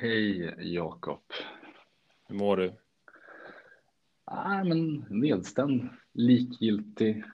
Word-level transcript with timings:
Hej 0.00 0.54
Jakob. 0.58 1.20
Hur 2.28 2.36
mår 2.36 2.56
du? 2.56 2.72
Ah, 4.24 4.64
men 4.64 5.06
nedstämd, 5.10 5.88
likgiltig, 6.12 7.24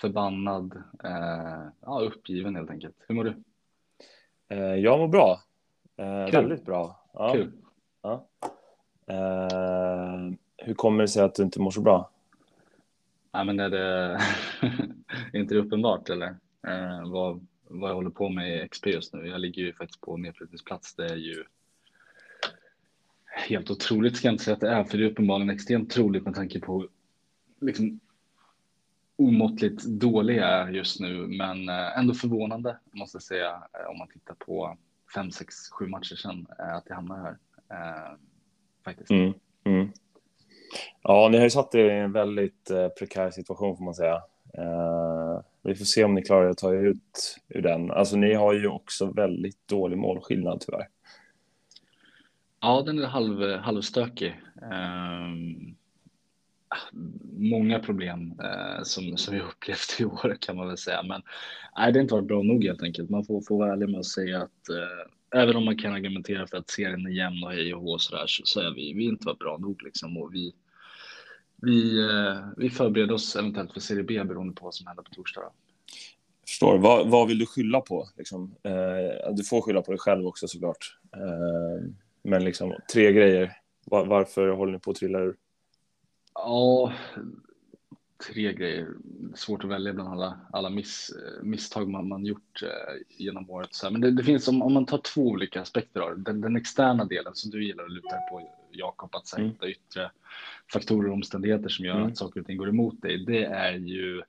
förbannad, 0.00 0.82
eh, 1.04 1.68
ja, 1.80 2.00
uppgiven 2.00 2.56
helt 2.56 2.70
enkelt. 2.70 2.96
Hur 3.08 3.14
mår 3.14 3.24
du? 3.24 3.42
Eh, 4.48 4.74
jag 4.74 4.98
mår 4.98 5.08
bra. 5.08 5.40
Eh, 5.96 6.32
väldigt 6.32 6.64
bra. 6.64 7.00
Ja. 7.12 7.32
Kul. 7.32 7.52
Ja. 8.02 8.26
Eh, 9.06 10.16
hur 10.56 10.74
kommer 10.74 11.02
det 11.02 11.08
sig 11.08 11.22
att 11.22 11.34
du 11.34 11.42
inte 11.42 11.60
mår 11.60 11.70
så 11.70 11.80
bra? 11.80 12.10
Ja, 13.32 13.44
men 13.44 13.60
är 13.60 13.70
det 13.70 13.78
är 15.32 15.38
inte 15.38 15.54
det 15.54 15.60
uppenbart 15.60 16.10
eller? 16.10 16.36
Eh, 16.66 17.10
vad, 17.10 17.46
vad 17.68 17.90
jag 17.90 17.94
håller 17.94 18.10
på 18.10 18.28
med 18.28 18.64
i 18.64 18.68
XP 18.68 18.86
just 18.86 19.14
nu. 19.14 19.26
Jag 19.26 19.40
ligger 19.40 19.62
ju 19.62 19.72
faktiskt 19.72 20.00
på 20.00 20.16
nedflyttningsplats. 20.16 20.94
Det 20.94 21.04
är 21.04 21.16
ju 21.16 21.44
helt 23.36 23.70
otroligt 23.70 24.16
ska 24.16 24.28
jag 24.28 24.34
inte 24.34 24.44
säga 24.44 24.54
att 24.54 24.60
det 24.60 24.70
är, 24.70 24.84
för 24.84 24.98
det 24.98 25.04
är 25.04 25.10
uppenbarligen 25.10 25.50
extremt 25.50 25.90
troligt 25.90 26.24
med 26.24 26.34
tanke 26.34 26.60
på 26.60 26.88
liksom 27.60 28.00
omåttligt 29.16 29.84
dålig 29.84 30.36
jag 30.36 30.48
är 30.48 30.68
just 30.68 31.00
nu, 31.00 31.26
men 31.26 31.68
eh, 31.68 31.98
ändå 31.98 32.14
förvånande 32.14 32.78
måste 32.92 33.16
jag 33.16 33.22
säga 33.22 33.50
eh, 33.50 33.90
om 33.90 33.98
man 33.98 34.08
tittar 34.08 34.34
på 34.34 34.78
fem, 35.14 35.30
sex, 35.30 35.54
sju 35.70 35.86
matcher 35.86 36.14
sedan 36.14 36.46
eh, 36.58 36.74
att 36.74 36.84
jag 36.88 36.96
hamnar 36.96 37.18
här. 37.18 37.36
Faktiskt. 38.84 39.10
Mm, 39.10 39.32
mm. 39.64 39.88
Ja, 41.02 41.28
ni 41.28 41.36
har 41.36 41.44
ju 41.44 41.50
satt 41.50 41.74
er 41.74 41.84
i 41.84 41.98
en 41.98 42.12
väldigt 42.12 42.70
prekär 42.98 43.30
situation 43.30 43.76
får 43.76 43.84
man 43.84 43.94
säga. 43.94 44.22
Eh, 44.58 45.40
vi 45.62 45.74
får 45.74 45.84
se 45.84 46.04
om 46.04 46.14
ni 46.14 46.22
klarar 46.22 46.50
att 46.50 46.58
ta 46.58 46.74
er 46.74 46.84
ut 46.84 47.38
ur 47.48 47.62
den. 47.62 47.90
Alltså, 47.90 48.16
ni 48.16 48.34
har 48.34 48.52
ju 48.52 48.68
också 48.68 49.06
väldigt 49.06 49.68
dålig 49.68 49.98
målskillnad 49.98 50.60
tyvärr. 50.60 50.88
Ja, 52.60 52.82
den 52.86 52.98
är 52.98 53.06
halv, 53.06 53.56
halvstökig. 53.58 54.40
Um, 54.62 55.76
många 57.38 57.78
problem 57.78 58.40
uh, 58.40 58.82
som, 58.82 59.16
som 59.16 59.34
vi 59.34 59.40
upplevt 59.52 60.00
i 60.00 60.04
år 60.04 60.36
kan 60.40 60.56
man 60.56 60.68
väl 60.68 60.78
säga. 60.78 61.02
Men 61.02 61.22
nej, 61.78 61.92
det 61.92 61.98
har 61.98 62.02
inte 62.02 62.14
varit 62.14 62.26
bra 62.26 62.42
nog 62.42 62.64
helt 62.64 62.82
enkelt. 62.82 63.10
Man 63.10 63.24
får, 63.24 63.40
får 63.40 63.58
vara 63.58 63.72
ärlig 63.72 63.88
med 63.88 63.98
att 63.98 64.06
säga 64.06 64.42
att 64.42 64.70
uh, 64.70 65.40
även 65.42 65.56
om 65.56 65.64
man 65.64 65.78
kan 65.78 65.92
argumentera 65.92 66.46
för 66.46 66.56
att 66.56 66.70
serien 66.70 67.06
är 67.06 67.10
jämn 67.10 67.44
och 67.44 67.52
hej 67.52 67.74
och 67.74 67.82
hå 67.82 67.98
så, 67.98 68.16
där, 68.16 68.26
så, 68.26 68.42
så 68.44 68.60
är 68.60 68.74
vi, 68.74 68.92
vi 68.92 69.04
inte 69.04 69.26
varit 69.26 69.38
bra 69.38 69.56
nog 69.58 69.82
liksom. 69.82 70.16
Och 70.16 70.34
vi, 70.34 70.54
vi, 71.62 72.00
uh, 72.00 72.48
vi 72.56 72.70
förbereder 72.70 73.14
oss 73.14 73.36
eventuellt 73.36 73.72
för 73.72 73.80
Serie 73.80 74.02
B 74.02 74.24
beroende 74.24 74.54
på 74.54 74.64
vad 74.64 74.74
som 74.74 74.86
händer 74.86 75.02
på 75.02 75.10
torsdag. 75.10 75.42
Förstår. 76.48 76.78
Vad, 76.78 77.10
vad 77.10 77.28
vill 77.28 77.38
du 77.38 77.46
skylla 77.46 77.80
på? 77.80 78.08
Liksom? 78.16 78.54
du 79.32 79.44
får 79.44 79.60
skylla 79.60 79.82
på 79.82 79.90
dig 79.92 79.98
själv 79.98 80.26
också 80.26 80.48
såklart. 80.48 80.98
Men 82.22 82.44
liksom 82.44 82.74
tre 82.92 83.12
grejer. 83.12 83.52
Var, 83.86 84.06
varför 84.06 84.48
håller 84.48 84.72
ni 84.72 84.78
på 84.78 84.90
att 84.90 84.96
trilla 84.96 85.18
ur? 85.18 85.36
Ja, 86.34 86.92
tre 88.18 88.52
grejer. 88.52 88.88
Svårt 89.34 89.64
att 89.64 89.70
välja 89.70 89.92
bland 89.92 90.08
alla, 90.08 90.40
alla 90.52 90.70
miss, 90.70 91.10
misstag 91.42 91.88
man, 91.88 92.08
man 92.08 92.24
gjort 92.24 92.62
eh, 92.62 93.16
genom 93.18 93.50
året. 93.50 93.74
Så. 93.74 93.90
Men 93.90 94.00
det, 94.00 94.10
det, 94.10 94.24
finns, 94.24 94.48
om, 94.48 94.62
om 94.62 94.72
man 94.72 94.86
tar 94.86 94.98
två 94.98 95.28
olika 95.28 95.60
aspekter 95.60 96.00
av 96.00 96.18
den, 96.18 96.40
den 96.40 96.56
externa 96.56 97.04
delen 97.04 97.34
som 97.34 97.50
du 97.50 97.64
gillar 97.64 97.84
att 97.84 97.92
luta 97.92 98.16
på, 98.30 98.50
Jakob, 98.70 99.14
att 99.14 99.26
sätta 99.26 99.42
mm. 99.42 99.56
yttre 99.62 100.10
faktorer 100.72 101.08
och 101.08 101.14
omständigheter 101.14 101.68
som 101.68 101.84
gör 101.84 101.96
mm. 101.96 102.06
att 102.06 102.18
saker 102.18 102.40
och 102.40 102.46
ting 102.46 102.56
går 102.56 102.68
emot 102.68 103.02
dig. 103.02 103.24
Det 103.24 103.44
är 103.44 103.72
ju 103.72 104.22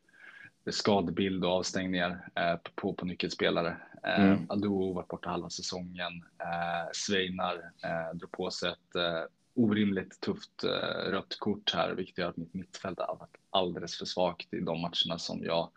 skadebild 0.71 1.45
och 1.45 1.51
avstängningar 1.51 2.29
eh, 2.35 2.55
på, 2.75 2.93
på 2.93 3.05
nyckelspelare. 3.05 3.77
Eh, 4.03 4.23
mm. 4.23 4.45
Ado 4.49 4.93
varit 4.93 5.07
borta 5.07 5.29
halva 5.29 5.49
säsongen. 5.49 6.23
Eh, 6.39 6.91
Sveinar 6.93 7.71
eh, 7.83 8.17
drog 8.17 8.31
på 8.31 8.51
sig 8.51 8.69
ett 8.69 8.95
eh, 8.95 9.23
orimligt 9.57 10.21
tufft 10.21 10.63
eh, 10.63 11.11
rött 11.11 11.35
kort 11.39 11.73
här, 11.73 11.93
vilket 11.93 12.17
gör 12.17 12.29
att 12.29 12.37
mitt 12.37 12.53
mittfält 12.53 12.99
har 12.99 13.17
varit 13.19 13.37
alldeles 13.49 13.97
för 13.97 14.05
svagt 14.05 14.53
i 14.53 14.59
de 14.59 14.81
matcherna 14.81 15.19
som 15.19 15.43
jag 15.43 15.69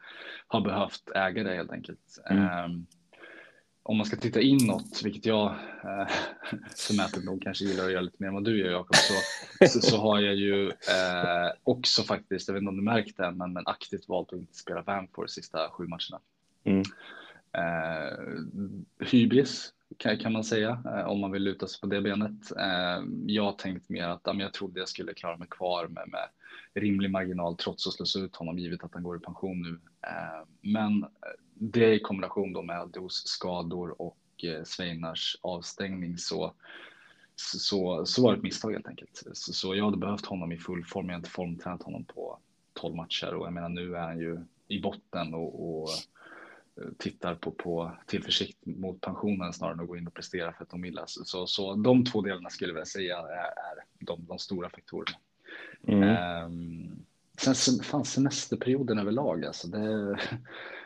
har 0.47 0.61
behövt 0.61 1.11
äga 1.15 1.43
det 1.43 1.55
helt 1.55 1.73
enkelt. 1.73 2.19
Mm. 2.31 2.45
Eh, 2.45 2.69
om 3.83 3.97
man 3.97 4.07
ska 4.07 4.17
titta 4.17 4.41
inåt, 4.41 5.03
vilket 5.05 5.27
jag 5.27 5.47
eh, 5.85 6.09
förmätet 6.77 7.25
nog 7.25 7.43
kanske 7.43 7.65
gillar 7.65 7.85
att 7.85 7.93
göra 7.93 8.03
lite 8.03 8.17
mer 8.19 8.29
än 8.29 8.35
vad 8.35 8.45
du 8.45 8.59
gör 8.59 8.71
Jakob, 8.71 8.97
så, 8.97 9.15
så, 9.67 9.81
så, 9.81 9.97
har 9.97 10.21
jag 10.21 10.35
ju 10.35 10.69
eh, 10.69 11.53
också 11.65 12.03
faktiskt, 12.03 12.49
jag 12.49 12.55
vet 12.55 12.61
inte 12.61 12.69
om 12.69 12.77
du 12.77 12.83
märkt 12.83 13.17
det, 13.17 13.31
men, 13.31 13.53
men 13.53 13.67
aktivt 13.67 14.09
valt 14.09 14.33
att 14.33 14.39
inte 14.39 14.55
spela 14.57 14.83
Vanford 14.83 15.25
de 15.25 15.29
sista 15.29 15.69
sju 15.71 15.87
matcherna. 15.87 16.21
Mm. 16.65 16.83
Eh, 17.53 18.19
hybris 19.07 19.73
kan, 20.01 20.33
man 20.33 20.45
säga 20.45 20.83
eh, 20.85 21.09
om 21.09 21.21
man 21.21 21.31
vill 21.31 21.43
luta 21.43 21.67
sig 21.67 21.81
på 21.81 21.87
det 21.87 22.01
benet. 22.01 22.53
Eh, 22.59 23.05
jag 23.27 23.45
har 23.45 23.53
tänkt 23.53 23.89
mer 23.89 24.09
att 24.09 24.21
jag 24.25 24.53
trodde 24.53 24.81
jag 24.81 24.89
skulle 24.89 25.15
klara 25.15 25.37
mig 25.37 25.49
kvar 25.51 25.87
med, 25.87 26.09
med 26.09 26.29
rimlig 26.75 27.11
marginal 27.11 27.57
trots 27.57 27.87
att 27.87 27.93
slås 27.93 28.17
ut 28.17 28.37
honom 28.37 28.59
givet 28.59 28.85
att 28.85 28.95
han 28.95 29.03
går 29.03 29.17
i 29.17 29.21
pension 29.21 29.63
nu. 29.63 29.81
Eh, 30.09 30.47
men 30.61 31.07
det 31.55 31.95
i 31.95 32.01
kombination 32.01 32.53
då 32.53 32.63
med 32.63 32.89
dos 32.89 33.27
skador 33.27 34.03
och 34.03 34.17
Sveinars 34.65 35.37
avstängning 35.43 36.19
så 36.19 36.55
så, 37.41 38.07
så 38.07 38.23
var 38.23 38.33
det 38.33 38.37
ett 38.37 38.43
misstag 38.43 38.73
helt 38.73 38.89
enkelt. 38.89 39.23
Så, 39.33 39.53
så 39.53 39.75
jag 39.75 39.85
hade 39.85 39.97
behövt 39.97 40.27
honom 40.27 40.53
i 40.53 40.57
full 40.57 40.85
form. 40.85 41.07
Jag 41.07 41.13
har 41.13 41.19
inte 41.19 41.31
formtränat 41.31 41.83
honom 41.83 42.05
på 42.05 42.39
12 42.75 42.95
matcher 42.95 43.35
och 43.35 43.47
jag 43.47 43.53
menar 43.53 43.69
nu 43.69 43.97
är 43.97 44.01
han 44.01 44.19
ju 44.19 44.41
i 44.69 44.81
botten 44.81 45.35
och, 45.35 45.83
och 45.83 45.89
tittar 46.99 47.35
på, 47.35 47.51
på 47.51 47.93
tillförsikt 48.07 48.67
mot 48.67 49.01
pensionen 49.01 49.53
snarare 49.53 49.75
än 49.75 49.81
att 49.81 49.89
gå 49.89 49.97
in 49.97 50.07
och 50.07 50.15
prestera 50.15 50.53
för 50.53 50.63
att 50.63 50.71
de 50.71 50.83
vill. 50.83 51.01
Så, 51.07 51.47
så 51.47 51.75
de 51.75 52.05
två 52.05 52.21
delarna 52.21 52.51
skulle 52.51 52.73
jag 52.73 52.89
säga 52.89 53.19
är, 53.19 53.23
är 53.23 53.85
de, 53.99 54.25
de 54.29 54.39
stora 54.39 54.71
faktorerna. 54.71 55.19
Mm. 55.87 56.45
Um, 56.45 57.05
sen 57.39 57.85
fan 57.85 58.05
semesterperioden 58.05 58.99
överlag 58.99 59.45
alltså. 59.45 59.69
Det, 59.69 60.19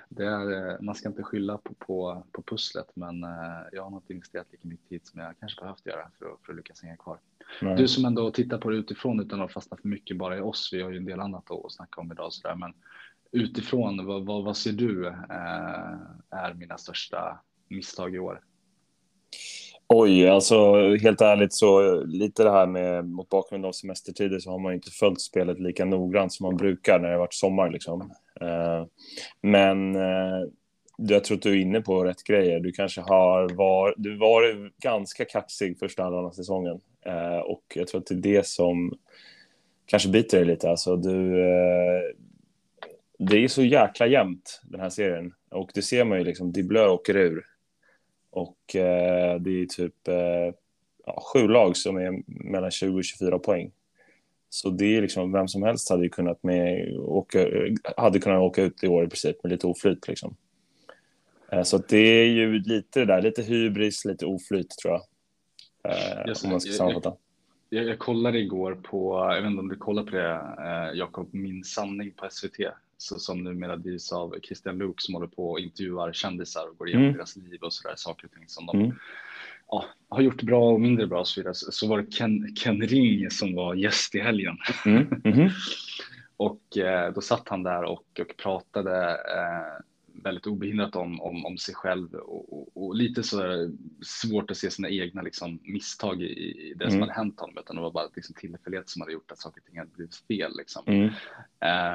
det 0.09 0.27
är, 0.27 0.82
man 0.82 0.94
ska 0.94 1.09
inte 1.09 1.22
skylla 1.22 1.59
på, 1.59 1.75
på, 1.75 2.26
på 2.32 2.43
pusslet, 2.43 2.91
men 2.94 3.25
uh, 3.25 3.62
jag 3.72 3.82
har 3.82 3.91
nog 3.91 4.03
investerat 4.09 4.47
lika 4.53 4.69
mycket 4.69 4.88
tid 4.88 5.06
som 5.06 5.21
jag 5.21 5.34
kanske 5.41 5.61
behövt 5.61 5.87
göra 5.87 6.11
för 6.19 6.26
att, 6.26 6.41
för 6.47 6.53
att 6.53 6.56
lyckas 6.56 6.82
hänga 6.82 6.97
kvar. 6.97 7.19
Nej. 7.62 7.76
Du 7.76 7.88
som 7.88 8.05
ändå 8.05 8.31
tittar 8.31 8.59
på 8.59 8.71
det 8.71 8.76
utifrån 8.76 9.21
utan 9.21 9.41
att 9.41 9.53
fastna 9.53 9.76
för 9.76 9.88
mycket 9.88 10.16
bara 10.16 10.37
i 10.37 10.41
oss. 10.41 10.71
Vi 10.72 10.82
har 10.82 10.91
ju 10.91 10.97
en 10.97 11.05
del 11.05 11.21
annat 11.21 11.50
att 11.50 11.72
snacka 11.72 12.00
om 12.00 12.12
idag 12.12 12.32
så 12.32 12.49
där, 12.49 12.56
men 12.56 12.75
utifrån, 13.34 14.06
vad, 14.06 14.27
vad, 14.27 14.45
vad 14.45 14.56
ser 14.56 14.72
du 14.72 15.06
eh, 15.06 15.15
är 16.31 16.55
mina 16.55 16.78
största 16.78 17.41
misstag 17.69 18.15
i 18.15 18.19
år? 18.19 18.41
Oj, 19.89 20.28
alltså 20.28 20.75
helt 20.97 21.21
ärligt 21.21 21.53
så 21.53 22.00
lite 22.05 22.44
det 22.44 22.50
här 22.50 22.67
med 22.67 23.05
mot 23.05 23.28
bakgrund 23.28 23.67
av 23.67 23.73
semestertider 23.73 24.39
så 24.39 24.50
har 24.50 24.59
man 24.59 24.75
inte 24.75 24.91
följt 24.91 25.21
spelet 25.21 25.61
lika 25.61 25.84
noggrant 25.84 26.33
som 26.33 26.44
man 26.44 26.56
brukar 26.56 26.99
när 26.99 27.09
det 27.09 27.15
har 27.15 27.19
varit 27.19 27.34
sommar 27.34 27.71
liksom. 27.71 28.00
Eh, 28.41 28.84
men 29.41 29.97
eh, 29.97 30.49
jag 30.97 31.25
tror 31.25 31.37
att 31.37 31.43
du 31.43 31.50
är 31.50 31.62
inne 31.62 31.81
på 31.81 32.05
rätt 32.05 32.25
grejer. 32.25 32.61
Du 32.61 32.73
kanske 32.73 33.00
har 33.00 33.49
var, 33.49 33.94
du 33.97 34.17
var 34.17 34.71
ganska 34.83 35.25
kaxig 35.25 35.78
första 35.78 36.03
halvan 36.03 36.25
av 36.25 36.31
säsongen 36.31 36.81
eh, 37.06 37.39
och 37.39 37.65
jag 37.75 37.89
tror 37.89 38.00
att 38.00 38.06
det 38.06 38.15
är 38.15 38.34
det 38.34 38.47
som 38.47 38.94
kanske 39.87 40.09
biter 40.09 40.39
dig 40.39 40.47
lite. 40.47 40.71
Alltså 40.71 40.97
du, 40.97 41.41
eh, 41.41 42.03
det 43.19 43.44
är 43.44 43.48
så 43.48 43.62
jäkla 43.62 44.06
jämnt 44.06 44.60
den 44.64 44.80
här 44.80 44.91
serien 44.91 45.34
och 45.50 45.70
det 45.75 45.82
ser 45.82 46.04
man 46.04 46.19
ju 46.19 46.25
liksom. 46.25 46.52
Diblö 46.52 46.88
åker 46.88 47.16
ur 47.16 47.44
och 48.30 48.76
eh, 48.76 49.41
det 49.41 49.62
är 49.62 49.66
typ 49.66 50.08
eh, 50.08 50.54
ja, 51.06 51.22
sju 51.32 51.48
lag 51.48 51.76
som 51.76 51.97
är 51.97 52.22
mellan 52.26 52.70
20 52.70 52.98
och 52.98 53.04
24 53.04 53.38
poäng. 53.38 53.72
Så 54.48 54.70
det 54.70 54.97
är 54.97 55.02
liksom 55.02 55.32
vem 55.32 55.48
som 55.48 55.62
helst 55.62 55.91
hade 55.91 56.08
kunnat 56.08 56.42
med 56.42 56.94
åka, 56.98 57.48
hade 57.97 58.19
kunnat 58.19 58.41
åka 58.41 58.62
ut 58.62 58.84
i 58.84 58.88
år 58.88 59.04
i 59.04 59.08
princip 59.08 59.42
med 59.42 59.52
lite 59.52 59.66
oflyt 59.66 60.08
liksom. 60.08 60.36
Eh, 61.52 61.62
så 61.62 61.78
det 61.78 61.98
är 61.98 62.26
ju 62.26 62.58
lite 62.58 63.00
det 63.00 63.06
där, 63.06 63.22
lite 63.22 63.42
hybris, 63.42 64.04
lite 64.04 64.26
oflyt 64.26 64.70
tror 64.70 64.92
jag. 64.92 65.02
Eh, 65.92 66.34
om 66.44 66.50
man 66.50 66.60
ska 66.60 66.72
sammanfatta. 66.72 67.17
Jag, 67.69 67.84
jag, 67.84 67.99
kollade 67.99 68.38
igår 68.38 68.75
på, 68.75 69.28
jag 69.32 69.43
vet 69.43 69.50
inte 69.50 69.60
om 69.60 69.69
du 69.69 69.76
kollar 69.76 70.02
på 70.02 70.10
det, 70.10 70.32
eh, 70.58 70.99
Jakob, 70.99 71.28
Min 71.32 71.64
sanning 71.64 72.10
på 72.10 72.28
SVT 72.31 72.58
så, 72.96 73.19
som 73.19 73.44
numera 73.44 73.76
drivs 73.76 74.12
av 74.12 74.35
Christian 74.43 74.79
Luuk 74.79 75.00
som 75.00 75.14
håller 75.14 75.26
på 75.26 75.50
och 75.50 75.61
intervjuar 75.61 76.12
kändisar 76.12 76.69
och 76.70 76.79
går 76.79 76.88
igenom 76.88 77.05
mm. 77.05 77.17
deras 77.17 77.37
liv 77.37 77.62
och 77.62 77.73
sådär 77.73 77.94
saker 77.96 78.26
och 78.26 78.32
ting 78.32 78.44
som 78.46 78.67
de 78.67 78.81
mm. 78.81 78.96
ja, 79.70 79.85
har 80.08 80.23
gjort 80.23 80.43
bra 80.43 80.73
och 80.73 80.81
mindre 80.81 81.06
bra 81.06 81.20
och 81.20 81.29
så 81.29 81.41
vidare. 81.41 81.55
Så, 81.55 81.88
var 81.88 81.99
det 81.99 82.12
Ken, 82.12 82.55
Ken 82.55 82.82
Ring 82.82 83.31
som 83.31 83.55
var 83.55 83.75
gäst 83.75 84.14
i 84.14 84.20
helgen. 84.20 84.56
Mm. 84.87 85.23
Mm. 85.25 85.50
och 86.37 86.79
eh, 86.79 87.12
då 87.12 87.20
satt 87.20 87.49
han 87.49 87.62
där 87.62 87.82
och, 87.82 88.20
och 88.20 88.37
pratade 88.37 89.11
eh, 89.11 89.85
väldigt 90.22 90.46
obehindrat 90.46 90.96
om, 90.96 91.20
om, 91.20 91.46
om 91.46 91.58
sig 91.58 91.75
själv 91.75 92.14
och, 92.14 92.52
och, 92.52 92.87
och 92.87 92.94
lite 92.94 93.22
så 93.22 93.70
svårt 94.02 94.50
att 94.50 94.56
se 94.56 94.70
sina 94.70 94.88
egna 94.88 95.22
liksom, 95.22 95.58
misstag 95.62 96.22
i, 96.22 96.26
i 96.26 96.75
det 96.75 96.84
som 96.84 96.96
mm. 96.96 97.00
hade 97.00 97.12
hänt 97.12 97.40
honom, 97.40 97.58
utan 97.58 97.76
det 97.76 97.82
var 97.82 97.90
bara 97.90 98.08
liksom, 98.14 98.34
tillfällighet 98.34 98.88
som 98.88 99.02
hade 99.02 99.12
gjort 99.12 99.31
att 99.31 99.38
saker 99.38 99.61
och 99.61 99.66
ting 99.66 99.78
hade 99.78 99.90
blivit 99.90 100.16
fel. 100.16 100.52
Liksom. 100.56 100.82
Mm. 100.87 101.11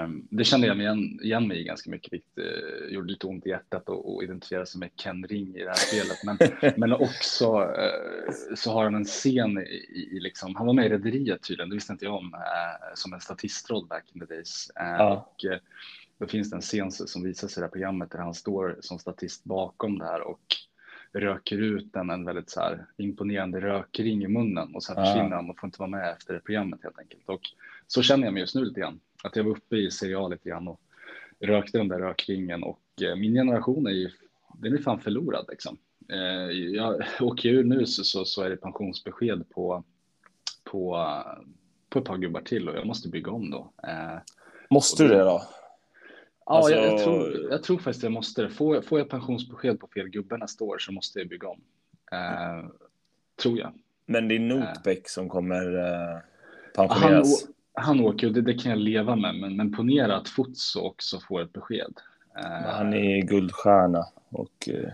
Um, 0.04 0.27
det 0.30 0.44
kände 0.44 0.68
jag 0.68 0.77
mig 0.77 0.86
igen, 0.86 1.19
igen 1.24 1.48
mig 1.48 1.60
i 1.60 1.63
ganska 1.63 1.92
mycket, 1.92 2.13
vilket 2.13 2.38
uh, 2.38 2.94
gjorde 2.94 3.12
lite 3.12 3.27
ont 3.27 3.45
i 3.45 3.50
hjärtat 3.50 3.89
och, 3.89 4.16
och 4.16 4.24
identifiera 4.24 4.65
sig 4.65 4.80
med 4.80 4.89
Ken 4.95 5.27
Ring 5.27 5.56
i 5.56 5.63
det 5.63 5.69
här 5.69 5.75
spelet. 5.75 6.24
Men, 6.24 6.38
men 6.77 6.94
också 6.94 7.60
uh, 7.62 8.56
så 8.56 8.72
har 8.72 8.83
han 8.83 8.95
en 8.95 9.06
scen 9.06 9.57
i, 9.57 10.10
i 10.12 10.19
liksom, 10.19 10.56
han 10.56 10.65
var 10.65 10.74
med 10.74 10.86
i 10.86 10.89
Rederiet 10.89 11.44
tydligen, 11.44 11.69
det 11.69 11.75
visste 11.75 11.94
inte 11.94 12.06
jag 12.06 12.15
om, 12.15 12.33
uh, 12.33 12.94
som 12.95 13.13
en 13.13 13.22
statistroll 13.22 13.88
back 13.88 14.04
in 14.13 14.19
the 14.19 14.33
days. 14.33 14.72
Ja. 14.75 15.12
Och, 15.13 15.45
då 16.19 16.27
finns 16.27 16.50
det 16.50 16.56
en 16.56 16.62
scen 16.62 16.92
som 16.92 17.24
visas 17.24 17.57
i 17.57 17.60
det 17.60 17.66
här 17.66 17.71
programmet 17.71 18.12
där 18.12 18.19
han 18.19 18.33
står 18.33 18.77
som 18.81 19.00
statist 19.00 19.44
bakom 19.44 19.98
det 19.98 20.06
här 20.06 20.21
och 20.21 20.56
röker 21.13 21.57
ut 21.57 21.95
en, 21.95 22.10
en 22.10 22.25
väldigt 22.25 22.50
så 22.50 22.60
här 22.60 22.86
imponerande 22.98 23.62
rökring 23.62 24.24
i 24.24 24.27
munnen 24.27 24.75
och 24.75 24.83
sen 24.83 24.98
ah. 24.98 25.06
försvinner 25.06 25.36
han 25.36 25.50
och 25.50 25.60
får 25.60 25.68
inte 25.68 25.80
vara 25.80 25.89
med 25.89 26.12
efter 26.12 26.33
det 26.33 26.39
programmet 26.39 26.80
helt 26.83 27.00
enkelt. 27.00 27.30
Och 27.30 27.42
så 27.88 28.01
känner 28.01 28.25
jag 28.25 28.33
mig 28.33 28.42
just 28.42 28.56
nu 28.56 28.66
lite 28.66 28.80
grann, 28.80 29.00
att 29.24 29.36
jag 29.36 29.44
var 29.44 29.51
uppe 29.51 29.77
i 29.77 29.92
Serie 29.92 30.19
A 30.19 30.27
lite 30.27 30.50
grann 30.50 30.68
och 30.68 30.81
rökte 31.39 31.77
den 31.77 31.88
där 31.88 32.00
rökringen 32.00 32.63
och 32.63 32.81
eh, 33.01 33.15
min 33.15 33.33
generation 33.33 33.88
är 33.88 33.92
ju, 33.92 34.10
den 34.54 34.74
är 34.74 34.77
fan 34.77 35.00
förlorad 35.00 35.45
liksom. 35.50 35.77
Eh, 36.10 36.51
jag 36.51 37.04
åker 37.19 37.50
ur 37.50 37.63
nu 37.63 37.86
så, 37.86 38.25
så, 38.25 38.44
är 38.44 38.50
det 38.50 38.57
pensionsbesked 38.57 39.50
på, 39.50 39.83
på, 40.63 41.07
på 41.89 42.00
ett 42.00 42.06
par 42.06 42.18
gubbar 42.18 42.42
till 42.42 42.69
och 42.69 42.75
jag 42.75 42.88
måste 42.88 43.10
bygga 43.10 43.31
om 43.31 43.51
då. 43.51 43.74
Eh, 43.83 44.19
måste 44.69 45.04
du 45.04 45.10
det 45.10 45.24
då? 45.24 45.42
Ja, 46.50 46.56
alltså... 46.56 46.74
jag, 46.74 46.86
jag, 46.86 47.04
tror, 47.04 47.48
jag 47.51 47.63
tror 47.63 47.78
faktiskt 47.78 48.04
jag 48.04 48.12
måste. 48.12 48.50
Får, 48.50 48.81
får 48.81 49.00
jag 49.00 49.10
pensionsbesked 49.10 49.80
på 49.80 49.88
fel 49.88 50.10
gubbe 50.10 50.38
nästa 50.38 50.63
år 50.63 50.78
så 50.78 50.92
måste 50.92 51.19
jag 51.19 51.28
bygga 51.28 51.48
om. 51.48 51.62
Eh, 52.12 52.69
tror 53.42 53.60
jag. 53.60 53.74
Men 54.06 54.28
det 54.28 54.36
är 54.36 54.40
Notbeck 54.40 54.98
eh. 54.98 55.04
som 55.06 55.30
kommer 55.30 55.78
eh, 55.78 56.19
pensioneras? 56.75 57.48
Han, 57.74 57.86
han 57.86 58.06
åker 58.06 58.28
och 58.28 58.34
det, 58.34 58.42
det, 58.42 58.54
kan 58.54 58.72
jag 58.72 58.80
leva 58.80 59.16
med, 59.16 59.36
men, 59.36 59.56
men 59.56 59.74
ponera 59.74 60.16
att 60.16 60.30
Futso 60.30 60.80
också 60.80 61.19
får 61.19 61.42
ett 61.42 61.54
besked. 61.54 61.94
Eh, 62.38 62.69
han 62.69 62.94
är 62.94 63.22
guldstjärna 63.22 64.06
och... 64.30 64.69
Eh, 64.69 64.90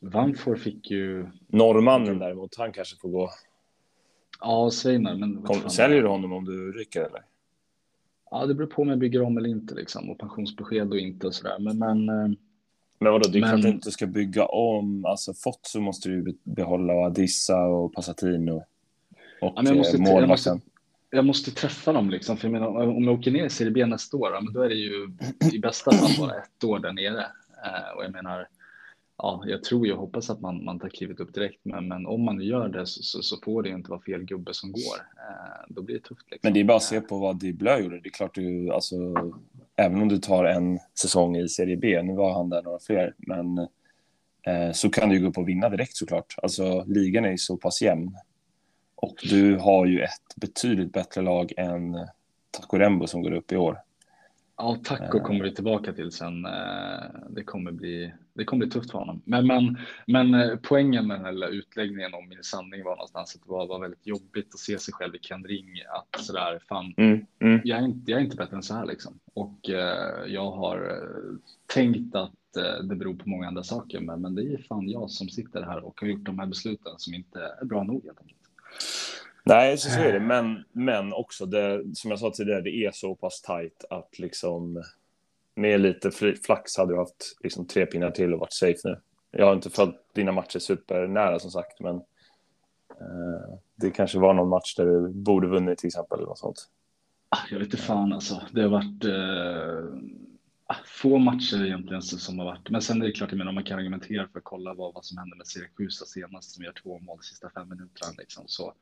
Vanfor 0.00 0.56
fick 0.56 0.90
ju... 0.90 1.26
Norrmannen 1.46 2.18
däremot, 2.18 2.56
han 2.56 2.72
kanske 2.72 2.96
får 2.96 3.08
gå. 3.08 3.30
Ja, 4.40 4.70
Sveinar, 4.70 5.14
men... 5.14 5.42
Kom, 5.42 5.70
säljer 5.70 6.02
du 6.02 6.08
honom 6.08 6.32
om 6.32 6.44
du 6.44 6.72
rycker 6.72 7.00
eller? 7.00 7.22
Ja, 8.30 8.46
det 8.46 8.54
beror 8.54 8.66
på 8.66 8.82
om 8.82 8.88
jag 8.88 8.98
bygger 8.98 9.22
om 9.22 9.38
eller 9.38 9.48
inte 9.48 9.74
liksom 9.74 10.10
och 10.10 10.18
pensionsbesked 10.18 10.90
och 10.90 10.98
inte 10.98 11.26
och 11.26 11.34
sådär. 11.34 11.58
Men, 11.58 11.78
men, 11.78 12.08
eh, 12.08 12.36
men 13.00 13.12
vadå, 13.12 13.28
det 13.28 13.38
är 13.38 13.40
men... 13.40 13.60
klart 13.60 13.74
att 13.74 13.82
du 13.82 13.90
ska 13.90 14.06
bygga 14.06 14.46
om. 14.46 15.04
Alltså 15.04 15.34
fått 15.34 15.60
så 15.62 15.80
måste 15.80 16.08
du 16.08 16.38
behålla 16.44 16.92
Adissa 16.92 17.66
och 17.66 17.92
Passatino. 17.92 18.64
Och 19.40 19.52
ja, 19.56 19.62
jag, 19.64 19.76
måste, 19.76 19.96
jag, 19.96 20.28
måste, 20.28 20.60
jag 21.10 21.24
måste 21.24 21.50
träffa 21.50 21.92
dem 21.92 22.10
liksom. 22.10 22.36
För 22.36 22.48
jag 22.48 22.52
menar, 22.52 22.66
om 22.68 23.04
jag 23.04 23.14
åker 23.14 23.30
ner 23.30 23.44
i 23.44 23.50
Serie 23.50 23.72
B 23.72 23.86
nästa 23.86 24.16
år, 24.16 24.40
men 24.42 24.52
då 24.52 24.62
är 24.62 24.68
det 24.68 24.74
ju 24.74 25.10
i 25.52 25.58
bästa 25.58 25.92
fall 25.92 26.10
bara 26.18 26.38
ett 26.38 26.64
år 26.64 26.78
där 26.78 26.92
nere. 26.92 27.26
Eh, 27.64 27.96
och 27.96 28.04
jag 28.04 28.12
menar, 28.12 28.48
ja, 29.18 29.42
jag 29.46 29.64
tror 29.64 29.92
och 29.92 29.98
hoppas 29.98 30.30
att 30.30 30.40
man, 30.40 30.64
man 30.64 30.78
tar 30.78 30.88
klivet 30.88 31.20
upp 31.20 31.34
direkt, 31.34 31.60
men, 31.62 31.88
men 31.88 32.06
om 32.06 32.24
man 32.24 32.40
gör 32.40 32.68
det 32.68 32.86
så, 32.86 33.02
så, 33.02 33.22
så 33.22 33.36
får 33.44 33.62
det 33.62 33.68
inte 33.68 33.90
vara 33.90 34.00
fel 34.00 34.24
gubbe 34.24 34.54
som 34.54 34.72
går. 34.72 34.96
Eh, 35.16 35.64
då 35.68 35.82
blir 35.82 35.94
det 35.94 36.02
tufft. 36.02 36.30
Liksom. 36.30 36.40
Men 36.42 36.52
det 36.52 36.60
är 36.60 36.64
bara 36.64 36.76
att 36.76 36.82
se 36.82 37.00
på 37.00 37.18
vad 37.18 37.40
Diblö 37.40 37.78
gjorde. 37.78 38.00
Det 38.00 38.08
är 38.08 38.10
klart 38.10 38.34
du, 38.34 38.70
alltså, 38.70 38.96
även 39.76 40.02
om 40.02 40.08
du 40.08 40.18
tar 40.18 40.44
en 40.44 40.78
säsong 41.00 41.36
i 41.36 41.48
Serie 41.48 41.76
B, 41.76 42.02
nu 42.02 42.14
var 42.14 42.32
han 42.32 42.48
där 42.48 42.62
några 42.62 42.78
fler, 42.78 43.14
men 43.16 43.58
eh, 44.46 44.72
så 44.72 44.90
kan 44.90 45.08
du 45.08 45.20
gå 45.20 45.28
upp 45.28 45.38
och 45.38 45.48
vinna 45.48 45.68
direkt 45.68 45.96
såklart. 45.96 46.34
Alltså 46.42 46.84
ligan 46.86 47.24
är 47.24 47.30
ju 47.30 47.38
så 47.38 47.56
pass 47.56 47.82
jämn. 47.82 48.16
Och 48.94 49.14
du 49.22 49.56
har 49.56 49.86
ju 49.86 50.00
ett 50.00 50.36
betydligt 50.36 50.92
bättre 50.92 51.22
lag 51.22 51.52
än 51.56 51.96
Taco 52.50 53.06
som 53.06 53.22
går 53.22 53.32
upp 53.32 53.52
i 53.52 53.56
år. 53.56 53.78
Ja, 54.58 54.78
Taco 54.84 55.20
kommer 55.20 55.44
vi 55.44 55.54
tillbaka 55.54 55.92
till 55.92 56.12
sen. 56.12 56.44
Eh, 56.44 57.04
det 57.30 57.44
kommer 57.44 57.72
bli, 57.72 58.14
det 58.34 58.44
kommer 58.44 58.66
bli 58.66 58.70
tufft 58.70 58.90
för 58.90 58.98
honom. 58.98 59.22
Men, 59.24 59.46
men, 59.46 59.78
men 60.06 60.34
eh, 60.34 60.56
poängen 60.62 61.06
med 61.06 61.16
den 61.16 61.24
här 61.24 61.48
utläggningen 61.48 62.14
om 62.14 62.28
min 62.28 62.44
sanning 62.44 62.84
var 62.84 62.96
någonstans 62.96 63.34
att 63.34 63.42
det 63.42 63.50
var, 63.50 63.66
var 63.66 63.80
väldigt 63.80 64.06
jobbigt 64.06 64.54
att 64.54 64.60
se 64.60 64.78
sig 64.78 64.94
själv 64.94 65.14
i 65.14 65.18
Ken 65.18 65.44
Ring. 65.44 65.68
Att 65.88 66.24
sådär, 66.24 66.60
fan, 66.68 66.94
mm, 66.96 67.26
mm. 67.38 67.60
Jag, 67.64 67.78
är 67.78 67.84
inte, 67.84 68.10
jag 68.10 68.20
är 68.20 68.24
inte 68.24 68.36
bättre 68.36 68.56
än 68.56 68.62
så 68.62 68.74
här 68.74 68.86
liksom. 68.86 69.18
Och 69.34 69.70
eh, 69.70 70.26
jag 70.26 70.50
har 70.50 70.90
eh, 70.90 71.36
tänkt 71.66 72.14
att 72.14 72.56
eh, 72.56 72.84
det 72.84 72.96
beror 72.96 73.14
på 73.14 73.28
många 73.28 73.48
andra 73.48 73.62
saker, 73.62 74.00
men, 74.00 74.20
men 74.20 74.34
det 74.34 74.42
är 74.42 74.58
fan 74.58 74.88
jag 74.88 75.10
som 75.10 75.28
sitter 75.28 75.62
här 75.62 75.84
och 75.84 76.00
har 76.00 76.08
gjort 76.08 76.24
de 76.24 76.38
här 76.38 76.46
besluten 76.46 76.92
som 76.96 77.14
inte 77.14 77.40
är 77.60 77.64
bra 77.64 77.82
nog 77.82 78.04
helt 78.04 78.20
enkelt. 78.20 78.38
Nej, 79.48 79.78
så, 79.78 79.90
så 79.90 80.00
är 80.00 80.12
det. 80.12 80.20
Men, 80.20 80.64
men 80.72 81.12
också, 81.12 81.46
det, 81.46 81.82
som 81.94 82.10
jag 82.10 82.20
sa 82.20 82.30
tidigare, 82.30 82.60
det 82.60 82.84
är 82.84 82.90
så 82.90 83.14
pass 83.14 83.42
tajt 83.42 83.84
att 83.90 84.18
liksom 84.18 84.82
med 85.54 85.80
lite 85.80 86.10
flax 86.44 86.76
hade 86.76 86.92
du 86.92 86.98
haft 86.98 87.36
liksom 87.40 87.66
tre 87.66 87.86
pinnar 87.86 88.10
till 88.10 88.34
och 88.34 88.40
varit 88.40 88.52
safe 88.52 88.80
nu. 88.84 89.00
Jag 89.30 89.46
har 89.46 89.52
inte 89.52 89.70
följt 89.70 89.96
dina 90.12 90.32
matcher 90.32 90.58
supernära 90.58 91.38
som 91.38 91.50
sagt, 91.50 91.80
men 91.80 91.96
eh, 92.90 93.58
det 93.76 93.90
kanske 93.90 94.18
var 94.18 94.34
någon 94.34 94.48
match 94.48 94.74
där 94.74 94.84
du 94.84 95.08
borde 95.08 95.48
vunnit 95.48 95.78
till 95.78 95.86
exempel. 95.86 96.18
Eller 96.18 96.28
något 96.28 96.38
sånt. 96.38 96.68
Ah, 97.28 97.38
jag 97.50 97.58
vet 97.58 97.66
inte 97.66 97.76
fan 97.76 98.12
alltså. 98.12 98.42
Det 98.52 98.62
har 98.62 98.68
varit 98.68 99.04
eh, 99.04 99.98
få 100.84 101.18
matcher 101.18 101.64
egentligen 101.64 102.02
som 102.02 102.38
har 102.38 102.46
varit. 102.46 102.70
Men 102.70 102.82
sen 102.82 103.02
är 103.02 103.06
det 103.06 103.12
klart, 103.12 103.30
jag 103.30 103.38
menar, 103.38 103.52
man 103.52 103.64
kan 103.64 103.78
argumentera 103.78 104.28
för 104.28 104.38
att 104.38 104.44
kolla 104.44 104.74
vad, 104.74 104.94
vad 104.94 105.04
som 105.04 105.18
hände 105.18 105.36
med 105.36 105.46
Siracusa 105.46 106.04
senast 106.04 106.50
som 106.50 106.64
gör 106.64 106.72
två 106.72 106.98
mål 106.98 107.18
de 107.18 107.24
sista 107.24 107.50
fem 107.50 107.68
minuterna. 107.68 108.12
Liksom. 108.18 108.44
Så, 108.46 108.74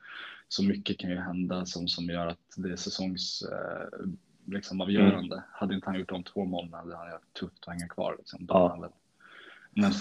så 0.49 0.65
mycket 0.65 0.99
kan 0.99 1.11
ju 1.11 1.17
hända 1.17 1.67
som, 1.67 1.89
som 1.89 2.05
gör 2.05 2.27
att 2.27 2.55
det 2.57 2.73
är 2.73 2.77
säsongs 2.77 3.43
eh, 3.43 4.09
liksom, 4.45 4.81
avgörande. 4.81 5.35
Mm. 5.35 5.47
Hade 5.53 5.75
inte 5.75 5.87
han 5.87 5.99
gjort 5.99 6.09
de 6.09 6.25
två 6.25 6.45
målen 6.45 6.73
hade 6.73 6.97
han 6.97 7.11
haft 7.11 7.33
tufft 7.33 7.65
att 7.67 7.75
hänga 7.75 7.89
kvar. 7.89 8.17
Liksom. 8.19 8.47
Då 8.47 8.55
ja. 8.55 8.69
han 8.69 8.81
väl 8.81 8.91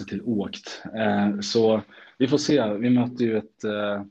till 0.07 0.21
åkt. 0.21 0.83
Eh, 0.95 1.39
så 1.39 1.81
vi 2.17 2.27
får 2.27 2.37
se. 2.37 2.73
Vi 2.73 2.89
möter 2.89 3.25
ju 3.25 3.37
ett 3.37 3.63
eh, 3.63 4.03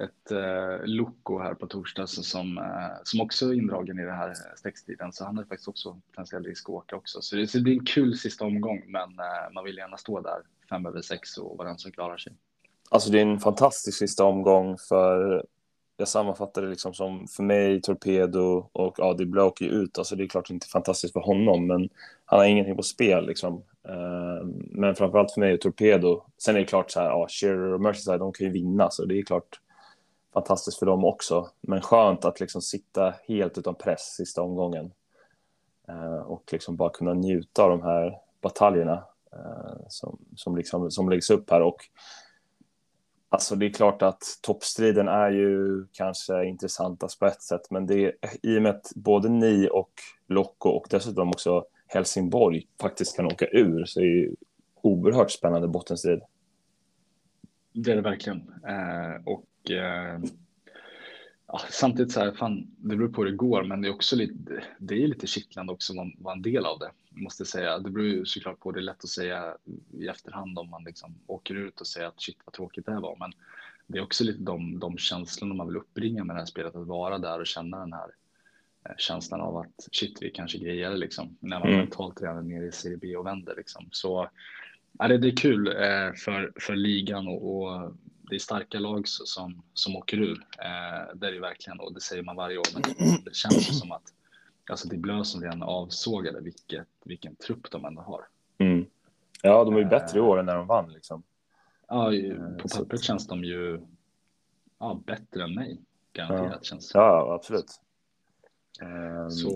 ett 0.00 0.30
eh, 0.30 0.86
Loco 0.86 1.38
här 1.38 1.54
på 1.54 1.66
torsdag 1.66 2.06
som, 2.06 2.58
eh, 2.58 3.02
som 3.02 3.20
också 3.20 3.48
är 3.48 3.54
indragen 3.54 3.98
i 3.98 4.02
den 4.02 4.14
här 4.14 4.28
eh, 4.28 4.56
stextiden. 4.56 5.12
Så 5.12 5.24
han 5.24 5.38
är 5.38 5.44
faktiskt 5.44 5.68
också 5.68 6.00
potentiell 6.10 6.44
risk 6.44 6.68
att 6.68 6.74
åka 6.74 6.96
också. 6.96 7.22
Så 7.22 7.36
det, 7.36 7.46
så 7.46 7.58
det 7.58 7.64
blir 7.64 7.74
en 7.74 7.84
kul 7.84 8.16
sista 8.16 8.44
omgång, 8.44 8.82
men 8.86 9.02
eh, 9.02 9.52
man 9.54 9.64
vill 9.64 9.76
gärna 9.76 9.96
stå 9.96 10.20
där 10.20 10.42
fem 10.70 10.86
över 10.86 11.02
sex 11.02 11.38
och 11.38 11.58
vara 11.58 11.68
den 11.68 11.78
som 11.78 11.92
klarar 11.92 12.16
sig. 12.16 12.32
Alltså 12.90 13.10
det 13.10 13.18
är 13.18 13.26
en 13.26 13.40
fantastisk 13.40 13.98
sista 13.98 14.24
omgång 14.24 14.76
för 14.88 15.44
jag 15.96 16.08
sammanfattar 16.08 16.62
det 16.62 16.68
liksom 16.68 16.94
som 16.94 17.26
för 17.28 17.42
mig, 17.42 17.80
Torpedo 17.80 18.68
och 18.72 18.94
ja, 18.98 19.14
det 19.14 19.42
åker 19.42 19.64
ju 19.64 19.70
ut. 19.70 19.98
Alltså 19.98 20.16
det 20.16 20.24
är 20.24 20.28
klart 20.28 20.50
inte 20.50 20.66
fantastiskt 20.66 21.12
för 21.12 21.20
honom, 21.20 21.66
men 21.66 21.88
han 22.24 22.38
har 22.38 22.46
ingenting 22.46 22.76
på 22.76 22.82
spel 22.82 23.26
liksom. 23.26 23.62
Eh, 23.88 24.46
men 24.54 24.94
framförallt 24.94 25.32
för 25.32 25.40
mig 25.40 25.54
och 25.54 25.60
Torpedo. 25.60 26.22
Sen 26.38 26.56
är 26.56 26.60
det 26.60 26.66
klart 26.66 26.90
så 26.90 27.00
här, 27.00 27.06
ja, 27.06 27.26
Shearer 27.30 27.72
och 27.72 27.80
Merseyside, 27.80 28.20
de 28.20 28.32
kan 28.32 28.46
ju 28.46 28.52
vinna, 28.52 28.90
så 28.90 29.04
det 29.04 29.18
är 29.18 29.22
klart 29.22 29.60
fantastiskt 30.32 30.78
för 30.78 30.86
dem 30.86 31.04
också. 31.04 31.48
Men 31.60 31.80
skönt 31.80 32.24
att 32.24 32.40
liksom 32.40 32.62
sitta 32.62 33.14
helt 33.28 33.58
utan 33.58 33.74
press 33.74 34.14
sista 34.16 34.42
omgången. 34.42 34.92
Eh, 35.88 36.20
och 36.20 36.48
liksom 36.52 36.76
bara 36.76 36.90
kunna 36.90 37.14
njuta 37.14 37.62
av 37.62 37.70
de 37.70 37.82
här 37.82 38.18
bataljerna 38.40 39.04
eh, 39.32 39.76
som, 39.88 40.18
som, 40.36 40.56
liksom, 40.56 40.90
som 40.90 41.10
läggs 41.10 41.30
upp 41.30 41.50
här. 41.50 41.62
Och 41.62 41.88
Alltså 43.30 43.56
det 43.56 43.66
är 43.66 43.70
klart 43.70 44.02
att 44.02 44.22
toppstriden 44.42 45.08
är 45.08 45.30
ju 45.30 45.84
kanske 45.92 46.44
intressantast 46.44 47.18
på 47.18 47.26
ett 47.26 47.42
sätt, 47.42 47.70
men 47.70 47.86
det 47.86 48.04
är, 48.04 48.12
i 48.42 48.58
och 48.58 48.62
med 48.62 48.70
att 48.70 48.92
både 48.94 49.28
ni 49.28 49.68
och 49.72 49.90
Locko 50.26 50.68
och 50.68 50.86
dessutom 50.90 51.28
också 51.28 51.64
Helsingborg 51.86 52.66
faktiskt 52.80 53.16
kan 53.16 53.26
åka 53.26 53.46
ur 53.46 53.84
så 53.84 54.00
är 54.00 54.04
det 54.04 54.10
ju 54.10 54.34
oerhört 54.74 55.30
spännande 55.30 55.68
bottenstrid. 55.68 56.20
Det 57.72 57.92
är 57.92 57.96
det 57.96 58.02
verkligen. 58.02 58.52
Eh, 58.68 59.22
och 59.26 59.44
eh, 59.70 60.18
ja, 61.46 61.60
samtidigt 61.70 62.12
så 62.12 62.20
här, 62.20 62.32
fan, 62.32 62.66
det 62.76 62.96
beror 62.96 63.08
på 63.08 63.22
hur 63.22 63.30
det 63.30 63.36
går, 63.36 63.62
men 63.62 63.82
det 63.82 63.88
är 63.88 63.92
också 63.92 64.16
lite, 64.16 64.64
det 64.78 65.02
är 65.02 65.08
lite 65.08 65.26
kittlande 65.26 65.72
också 65.72 66.00
att 66.00 66.08
vara 66.18 66.34
en 66.34 66.42
del 66.42 66.66
av 66.66 66.78
det, 66.78 66.90
måste 67.10 67.40
jag 67.40 67.48
säga. 67.48 67.78
Det 67.78 67.90
beror 67.90 68.06
ju 68.06 68.24
såklart 68.24 68.60
på, 68.60 68.72
det 68.72 68.80
är 68.80 68.82
lätt 68.82 69.04
att 69.04 69.10
säga 69.10 69.56
i 69.92 70.08
efterhand 70.08 70.58
om 70.58 70.70
man 70.70 70.84
liksom 70.84 71.14
åker 71.26 71.54
ut 71.54 71.80
och 71.80 71.86
säger 71.86 72.06
att 72.06 72.20
shit 72.20 72.38
vad 72.44 72.52
tråkigt 72.52 72.86
det 72.86 72.92
här 72.92 73.00
var, 73.00 73.16
men 73.20 73.32
det 73.86 73.98
är 73.98 74.02
också 74.02 74.24
lite 74.24 74.42
de, 74.42 74.78
de 74.78 74.98
känslorna 74.98 75.54
man 75.54 75.66
vill 75.66 75.76
uppbringa 75.76 76.24
med 76.24 76.36
det 76.36 76.40
här 76.40 76.46
spelet, 76.46 76.76
att 76.76 76.86
vara 76.86 77.18
där 77.18 77.40
och 77.40 77.46
känna 77.46 77.78
den 77.78 77.92
här 77.92 78.10
eh, 78.88 78.94
känslan 78.98 79.40
av 79.40 79.56
att 79.56 79.88
shit, 79.92 80.18
vi 80.20 80.30
kanske 80.30 80.58
grejer 80.58 80.96
liksom, 80.96 81.36
när 81.40 81.60
man 81.60 81.68
mm. 81.68 81.80
mentalt 81.80 82.22
redan 82.22 82.36
är 82.36 82.42
nere 82.42 82.66
i 82.66 82.72
Serie 82.72 82.96
B 82.96 83.16
och 83.16 83.26
vänder 83.26 83.54
liksom. 83.56 83.88
Så 83.90 84.28
ja, 84.98 85.08
det, 85.08 85.18
det 85.18 85.28
är 85.28 85.36
kul 85.36 85.66
eh, 85.66 86.12
för, 86.16 86.52
för 86.60 86.76
ligan 86.76 87.28
och, 87.28 87.56
och 87.56 87.92
det 88.30 88.34
är 88.34 88.38
starka 88.38 88.78
lag 88.78 89.08
som, 89.08 89.62
som 89.74 89.96
åker 89.96 90.16
ur. 90.16 90.46
Eh, 90.58 91.14
det 91.14 91.26
är 91.26 91.32
det 91.32 91.40
verkligen 91.40 91.80
och 91.80 91.94
det 91.94 92.00
säger 92.00 92.22
man 92.22 92.36
varje 92.36 92.58
år. 92.58 92.66
Men 92.74 92.82
det 93.24 93.34
känns 93.34 93.78
som 93.78 93.92
att 93.92 94.12
alltså 94.70 94.88
det 94.88 94.96
är 94.96 95.00
Blö 95.00 95.24
som 95.24 95.42
redan 95.42 95.62
avsågade 95.62 96.40
vilket, 96.40 96.86
vilken 97.04 97.36
trupp 97.36 97.70
de 97.70 97.84
ändå 97.84 98.02
har. 98.02 98.24
Mm. 98.58 98.86
Ja, 99.42 99.64
de 99.64 99.74
är 99.74 99.78
ju 99.78 99.84
bättre 99.84 100.18
i 100.18 100.22
år 100.22 100.38
än 100.38 100.46
när 100.46 100.56
de 100.56 100.66
vann 100.66 100.92
liksom. 100.92 101.22
Ja, 101.88 102.14
Eh, 102.14 102.56
på 102.56 102.68
pappret 102.68 103.02
känns 103.02 103.26
de 103.26 103.44
ju 103.44 103.80
ja, 104.78 105.00
bättre 105.06 105.44
än 105.44 105.54
mig. 105.54 105.80
Garanterat 106.12 106.64
känns 106.64 106.92
det. 106.92 106.98
Ja, 106.98 107.34
absolut. 107.34 107.80
Ehm, 108.82 109.30
Så 109.30 109.50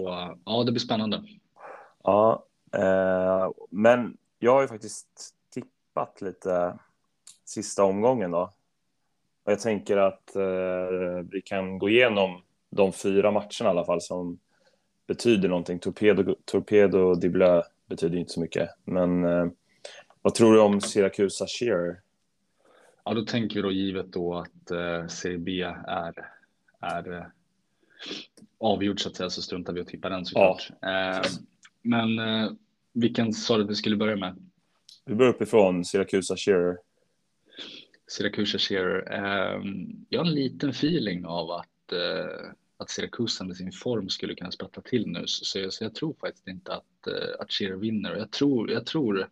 ja, 0.44 0.62
det 0.64 0.72
blir 0.72 0.80
spännande. 0.80 1.24
Ja, 2.02 2.46
eh, 2.72 3.50
men 3.70 4.16
jag 4.38 4.52
har 4.52 4.62
ju 4.62 4.68
faktiskt 4.68 5.34
tippat 5.50 6.20
lite 6.20 6.78
sista 7.44 7.84
omgången 7.84 8.30
då. 8.30 8.52
Och 9.44 9.52
jag 9.52 9.60
tänker 9.60 9.96
att 9.96 10.36
eh, 10.36 11.24
vi 11.30 11.42
kan 11.44 11.78
gå 11.78 11.88
igenom 11.88 12.42
de 12.70 12.92
fyra 12.92 13.30
matcherna 13.30 13.48
i 13.60 13.66
alla 13.66 13.84
fall 13.84 14.00
som 14.00 14.38
betyder 15.06 15.48
någonting. 15.48 15.78
Torpedo, 15.78 16.34
Torpedo 16.44 17.14
Diblö 17.14 17.62
betyder 17.88 18.18
inte 18.18 18.32
så 18.32 18.40
mycket. 18.40 18.70
Men 18.84 19.24
eh, 19.24 19.46
vad 20.22 20.34
tror 20.34 20.54
du 20.54 20.60
om 20.60 20.80
Siracusa 20.80 21.46
Shearer? 21.46 22.00
Ja, 23.04 23.14
då 23.14 23.24
tänker 23.24 23.56
vi 23.56 23.62
då 23.62 23.72
givet 23.72 24.12
då 24.12 24.34
att 24.34 24.70
eh, 24.70 25.06
Serie 25.06 25.38
B 25.38 25.62
är, 25.86 26.28
är 26.80 27.12
eh, 27.12 27.24
avgjord 28.60 29.00
så 29.00 29.08
att 29.08 29.16
säga 29.16 29.30
så 29.30 29.42
struntar 29.42 29.72
vi 29.72 29.80
och 29.80 29.86
tippar 29.86 30.10
den 30.10 30.26
såklart. 30.26 30.70
Eh, 30.82 31.30
men 31.82 32.18
eh, 32.18 32.50
vilken 32.92 33.32
sa 33.32 33.56
du 33.56 33.64
att 33.64 33.70
vi 33.70 33.74
skulle 33.74 33.96
börja 33.96 34.16
med? 34.16 34.50
Vi 35.04 35.14
börjar 35.14 35.32
uppifrån 35.32 35.84
Siracusa 35.84 36.36
Shearer. 36.36 36.76
Siracusa 38.06 38.58
Shearer. 38.58 39.12
Eh, 39.12 39.62
jag 40.08 40.20
har 40.20 40.26
en 40.26 40.34
liten 40.34 40.70
feeling 40.70 41.26
av 41.26 41.50
att, 41.50 41.92
eh, 41.92 42.50
att 42.76 42.90
Siracusa 42.90 43.44
med 43.44 43.56
sin 43.56 43.72
form 43.72 44.08
skulle 44.08 44.34
kunna 44.34 44.50
sprätta 44.50 44.80
till 44.80 45.06
nu. 45.06 45.24
Så 45.26 45.58
jag, 45.58 45.72
så 45.72 45.84
jag 45.84 45.94
tror 45.94 46.14
faktiskt 46.20 46.48
inte 46.48 46.74
att, 46.74 47.06
eh, 47.06 47.40
att 47.40 47.52
Shearer 47.52 47.76
vinner. 47.76 48.12
Och 48.12 48.18
Jag 48.18 48.30
tror, 48.30 48.70
jag 48.70 48.86
tror, 48.86 49.28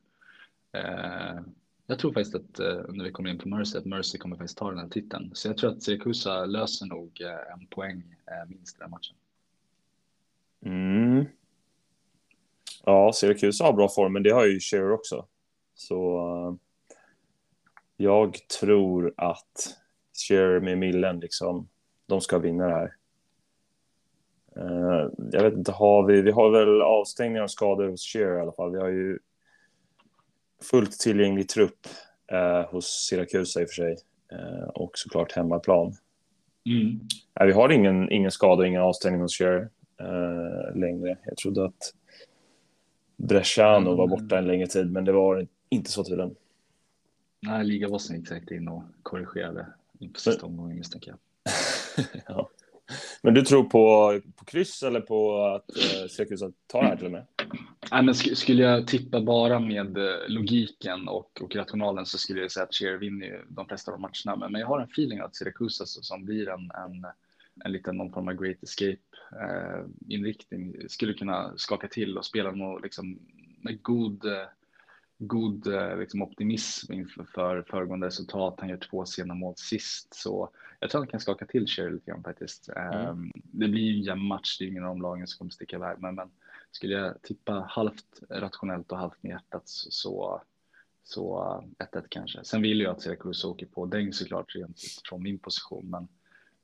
eh, 0.72 1.40
jag 1.86 1.98
tror 1.98 2.12
faktiskt 2.12 2.34
att 2.34 2.58
eh, 2.58 2.82
när 2.88 3.04
vi 3.04 3.10
kommer 3.10 3.30
in 3.30 3.38
på 3.38 3.48
Mercy, 3.48 3.78
att 3.78 3.84
Mercy 3.84 4.18
kommer 4.18 4.36
faktiskt 4.36 4.58
ta 4.58 4.70
den 4.70 4.78
här 4.78 4.88
titeln. 4.88 5.30
Så 5.34 5.48
jag 5.48 5.56
tror 5.56 5.70
att 5.70 5.82
Siracusa 5.82 6.46
löser 6.46 6.86
nog 6.86 7.20
eh, 7.20 7.52
en 7.52 7.66
poäng 7.66 8.16
eh, 8.26 8.48
minst 8.48 8.76
i 8.76 8.78
den 8.78 8.90
här 8.90 8.98
matchen. 8.98 9.16
Mm. 10.64 11.24
Ja, 12.84 13.12
Syracuse 13.14 13.64
har 13.64 13.72
bra 13.72 13.88
form, 13.88 14.12
men 14.12 14.22
det 14.22 14.30
har 14.30 14.46
ju 14.46 14.60
Shearer 14.60 14.92
också. 14.92 15.26
Så 15.74 16.18
eh, 16.18 16.54
jag 18.00 18.48
tror 18.60 19.14
att 19.16 19.76
med 20.62 20.78
Millen, 20.78 21.20
liksom, 21.20 21.68
de 22.06 22.20
ska 22.20 22.38
vinna 22.38 22.66
det 22.66 22.74
här. 22.74 22.94
Eh, 24.56 25.10
jag 25.32 25.42
vet 25.42 25.54
inte, 25.54 25.72
har 25.72 26.06
vi, 26.06 26.22
vi 26.22 26.30
har 26.30 26.50
väl 26.50 26.82
avstängningar 26.82 27.42
och 27.42 27.50
skador 27.50 27.88
hos 27.88 28.06
Shearer 28.06 28.38
i 28.38 28.40
alla 28.40 28.52
fall. 28.52 28.72
Vi 28.72 28.78
har 28.78 28.88
ju 28.88 29.18
fullt 30.62 30.92
tillgänglig 30.92 31.48
trupp 31.48 31.86
eh, 32.32 32.70
hos 32.70 32.86
Syracuse 33.08 33.62
i 33.62 33.64
och 33.64 33.68
för 33.68 33.74
sig. 33.74 33.96
Eh, 34.32 34.68
och 34.68 34.90
såklart 34.94 35.32
hemmaplan. 35.32 35.94
Mm. 36.66 37.00
Nej, 37.38 37.46
vi 37.46 37.52
har 37.52 37.68
ingen, 37.68 38.12
ingen 38.12 38.30
skada, 38.30 38.66
ingen 38.66 38.82
avstängning 38.82 39.20
hos 39.20 39.36
Shearer 39.36 39.68
längre. 40.74 41.18
Jag 41.24 41.36
trodde 41.36 41.64
att 41.64 41.94
Bresciano 43.16 43.96
var 43.96 44.06
borta 44.06 44.38
en 44.38 44.46
längre 44.46 44.66
tid, 44.66 44.92
men 44.92 45.04
det 45.04 45.12
var 45.12 45.46
inte 45.70 45.90
så 45.90 46.04
tydligen. 46.04 46.34
Nej, 47.40 47.64
ligabossen 47.64 48.16
gick 48.16 48.28
säkert 48.28 48.50
in 48.50 48.68
och 48.68 48.82
korrigerade 49.02 49.66
inför 49.98 50.20
sista 50.20 50.46
omgången 50.46 50.76
misstänker 50.76 51.10
jag. 51.10 51.18
ja. 52.26 52.50
Men 53.22 53.34
du 53.34 53.42
tror 53.42 53.64
på, 53.64 54.20
på 54.36 54.44
kryss 54.44 54.82
eller 54.82 55.00
på 55.00 55.44
att 55.44 55.76
eh, 55.76 56.08
Syracuse 56.08 56.52
tar 56.66 56.82
det 56.82 56.88
här 56.88 56.96
till 56.96 57.06
och 57.06 57.12
med? 57.12 57.26
Nej, 57.92 58.02
men 58.02 58.14
sk 58.14 58.36
skulle 58.36 58.62
jag 58.62 58.86
tippa 58.86 59.20
bara 59.20 59.60
med 59.60 59.98
eh, 59.98 60.28
logiken 60.28 61.08
och, 61.08 61.42
och 61.42 61.56
rationalen 61.56 62.06
så 62.06 62.18
skulle 62.18 62.40
jag 62.40 62.52
säga 62.52 62.64
att 62.64 62.74
Cher 62.74 62.98
vinner 62.98 63.26
ju 63.26 63.44
de 63.48 63.66
flesta 63.66 63.92
av 63.92 64.00
matcherna. 64.00 64.36
Men, 64.36 64.52
men 64.52 64.60
jag 64.60 64.68
har 64.68 64.80
en 64.80 64.88
feeling 64.88 65.18
att 65.18 65.36
Syracuse 65.36 65.82
alltså, 65.82 66.02
som 66.02 66.24
blir 66.24 66.48
en, 66.48 66.70
en, 66.70 67.06
en 67.64 67.72
liten 67.72 67.96
någon 67.96 68.12
form 68.12 68.28
av 68.28 68.34
great 68.34 68.62
escape 68.62 68.98
eh, 69.32 69.84
inriktning 70.08 70.76
skulle 70.88 71.12
kunna 71.12 71.52
skaka 71.56 71.88
till 71.88 72.18
och 72.18 72.24
spela 72.24 72.50
något, 72.50 72.82
liksom, 72.82 73.18
med 73.60 73.82
god, 73.82 74.24
eh, 74.24 74.46
god 75.20 75.66
eh, 75.66 75.98
liksom 75.98 76.22
optimism 76.22 76.92
inför 76.92 77.24
för 77.24 77.62
föregående 77.62 78.06
resultat. 78.06 78.54
Han 78.58 78.68
gör 78.68 78.76
två 78.76 79.04
sena 79.04 79.34
mål 79.34 79.54
sist, 79.56 80.14
så 80.14 80.50
jag 80.80 80.90
tror 80.90 81.00
han 81.00 81.08
kan 81.08 81.20
skaka 81.20 81.46
till 81.46 81.66
Cher 81.66 81.90
lite 81.90 82.10
grann 82.10 82.22
faktiskt. 82.22 82.68
Mm. 82.68 83.32
Det 83.34 83.68
blir 83.68 83.82
ju 83.82 83.96
en 83.96 84.02
jämn 84.02 84.26
match, 84.26 84.58
det 84.58 84.64
är 84.64 84.68
ingen 84.68 84.84
av 84.84 84.88
de 84.88 85.02
lagen 85.02 85.26
som 85.26 85.38
kommer 85.38 85.50
sticka 85.50 85.76
iväg, 85.76 85.96
men, 85.98 86.14
men 86.14 86.30
skulle 86.70 86.94
jag 86.94 87.22
tippa 87.22 87.52
halvt 87.52 88.20
rationellt 88.28 88.92
och 88.92 88.98
halvt 88.98 89.22
med 89.22 89.30
hjärtat 89.30 89.62
så 89.64 90.42
så 91.02 91.64
1-1 91.78 92.04
kanske. 92.08 92.44
Sen 92.44 92.62
vill 92.62 92.80
jag 92.80 92.90
att 92.90 93.02
Syracuse 93.02 93.46
åker 93.46 93.66
på 93.66 93.86
däng 93.86 94.12
såklart 94.12 94.54
rent 94.54 94.80
från 95.08 95.22
min 95.22 95.38
position, 95.38 95.90
men 95.90 96.08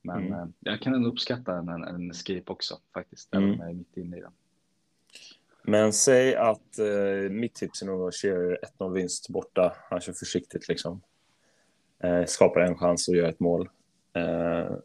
men 0.06 0.26
mm. 0.26 0.52
jag 0.60 0.80
kan 0.80 0.94
ändå 0.94 1.08
uppskatta 1.08 1.58
en, 1.58 1.68
en 1.68 2.10
escape 2.10 2.44
också 2.46 2.78
faktiskt, 2.94 3.34
även 3.34 3.50
om 3.50 3.58
jag 3.58 3.70
är 3.70 3.74
mitt 3.74 3.96
inne 3.96 4.16
i 4.16 4.20
den. 4.20 4.32
Men 5.68 5.92
säg 5.92 6.36
att 6.36 6.78
eh, 6.78 7.30
mitt 7.30 7.54
tips 7.54 7.82
är 7.82 7.86
nog 7.86 8.08
att 8.08 8.14
Shearer 8.14 8.58
1-0 8.78 8.92
vinst 8.92 9.28
borta. 9.28 9.76
Han 9.90 10.00
kör 10.00 10.12
försiktigt 10.12 10.68
liksom. 10.68 11.00
Eh, 12.02 12.24
skapar 12.24 12.60
en 12.60 12.76
chans 12.76 13.08
och 13.08 13.16
gör 13.16 13.28
ett 13.28 13.40
mål. 13.40 13.68
Eh, 14.12 14.76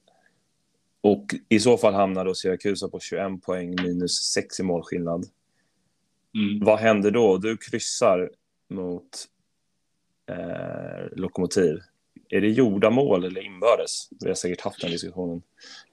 och 1.01 1.25
i 1.49 1.59
så 1.59 1.77
fall 1.77 1.93
hamnar 1.93 2.25
då 2.25 2.35
Syracuse 2.35 2.87
på 2.87 2.99
21 2.99 3.41
poäng 3.41 3.75
minus 3.83 4.11
6 4.11 4.59
i 4.59 4.63
målskillnad. 4.63 5.25
Mm. 6.35 6.65
Vad 6.65 6.79
händer 6.79 7.11
då? 7.11 7.37
Du 7.37 7.57
kryssar 7.57 8.31
mot 8.69 9.27
eh, 10.29 11.07
Lokomotiv. 11.11 11.79
Är 12.29 12.41
det 12.41 12.49
gjorda 12.49 12.89
mål 12.89 13.25
eller 13.25 13.41
inbördes? 13.41 14.09
Vi 14.19 14.27
har 14.27 14.35
säkert 14.35 14.61
haft 14.61 14.81
den 14.81 14.91
diskussionen 14.91 15.41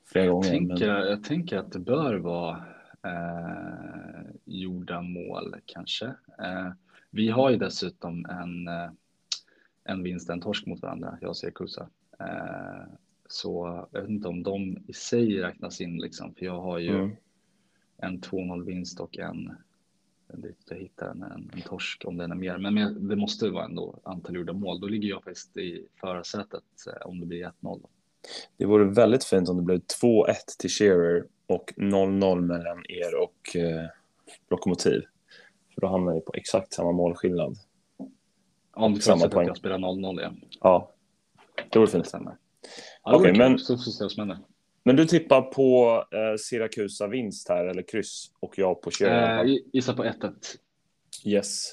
flera 0.06 0.26
gånger. 0.26 0.48
Jag 0.48 0.58
tänker, 0.58 0.86
men... 0.86 1.08
jag 1.08 1.24
tänker 1.24 1.58
att 1.58 1.72
det 1.72 1.78
bör 1.78 2.14
vara 2.14 2.64
eh, 3.04 4.30
gjorda 4.44 5.02
mål 5.02 5.54
kanske. 5.66 6.06
Eh, 6.38 6.70
vi 7.10 7.28
har 7.28 7.50
ju 7.50 7.56
dessutom 7.56 8.26
en, 8.26 8.68
eh, 8.68 8.90
en 9.84 10.02
vinst, 10.02 10.30
en 10.30 10.40
torsk 10.40 10.66
mot 10.66 10.82
varandra, 10.82 11.18
jag 11.20 11.30
och 11.30 11.36
Syracuse. 11.36 11.88
Eh, 12.20 12.82
så 13.28 13.86
jag 13.92 14.00
vet 14.00 14.10
inte 14.10 14.28
om 14.28 14.42
de 14.42 14.78
i 14.86 14.92
sig 14.92 15.40
räknas 15.40 15.80
in 15.80 15.98
liksom, 15.98 16.34
för 16.34 16.46
jag 16.46 16.60
har 16.60 16.78
ju 16.78 16.98
mm. 16.98 17.16
en 17.96 18.20
2-0 18.20 18.64
vinst 18.64 19.00
och 19.00 19.18
en 19.18 19.52
jag 20.68 20.76
hittar 20.76 21.10
en, 21.10 21.22
en, 21.22 21.50
en, 21.54 21.62
torsk 21.62 22.04
om 22.06 22.16
den 22.16 22.30
är 22.30 22.36
mer, 22.36 22.58
men 22.58 23.08
det 23.08 23.16
måste 23.16 23.50
vara 23.50 23.64
ändå 23.64 24.00
antal 24.02 24.34
gjorda 24.36 24.52
mål. 24.52 24.80
Då 24.80 24.86
ligger 24.86 25.08
jag 25.08 25.24
faktiskt 25.24 25.56
i 25.56 25.86
förarsätet 26.00 26.64
eh, 26.86 27.06
om 27.06 27.20
det 27.20 27.26
blir 27.26 27.52
1-0. 27.60 27.86
Det 28.56 28.66
vore 28.66 28.84
väldigt 28.84 29.24
fint 29.24 29.48
om 29.48 29.56
det 29.56 29.62
blev 29.62 29.80
2-1 30.02 30.34
till 30.58 30.70
Shearer 30.70 31.26
och 31.48 31.72
0-0 31.76 32.40
mellan 32.40 32.84
er 32.88 33.22
och 33.22 33.56
eh, 33.56 33.86
Lokomotiv. 34.50 35.02
För 35.74 35.80
då 35.80 35.86
hamnar 35.86 36.14
vi 36.14 36.20
på 36.20 36.32
exakt 36.34 36.72
samma 36.72 36.92
målskillnad. 36.92 37.56
Om 38.72 38.94
du 38.94 39.00
samma 39.00 39.28
poäng. 39.28 39.42
att 39.42 39.46
jag 39.46 39.56
spelar 39.56 39.78
0-0 39.78 40.20
igen. 40.20 40.40
Ja, 40.60 40.92
det 41.70 41.78
vore 41.78 41.90
fint. 41.90 42.10
Ja, 42.12 42.36
Okej, 43.02 43.20
okay, 43.20 43.38
men... 43.38 43.58
Så 43.58 44.08
men 44.88 44.96
du 44.96 45.04
tippar 45.04 45.42
på 45.42 46.04
eh, 46.12 46.36
Siracusa 46.38 47.06
vinst 47.06 47.48
här, 47.48 47.64
eller 47.64 47.82
kryss, 47.82 48.30
och 48.40 48.58
jag 48.58 48.82
på 48.82 48.90
Shearer? 48.90 49.44
Eh, 49.44 49.56
gissa 49.72 49.94
på 49.94 50.04
1-1. 50.04 50.32
Yes. 51.24 51.72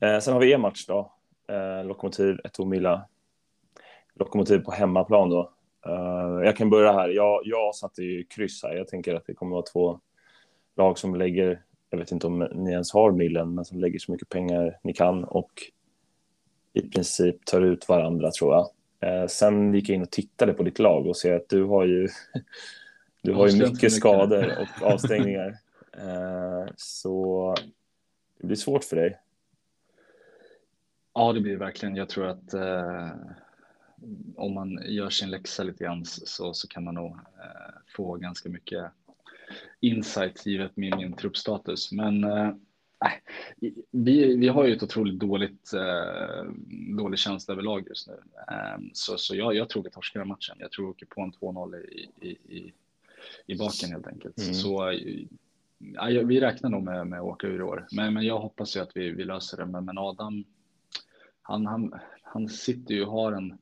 Eh, 0.00 0.18
sen 0.18 0.34
har 0.34 0.40
vi 0.40 0.52
en 0.52 0.60
match 0.60 0.86
då. 0.86 1.12
Eh, 1.48 1.84
Lokomotiv, 1.84 2.36
Eto 2.44 2.64
Mila. 2.64 3.08
Lokomotiv 4.14 4.58
på 4.58 4.72
hemmaplan 4.72 5.30
då. 5.30 5.52
Uh, 5.88 6.44
jag 6.44 6.56
kan 6.56 6.70
börja 6.70 6.92
här. 6.92 7.08
Jag, 7.08 7.40
jag 7.44 7.74
satte 7.74 8.02
ju 8.02 8.24
kryss 8.24 8.62
här. 8.62 8.74
Jag 8.74 8.88
tänker 8.88 9.14
att 9.14 9.26
det 9.26 9.34
kommer 9.34 9.58
att 9.58 9.74
vara 9.74 9.92
två 9.92 10.00
lag 10.76 10.98
som 10.98 11.14
lägger, 11.14 11.62
jag 11.90 11.98
vet 11.98 12.12
inte 12.12 12.26
om 12.26 12.38
ni 12.38 12.70
ens 12.70 12.92
har 12.92 13.12
millen, 13.12 13.54
men 13.54 13.64
som 13.64 13.80
lägger 13.80 13.98
så 13.98 14.12
mycket 14.12 14.28
pengar 14.28 14.78
ni 14.82 14.92
kan 14.92 15.24
och 15.24 15.52
i 16.72 16.82
princip 16.82 17.44
tar 17.44 17.60
ut 17.60 17.88
varandra 17.88 18.30
tror 18.30 18.54
jag. 18.54 18.66
Uh, 19.04 19.26
sen 19.26 19.74
gick 19.74 19.88
jag 19.88 19.96
in 19.96 20.02
och 20.02 20.10
tittade 20.10 20.52
på 20.52 20.62
ditt 20.62 20.78
lag 20.78 21.06
och 21.06 21.16
ser 21.16 21.36
att 21.36 21.48
du 21.48 21.64
har 21.64 21.84
ju, 21.84 22.08
du 23.22 23.32
har 23.32 23.48
ju 23.48 23.70
mycket 23.70 23.92
skador 23.92 24.52
och 24.60 24.82
avstängningar. 24.92 25.58
Uh, 25.98 26.70
så 26.76 27.54
det 28.40 28.46
blir 28.46 28.56
svårt 28.56 28.84
för 28.84 28.96
dig. 28.96 29.18
Ja, 31.14 31.32
det 31.32 31.40
blir 31.40 31.56
verkligen. 31.56 31.96
Jag 31.96 32.08
tror 32.08 32.26
att 32.26 32.54
om 34.36 34.54
man 34.54 34.82
gör 34.86 35.10
sin 35.10 35.30
läxa 35.30 35.62
lite 35.62 35.84
grann 35.84 36.04
så, 36.04 36.54
så 36.54 36.68
kan 36.68 36.84
man 36.84 36.94
nog 36.94 37.10
eh, 37.12 37.74
få 37.96 38.16
ganska 38.16 38.48
mycket 38.48 38.84
insight 39.80 40.46
givet 40.46 40.76
min, 40.76 40.96
min 40.96 41.12
truppstatus. 41.12 41.92
Men 41.92 42.24
eh, 42.24 42.50
vi, 43.90 44.36
vi 44.36 44.48
har 44.48 44.64
ju 44.66 44.76
ett 44.76 44.82
otroligt 44.82 45.18
dåligt, 45.18 45.72
eh, 45.72 46.44
dålig 46.96 47.18
känsla 47.18 47.52
överlag 47.52 47.88
just 47.88 48.08
nu. 48.08 48.20
Eh, 48.50 48.78
så 48.92 49.18
så 49.18 49.36
jag, 49.36 49.54
jag 49.54 49.68
tror 49.68 49.82
vi 49.82 49.90
torskar 49.90 50.24
matchen. 50.24 50.56
Jag 50.58 50.72
tror 50.72 50.86
vi 50.86 50.90
åker 50.90 51.06
på 51.06 51.20
en 51.20 51.32
2-0 51.32 51.76
i, 51.76 52.08
i, 52.20 52.28
i, 52.28 52.72
i 53.46 53.56
baken 53.56 53.90
helt 53.90 54.06
enkelt. 54.06 54.38
Mm. 54.38 54.54
Så 54.54 54.92
ja, 55.78 56.22
vi 56.24 56.40
räknar 56.40 56.70
nog 56.70 56.82
med, 56.82 57.06
med 57.06 57.18
att 57.18 57.24
åka 57.24 57.46
ur 57.46 57.58
i 57.58 57.62
år, 57.62 57.86
men, 57.92 58.14
men 58.14 58.26
jag 58.26 58.38
hoppas 58.38 58.76
ju 58.76 58.80
att 58.80 58.96
vi, 58.96 59.10
vi 59.10 59.24
löser 59.24 59.56
det. 59.56 59.66
Men, 59.66 59.84
men 59.84 59.98
Adam, 59.98 60.44
han, 61.42 61.66
han, 61.66 61.94
han 62.22 62.48
sitter 62.48 62.94
ju 62.94 63.04
och 63.04 63.12
har 63.12 63.32
en, 63.32 63.58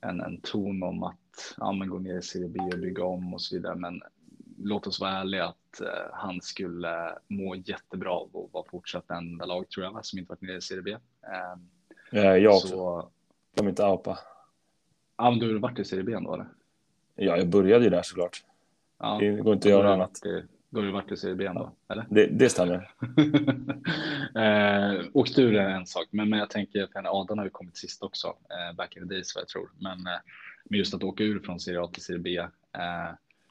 en, 0.00 0.20
en 0.20 0.40
ton 0.40 0.82
om 0.82 1.02
att 1.02 1.54
ja, 1.56 1.72
men 1.72 1.88
gå 1.88 1.98
ner 1.98 2.18
i 2.18 2.22
Serie 2.22 2.48
B 2.48 2.60
och 2.72 2.78
bygga 2.78 3.04
om 3.04 3.34
och 3.34 3.40
så 3.40 3.56
vidare. 3.56 3.74
Men 3.74 4.02
låt 4.58 4.86
oss 4.86 5.00
vara 5.00 5.10
ärliga 5.10 5.44
att 5.44 5.80
uh, 5.80 5.88
han 6.12 6.40
skulle 6.40 7.18
må 7.28 7.54
jättebra 7.54 8.10
av 8.10 8.36
att 8.36 8.52
vara 8.52 8.64
fortsatt 8.70 9.10
enda 9.10 9.44
lag 9.44 9.68
tror 9.68 9.86
jag, 9.86 10.06
som 10.06 10.18
inte 10.18 10.28
varit 10.28 10.42
nere 10.42 10.56
i 10.56 10.60
Serie 10.60 10.82
B. 10.82 10.90
Uh, 10.90 10.98
ja, 12.10 12.36
jag 12.36 12.54
också. 12.54 12.68
Så, 12.68 13.10
De 13.54 13.68
inte 13.68 13.86
apa. 13.86 14.18
Ja, 15.16 15.30
men 15.30 15.38
du 15.38 15.52
har 15.52 15.60
varit 15.60 15.78
i 15.78 15.84
Serie 15.84 16.04
B 16.04 16.12
ändå 16.12 16.34
eller? 16.34 16.48
Ja, 17.14 17.36
jag 17.36 17.48
började 17.48 17.84
ju 17.84 17.90
där 17.90 18.02
såklart. 18.02 18.44
Ja, 18.98 19.18
det 19.20 19.30
går 19.30 19.54
inte 19.54 19.68
att 19.68 19.72
göra 19.72 19.92
annat. 19.92 20.20
Det, 20.22 20.44
då 20.70 20.80
har 20.80 20.86
du 20.86 20.92
varit 20.92 21.12
i 21.12 21.16
Serie 21.16 21.34
B 21.34 21.46
ändå, 21.46 21.72
eller? 21.88 22.06
Det, 22.10 22.26
det 22.26 22.48
stämmer. 22.48 22.90
eh, 24.34 25.06
åkt 25.12 25.38
ur 25.38 25.56
är 25.56 25.70
en 25.70 25.86
sak, 25.86 26.06
men, 26.10 26.28
men 26.28 26.38
jag 26.38 26.50
tänker, 26.50 26.86
för 26.92 27.20
Adam 27.20 27.38
har 27.38 27.44
ju 27.44 27.50
kommit 27.50 27.76
sist 27.76 28.02
också, 28.02 28.26
eh, 28.26 28.76
back 28.76 28.96
in 28.96 29.08
the 29.08 29.14
days 29.14 29.34
vad 29.34 29.42
jag 29.42 29.48
tror. 29.48 29.70
Men, 29.78 30.06
eh, 30.06 30.20
men 30.64 30.78
just 30.78 30.94
att 30.94 31.02
åka 31.02 31.24
ur 31.24 31.40
från 31.40 31.60
Serie 31.60 31.82
A 31.82 31.90
till 31.92 32.02
Serie 32.02 32.20
B 32.20 32.36
eh, 32.38 32.48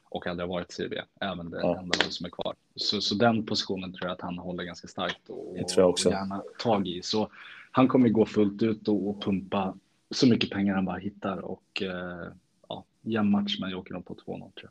och 0.08 0.26
aldrig 0.26 0.48
ha 0.48 0.54
varit 0.54 0.70
i 0.70 0.74
Serie 0.74 0.90
B, 0.90 1.00
även 1.20 1.50
det 1.50 1.60
ja. 1.60 1.78
enda 1.78 1.98
lag 2.04 2.12
som 2.12 2.26
är 2.26 2.30
kvar. 2.30 2.54
Så, 2.76 3.00
så 3.00 3.14
den 3.14 3.46
positionen 3.46 3.92
tror 3.92 4.08
jag 4.08 4.14
att 4.14 4.20
han 4.20 4.38
håller 4.38 4.64
ganska 4.64 4.88
starkt 4.88 5.28
och, 5.28 5.54
det 5.54 5.68
tror 5.68 5.82
jag 5.82 5.90
också. 5.90 6.08
och 6.08 6.14
gärna 6.14 6.42
tag 6.58 6.88
i. 6.88 7.02
Så 7.02 7.30
han 7.70 7.88
kommer 7.88 8.08
gå 8.08 8.26
fullt 8.26 8.62
ut 8.62 8.88
och, 8.88 9.08
och 9.08 9.22
pumpa 9.22 9.74
så 10.10 10.26
mycket 10.26 10.50
pengar 10.50 10.74
han 10.74 10.84
bara 10.84 10.98
hittar 10.98 11.38
och 11.38 11.82
eh, 11.82 12.32
ja, 12.68 12.84
jämn 13.02 13.30
match, 13.30 13.56
men 13.60 13.70
jag 13.70 13.78
åker 13.78 13.94
nog 13.94 14.04
på 14.04 14.14
2-0 14.14 14.22
tror 14.24 14.50
jag. 14.54 14.70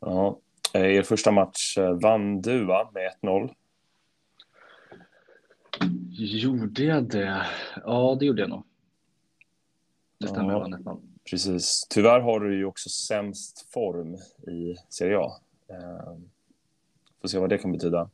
Ja, 0.00 0.38
er 0.80 1.02
första 1.02 1.30
match 1.30 1.78
eh, 1.78 1.92
vann 1.92 2.40
du 2.40 2.64
va, 2.64 2.90
med 2.94 3.10
1-0? 3.22 3.54
Gjorde 6.10 6.82
jag 6.82 7.04
det? 7.04 7.46
Ja, 7.84 8.16
det 8.20 8.26
gjorde 8.26 8.42
jag 8.42 8.50
nog. 8.50 8.62
Det 10.18 10.28
stämmer, 10.28 10.52
ja, 10.52 10.58
jag 10.58 10.60
vann 10.60 10.74
1-0. 10.74 11.00
Precis. 11.30 11.86
Tyvärr 11.90 12.20
har 12.20 12.40
du 12.40 12.56
ju 12.56 12.64
också 12.64 12.88
sämst 12.88 13.72
form 13.72 14.14
i 14.54 14.76
Serie 14.88 15.18
A. 15.18 15.32
Eh, 15.68 16.16
får 17.20 17.28
se 17.28 17.38
vad 17.38 17.50
det 17.50 17.58
kan 17.58 17.72
betyda. 17.72 18.10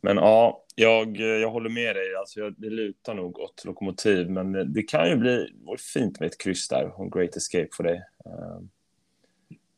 Men 0.00 0.16
ja, 0.16 0.64
jag, 0.74 1.16
jag 1.16 1.50
håller 1.50 1.70
med 1.70 1.96
dig. 1.96 2.16
Alltså, 2.18 2.40
jag, 2.40 2.54
det 2.56 2.70
lutar 2.70 3.14
nog 3.14 3.38
åt 3.38 3.64
Lokomotiv, 3.64 4.30
men 4.30 4.72
det 4.72 4.82
kan 4.82 5.08
ju 5.08 5.16
bli 5.16 5.48
fint 5.94 6.20
med 6.20 6.26
ett 6.26 6.38
kryss 6.38 6.68
där 6.68 6.92
och 6.94 7.04
en 7.04 7.10
great 7.10 7.36
escape 7.36 7.68
för 7.72 7.84
dig. 7.84 8.02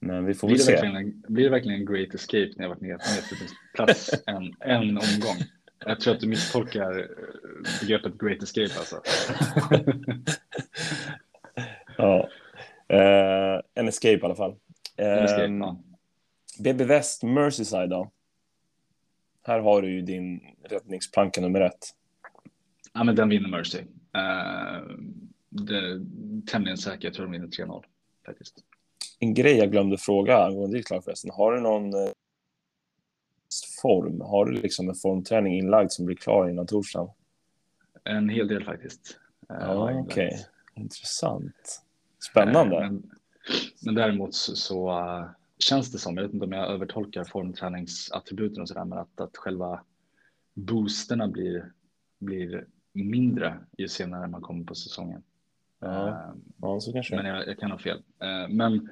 Uh, 0.02 0.08
men 0.08 0.24
vi 0.24 0.34
får 0.34 0.48
blir 0.48 0.56
väl 0.56 0.64
se. 0.64 0.86
En, 0.86 1.22
blir 1.28 1.44
det 1.44 1.50
verkligen 1.50 1.80
en 1.80 1.86
great 1.86 2.14
escape 2.14 2.50
när 2.56 2.64
jag 2.64 2.68
varit 2.68 2.80
ner 2.80 2.96
på 2.96 3.02
plats 3.74 4.10
en, 4.26 4.54
en 4.60 4.88
omgång? 4.88 5.36
Jag 5.86 6.00
tror 6.00 6.14
att 6.14 6.20
du 6.20 6.28
misstolkar 6.28 6.98
eh, 6.98 7.06
begreppet 7.80 8.18
great 8.18 8.42
escape 8.42 8.78
alltså. 8.78 9.02
ja, 11.98 12.28
uh, 12.92 13.60
en 13.74 13.88
escape 13.88 14.14
i 14.14 14.22
alla 14.22 14.34
fall. 14.34 14.56
En 14.96 15.24
escape, 15.24 15.44
um, 15.44 15.60
ja. 15.60 15.82
BB 16.58 16.84
West 16.84 17.22
Merseyside 17.22 17.90
då? 17.90 18.10
Här 19.44 19.60
har 19.60 19.82
du 19.82 19.90
ju 19.90 20.02
din 20.02 20.40
räddningsplanka 20.64 21.40
nummer 21.40 21.60
ett. 21.60 21.94
Ja, 22.92 23.04
men 23.04 23.14
den 23.14 23.28
vinner 23.28 23.48
Mercy. 23.48 23.78
Uh, 23.78 23.84
det 25.48 25.76
är 25.76 26.00
tämligen 26.46 26.78
säkert. 26.78 27.04
Jag 27.04 27.14
tror 27.14 27.26
de 27.26 27.32
vinner 27.32 27.46
3-0 27.46 27.84
faktiskt. 28.26 28.64
En 29.22 29.34
grej 29.34 29.56
jag 29.56 29.70
glömde 29.70 29.98
fråga 29.98 30.44
angående 30.44 30.76
ditt 30.76 30.90
lag 30.90 31.04
förresten. 31.04 31.30
Har 31.30 31.52
du 31.52 31.60
någon 31.60 31.94
eh, 31.94 32.10
form? 33.82 34.20
Har 34.20 34.46
du 34.46 34.52
liksom 34.52 34.88
en 34.88 34.94
formträning 34.94 35.58
inlagd 35.58 35.92
som 35.92 36.06
blir 36.06 36.16
klar 36.16 36.48
innan 36.48 36.66
torsdagen? 36.66 37.08
En 38.04 38.28
hel 38.28 38.48
del 38.48 38.64
faktiskt. 38.64 39.18
Uh, 39.50 39.56
ja, 39.60 40.00
Okej, 40.00 40.26
okay. 40.26 40.38
intressant. 40.74 41.82
Spännande. 42.30 42.76
Uh, 42.76 42.82
men, 42.82 43.10
men 43.84 43.94
däremot 43.94 44.34
så, 44.34 44.56
så 44.56 44.90
uh, 44.90 45.30
känns 45.58 45.92
det 45.92 45.98
som, 45.98 46.16
jag 46.16 46.22
vet 46.22 46.34
inte 46.34 46.46
om 46.46 46.52
jag 46.52 46.70
övertolkar 46.70 47.24
formträningsattributen 47.24 48.62
och 48.62 48.68
sådär, 48.68 48.84
men 48.84 48.98
att, 48.98 49.20
att 49.20 49.36
själva 49.36 49.80
boosterna 50.54 51.28
blir, 51.28 51.72
blir 52.18 52.66
mindre 52.92 53.58
ju 53.78 53.88
senare 53.88 54.28
man 54.28 54.42
kommer 54.42 54.64
på 54.64 54.74
säsongen. 54.74 55.22
Ja, 55.82 56.08
uh, 56.08 56.40
ja 56.60 56.80
så 56.80 56.92
kanske. 56.92 57.16
Men 57.16 57.26
jag, 57.26 57.48
jag 57.48 57.58
kan 57.58 57.70
ha 57.70 57.78
fel. 57.78 57.96
Uh, 57.98 58.48
men, 58.48 58.88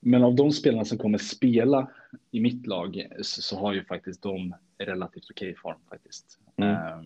men 0.00 0.24
av 0.24 0.34
de 0.34 0.52
spelarna 0.52 0.84
som 0.84 0.98
kommer 0.98 1.18
spela 1.18 1.90
i 2.30 2.40
mitt 2.40 2.66
lag 2.66 3.06
så, 3.22 3.42
så 3.42 3.58
har 3.58 3.72
ju 3.72 3.84
faktiskt 3.84 4.22
de 4.22 4.54
relativt 4.78 5.30
okej 5.30 5.50
okay 5.50 5.60
form 5.60 5.80
faktiskt. 5.88 6.38
Mm. 6.56 6.70
Uh, 6.70 7.02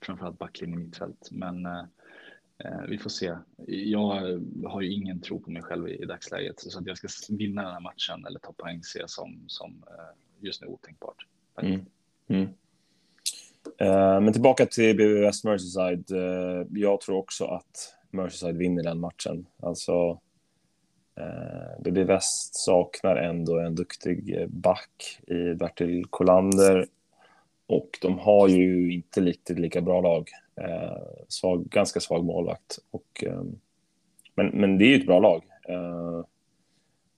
framförallt 0.00 0.38
backlinjen 0.38 0.80
mittfält. 0.80 1.28
Men 1.30 1.66
Eh, 2.64 2.82
vi 2.88 2.98
får 2.98 3.10
se. 3.10 3.36
Jag 3.66 4.40
har 4.64 4.80
ju 4.80 4.92
ingen 4.92 5.20
tro 5.20 5.40
på 5.40 5.50
mig 5.50 5.62
själv 5.62 5.88
i, 5.88 6.04
dagsläget 6.04 6.60
så 6.60 6.78
att 6.78 6.86
jag 6.86 6.98
ska 6.98 7.08
vinna 7.34 7.62
den 7.62 7.72
här 7.72 7.80
matchen 7.80 8.26
eller 8.26 8.38
ta 8.38 8.52
poäng 8.52 8.82
ser 8.82 9.00
jag 9.00 9.10
som, 9.10 9.44
som 9.46 9.84
eh, 9.86 10.16
just 10.40 10.62
nu 10.62 10.66
otänkbart. 10.66 11.26
Mm. 11.62 11.86
Mm. 12.26 12.48
Eh, 13.78 14.20
men 14.20 14.32
tillbaka 14.32 14.66
till 14.66 14.96
BVS 14.96 15.44
Merseyside. 15.44 16.10
Eh, 16.10 16.66
jag 16.70 17.00
tror 17.00 17.16
också 17.16 17.44
att 17.44 17.94
Merseyside 18.10 18.56
vinner 18.56 18.82
den 18.82 19.00
matchen. 19.00 19.46
Alltså, 19.62 20.20
eh, 21.16 21.82
BB 21.82 22.04
West 22.04 22.54
saknar 22.54 23.16
ändå 23.16 23.58
en 23.58 23.74
duktig 23.74 24.46
back 24.48 25.20
i 25.26 25.54
Bertil 25.54 26.04
Kolander 26.10 26.86
och 27.66 27.98
de 28.02 28.18
har 28.18 28.48
ju 28.48 28.92
inte 28.92 29.20
riktigt 29.20 29.58
lika 29.58 29.80
bra 29.80 30.00
lag. 30.00 30.28
Svag, 31.28 31.68
ganska 31.68 32.00
svag 32.00 32.24
målvakt. 32.24 32.78
Och, 32.90 33.24
men, 34.34 34.46
men 34.46 34.78
det 34.78 34.84
är 34.84 34.88
ju 34.88 34.96
ett 34.96 35.06
bra 35.06 35.20
lag. 35.20 35.42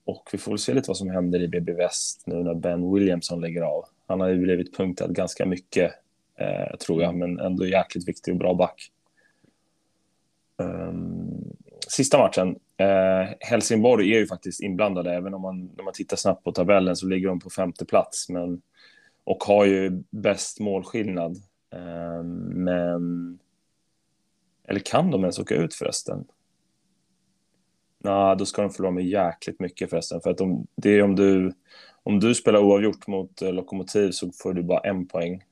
Och 0.05 0.29
vi 0.33 0.39
får 0.39 0.53
väl 0.53 0.59
se 0.59 0.75
lite 0.75 0.91
vad 0.91 0.97
som 0.97 1.11
händer 1.11 1.43
i 1.43 1.49
BB 1.49 1.73
Väst 1.73 2.23
nu 2.27 2.43
när 2.43 2.55
Ben 2.55 2.95
Williamson 2.95 3.41
lägger 3.41 3.63
av. 3.63 3.85
Han 4.07 4.21
har 4.21 4.29
ju 4.29 4.39
blivit 4.39 4.77
punktad 4.77 5.09
ganska 5.09 5.47
mycket, 5.47 5.93
eh, 6.39 6.77
tror 6.77 7.03
jag, 7.03 7.15
men 7.15 7.39
ändå 7.39 7.67
jäkligt 7.67 8.09
viktig 8.09 8.35
och 8.35 8.39
bra 8.39 8.55
back. 8.55 8.91
Um, 10.57 11.53
sista 11.89 12.19
matchen. 12.19 12.57
Eh, 12.77 13.35
Helsingborg 13.41 14.15
är 14.15 14.19
ju 14.19 14.27
faktiskt 14.27 14.63
inblandade, 14.63 15.15
även 15.15 15.35
om 15.35 15.43
man, 15.43 15.71
när 15.77 15.85
man 15.85 15.93
tittar 15.93 16.17
snabbt 16.17 16.45
på 16.45 16.53
tabellen 16.53 16.97
så 16.97 17.07
ligger 17.07 17.29
de 17.29 17.41
på 17.41 17.51
femte 17.51 17.85
plats. 17.85 18.29
Men 18.29 18.63
och 19.25 19.45
har 19.45 19.65
ju 19.65 20.03
bäst 20.11 20.61
målskillnad. 20.61 21.37
Eh, 21.73 22.23
men... 22.55 23.39
Eller 24.69 24.81
kan 24.81 25.11
de 25.11 25.21
ens 25.21 25.39
åka 25.39 25.55
ut 25.55 25.75
förresten? 25.75 26.25
Nej, 27.99 28.37
då 28.37 28.47
ska 28.47 28.63
de 28.63 28.71
förlora 28.71 28.93
med 28.93 29.05
jäkligt 29.05 29.61
mycket 29.61 29.91
förresten. 29.91 30.21
För 30.21 30.31
att 30.31 30.41
om, 30.41 30.67
det 30.77 30.91
är 30.91 31.03
om 31.03 31.17
du, 31.17 31.53
om 32.03 32.21
du 32.21 32.35
spelar 32.35 32.61
oavgjort 32.61 33.07
mot 33.07 33.43
eh, 33.43 33.53
Lokomotiv 33.53 34.11
så 34.11 34.33
får 34.33 34.55
du 34.55 34.63
bara 34.63 34.81
en 34.81 35.07
poäng. 35.07 35.45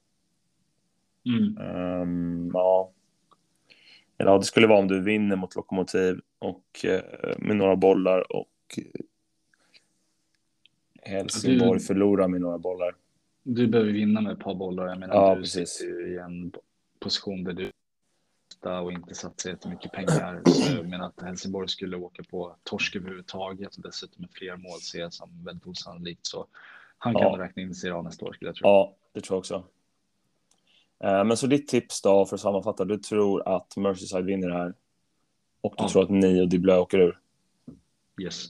Mm. 1.25 1.59
Um, 2.03 2.51
ja. 2.55 2.91
Eller 4.19 4.31
ja, 4.31 4.39
det 4.39 4.45
skulle 4.45 4.67
vara 4.67 4.79
om 4.79 4.89
du 4.89 5.03
vinner 5.03 5.37
mot 5.37 5.57
Lokomotiv 5.57 6.21
och 6.39 6.85
uh, 6.85 7.01
med 7.39 7.57
några 7.57 7.77
bollar 7.77 8.33
och 8.33 8.79
uh, 8.79 8.85
Helsingborg 11.03 11.79
du... 11.79 11.85
förlorar 11.85 12.29
med 12.29 12.41
några 12.41 12.59
bollar. 12.59 12.95
Du 13.43 13.67
behöver 13.67 13.93
vinna 13.93 14.21
med 14.21 14.33
ett 14.33 14.39
par 14.39 14.55
bollar. 14.55 14.87
Jag 14.87 14.99
menar, 14.99 15.15
ja, 15.15 15.35
du 15.35 15.41
precis. 15.41 15.69
sitter 15.69 16.07
i 16.07 16.19
en 16.19 16.53
position 16.99 17.45
där 17.45 17.53
du 17.53 17.71
och 18.69 18.93
inte 18.93 19.15
satsar 19.15 19.51
jättemycket 19.51 19.93
pengar. 19.93 20.43
Så 20.47 20.77
jag 20.77 20.89
menar 20.89 21.07
att 21.07 21.23
Helsingborg 21.23 21.69
skulle 21.69 21.97
åka 21.97 22.23
på 22.23 22.57
torsk 22.63 22.97
överhuvudtaget 22.97 23.77
och 23.77 23.83
dessutom 23.83 24.21
med 24.21 24.31
fler 24.33 24.57
mål 24.57 24.81
ser 24.81 25.01
jag 25.01 25.13
som 25.13 25.45
väldigt 25.45 25.67
osannolikt. 25.67 26.27
Så 26.27 26.47
han 26.99 27.15
kan 27.15 27.23
ja. 27.23 27.39
räkna 27.39 27.63
in 27.63 27.75
Serie 27.75 27.95
A 27.95 28.03
nästa 28.03 28.27
år 28.27 28.33
skulle 28.33 28.49
jag 28.49 28.57
tro. 28.57 28.69
Ja, 28.69 28.95
det 29.13 29.21
tror 29.21 29.35
jag 29.35 29.39
också. 29.39 29.65
Eh, 31.05 31.25
men 31.25 31.37
så 31.37 31.47
ditt 31.47 31.69
tips 31.69 32.03
då, 32.03 32.27
för 32.27 32.37
att 32.37 32.41
sammanfatta, 32.41 32.85
du 32.85 32.97
tror 32.97 33.49
att 33.49 33.77
Merseyside 33.77 34.25
vinner 34.25 34.49
det 34.49 34.55
här 34.55 34.75
och 35.61 35.75
du 35.79 35.85
ja. 35.85 35.89
tror 35.89 36.03
att 36.03 36.11
ni 36.11 36.43
och 36.43 36.49
Diblö 36.49 36.79
åker 36.79 36.99
ur? 36.99 37.19
Yes. 38.23 38.47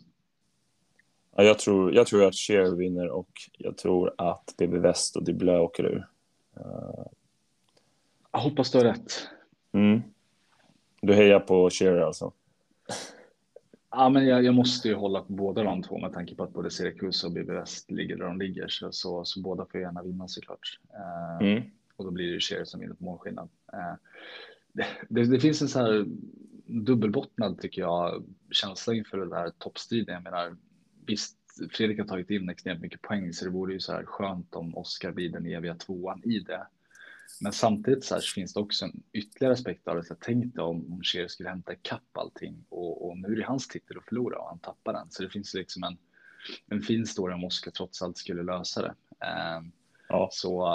Ja, 1.37 1.43
jag, 1.43 1.59
tror, 1.59 1.95
jag 1.95 2.07
tror 2.07 2.25
att 2.25 2.35
Shear 2.35 2.77
vinner 2.77 3.09
och 3.09 3.31
jag 3.59 3.77
tror 3.77 4.15
att 4.19 4.55
BB 4.59 4.79
West 4.79 5.17
och 5.17 5.25
Diblö 5.25 5.59
åker 5.59 5.85
ur. 5.85 6.07
Uh... 6.57 7.05
Jag 8.33 8.41
hoppas 8.41 8.71
du 8.71 8.79
har 8.79 8.85
rätt. 8.85 9.13
Mm. 9.73 10.03
Du 11.01 11.15
hejar 11.15 11.41
på 11.41 11.71
Shear 11.71 11.97
alltså? 11.97 12.33
Ja, 13.93 14.09
men 14.09 14.27
jag, 14.27 14.45
jag, 14.45 14.55
måste 14.55 14.89
ju 14.89 14.95
hålla 14.95 15.21
på 15.21 15.33
båda 15.33 15.63
de 15.63 15.83
två 15.83 15.99
med 15.99 16.13
tanke 16.13 16.35
på 16.35 16.43
att 16.43 16.53
både 16.53 16.71
Syracuse 16.71 17.27
och 17.27 17.33
BB 17.33 17.53
West 17.53 17.91
ligger 17.91 18.17
där 18.17 18.25
de 18.25 18.39
ligger. 18.39 18.69
Så, 18.69 18.93
så, 18.93 19.25
så 19.25 19.41
båda 19.41 19.67
får 19.67 19.81
gärna 19.81 20.03
vinna 20.03 20.29
såklart. 20.29 20.79
Uh, 20.95 21.49
mm. 21.49 21.63
Och 22.01 22.07
då 22.07 22.11
blir 22.11 22.33
det 22.33 22.41
Shear 22.41 22.65
som 22.65 22.81
vinner 22.81 22.95
på 22.95 23.05
målskillnad. 23.05 23.49
Uh, 23.73 23.95
det, 24.73 24.87
det, 25.09 25.25
det, 25.25 25.41
finns 25.41 25.63
en 25.63 25.69
så 25.69 25.79
här 25.79 26.07
dubbelbottnad 26.67 27.61
tycker 27.61 27.83
jag 27.83 28.25
känsla 28.51 28.95
inför 28.95 29.19
den 29.19 29.33
här 29.33 29.53
toppstriden. 29.59 30.15
Jag 30.15 30.23
menar, 30.23 30.57
visst, 31.07 31.37
Fredrik 31.73 31.99
har 31.99 32.07
tagit 32.07 32.31
in 32.31 32.49
extremt 32.49 32.81
mycket 32.81 33.03
poäng 33.03 33.33
så 33.33 33.45
det 33.45 33.51
vore 33.51 33.73
ju 33.73 33.81
så 33.81 33.93
här 33.93 34.05
skönt 34.05 34.55
om 34.55 34.77
Oskar 34.77 35.13
blir 35.13 35.29
den 35.29 35.47
eviga 35.47 35.75
tvåan 35.75 36.25
i 36.25 36.39
det. 36.39 36.67
Men 37.41 37.53
samtidigt 37.53 38.05
så, 38.05 38.15
här 38.15 38.21
så 38.21 38.35
finns 38.35 38.55
det 38.55 38.61
också 38.61 38.85
en 38.85 39.03
ytterligare 39.13 39.53
aspekt 39.53 39.89
av 39.89 39.97
det. 39.97 40.05
Så 40.05 40.13
jag 40.13 40.21
tänkte 40.21 40.63
om, 40.63 40.93
om 40.93 41.03
Cher 41.03 41.29
skulle 41.29 41.49
hämta 41.49 41.73
ikapp 41.73 42.19
allting 42.19 42.65
och, 42.69 43.09
och 43.09 43.19
nu 43.19 43.29
är 43.29 43.37
det 43.37 43.45
hans 43.45 43.69
titel 43.69 43.99
att 43.99 44.05
förlora 44.05 44.39
och 44.39 44.49
han 44.49 44.59
tappar 44.59 44.93
den. 44.93 45.11
Så 45.11 45.23
det 45.23 45.31
finns 45.31 45.55
liksom 45.55 45.83
en, 45.85 45.99
en 46.67 46.83
fin 46.83 47.07
story 47.07 47.35
om 47.35 47.45
Oskar 47.45 47.71
trots 47.71 48.03
allt 48.03 48.19
skulle 48.19 48.43
lösa 48.43 48.83
det. 48.83 48.95
Eh, 49.27 49.63
ja. 50.09 50.29
Så 50.33 50.69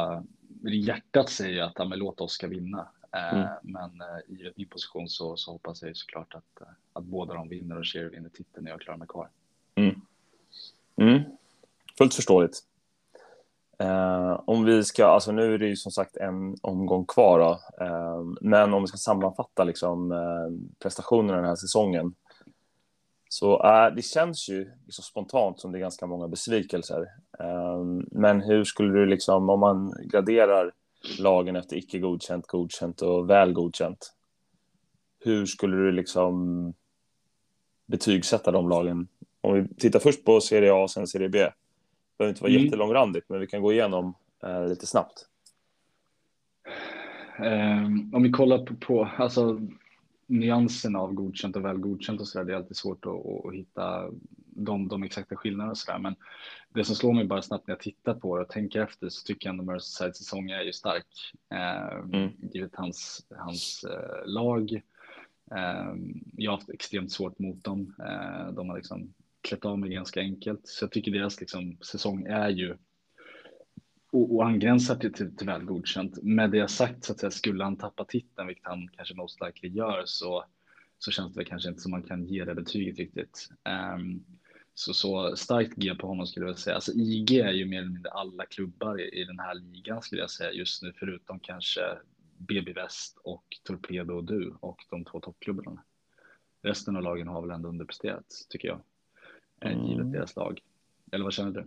hjärtat 0.73 1.29
säger 1.29 1.63
att 1.63 1.73
ja, 1.75 1.85
men 1.85 1.99
låt 1.99 2.21
Oskar 2.21 2.47
vinna. 2.47 2.87
Eh, 3.15 3.33
mm. 3.33 3.47
Men 3.61 3.91
uh, 4.01 4.35
i 4.35 4.53
min 4.55 4.67
position 4.67 5.09
så, 5.09 5.37
så 5.37 5.51
hoppas 5.51 5.81
jag 5.81 5.97
såklart 5.97 6.33
att, 6.33 6.61
uh, 6.61 6.67
att 6.93 7.03
båda 7.03 7.33
de 7.33 7.49
vinner 7.49 7.79
och 7.79 7.85
Cher 7.85 8.09
vinner 8.09 8.29
titeln 8.29 8.63
när 8.63 8.71
jag 8.71 8.81
klarar 8.81 8.97
mig 8.97 9.07
kvar. 9.07 9.29
Mm. 9.75 10.01
Mm. 11.01 11.21
Fullt 11.97 12.13
förståeligt. 12.13 12.59
Uh, 13.83 14.41
om 14.45 14.65
vi 14.65 14.83
ska, 14.83 15.05
alltså 15.05 15.31
nu 15.31 15.53
är 15.53 15.57
det 15.57 15.67
ju 15.67 15.75
som 15.75 15.91
sagt 15.91 16.17
en 16.17 16.55
omgång 16.61 17.05
kvar 17.05 17.39
då, 17.39 17.85
uh, 17.85 18.33
men 18.41 18.73
om 18.73 18.81
vi 18.81 18.87
ska 18.87 18.97
sammanfatta 18.97 19.63
liksom 19.63 20.13
prestationerna 20.79 21.37
den 21.37 21.47
här 21.47 21.55
säsongen. 21.55 22.13
Så 23.29 23.61
det 23.95 24.01
känns 24.01 24.49
ju 24.49 24.71
liksom 24.85 25.03
spontant 25.03 25.59
som 25.59 25.71
det 25.71 25.77
är 25.77 25.79
ganska 25.79 26.07
många 26.07 26.27
besvikelser. 26.27 27.07
men 28.11 28.41
hur 28.41 28.63
skulle 28.63 28.93
du 28.99 29.05
liksom, 29.05 29.49
om 29.49 29.59
man 29.59 29.93
graderar 30.11 30.71
lagen 31.19 31.55
efter 31.55 31.75
icke 31.75 31.99
godkänt, 31.99 32.47
godkänt 32.47 33.01
och 33.01 33.29
väl 33.29 33.53
godkänt. 33.53 34.13
Hur 35.19 35.45
skulle 35.45 35.77
du 35.77 35.91
liksom 35.91 36.73
betygsätta 37.85 38.51
de 38.51 38.69
lagen? 38.69 39.07
Om 39.41 39.53
vi 39.53 39.75
tittar 39.75 39.99
först 39.99 40.25
på 40.25 40.41
Serie 40.41 40.73
A 40.73 40.83
och 40.83 40.91
sen 40.91 41.07
Serie 41.07 41.29
B 41.29 41.49
behöver 42.17 42.29
inte 42.29 42.43
vara 42.43 42.51
mm. 42.51 42.63
jättelångrandigt, 42.63 43.29
men 43.29 43.39
vi 43.39 43.47
kan 43.47 43.61
gå 43.61 43.73
igenom 43.73 44.13
eh, 44.43 44.67
lite 44.67 44.87
snabbt. 44.87 45.25
Um, 47.39 48.11
om 48.15 48.23
vi 48.23 48.31
kollar 48.31 48.57
på, 48.57 48.75
på 48.75 49.09
alltså, 49.17 49.59
nyanserna 50.27 50.99
av 50.99 51.13
godkänt 51.13 51.55
och 51.55 51.65
väl 51.65 51.77
godkänt 51.77 52.21
och 52.21 52.27
så 52.27 52.37
där, 52.37 52.45
det 52.45 52.53
är 52.53 52.57
alltid 52.57 52.77
svårt 52.77 53.05
att, 53.05 53.45
att 53.45 53.53
hitta 53.53 54.11
de, 54.55 54.87
de 54.87 55.03
exakta 55.03 55.35
skillnaderna 55.35 55.71
och 55.71 55.77
så 55.77 55.91
där. 55.91 55.99
Men 55.99 56.15
det 56.69 56.83
som 56.83 56.95
slår 56.95 57.13
mig 57.13 57.25
bara 57.25 57.41
snabbt 57.41 57.67
när 57.67 57.71
jag 57.71 57.79
tittar 57.81 58.13
på 58.13 58.37
det 58.37 58.43
och 58.43 58.49
tänker 58.49 58.81
efter 58.81 59.09
så 59.09 59.23
tycker 59.25 59.47
jag 59.47 59.53
ändå 59.53 59.63
Merseyside 59.63 60.15
säsong 60.15 60.49
är 60.49 60.61
ju 60.61 60.73
stark. 60.73 61.05
Eh, 61.51 61.97
mm. 61.97 62.31
Givet 62.53 62.75
hans, 62.75 63.27
hans 63.37 63.83
eh, 63.83 64.25
lag. 64.25 64.71
Eh, 65.51 65.95
jag 66.37 66.51
har 66.51 66.57
haft 66.57 66.69
extremt 66.69 67.11
svårt 67.11 67.39
mot 67.39 67.63
dem. 67.63 67.95
Eh, 67.99 68.53
de 68.53 68.69
har 68.69 68.75
liksom 68.75 69.13
klätt 69.41 69.65
av 69.65 69.79
mig 69.79 69.89
ganska 69.89 70.19
enkelt. 70.19 70.61
Så 70.63 70.83
jag 70.83 70.91
tycker 70.91 71.11
deras 71.11 71.39
liksom, 71.39 71.77
säsong 71.81 72.25
är 72.25 72.49
ju 72.49 72.77
och, 74.15 74.35
och 74.35 74.45
angränsar 74.45 74.95
till, 74.95 75.13
till, 75.13 75.35
till 75.35 75.47
väl 75.47 75.63
godkänt. 75.63 76.23
Med 76.23 76.51
det 76.51 76.67
sagt 76.67 77.03
så 77.03 77.11
att 77.11 77.19
säga, 77.19 77.31
skulle 77.31 77.63
han 77.63 77.77
tappa 77.77 78.05
titeln, 78.05 78.47
vilket 78.47 78.65
han 78.65 78.87
kanske 78.87 79.15
most 79.15 79.41
likely 79.41 79.69
gör, 79.69 80.03
så, 80.05 80.45
så 80.99 81.11
känns 81.11 81.33
det 81.33 81.45
kanske 81.45 81.69
inte 81.69 81.81
som 81.81 81.91
man 81.91 82.03
kan 82.03 82.25
ge 82.25 82.45
det 82.45 82.55
betyget 82.55 82.97
riktigt. 82.97 83.49
Um, 83.95 84.25
så, 84.73 84.93
så 84.93 85.35
starkt 85.35 85.75
G 85.75 85.95
på 85.95 86.07
honom 86.07 86.27
skulle 86.27 86.45
jag 86.45 86.59
säga. 86.59 86.75
Alltså 86.75 86.91
IG 86.91 87.31
är 87.31 87.51
ju 87.51 87.65
mer 87.65 87.77
eller 87.77 87.89
mindre 87.89 88.11
alla 88.11 88.45
klubbar 88.45 89.01
i, 89.01 89.21
i 89.21 89.23
den 89.23 89.39
här 89.39 89.55
ligan 89.55 90.01
skulle 90.01 90.21
jag 90.21 90.31
säga 90.31 90.51
just 90.51 90.81
nu, 90.81 90.93
förutom 90.99 91.39
kanske 91.39 91.81
BB 92.37 92.73
Väst 92.73 93.17
och 93.23 93.45
Torpedo 93.63 94.13
och 94.13 94.23
Du 94.23 94.53
och 94.59 94.79
de 94.89 95.05
två 95.05 95.19
toppklubbarna. 95.19 95.83
Resten 96.61 96.95
av 96.95 97.03
lagen 97.03 97.27
har 97.27 97.41
väl 97.41 97.51
ändå 97.51 97.69
underpresterat 97.69 98.25
tycker 98.49 98.67
jag. 98.67 98.81
Eh, 99.61 99.71
mm. 99.71 99.85
givet 99.85 100.11
deras 100.11 100.35
lag. 100.35 100.61
Eller 101.11 101.23
vad 101.23 101.33
känner 101.33 101.51
du? 101.51 101.65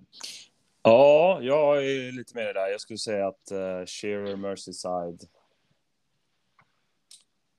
Ja, 0.82 1.38
jag 1.42 1.86
är 1.86 2.12
lite 2.12 2.36
mer 2.36 2.54
där. 2.54 2.68
Jag 2.68 2.80
skulle 2.80 2.98
säga 2.98 3.28
att 3.28 3.52
uh, 3.52 3.86
Shearer, 3.86 4.36
Merseyside. 4.36 5.28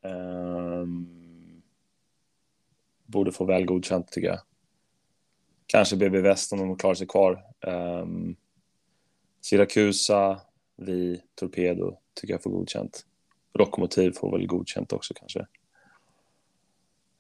Um, 0.02 1.20
borde 3.06 3.32
få 3.32 3.46
väl 3.46 3.66
godkänt 3.66 4.12
tycker 4.12 4.28
jag. 4.28 4.40
Kanske 5.66 5.96
BB 5.96 6.22
Väst 6.22 6.54
om 6.54 6.60
de 6.60 6.78
klarar 6.78 6.96
sig 6.96 7.08
kvar. 7.08 7.46
Ehm, 7.62 8.02
um, 8.02 8.36
Siracusa, 9.42 10.42
vi, 10.76 11.22
Torpedo 11.36 11.98
tycker 12.14 12.34
jag 12.34 12.44
får 12.44 12.52
godkänt. 12.52 13.06
Rockmotiv 13.54 14.12
får 14.12 14.32
väl 14.32 14.48
godkänt 14.48 14.94
också 14.94 15.14
kanske. 15.14 15.40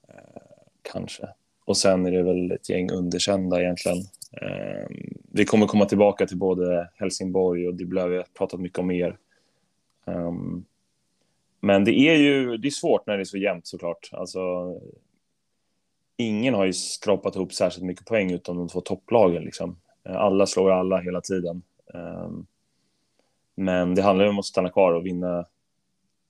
Uh, 0.09 0.41
kanske. 0.81 1.33
Och 1.69 1.77
sen 1.77 2.05
är 2.05 2.11
det 2.11 2.23
väl 2.23 2.51
ett 2.51 2.69
gäng 2.69 2.91
underkända 2.91 3.61
egentligen. 3.61 3.97
Eh, 4.41 4.87
vi 5.31 5.45
kommer 5.45 5.67
komma 5.67 5.85
tillbaka 5.85 6.25
till 6.27 6.37
både 6.37 6.89
Helsingborg 6.95 7.67
och 7.67 7.73
blev 7.73 8.07
vi 8.07 8.23
pratat 8.37 8.59
mycket 8.59 8.79
om 8.79 8.91
er. 8.91 9.17
Um, 10.05 10.65
men 11.59 11.85
det 11.85 11.99
är 11.99 12.15
ju 12.15 12.57
det 12.57 12.67
är 12.67 12.71
svårt 12.71 13.07
när 13.07 13.17
det 13.17 13.23
är 13.23 13.25
så 13.25 13.37
jämnt 13.37 13.67
såklart. 13.67 14.09
Alltså, 14.11 14.39
ingen 16.17 16.53
har 16.53 16.65
ju 16.65 16.73
skrapat 16.73 17.35
ihop 17.35 17.53
särskilt 17.53 17.85
mycket 17.85 18.05
poäng 18.05 18.31
utom 18.31 18.57
de 18.57 18.67
två 18.67 18.81
topplagen. 18.81 19.43
Liksom. 19.43 19.77
Alla 20.03 20.45
slår 20.45 20.71
alla 20.71 20.97
hela 20.97 21.21
tiden. 21.21 21.61
Um, 21.93 22.45
men 23.55 23.95
det 23.95 24.01
handlar 24.01 24.25
ju 24.25 24.31
om 24.31 24.39
att 24.39 24.45
stanna 24.45 24.69
kvar 24.69 24.93
och 24.93 25.05
vinna 25.05 25.45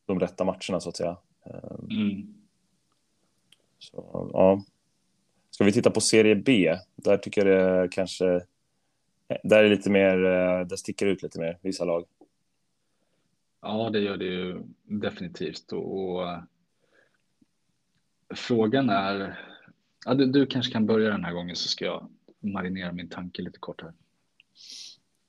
de 0.06 0.20
rätta 0.20 0.44
matcherna 0.44 0.80
så 0.80 0.90
att 0.90 0.98
säga. 0.98 1.18
Um, 1.44 1.90
mm. 1.90 2.34
Så, 3.80 4.30
ja. 4.34 4.64
Ska 5.60 5.66
vi 5.66 5.72
titta 5.72 5.92
på 5.92 6.02
serie 6.02 6.36
B? 6.36 6.78
Där 6.96 7.18
tycker 7.18 7.46
jag 7.46 7.82
det 7.82 7.90
kanske... 7.92 8.42
Där 9.44 9.64
är 9.64 9.70
lite 9.70 9.90
mer... 9.90 10.26
Eh, 10.26 10.66
där 10.66 10.76
sticker 10.76 11.06
ut 11.06 11.24
lite 11.24 11.40
mer, 11.40 11.58
vissa 11.62 11.86
lag. 11.86 12.06
Ja, 13.62 13.90
det 13.94 14.00
gör 14.00 14.18
det 14.18 14.26
ju 14.26 14.64
definitivt. 14.84 15.72
Och, 15.72 16.20
och 16.20 16.38
frågan 18.36 18.90
är... 18.90 19.40
Ja, 20.06 20.14
du, 20.14 20.26
du, 20.26 20.46
kanske 20.46 20.72
kan 20.72 20.86
börja 20.86 21.10
den 21.10 21.24
här 21.24 21.34
gången 21.34 21.56
så 21.56 21.68
ska 21.68 21.86
jag 21.86 22.08
marinera 22.40 22.92
min 22.92 23.10
tanke 23.10 23.42
lite 23.42 23.60
kort 23.60 23.82
här. 23.82 23.94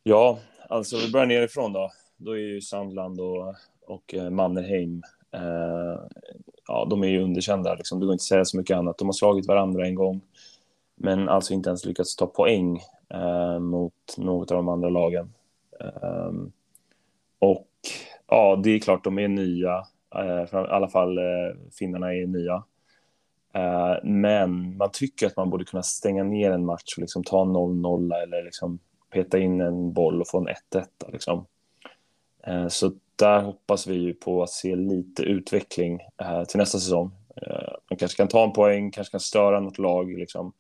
Ja, 0.02 0.40
alltså 0.68 0.96
vi 0.96 1.12
börjar 1.12 1.26
nerifrån 1.26 1.72
då. 1.72 1.90
Då 2.16 2.32
är 2.32 2.40
ju 2.40 2.60
Sandland 2.60 3.20
och, 3.20 3.54
och 3.80 4.14
eh, 4.14 4.30
Mannerheim 4.30 5.02
eh, 5.30 6.00
ja, 6.70 6.86
de 6.90 7.02
är 7.02 7.08
ju 7.08 7.22
underkända. 7.22 7.74
Liksom. 7.74 8.00
Det 8.00 8.06
går 8.06 8.12
inte 8.12 8.22
att 8.22 8.26
säga 8.26 8.44
så 8.44 8.56
mycket 8.56 8.76
annat. 8.76 8.98
De 8.98 9.08
har 9.08 9.12
slagit 9.12 9.48
varandra 9.48 9.86
en 9.86 9.94
gång, 9.94 10.20
men 10.96 11.28
alltså 11.28 11.54
inte 11.54 11.70
ens 11.70 11.84
lyckats 11.84 12.16
ta 12.16 12.26
poäng 12.26 12.80
eh, 13.14 13.58
mot 13.58 14.14
något 14.16 14.50
av 14.50 14.56
de 14.56 14.68
andra 14.68 14.88
lagen. 14.88 15.32
Eh, 15.80 16.32
och 17.38 17.68
ja, 18.26 18.60
det 18.64 18.70
är 18.70 18.78
klart, 18.78 19.04
de 19.04 19.18
är 19.18 19.28
nya. 19.28 19.84
Eh, 20.14 20.42
I 20.42 20.56
alla 20.56 20.88
fall 20.88 21.18
eh, 21.18 21.56
finnarna 21.78 22.14
är 22.14 22.26
nya. 22.26 22.62
Eh, 23.54 23.94
men 24.04 24.76
man 24.76 24.90
tycker 24.92 25.26
att 25.26 25.36
man 25.36 25.50
borde 25.50 25.64
kunna 25.64 25.82
stänga 25.82 26.24
ner 26.24 26.50
en 26.50 26.64
match 26.64 26.94
och 26.96 27.00
liksom 27.00 27.24
ta 27.24 27.44
0-0 27.44 28.22
eller 28.22 28.42
liksom 28.42 28.78
peta 29.12 29.38
in 29.38 29.60
en 29.60 29.92
boll 29.92 30.20
och 30.20 30.28
få 30.28 30.38
en 30.38 30.48
1-1. 30.48 30.86
Liksom. 31.12 31.46
Eh, 32.46 32.68
så 32.68 32.92
där 33.20 33.42
hoppas 33.42 33.86
vi 33.86 33.94
ju 33.94 34.14
på 34.14 34.42
att 34.42 34.50
se 34.50 34.76
lite 34.76 35.22
utveckling 35.22 36.00
eh, 36.22 36.44
till 36.44 36.58
nästa 36.58 36.78
säsong. 36.78 37.10
Eh, 37.36 37.72
man 37.90 37.96
kanske 37.98 38.16
kan 38.16 38.28
ta 38.28 38.44
en 38.44 38.52
poäng, 38.52 38.90
kanske 38.90 39.10
kan 39.10 39.20
störa 39.20 39.60
något 39.60 39.78
lag. 39.78 40.18
Liksom. 40.18 40.52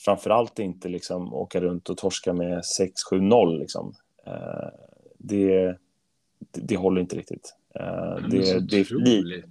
Framförallt 0.00 0.58
inte 0.58 0.88
liksom, 0.88 1.34
åka 1.34 1.60
runt 1.60 1.88
och 1.88 1.96
torska 1.96 2.32
med 2.32 2.62
6-7-0. 3.12 3.58
Liksom. 3.58 3.94
Eh, 4.26 4.68
det, 5.18 5.76
det, 6.38 6.60
det, 6.60 6.76
håller 6.76 7.00
inte 7.00 7.16
riktigt. 7.16 7.56
Det, 8.30 8.38
är 8.38 8.42
så 8.42 8.58
det, 8.58 8.80
otroligt 8.80 9.44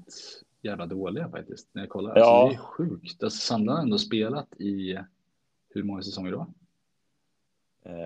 jävla 0.62 0.86
dåliga 0.86 1.30
faktiskt. 1.30 1.70
När 1.72 1.82
jag 1.82 1.89
kollar. 1.89 2.18
Ja. 2.18 2.44
Alltså, 2.44 2.58
det 2.58 2.63
är 2.63 2.65
sjukt. 2.65 3.24
Alltså, 3.24 3.39
Sandland 3.39 3.78
har 3.78 3.84
ändå 3.84 3.98
spelat 3.98 4.60
i 4.60 5.00
hur 5.70 5.84
många 5.84 6.02
säsonger 6.02 6.32
då? 6.32 6.48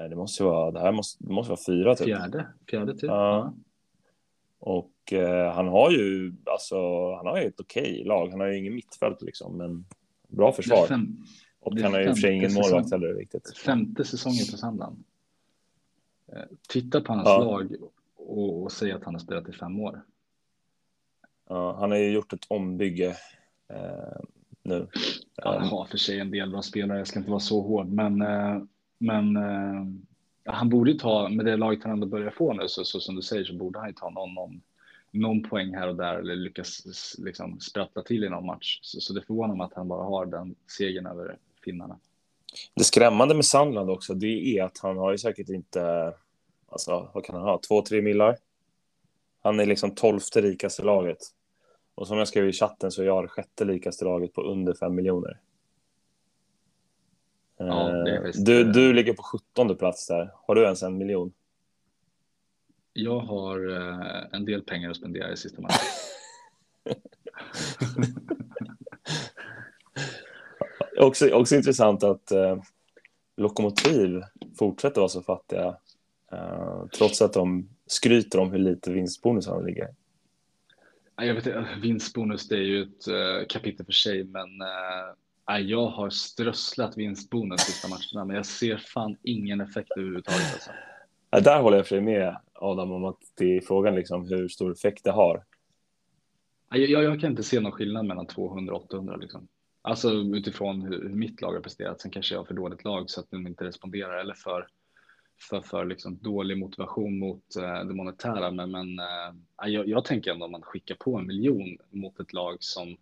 Det 0.10 0.16
måste 0.16 0.44
vara, 0.44 0.72
det 0.72 0.80
här 0.80 0.92
måste, 0.92 1.24
det 1.24 1.34
måste 1.34 1.50
vara 1.50 1.60
fyra 1.68 1.96
typ. 1.96 2.06
Fjärde, 2.06 2.48
fjärde 2.70 2.94
typ. 2.94 3.04
Ja. 3.04 3.54
Och 4.66 5.14
eh, 5.14 5.54
han 5.54 5.68
har 5.68 5.92
ju, 5.92 6.34
alltså, 6.46 6.76
han 7.16 7.26
har 7.26 7.38
ju 7.38 7.48
ett 7.48 7.60
okej 7.60 7.92
okay 7.92 8.04
lag. 8.04 8.30
Han 8.30 8.40
har 8.40 8.48
ju 8.48 8.58
ingen 8.58 8.76
mittfält 8.76 9.22
liksom, 9.22 9.58
men 9.58 9.86
bra 10.28 10.52
försvar. 10.52 10.88
Fem, 10.88 11.18
och 11.60 11.80
han 11.80 11.94
har 11.94 12.00
ju 12.00 12.06
i 12.06 12.12
och 12.12 12.16
för 12.16 12.22
sig 12.22 12.34
ingen 12.34 12.54
målvakt 12.54 12.92
heller 12.92 13.14
riktigt. 13.14 13.58
Femte 13.58 14.06
säsongen 14.06 14.46
för 14.46 14.58
Sandland. 14.58 15.04
Eh, 16.28 16.44
titta 16.70 17.02
på 17.02 17.14
hans 17.14 17.28
ja. 17.28 17.44
lag 17.44 17.76
och, 18.16 18.64
och 18.64 18.72
säg 18.72 18.92
att 18.92 19.04
han 19.04 19.14
har 19.14 19.20
spelat 19.20 19.50
i 19.50 19.52
fem 19.52 19.80
år. 19.80 20.02
Ja, 21.50 21.76
han 21.80 21.92
har 21.92 21.98
ju 21.98 22.12
gjort 22.12 22.34
ett 22.34 22.46
ombygge 22.48 23.18
eh, 23.70 24.22
nu. 24.64 24.88
Ja, 25.36 25.60
han 25.60 25.68
har 25.68 25.86
för 25.86 25.98
sig 25.98 26.20
en 26.20 26.32
del 26.32 26.50
bra 26.50 26.62
spelare, 26.62 26.98
jag 26.98 27.08
ska 27.08 27.20
inte 27.20 27.32
vara 27.32 27.40
så 27.40 27.62
hård, 27.62 27.88
men, 27.88 28.22
eh, 28.22 28.64
men 28.98 29.38
eh, 29.38 29.86
han 30.46 30.70
borde 30.70 30.92
ju 30.92 30.98
ta, 30.98 31.30
med 31.30 31.46
det 31.46 31.58
laget 31.58 31.84
han 31.84 31.92
ändå 31.92 32.08
börjar 32.08 32.32
få 32.32 32.54
nu, 32.54 32.68
så, 32.68 32.86
så 32.86 33.00
som 33.00 33.16
du 33.16 33.22
säger, 33.22 33.44
så 33.44 33.54
borde 33.54 33.80
han 33.80 33.88
ju 33.88 33.94
ta 33.94 34.10
någon, 34.10 34.34
någon, 34.34 34.62
någon 35.12 35.44
poäng 35.44 35.76
här 35.76 35.88
och 35.88 35.96
där 35.96 36.16
eller 36.16 36.36
lyckas 36.36 36.84
liksom 37.18 37.60
sprattla 37.60 38.02
till 38.02 38.24
i 38.24 38.30
någon 38.30 38.46
match. 38.46 38.80
Så, 38.82 39.02
så 39.02 39.14
det 39.14 39.22
förvånar 39.22 39.56
mig 39.56 39.66
att 39.66 39.74
han 39.74 39.88
bara 39.88 40.04
har 40.04 40.26
den 40.26 40.56
segern 40.78 41.06
över 41.06 41.38
finnarna. 41.64 42.00
Det 42.76 42.84
skrämmande 42.84 43.36
med 43.36 43.46
Sandland 43.46 43.90
också, 43.90 44.14
det 44.14 44.58
är 44.58 44.64
att 44.64 44.78
han 44.78 44.98
har 44.98 45.12
ju 45.12 45.18
säkert 45.18 45.50
inte, 45.50 46.14
alltså 46.70 47.10
vad 47.14 47.26
kan 47.26 47.36
han 47.36 47.44
ha, 47.44 47.60
två, 47.68 47.82
tre 47.82 48.02
millar? 48.02 48.38
Han 49.42 49.60
är 49.60 49.66
liksom 49.66 49.96
tolfte 49.96 50.42
rikaste 50.42 50.84
laget. 50.84 51.18
Och 51.96 52.08
som 52.08 52.18
jag 52.18 52.28
skrev 52.28 52.50
i 52.50 52.54
chatten 52.54 52.92
så 52.92 53.02
är 53.02 53.06
jag 53.06 53.24
det 53.24 53.28
sjätte 53.28 53.66
rikaste 53.66 54.06
laget 54.06 54.34
på 54.34 54.42
under 54.42 54.74
fem 54.74 54.96
miljoner. 54.96 55.40
Ja, 57.58 58.08
Eh, 58.08 58.32
du, 58.34 58.62
eh, 58.62 58.68
du 58.68 58.94
ligger 58.94 59.14
på 59.14 59.24
sjuttonde 59.24 59.76
plats 59.76 60.08
där. 60.08 60.32
Har 60.36 60.56
du 60.56 60.64
ens 60.64 60.84
en 60.84 60.98
miljon? 60.98 61.34
Jag 62.94 63.20
har 63.20 63.72
eh, 63.72 64.26
en 64.32 64.46
del 64.46 64.62
pengar 64.62 64.90
att 64.90 64.98
spendera 64.98 65.32
i 65.32 65.38
sista 65.38 65.62
matchen. 65.62 65.78
Också, 71.00 71.30
också 71.30 71.56
intressant 71.56 72.04
att 72.04 72.32
eh, 72.32 72.62
Lokomotiv 73.38 74.22
fortsätter 74.58 75.02
vara 75.02 75.10
så 75.10 75.22
fattiga 75.22 75.78
eh, 76.32 76.86
trots 76.98 77.22
att 77.22 77.34
de 77.34 77.70
skryter 77.88 78.40
om 78.40 78.52
hur 78.52 78.60
lite 78.60 78.92
vinstbonusarna 78.92 79.60
ligger. 79.60 79.88
Ja, 81.16 81.26
Jag 81.26 81.34
vet 81.34 81.48
vinstbonus 81.82 82.48
det 82.48 82.56
är 82.56 82.62
ju 82.62 82.82
ett 82.82 83.08
eh, 83.08 83.48
kapitel 83.50 83.86
för 83.86 83.94
sig, 83.94 84.24
men 84.24 84.62
eh, 84.62 85.16
jag 85.46 85.88
har 85.88 86.10
strösslat 86.10 86.98
vinstbonus 86.98 87.62
sista 87.62 87.88
matcherna, 87.88 88.26
men 88.26 88.36
jag 88.36 88.46
ser 88.46 88.78
fan 88.78 89.18
ingen 89.24 89.62
effekt 89.62 89.92
överhuvudtaget. 89.98 90.54
Alltså. 90.54 90.72
Ja, 91.32 91.40
där 91.40 91.62
håller 91.62 91.78
jag 91.78 91.88
för 91.88 91.96
sig 91.96 92.02
med 92.02 92.38
Adam 92.54 92.92
om 92.92 93.06
att 93.06 93.20
det 93.38 93.58
är 93.58 93.62
frågan 93.62 93.96
liksom 93.96 94.28
hur 94.28 94.48
stor 94.48 94.72
effekt 94.72 95.04
det 95.04 95.12
har. 95.12 95.44
Nej, 96.72 96.92
Jag, 96.92 97.04
jag 97.04 97.22
kan 97.22 97.32
inte 97.32 97.44
se 97.44 97.60
någon 97.60 97.72
skillnad 97.72 98.06
mellan 98.06 98.28
200 98.28 98.76
och 98.76 98.84
800 98.84 99.16
liksom. 99.16 99.48
Alltså 99.82 100.12
utifrån 100.12 100.82
hur, 100.82 101.02
hur 101.02 101.16
mitt 101.16 101.42
lag 101.42 101.54
har 101.54 101.60
presterat. 101.60 102.02
Sen 102.02 102.12
kanske 102.12 102.36
jag 102.36 102.40
har 102.40 102.46
för 102.46 102.54
dåligt 102.54 102.84
lag 102.84 103.10
så 103.10 103.20
att 103.20 103.32
de 103.32 103.48
inte 103.48 103.64
responderar 103.64 104.18
eller 104.18 104.34
för, 104.34 104.68
för, 105.50 105.62
för 105.62 105.86
liksom 105.86 106.18
dålig 106.18 106.58
motivation 106.58 107.20
mot 107.20 107.56
eh, 107.56 107.84
det 107.86 107.94
monetära. 107.94 108.52
Men, 108.52 108.72
men 108.72 109.00
eh, 109.00 109.70
jag, 109.72 109.88
jag 109.88 110.06
tänker 110.06 110.32
ändå 110.32 110.46
om 110.46 110.52
man 110.52 110.62
skickar 110.62 110.96
på 110.96 111.18
en 111.18 111.28
miljon 111.28 111.78
mot 111.90 112.20
ett 112.20 112.34
lag 112.34 112.58
som 112.60 112.98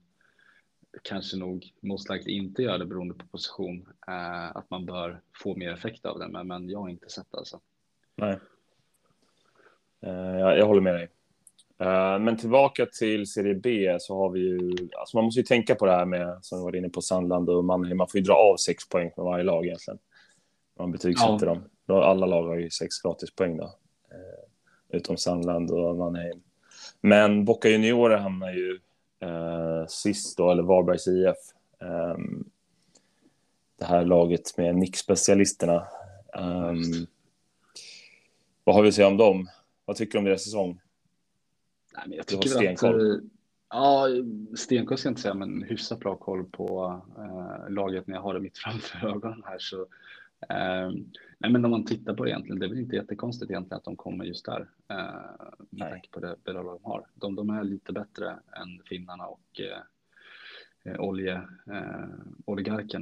kanske 1.03 1.37
nog 1.37 1.73
most 1.79 2.09
likely 2.09 2.33
inte 2.33 2.63
gör 2.63 2.77
det 2.77 2.85
beroende 2.85 3.13
på 3.13 3.25
position. 3.27 3.87
Eh, 4.07 4.55
att 4.55 4.69
man 4.69 4.85
bör 4.85 5.21
få 5.43 5.55
mer 5.55 5.73
effekt 5.73 6.05
av 6.05 6.19
det. 6.19 6.27
Men, 6.27 6.47
men 6.47 6.69
jag 6.69 6.79
har 6.79 6.89
inte 6.89 7.09
sett 7.09 7.27
det 7.31 7.37
alltså. 7.37 7.59
Nej. 8.15 8.39
Eh, 10.01 10.39
jag, 10.39 10.57
jag 10.57 10.65
håller 10.65 10.81
med 10.81 10.93
dig. 10.93 11.09
Eh, 11.79 12.19
men 12.19 12.37
tillbaka 12.37 12.85
till 12.85 13.27
Serie 13.31 13.55
B 13.55 13.97
så 13.99 14.17
har 14.17 14.29
vi 14.29 14.39
ju, 14.39 14.71
alltså 14.99 15.17
man 15.17 15.25
måste 15.25 15.39
ju 15.39 15.45
tänka 15.45 15.75
på 15.75 15.85
det 15.85 15.91
här 15.91 16.05
med, 16.05 16.37
som 16.41 16.59
vi 16.59 16.63
var 16.63 16.75
inne 16.75 16.89
på, 16.89 17.01
Sandland 17.01 17.49
och 17.49 17.65
Mannheim, 17.65 17.97
man 17.97 18.07
får 18.07 18.17
ju 18.19 18.23
dra 18.23 18.33
av 18.33 18.57
sex 18.57 18.89
poäng 18.89 19.11
från 19.15 19.25
varje 19.25 19.43
lag 19.43 19.65
egentligen. 19.65 19.99
Man 20.79 20.91
betygsätter 20.91 21.45
Ja. 21.47 21.53
dem. 21.53 21.63
Då 21.85 22.01
Alla 22.01 22.25
lag 22.25 22.47
har 22.47 22.55
ju 22.55 22.69
sex 22.69 23.01
gratispoäng 23.01 23.57
då, 23.57 23.63
eh, 24.11 24.97
utom 24.97 25.17
Sandland 25.17 25.71
och 25.71 25.95
Mannheim. 25.95 26.41
Men 27.01 27.45
Boca 27.45 27.69
Juniorer 27.69 28.17
hamnar 28.17 28.51
ju 28.51 28.79
eh, 29.21 29.87
sist 29.87 30.37
då, 30.37 30.51
eller 30.51 30.63
Varbergs 30.63 31.07
IF. 31.07 31.37
Ehm, 31.79 32.43
det 33.79 33.85
här 33.85 34.05
laget 34.05 34.57
med 34.57 34.75
nickspecialisterna. 34.75 35.87
Um, 36.37 37.07
vad 38.63 38.75
har 38.75 38.83
vi 38.83 38.89
att 38.89 38.95
säga 38.95 39.07
om 39.07 39.17
dem? 39.17 39.49
Vad 39.85 39.95
tycker 39.95 40.11
du 40.11 40.17
om 40.17 40.25
deras 40.25 40.43
säsong? 40.43 40.81
Nej, 41.95 42.03
men 42.07 42.17
jag 42.17 42.27
tycker 42.27 42.49
väl 42.49 42.57
att, 42.57 42.77
stenkoll. 42.77 43.11
eh, 43.11 43.17
ja, 43.69 44.07
stenkoll 44.57 44.97
ska 44.97 45.07
jag 45.07 45.11
inte 45.11 45.21
säga, 45.21 45.33
men 45.33 45.63
hyfsat 45.63 45.99
bra 45.99 46.15
koll 46.15 46.43
på 46.45 47.01
eh, 47.17 47.69
laget 47.69 48.07
när 48.07 48.15
jag 48.15 48.21
har 48.21 48.33
det 48.33 48.39
mitt 48.39 48.57
framför 48.57 49.07
ögonen 49.07 49.43
här. 49.45 49.59
Så, 49.59 49.81
eh, 49.81 49.87
nej, 51.39 51.51
men 51.51 51.65
om 51.65 51.71
man 51.71 51.85
tittar 51.85 52.13
på 52.13 52.23
det 52.23 52.29
egentligen, 52.29 52.59
det 52.59 52.65
är 52.65 52.69
väl 52.69 52.79
inte 52.79 52.95
jättekonstigt 52.95 53.51
egentligen 53.51 53.77
att 53.77 53.83
de 53.83 53.95
kommer 53.95 54.25
just 54.25 54.45
där. 54.45 54.69
Eh, 54.89 55.55
med 55.69 55.89
tanke 55.89 56.09
på 56.11 56.19
det, 56.19 56.35
lag 56.63 56.79
de 56.81 56.89
har. 56.89 57.05
De, 57.15 57.35
de 57.35 57.49
är 57.49 57.63
lite 57.63 57.93
bättre 57.93 58.29
än 58.31 58.81
finnarna 58.85 59.27
och 59.27 59.61
eh, 59.61 60.99
olje, 60.99 61.33
eh, 61.67 62.05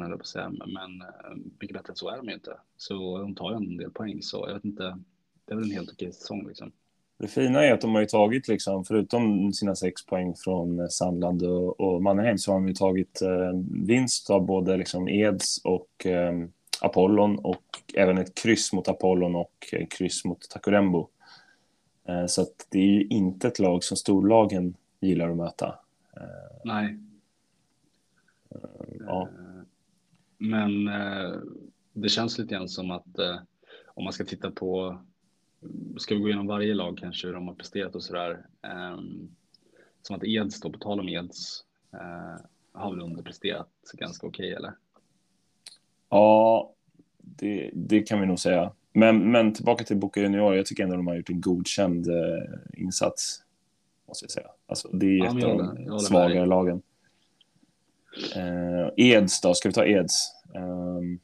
eller 0.05 0.17
på 0.17 0.21
säga. 0.27 0.49
Men 0.49 1.01
eh, 1.01 1.35
mycket 1.59 1.77
bättre 1.77 1.91
än 1.91 1.95
så 1.95 2.09
är 2.09 2.17
de 2.17 2.27
ju 2.27 2.33
inte. 2.33 2.57
Så 2.77 3.17
de 3.17 3.35
tar 3.35 3.51
ju 3.51 3.57
en 3.57 3.77
del 3.77 3.91
poäng, 3.91 4.21
så 4.21 4.45
jag 4.47 4.53
vet 4.53 4.65
inte. 4.65 4.97
Det 5.45 5.53
är 5.53 5.55
väl 5.55 5.65
en 5.65 5.71
helt 5.71 5.91
okej 5.91 6.13
säsong 6.13 6.47
liksom. 6.47 6.71
Det 7.19 7.27
fina 7.27 7.65
är 7.65 7.73
att 7.73 7.81
de 7.81 7.93
har 7.93 8.01
ju 8.01 8.07
tagit, 8.07 8.47
liksom, 8.47 8.85
förutom 8.85 9.53
sina 9.53 9.75
sex 9.75 10.05
poäng 10.05 10.35
från 10.35 10.79
eh, 10.79 10.87
Sandland 10.87 11.43
och, 11.43 11.79
och 11.79 12.03
Mannerheim, 12.03 12.37
så 12.37 12.51
har 12.51 12.59
de 12.59 12.67
ju 12.67 12.73
tagit 12.73 13.21
eh, 13.21 13.59
vinst 13.85 14.29
av 14.29 14.45
både 14.45 14.77
liksom, 14.77 15.07
Eds 15.07 15.61
och 15.63 16.05
eh, 16.05 16.33
Apollon 16.81 17.39
och 17.39 17.63
även 17.93 18.17
ett 18.17 18.35
kryss 18.35 18.73
mot 18.73 18.87
Apollon 18.87 19.35
och 19.35 19.67
eh, 19.73 19.87
kryss 19.87 20.25
mot 20.25 20.49
Takurembo. 20.49 21.09
Eh, 22.07 22.25
så 22.25 22.41
att 22.41 22.67
det 22.69 22.79
är 22.79 22.87
ju 22.87 23.03
inte 23.07 23.47
ett 23.47 23.59
lag 23.59 23.83
som 23.83 23.97
storlagen 23.97 24.75
gillar 24.99 25.29
att 25.29 25.37
möta. 25.37 25.79
Nej, 26.63 26.99
Ja, 28.99 29.29
Eh, 29.31 29.63
Men 30.37 30.87
eh, 30.87 31.39
det 31.93 32.09
känns 32.09 32.37
lite 32.37 32.53
grann 32.53 32.69
som 32.69 32.91
att 32.91 33.19
eh, 33.19 33.39
om 33.85 34.03
man 34.03 34.13
ska 34.13 34.25
titta 34.25 34.51
på, 34.51 35.01
ska 35.97 36.15
vi 36.15 36.21
gå 36.21 36.27
igenom 36.27 36.47
varje 36.47 36.73
lag 36.73 36.97
kanske 36.97 37.27
hur 37.27 37.33
de 37.33 37.47
har 37.47 37.55
presterat 37.55 37.95
och 37.95 38.03
sådär. 38.03 38.45
Eh, 38.61 38.99
som 40.01 40.15
att 40.15 40.23
Eds 40.23 40.59
då, 40.61 40.71
på 40.71 40.79
tal 40.79 40.99
om 40.99 41.09
Eds, 41.09 41.63
eh, 41.93 42.45
har 42.73 42.91
väl 42.91 43.01
underpresterat 43.01 43.69
ganska 43.93 44.27
okej 44.27 44.53
eller? 44.53 44.73
Ja 46.09 46.71
det, 47.17 47.71
det 47.73 48.01
kan 48.01 48.21
vi 48.21 48.25
nog 48.27 48.39
säga. 48.39 48.71
Men, 48.93 49.31
men 49.31 49.53
tillbaka 49.53 49.83
till 49.83 49.97
Boca 49.97 50.21
Junior, 50.21 50.55
jag 50.55 50.65
tycker 50.65 50.83
ändå 50.83 50.95
de 50.95 51.07
har 51.07 51.15
gjort 51.15 51.29
en 51.29 51.41
godkänd 51.41 52.07
eh, 52.07 52.81
insats. 52.81 53.43
Måste 54.07 54.25
jag 54.25 54.31
säga. 54.31 54.47
Alltså, 54.67 54.87
det 54.87 55.05
är 55.05 55.17
Ja, 55.17 55.37
ett 55.37 55.43
av 55.43 55.75
de 55.87 55.99
svagare 55.99 56.45
lagen. 56.45 56.81
Eh, 58.35 58.89
Eds 58.97 59.41
då, 59.41 59.53
ska 59.53 59.69
vi 59.69 59.73
ta 59.73 59.85
Eds? 59.85 60.13
Eh, 60.55 60.61
vad 60.65 61.17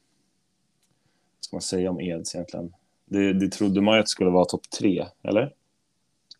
ska 1.40 1.56
man 1.56 1.60
säga 1.62 1.90
om 1.90 2.00
Eds 2.00 2.34
egentligen? 2.34 2.72
Det, 3.04 3.32
det 3.32 3.48
trodde 3.52 3.80
man 3.80 3.94
ju 3.94 4.00
att 4.00 4.06
det 4.06 4.10
skulle 4.10 4.30
vara 4.30 4.44
topp 4.44 4.70
tre, 4.78 5.06
eller? 5.22 5.46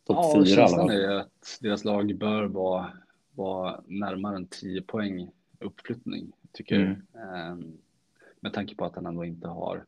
Topp 0.06 0.16
Ja, 0.16 0.32
fyra 0.34 0.56
känslan 0.56 0.90
är 0.90 1.08
att 1.08 1.58
deras 1.60 1.84
lag 1.84 2.16
bör 2.18 2.44
vara, 2.44 2.86
vara 3.34 3.80
närmare 3.86 4.36
en 4.36 4.46
10 4.46 4.82
poäng 4.82 5.30
uppflyttning, 5.60 6.32
tycker 6.52 6.76
Mm. 6.76 7.02
jag. 7.12 7.50
Eh, 7.50 7.56
med 8.46 8.52
tanke 8.52 8.74
på 8.74 8.84
att 8.84 8.94
han 8.94 9.06
ändå 9.06 9.24
inte 9.24 9.48
har 9.48 9.84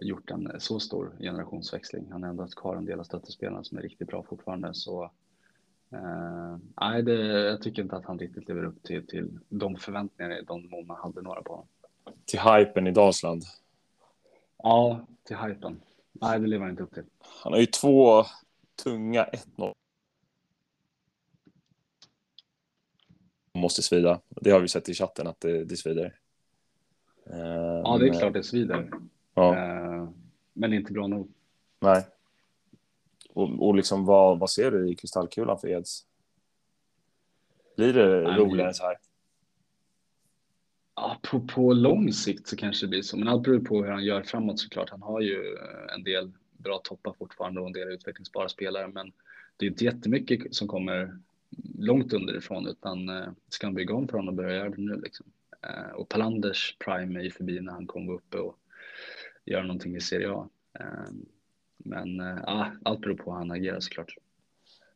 gjort 0.00 0.30
en 0.30 0.60
så 0.60 0.80
stor 0.80 1.16
generationsväxling. 1.20 2.12
Han 2.12 2.22
har 2.22 2.30
ändå 2.30 2.46
kvar 2.46 2.76
en 2.76 2.84
del 2.84 3.00
av 3.00 3.04
stöttespelarna 3.04 3.64
som 3.64 3.78
är 3.78 3.82
riktigt 3.82 4.08
bra 4.08 4.22
fortfarande. 4.22 4.74
Så 4.74 5.10
eh, 5.90 6.56
nej, 6.80 7.02
det, 7.02 7.14
jag 7.22 7.62
tycker 7.62 7.82
inte 7.82 7.96
att 7.96 8.04
han 8.04 8.18
riktigt 8.18 8.48
lever 8.48 8.64
upp 8.64 8.82
till, 8.82 9.06
till 9.06 9.38
de 9.48 9.76
förväntningar 9.76 10.42
de 10.46 10.70
mån 10.70 10.86
man 10.86 10.96
hade 10.96 11.22
några 11.22 11.42
på 11.42 11.52
honom. 11.52 11.66
Till 12.24 12.40
hypen 12.40 12.86
i 12.86 12.90
Dalsland. 12.90 13.42
Ja, 14.56 15.06
till 15.24 15.36
hypen. 15.36 15.80
Nej, 16.12 16.40
det 16.40 16.46
lever 16.46 16.62
han 16.62 16.70
inte 16.70 16.82
upp 16.82 16.94
till. 16.94 17.04
Han 17.42 17.52
har 17.52 17.60
ju 17.60 17.66
två 17.66 18.24
tunga 18.84 19.24
1-0. 19.56 19.72
Måste 23.54 23.82
svida. 23.82 24.20
Det 24.28 24.50
har 24.50 24.60
vi 24.60 24.68
sett 24.68 24.88
i 24.88 24.94
chatten 24.94 25.26
att 25.26 25.40
det, 25.40 25.64
det 25.64 25.76
svider. 25.76 26.17
Eh, 27.30 27.38
Ja, 27.84 27.98
det 28.00 28.08
är 28.08 28.18
klart 28.18 28.32
det 28.34 28.42
svider. 28.42 28.90
Ja, 29.34 29.56
Eh, 29.56 30.08
men 30.52 30.72
inte 30.72 30.92
bra 30.92 31.06
nog. 31.06 31.28
nej. 31.80 32.06
Och, 33.32 33.68
och 33.68 33.74
liksom, 33.74 34.04
vad, 34.04 34.38
vad 34.38 34.50
ser 34.50 34.70
du 34.70 34.88
i 34.90 34.94
kristallkulan 34.94 35.58
för 35.58 35.68
Eds? 35.68 36.04
Blir 37.76 37.92
det 37.92 38.22
Nej, 38.28 38.38
roligare 38.38 38.74
så 38.74 38.82
här? 38.84 38.96
Ja, 40.94 41.16
på, 41.30 41.40
på 41.40 41.72
lång 41.72 42.12
sikt 42.12 42.48
så 42.48 42.56
kanske 42.56 42.86
det 42.86 42.90
blir 42.90 43.02
så, 43.02 43.16
men 43.16 43.28
allt 43.28 43.42
beror 43.42 43.60
på 43.60 43.82
hur 43.84 43.90
han 43.90 44.04
gör 44.04 44.22
framåt 44.22 44.60
såklart. 44.60 44.90
Han 44.90 45.02
har 45.02 45.20
ju 45.20 45.56
eh, 45.56 45.94
en 45.94 46.02
del 46.04 46.32
bra 46.56 46.80
toppar 46.84 47.12
fortfarande 47.18 47.60
och 47.60 47.66
en 47.66 47.72
del 47.72 47.88
utvecklingsbara 47.92 48.48
spelare, 48.48 48.88
men 48.88 49.12
det 49.56 49.66
är 49.66 49.70
inte 49.70 49.84
jättemycket 49.84 50.54
som 50.54 50.68
kommer 50.68 51.18
långt 51.78 52.12
underifrån, 52.12 52.66
utan 52.66 53.10
ska 53.48 53.66
han 53.66 53.74
bygga 53.74 53.94
om 53.94 54.08
honom 54.08 54.28
och 54.28 54.34
börja 54.34 54.56
göra 54.56 54.68
det 54.68 54.80
nu 54.82 55.00
liksom. 55.00 55.26
Eh, 55.66 55.90
och 55.94 56.08
Palanders 56.08 56.76
prime 56.78 57.20
är 57.20 57.24
ju 57.24 57.30
förbi 57.30 57.60
när 57.60 57.72
han 57.72 57.86
kommer 57.86 58.12
uppe 58.12 58.38
och 58.38 58.58
gör 59.44 59.62
någonting 59.62 59.96
i 59.96 60.00
Serie 60.00 60.30
A. 60.30 60.48
Eh, 60.80 61.12
men 61.76 62.20
eh, 62.20 62.38
ja, 62.46 62.72
allt 62.84 63.00
beror 63.00 63.14
på 63.14 63.30
hur 63.30 63.38
han 63.38 63.50
agerar 63.50 63.80
såklart. 63.80 64.14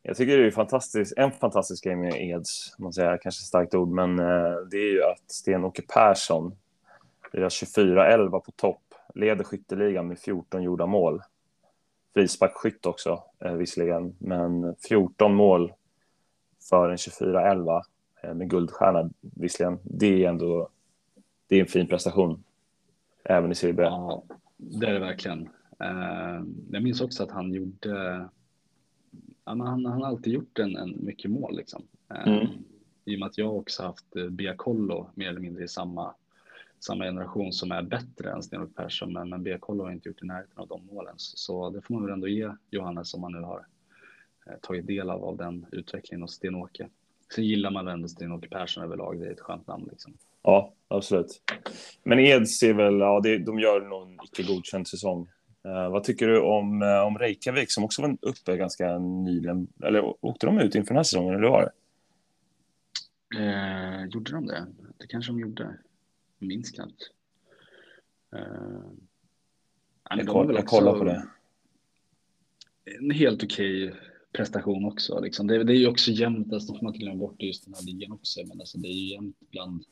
Jag 0.05 0.17
tycker 0.17 0.37
det 0.37 0.47
är 0.47 0.51
fantastiskt, 0.51 1.17
en 1.17 1.31
fantastisk 1.31 1.83
grej 1.83 1.95
med 1.95 2.13
Eds, 2.13 2.79
man 2.79 2.93
säger 2.93 3.17
kanske 3.17 3.41
starkt 3.41 3.75
ord, 3.75 3.89
men 3.89 4.19
eh, 4.19 4.55
det 4.71 4.77
är 4.77 4.91
ju 4.91 5.03
att 5.03 5.31
Sten-Åke 5.31 5.81
Persson, 5.81 6.55
deras 7.31 7.63
24-11 7.63 8.29
på 8.39 8.51
topp, 8.51 8.81
leder 9.15 9.43
skytteligan 9.43 10.07
med 10.07 10.19
14 10.19 10.63
gjorda 10.63 10.85
mål. 10.85 11.21
Frisparksskytt 12.13 12.85
också, 12.85 13.23
eh, 13.45 13.53
visserligen, 13.53 14.15
men 14.19 14.75
14 14.75 15.35
mål 15.35 15.73
för 16.69 16.89
en 16.89 16.97
24-11 16.97 17.81
med 18.33 18.49
guldstjärna, 18.49 19.09
visserligen. 19.21 19.79
Det 19.83 20.23
är 20.25 20.29
ändå 20.29 20.69
det 21.47 21.55
är 21.55 21.61
en 21.61 21.67
fin 21.67 21.87
prestation. 21.87 22.43
även 23.23 23.51
i 23.51 23.55
Serie 23.55 23.73
B. 23.73 23.83
Ja, 23.83 24.23
det 24.57 24.87
är 24.87 24.93
det 24.93 24.99
verkligen. 24.99 25.49
Eh, 25.79 26.43
jag 26.71 26.83
minns 26.83 27.01
också 27.01 27.23
att 27.23 27.31
han 27.31 27.53
gjorde, 27.53 28.29
han, 29.43 29.61
han 29.61 29.85
har 29.85 30.05
alltid 30.05 30.33
gjort 30.33 30.59
en, 30.59 30.75
en 30.75 31.05
mycket 31.05 31.31
mål 31.31 31.55
liksom. 31.55 31.83
Eh, 32.09 32.27
mm. 32.27 32.47
I 33.05 33.15
och 33.15 33.19
med 33.19 33.27
att 33.27 33.37
jag 33.37 33.57
också 33.57 33.83
haft 33.83 34.13
Biacollo 34.29 35.09
mer 35.15 35.29
eller 35.29 35.39
mindre 35.39 35.63
i 35.63 35.67
samma, 35.67 36.13
samma 36.79 37.03
generation 37.03 37.53
som 37.53 37.71
är 37.71 37.81
bättre 37.81 38.31
än 38.31 38.43
Sten-Åke 38.43 38.73
Persson, 38.73 39.13
men, 39.13 39.29
men 39.29 39.43
Biacollo 39.43 39.83
har 39.83 39.91
inte 39.91 40.09
gjort 40.09 40.23
i 40.23 40.25
närheten 40.25 40.57
av 40.57 40.67
de 40.67 40.85
målen. 40.85 41.15
Så 41.17 41.69
det 41.69 41.81
får 41.81 41.93
man 41.93 42.03
väl 42.03 42.13
ändå 42.13 42.27
ge 42.27 42.51
Johannes 42.69 43.13
om 43.13 43.21
man 43.21 43.31
nu 43.31 43.41
har 43.41 43.65
tagit 44.61 44.87
del 44.87 45.09
av, 45.09 45.23
av 45.23 45.37
den 45.37 45.65
utvecklingen 45.71 46.21
hos 46.21 46.33
Sten-Åke. 46.33 46.89
Sen 47.35 47.43
gillar 47.43 47.71
man 47.71 47.87
ändå 47.87 48.07
Sten-Åke 48.07 48.49
Persson 48.49 48.83
överlag, 48.83 49.19
det 49.19 49.27
är 49.27 49.31
ett 49.31 49.39
skönt 49.39 49.67
namn 49.67 49.87
liksom. 49.91 50.13
Ja, 50.43 50.73
absolut. 50.87 51.41
Men 52.03 52.19
Eds 52.19 52.63
är 52.63 52.73
väl, 52.73 52.99
ja, 52.99 53.19
det, 53.23 53.37
de 53.37 53.59
gör 53.59 53.81
nog 53.81 54.07
en 54.07 54.19
icke 54.23 54.43
godkänd 54.43 54.87
säsong. 54.87 55.29
Uh, 55.65 55.89
vad 55.89 56.03
tycker 56.03 56.27
du 56.27 56.41
om, 56.41 56.81
uh, 56.81 56.99
om 56.99 57.17
Reykjavik 57.17 57.71
som 57.71 57.83
också 57.83 58.01
var 58.01 58.17
uppe 58.21 58.57
ganska 58.57 58.99
nyligen? 58.99 59.67
Eller 59.83 60.25
åkte 60.25 60.45
de 60.45 60.59
ut 60.59 60.75
inför 60.75 60.87
den 60.87 60.95
här 60.97 61.03
säsongen, 61.03 61.35
eller 61.35 61.47
var 61.47 61.61
det? 61.61 61.71
Uh, 63.39 64.05
gjorde 64.09 64.31
de 64.31 64.45
det? 64.45 64.67
Det 64.97 65.07
kanske 65.07 65.31
de 65.31 65.39
gjorde. 65.39 65.77
Jag 66.39 66.47
minns 66.47 66.71
knappt. 66.71 67.09
Uh, 68.35 68.91
jag, 70.09 70.27
koll, 70.27 70.55
jag 70.55 70.65
kollar 70.65 70.97
på 70.97 71.03
det. 71.03 71.27
En 72.99 73.11
helt 73.11 73.43
okej 73.43 73.87
okay 73.87 73.99
prestation 74.33 74.85
också. 74.85 75.19
Liksom. 75.21 75.47
Det, 75.47 75.63
det, 75.63 75.73
är 75.73 75.77
ju 75.77 75.87
också 75.87 76.11
jämnt, 76.11 76.53
alltså, 76.53 76.77
man 76.81 76.93
glömma 76.93 77.15
bort 77.15 77.41
just 77.41 77.65
den 77.65 77.73
här 77.73 77.83
ligan 77.83 78.11
också, 78.11 78.39
men 78.45 78.59
alltså, 78.59 78.77
det 78.77 78.87
är 78.87 78.93
ju 78.93 79.13
jämnt 79.13 79.37
bland, 79.51 79.83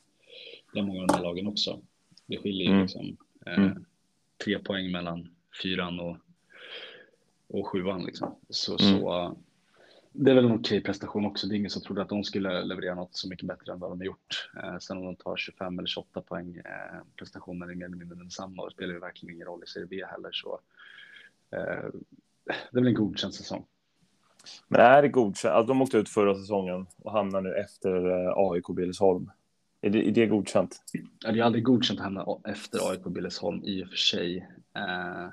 bland 0.73 0.87
många 0.87 1.01
av 1.01 1.07
de 1.07 1.13
här 1.13 1.23
lagen 1.23 1.47
också. 1.47 1.81
Det 2.25 2.37
skiljer 2.37 2.63
ju 2.63 2.71
mm. 2.71 2.81
liksom 2.81 3.17
eh, 3.45 3.53
mm. 3.53 3.85
tre 4.43 4.59
poäng 4.59 4.91
mellan 4.91 5.29
fyran 5.63 5.99
och, 5.99 6.17
och 7.47 7.67
sjuan 7.67 8.05
liksom. 8.05 8.35
Så, 8.49 8.77
mm. 8.79 8.99
så 8.99 9.35
det 10.13 10.31
är 10.31 10.35
väl 10.35 10.45
en 10.45 10.51
okej 10.51 10.83
prestation 10.83 11.25
också. 11.25 11.47
Det 11.47 11.55
är 11.55 11.57
ingen 11.57 11.69
som 11.69 11.81
trodde 11.81 12.01
att 12.01 12.09
de 12.09 12.23
skulle 12.23 12.63
leverera 12.63 12.95
något 12.95 13.15
så 13.15 13.29
mycket 13.29 13.47
bättre 13.47 13.73
än 13.73 13.79
vad 13.79 13.91
de 13.91 13.99
har 13.99 14.05
gjort. 14.05 14.49
Eh, 14.63 14.77
sen 14.77 14.97
om 14.97 15.03
de 15.03 15.15
tar 15.15 15.37
25 15.37 15.79
eller 15.79 15.87
28 15.87 16.21
poäng, 16.21 16.55
eh, 16.55 17.01
prestationen 17.15 17.69
är 17.69 17.75
mer 17.75 17.85
eller 17.85 17.95
mindre 17.95 18.17
densamma 18.17 18.63
och 18.63 18.71
spelar 18.71 18.93
ju 18.93 18.99
verkligen 18.99 19.35
ingen 19.35 19.47
roll 19.47 19.63
i 19.63 19.67
Serie 19.67 19.87
B 19.87 20.05
heller. 20.05 20.31
Så 20.31 20.59
eh, 21.51 21.89
det 22.45 22.77
är 22.77 22.81
väl 22.81 22.87
en 22.87 22.93
godkänd 22.93 23.33
säsong. 23.33 23.65
Men 24.67 24.81
är 24.81 25.01
det 25.01 25.07
godkänt? 25.07 25.53
Alltså, 25.53 25.67
de 25.67 25.81
åkte 25.81 25.97
ut 25.97 26.09
förra 26.09 26.35
säsongen 26.35 26.87
och 27.03 27.11
hamnar 27.11 27.41
nu 27.41 27.55
efter 27.55 28.09
eh, 28.09 28.33
AIK 28.35 28.67
Billesholm. 28.67 29.31
Är 29.81 29.89
det, 29.89 30.07
är 30.07 30.11
det 30.11 30.25
godkänt? 30.25 30.81
Ja, 31.19 31.31
det 31.31 31.39
är 31.39 31.43
aldrig 31.43 31.63
godkänt 31.63 31.99
att 31.99 32.03
hamna 32.03 32.25
efter 32.43 32.91
AIK 32.91 33.03
Billesholm 33.03 33.61
i 33.63 33.83
och 33.83 33.87
för 33.87 33.95
sig. 33.95 34.37
Eh, 34.75 35.29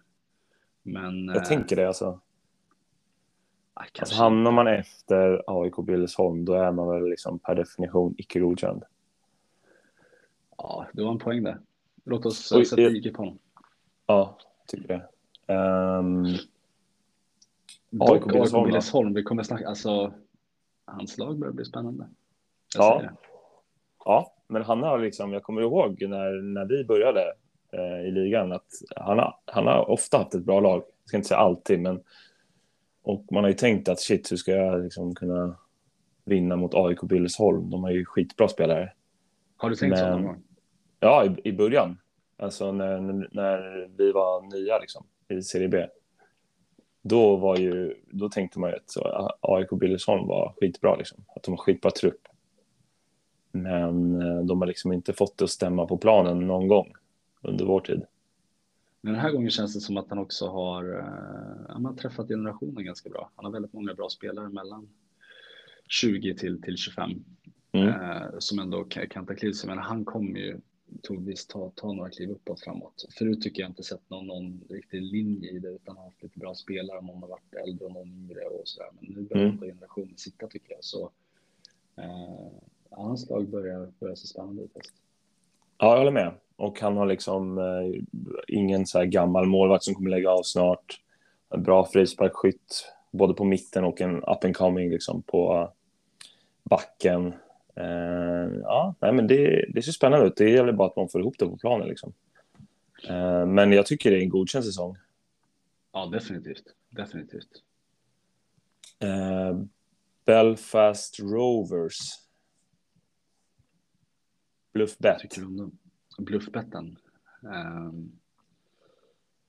men. 0.82 1.26
Jag 1.26 1.44
tänker 1.44 1.76
det 1.76 1.88
alltså. 1.88 2.20
alltså 3.74 4.14
hamnar 4.14 4.52
man 4.52 4.66
efter 4.66 5.42
AIK 5.46 5.76
Billesholm, 5.76 6.44
då 6.44 6.52
är 6.52 6.72
man 6.72 6.88
väl 6.88 7.08
liksom 7.10 7.38
per 7.38 7.54
definition 7.54 8.14
icke 8.18 8.40
godkänd. 8.40 8.82
Ja, 10.58 10.86
det 10.92 11.02
var 11.02 11.10
en 11.10 11.18
poäng 11.18 11.42
där. 11.42 11.58
Låt 12.04 12.26
oss 12.26 12.52
Oj, 12.52 12.64
sätta 12.64 12.82
IG 12.82 13.14
på 13.14 13.22
honom. 13.22 13.38
Ja, 14.06 14.38
tycker 14.66 14.88
det. 14.88 15.54
Um, 15.54 16.26
AIK 18.00 18.24
Billesholm, 18.24 18.64
Billesholm, 18.64 19.14
vi 19.14 19.22
kommer 19.22 19.42
snacka, 19.42 19.68
alltså 19.68 20.12
hans 20.84 21.18
lag 21.18 21.38
börjar 21.38 21.52
bli 21.52 21.64
spännande. 21.64 22.08
ja. 22.76 23.02
ja, 24.04 24.34
men 24.46 24.62
han 24.62 24.82
har 24.82 24.98
liksom, 24.98 25.32
jag 25.32 25.42
kommer 25.42 25.62
ihåg 25.62 26.02
när, 26.08 26.42
när 26.42 26.64
vi 26.64 26.84
började 26.84 27.32
eh, 27.72 28.08
i 28.08 28.10
ligan 28.10 28.52
att 28.52 28.66
han 28.96 29.18
har, 29.18 29.34
han 29.44 29.66
har 29.66 29.90
ofta 29.90 30.18
haft 30.18 30.34
ett 30.34 30.44
bra 30.44 30.60
lag. 30.60 30.78
Jag 30.78 31.08
ska 31.08 31.16
inte 31.16 31.28
säga 31.28 31.38
alltid, 31.38 31.80
men 31.80 32.00
och 33.02 33.24
man 33.30 33.44
har 33.44 33.48
ju 33.48 33.56
tänkt 33.56 33.88
att 33.88 34.00
shit, 34.00 34.32
hur 34.32 34.36
ska 34.36 34.52
jag 34.52 34.82
liksom 34.82 35.14
kunna 35.14 35.56
vinna 36.24 36.56
mot 36.56 36.74
AIK 36.74 37.02
Billesholm? 37.02 37.70
De 37.70 37.84
har 37.84 37.90
ju 37.90 38.04
skitbra 38.04 38.48
spelare. 38.48 38.92
Har 39.56 39.70
du 39.70 39.76
tänkt 39.76 39.90
men, 39.90 39.98
så 39.98 40.10
någon 40.10 40.22
gång? 40.22 40.42
Ja, 41.00 41.24
i, 41.24 41.48
i 41.48 41.52
början. 41.52 41.98
Alltså 42.36 42.72
när, 42.72 43.00
när 43.30 43.88
vi 43.96 44.12
var 44.12 44.42
nya 44.42 44.78
liksom, 44.78 45.06
i 45.28 45.42
Serie 45.42 45.68
B 45.68 45.86
då 47.02 47.36
var 47.36 47.56
ju, 47.56 47.94
då 48.10 48.28
tänkte 48.28 48.58
man 48.58 48.70
ju 48.70 48.76
att 48.76 48.90
så, 48.90 49.30
AIK 49.40 49.70
Billesholm 49.70 50.26
var 50.26 50.54
skitbra 50.60 50.96
liksom. 50.96 51.24
Att 51.36 51.42
de 51.42 51.50
har 51.50 51.58
skitbra 51.58 51.90
trupp. 51.90 52.28
Men 53.52 54.22
eh, 54.22 54.44
de 54.44 54.60
har 54.60 54.66
liksom 54.66 54.92
inte 54.92 55.12
fått 55.12 55.38
det 55.38 55.44
att 55.44 55.50
stämma 55.50 55.86
på 55.86 55.96
planen 55.96 56.46
någon 56.46 56.68
gång 56.68 56.92
under 57.42 57.64
vår 57.64 57.80
tid. 57.80 58.02
Men 59.00 59.12
den 59.12 59.22
här 59.22 59.30
gången 59.30 59.50
känns 59.50 59.74
det 59.74 59.80
som 59.80 59.96
att 59.96 60.08
han 60.08 60.18
också 60.18 60.48
har, 60.48 60.98
eh, 60.98 61.72
han 61.72 61.84
har 61.84 61.94
träffat 61.94 62.28
generationen 62.28 62.84
ganska 62.84 63.10
bra. 63.10 63.30
Han 63.36 63.44
har 63.44 63.52
väldigt 63.52 63.72
många 63.72 63.94
bra 63.94 64.08
spelare 64.08 64.48
mellan 64.48 64.88
20 65.88 66.34
till, 66.34 66.62
till 66.62 66.76
25 66.76 67.10
mm. 67.72 67.88
eh, 67.88 68.26
som 68.38 68.58
ändå 68.58 68.84
kan 68.84 69.26
ta 69.26 69.34
kliv 69.34 69.52
sig. 69.52 69.68
Men 69.68 69.78
han 69.78 70.04
kommer 70.04 70.38
ju 70.38 70.60
troligtvis 71.06 71.46
ta, 71.46 71.70
ta 71.74 71.92
några 71.92 72.10
kliv 72.10 72.30
uppåt 72.30 72.60
framåt. 72.60 73.06
Förut 73.18 73.42
tycker 73.42 73.62
jag 73.62 73.70
inte 73.70 73.82
sett 73.82 74.10
någon, 74.10 74.26
någon 74.26 74.60
riktig 74.68 75.02
linje 75.02 75.50
i 75.50 75.58
det 75.58 75.68
utan 75.68 75.96
har 75.96 76.04
haft 76.04 76.22
lite 76.22 76.38
bra 76.38 76.54
spelare. 76.54 77.00
Någon 77.00 77.22
har 77.22 77.28
varit 77.28 77.54
äldre 77.66 77.86
och 77.86 77.92
någon 77.92 78.08
yngre 78.08 78.40
och 78.44 78.68
sådär. 78.68 78.90
Men 79.00 79.12
nu 79.12 79.22
börjar 79.22 79.46
mm. 79.46 79.60
generationen 79.60 80.16
sitta 80.16 80.46
tycker 80.46 80.72
jag. 80.72 80.84
Så 80.84 81.10
eh, 81.96 82.52
hans 82.90 83.30
lag 83.30 83.48
börjar, 83.48 83.92
börjar 84.00 84.14
se 84.14 84.26
spännande 84.26 84.62
ut. 84.62 84.70
Ja, 85.78 85.90
jag 85.90 85.98
håller 85.98 86.10
med. 86.10 86.34
Och 86.56 86.80
han 86.80 86.96
har 86.96 87.06
liksom 87.06 87.58
eh, 87.58 88.02
ingen 88.48 88.86
så 88.86 88.98
här 88.98 89.06
gammal 89.06 89.46
målvakt 89.46 89.84
som 89.84 89.94
kommer 89.94 90.10
lägga 90.10 90.30
av 90.30 90.42
snart. 90.42 91.00
En 91.50 91.62
bra 91.62 91.86
frisparksskytt, 91.86 92.92
både 93.10 93.34
på 93.34 93.44
mitten 93.44 93.84
och 93.84 94.00
en 94.00 94.16
up 94.16 94.44
and 94.44 94.56
coming 94.56 94.90
liksom 94.90 95.22
på 95.22 95.72
backen. 96.62 97.34
Uh, 97.80 98.58
ja, 98.62 98.94
nej, 99.00 99.12
men 99.12 99.26
det, 99.26 99.66
det 99.74 99.82
ser 99.82 99.92
spännande 99.92 100.26
ut. 100.26 100.36
Det 100.36 100.50
gäller 100.50 100.72
bara 100.72 100.88
att 100.88 100.96
man 100.96 101.08
får 101.08 101.20
ihop 101.20 101.38
det 101.38 101.46
på 101.46 101.56
planen. 101.56 101.88
Liksom. 101.88 102.12
Uh, 103.10 103.46
men 103.46 103.72
jag 103.72 103.86
tycker 103.86 104.10
det 104.10 104.18
är 104.18 104.22
en 104.22 104.28
godkänd 104.28 104.64
säsong. 104.64 104.96
Ja, 105.92 106.06
definitivt. 106.06 106.64
Definitivt. 106.90 107.62
Uh, 109.04 109.64
Belfast 110.24 111.20
Rovers. 111.20 111.98
Bluffbett. 114.72 115.18
Tycker 115.18 115.44
om 115.46 115.56
dem? 115.56 115.78
Bluffbetten. 116.18 116.98
Um, 117.42 118.12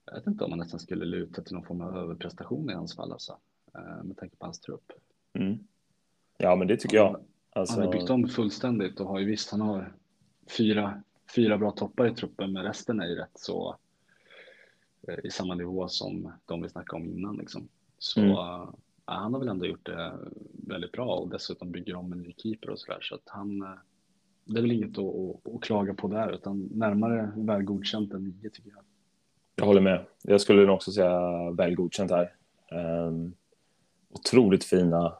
jag 0.05 0.15
vet 0.15 0.27
inte 0.27 0.43
om 0.43 0.49
man 0.49 0.59
nästan 0.59 0.79
skulle 0.79 1.05
luta 1.05 1.41
till 1.41 1.53
någon 1.53 1.65
form 1.65 1.81
av 1.81 1.97
överprestation 1.97 2.69
i 2.69 2.73
hans 2.73 2.95
fall 2.95 3.11
alltså. 3.11 3.37
Uh, 3.77 4.03
med 4.03 4.17
tanke 4.17 4.35
på 4.35 4.45
hans 4.45 4.59
trupp. 4.59 4.91
Mm. 5.33 5.67
Ja, 6.37 6.55
men 6.55 6.67
det 6.67 6.77
tycker 6.77 6.97
jag. 6.97 7.25
Alltså... 7.49 7.75
Han 7.75 7.85
har 7.85 7.91
byggt 7.91 8.09
om 8.09 8.27
fullständigt 8.27 8.99
och 8.99 9.07
har 9.07 9.19
ju 9.19 9.25
visst, 9.25 9.51
han 9.51 9.61
har 9.61 9.93
fyra, 10.57 11.03
fyra 11.35 11.57
bra 11.57 11.71
toppar 11.71 12.07
i 12.07 12.15
truppen, 12.15 12.53
men 12.53 12.63
resten 12.63 12.99
är 12.99 13.07
ju 13.07 13.15
rätt 13.15 13.39
så 13.39 13.75
eh, 15.07 15.17
i 15.23 15.29
samma 15.29 15.55
nivå 15.55 15.87
som 15.87 16.33
de 16.45 16.61
vi 16.61 16.69
snackade 16.69 17.03
om 17.03 17.09
innan 17.09 17.37
liksom. 17.37 17.67
Så 17.97 18.19
mm. 18.21 18.31
uh, 18.31 18.69
han 19.05 19.33
har 19.33 19.39
väl 19.39 19.49
ändå 19.49 19.65
gjort 19.65 19.85
det 19.85 20.13
väldigt 20.67 20.91
bra 20.91 21.15
och 21.15 21.29
dessutom 21.29 21.71
bygger 21.71 21.95
om 21.95 22.13
en 22.13 22.21
ny 22.21 22.33
keeper 22.37 22.69
och 22.69 22.79
sådär 22.79 22.99
så 23.01 23.15
att 23.15 23.23
han 23.25 23.61
uh, 23.61 23.77
det 24.45 24.59
är 24.59 24.61
väl 24.61 24.71
inget 24.71 24.97
att, 24.97 25.05
att, 25.05 25.53
att, 25.55 25.61
klaga 25.61 25.93
på 25.93 26.07
där 26.07 26.31
utan 26.31 26.69
närmare 26.73 27.31
väl 27.35 27.63
godkänt 27.63 28.13
än 28.13 28.23
nio 28.23 28.49
tycker 28.49 28.69
jag. 28.69 28.83
Jag 29.55 29.65
håller 29.65 29.81
med. 29.81 30.05
Jag 30.21 30.41
skulle 30.41 30.65
nog 30.65 30.75
också 30.75 30.91
säga 30.91 31.51
väl 31.51 31.75
godkänt 31.75 32.11
här. 32.11 32.33
Um, 32.71 33.33
otroligt 34.09 34.63
fina 34.63 35.13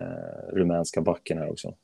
uh, 0.00 0.56
rumänska 0.56 1.00
backen 1.00 1.38
här 1.38 1.50
också. 1.50 1.74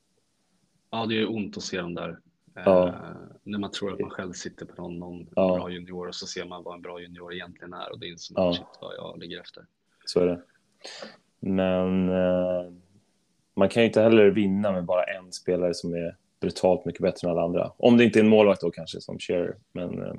Ja, 0.90 1.06
det 1.06 1.20
är 1.20 1.30
ont 1.30 1.56
att 1.56 1.62
se 1.62 1.80
dem 1.80 1.94
där. 1.94 2.18
Ja. 2.64 2.88
Eh, 2.88 2.94
när 3.42 3.58
man 3.58 3.70
tror 3.70 3.92
att 3.92 4.00
man 4.00 4.10
själv 4.10 4.32
sitter 4.32 4.66
på 4.66 4.82
någon, 4.82 4.98
någon 4.98 5.28
ja. 5.36 5.56
bra 5.56 5.70
junior 5.70 6.08
och 6.08 6.14
så 6.14 6.26
ser 6.26 6.44
man 6.44 6.62
vad 6.62 6.74
en 6.74 6.82
bra 6.82 7.00
junior 7.00 7.34
egentligen 7.34 7.72
är 7.72 7.92
och 7.92 7.98
det 7.98 8.08
inser 8.08 8.34
man 8.34 8.46
ja. 8.46 8.52
shit 8.52 8.66
vad 8.80 8.94
jag 8.96 9.18
ligger 9.18 9.40
efter. 9.40 9.66
Så 10.04 10.20
är 10.20 10.26
det. 10.26 10.42
Men 11.40 12.08
eh, 12.08 12.72
man 13.54 13.68
kan 13.68 13.82
ju 13.82 13.86
inte 13.86 14.02
heller 14.02 14.30
vinna 14.30 14.72
med 14.72 14.84
bara 14.84 15.04
en 15.04 15.32
spelare 15.32 15.74
som 15.74 15.94
är 15.94 16.16
brutalt 16.40 16.84
mycket 16.84 17.02
bättre 17.02 17.28
än 17.28 17.32
alla 17.32 17.42
andra. 17.42 17.72
Om 17.76 17.96
det 17.96 18.04
inte 18.04 18.18
är 18.18 18.24
en 18.24 18.28
målvakt 18.28 18.60
då 18.60 18.70
kanske 18.70 19.00
som 19.00 19.18
Shearer. 19.18 19.56
Men 19.72 20.02
eh, 20.02 20.14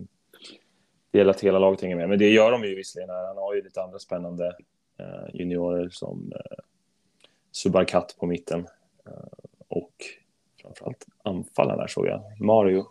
det 1.12 1.18
gäller 1.18 1.32
att 1.32 1.42
hela 1.42 1.60
laget 1.60 1.82
hänger 1.82 1.96
med. 1.96 2.10
Men 2.10 2.20
det 2.20 2.30
gör 2.30 2.52
de 2.52 2.64
ju 2.64 2.76
visserligen. 2.76 3.10
Här. 3.10 3.28
Han 3.28 3.38
har 3.38 3.56
ju 3.56 3.64
lite 3.64 3.82
andra 3.82 4.00
spännande 4.00 4.48
eh, 5.00 5.36
juniorer 5.36 5.90
som 5.92 6.32
eh, 6.36 6.64
Subarkat 7.52 8.16
på 8.20 8.26
mitten. 8.26 8.68
Eh, 9.06 9.14
och 9.68 9.94
framförallt 10.62 11.08
anfallarna 11.24 11.88
såg 11.88 12.08
jag. 12.08 12.42
Mario. 12.42 12.86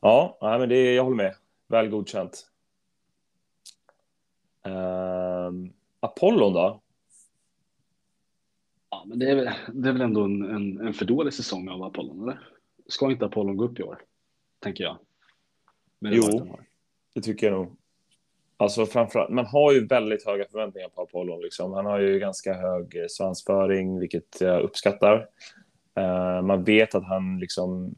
Ja, 0.00 0.38
nej, 0.40 0.58
men 0.58 0.68
det, 0.68 0.94
jag 0.94 1.04
håller 1.04 1.16
med. 1.16 1.34
Väl 1.66 1.88
godkänt. 1.88 2.50
Um, 4.62 5.72
Apollon 6.00 6.52
då? 6.52 6.80
Ja, 8.90 9.04
men 9.06 9.18
det 9.18 9.30
är, 9.30 9.34
väl, 9.34 9.50
det 9.72 9.88
är 9.88 9.92
väl 9.92 10.02
ändå 10.02 10.24
en, 10.24 10.42
en, 10.50 10.86
en 10.86 10.94
för 10.94 11.04
dålig 11.04 11.34
säsong 11.34 11.68
av 11.68 11.82
Apollon, 11.82 12.22
eller? 12.22 12.48
Ska 12.86 13.10
inte 13.10 13.26
Apollon 13.26 13.56
gå 13.56 13.64
upp 13.64 13.80
i 13.80 13.82
år? 13.82 14.02
Tänker 14.58 14.84
jag. 14.84 14.98
jo, 16.00 16.56
det 17.14 17.20
tycker 17.20 17.46
jag 17.46 17.56
nog. 17.56 17.76
Alltså 18.56 18.86
framförallt, 18.86 19.30
man 19.30 19.46
har 19.46 19.72
ju 19.72 19.86
väldigt 19.86 20.26
höga 20.26 20.44
förväntningar 20.50 20.88
på 20.88 21.02
Apollo. 21.02 21.40
Liksom. 21.40 21.72
Han 21.72 21.86
har 21.86 22.00
ju 22.00 22.18
ganska 22.18 22.54
hög 22.54 22.96
eh, 22.96 23.06
svansföring, 23.08 23.98
vilket 23.98 24.40
jag 24.40 24.62
uppskattar. 24.62 25.28
Uh, 26.00 26.42
man 26.42 26.64
vet 26.64 26.94
att 26.94 27.04
han 27.04 27.38
liksom 27.38 27.94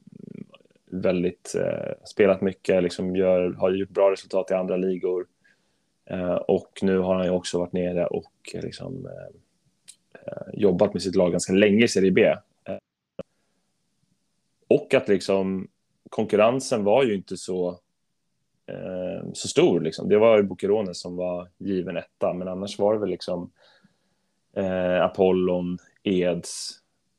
väldigt 0.90 1.54
uh, 1.56 2.04
spelat 2.04 2.40
mycket, 2.40 2.82
liksom 2.82 3.16
gör, 3.16 3.52
har 3.52 3.70
gjort 3.70 3.88
bra 3.88 4.10
resultat 4.10 4.50
i 4.50 4.54
andra 4.54 4.76
ligor. 4.76 5.26
Uh, 6.10 6.34
och 6.34 6.78
nu 6.82 6.98
har 6.98 7.14
han 7.14 7.24
ju 7.24 7.30
också 7.30 7.58
varit 7.58 7.72
nere 7.72 8.06
och 8.06 8.32
liksom, 8.54 9.08
jobbat 10.52 10.92
med 10.92 11.02
sitt 11.02 11.16
lag 11.16 11.32
ganska 11.32 11.52
länge 11.52 11.84
i 11.84 11.88
Serie 11.88 12.10
B. 12.10 12.34
och 14.68 14.94
att 14.94 15.08
liksom 15.08 15.68
konkurrensen 16.10 16.84
var 16.84 17.04
ju 17.04 17.14
inte 17.14 17.36
så 17.36 17.80
eh, 18.66 19.32
så 19.32 19.48
stor. 19.48 19.80
Liksom. 19.80 20.08
Det 20.08 20.18
var 20.18 20.36
ju 20.36 20.42
Bucherone 20.42 20.94
som 20.94 21.16
var 21.16 21.48
given 21.58 21.96
etta, 21.96 22.32
men 22.32 22.48
annars 22.48 22.78
var 22.78 22.94
det 22.94 23.00
väl 23.00 23.10
liksom 23.10 23.50
eh, 24.56 25.02
Apollon, 25.02 25.78
Eds, 26.02 26.70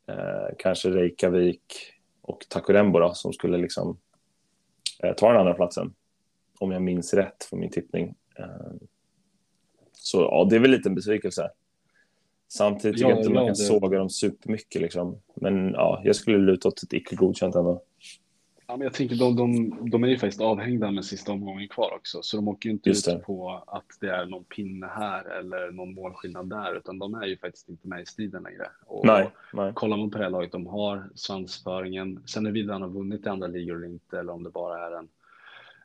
eh, 0.07 0.55
kanske 0.57 0.89
Reykjavik 0.89 1.93
och 2.21 2.45
Takurembo 2.49 2.99
då, 2.99 3.13
som 3.13 3.33
skulle 3.33 3.57
liksom 3.57 3.97
eh, 5.03 5.13
ta 5.13 5.27
den 5.27 5.39
andra 5.39 5.53
platsen. 5.53 5.93
Om 6.59 6.71
jag 6.71 6.81
minns 6.81 7.13
rätt 7.13 7.43
från 7.43 7.59
min 7.59 7.71
tippning. 7.71 8.15
Eh, 8.39 8.87
så 9.93 10.17
ja, 10.17 10.47
det 10.49 10.55
är 10.55 10.59
väl 10.59 10.71
lite 10.71 10.89
en 10.89 10.95
besvikelse. 10.95 11.49
Samtidigt 12.47 12.97
tycker 12.97 13.09
ja, 13.09 13.15
jag 13.15 13.19
inte 13.19 13.33
man 13.33 13.45
kan 13.45 13.55
såga 13.55 13.97
dem 13.97 14.09
supermycket. 14.09 14.81
Liksom. 14.81 15.21
Men 15.35 15.71
ja, 15.71 16.01
jag 16.03 16.15
skulle 16.15 16.37
luta 16.37 16.67
åt 16.67 16.83
ett 16.83 16.93
icke 16.93 17.15
godkänt 17.15 17.55
ändå. 17.55 17.81
Ja, 18.69 18.77
men 18.77 18.85
jag 18.85 18.93
tänker 18.93 19.15
de, 19.15 19.35
de, 19.35 19.89
de 19.89 20.03
är 20.03 20.07
ju 20.07 20.17
faktiskt 20.17 20.41
avhängda 20.41 20.91
med 20.91 21.05
sista 21.05 21.31
omgången 21.31 21.67
kvar 21.67 21.93
också, 21.95 22.21
så 22.21 22.37
de 22.37 22.47
åker 22.47 22.69
ju 22.69 22.73
inte 22.73 22.89
ut 22.89 23.23
på 23.25 23.63
att 23.67 23.85
det 24.01 24.09
är 24.09 24.25
någon 24.25 24.43
pinne 24.43 24.87
här 24.87 25.25
eller 25.39 25.71
någon 25.71 25.93
målskillnad 25.93 26.49
där, 26.49 26.77
utan 26.77 26.99
de 26.99 27.13
är 27.13 27.25
ju 27.25 27.37
faktiskt 27.37 27.69
inte 27.69 27.87
med 27.87 28.01
i 28.01 28.05
striden 28.05 28.43
längre. 28.43 28.69
Och 28.85 29.05
nej, 29.05 29.31
nej. 29.53 29.73
Kollar 29.73 29.97
man 29.97 30.11
på 30.11 30.17
det 30.17 30.23
här 30.23 30.31
laget, 30.31 30.51
de 30.51 30.67
har 30.67 31.09
svansföringen. 31.15 32.23
Sen 32.25 32.45
är 32.45 32.51
vidare 32.51 32.73
han 32.73 32.81
har 32.81 32.89
vunnit 32.89 33.25
i 33.25 33.29
andra 33.29 33.47
ligor 33.47 33.75
eller 33.75 33.87
inte, 33.87 34.19
eller 34.19 34.33
om 34.33 34.43
det 34.43 34.49
bara 34.49 34.87
är 34.87 34.91
en, 34.91 35.07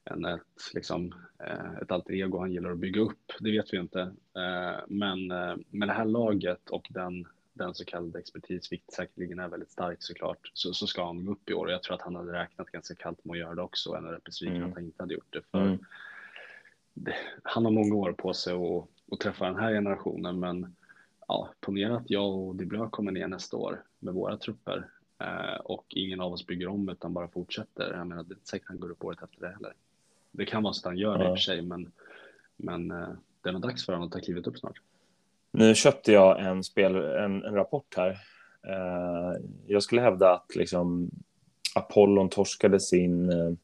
en 0.04 0.24
ett, 0.24 0.40
liksom, 0.74 1.14
eh, 1.38 1.82
ett 1.82 1.90
alter 1.90 2.14
ego 2.14 2.38
han 2.38 2.52
gillar 2.52 2.70
att 2.70 2.78
bygga 2.78 3.00
upp, 3.00 3.32
det 3.40 3.50
vet 3.50 3.72
vi 3.72 3.78
inte. 3.78 4.00
Eh, 4.36 4.80
men 4.88 5.30
eh, 5.30 5.56
med 5.70 5.88
det 5.88 5.94
här 5.94 6.04
laget 6.04 6.70
och 6.70 6.86
den 6.90 7.26
den 7.52 7.74
så 7.74 7.84
kallade 7.84 8.18
expertis, 8.18 8.72
vilket 8.72 8.92
säkerligen 8.92 9.38
är 9.38 9.48
väldigt 9.48 9.70
starkt 9.70 10.02
såklart, 10.02 10.50
så, 10.54 10.74
så 10.74 10.86
ska 10.86 11.06
han 11.06 11.28
upp 11.28 11.50
i 11.50 11.54
år. 11.54 11.70
Jag 11.70 11.82
tror 11.82 11.94
att 11.94 12.02
han 12.02 12.16
hade 12.16 12.32
räknat 12.32 12.70
ganska 12.70 12.94
kallt 12.94 13.24
med 13.24 13.34
att 13.34 13.40
göra 13.40 13.54
det 13.54 13.62
också, 13.62 13.90
och 13.90 13.96
är 13.96 14.02
rätt 14.02 14.24
besviken 14.24 14.56
mm. 14.56 14.68
att 14.68 14.74
han 14.74 14.84
inte 14.84 15.02
hade 15.02 15.14
gjort 15.14 15.32
det. 15.32 15.42
För 15.50 15.60
mm. 15.60 15.78
det, 16.94 17.14
han 17.42 17.64
har 17.64 17.72
många 17.72 17.94
år 17.94 18.12
på 18.12 18.34
sig 18.34 18.52
att, 18.52 18.88
att 19.12 19.20
träffa 19.20 19.46
den 19.46 19.56
här 19.56 19.72
generationen, 19.72 20.40
men 20.40 20.76
ja, 21.28 21.50
ponera 21.60 21.96
att 21.96 22.10
jag 22.10 22.34
och 22.34 22.56
Dibra 22.56 22.90
kommer 22.90 23.12
ner 23.12 23.28
nästa 23.28 23.56
år 23.56 23.82
med 23.98 24.14
våra 24.14 24.36
trupper 24.36 24.88
eh, 25.18 25.60
och 25.64 25.86
ingen 25.88 26.20
av 26.20 26.32
oss 26.32 26.46
bygger 26.46 26.68
om 26.68 26.88
utan 26.88 27.12
bara 27.12 27.28
fortsätter. 27.28 27.94
Jag 27.94 28.06
menar, 28.06 28.22
det 28.22 28.32
är 28.32 28.34
inte 28.34 28.48
säkert 28.48 28.68
han 28.68 28.80
går 28.80 28.90
upp 28.90 29.04
året 29.04 29.22
efter 29.22 29.40
det 29.40 29.52
heller. 29.52 29.74
Det 30.30 30.46
kan 30.46 30.62
vara 30.62 30.72
så 30.72 30.80
att 30.80 30.84
han 30.84 30.98
gör 30.98 31.18
det 31.18 31.24
i 31.24 31.28
och 31.28 31.36
för 31.36 31.42
sig, 31.42 31.62
men, 31.62 31.92
men 32.56 32.90
eh, 32.90 33.08
det 33.40 33.48
är 33.48 33.52
nog 33.52 33.62
dags 33.62 33.86
för 33.86 33.92
honom 33.92 34.06
att 34.06 34.12
ta 34.12 34.20
klivet 34.20 34.46
upp 34.46 34.58
snart. 34.58 34.80
Nu 35.52 35.74
köpte 35.74 36.12
jag 36.12 36.46
en, 36.46 36.64
spel, 36.64 36.96
en, 36.96 37.44
en 37.44 37.54
rapport 37.54 37.94
här. 37.96 38.10
Uh, 38.68 39.36
jag 39.66 39.82
skulle 39.82 40.00
hävda 40.00 40.34
att 40.34 40.56
liksom, 40.56 41.10
Apollon 41.74 42.28
torskade 42.28 42.80
sin, 42.80 43.32
uh, 43.32 43.54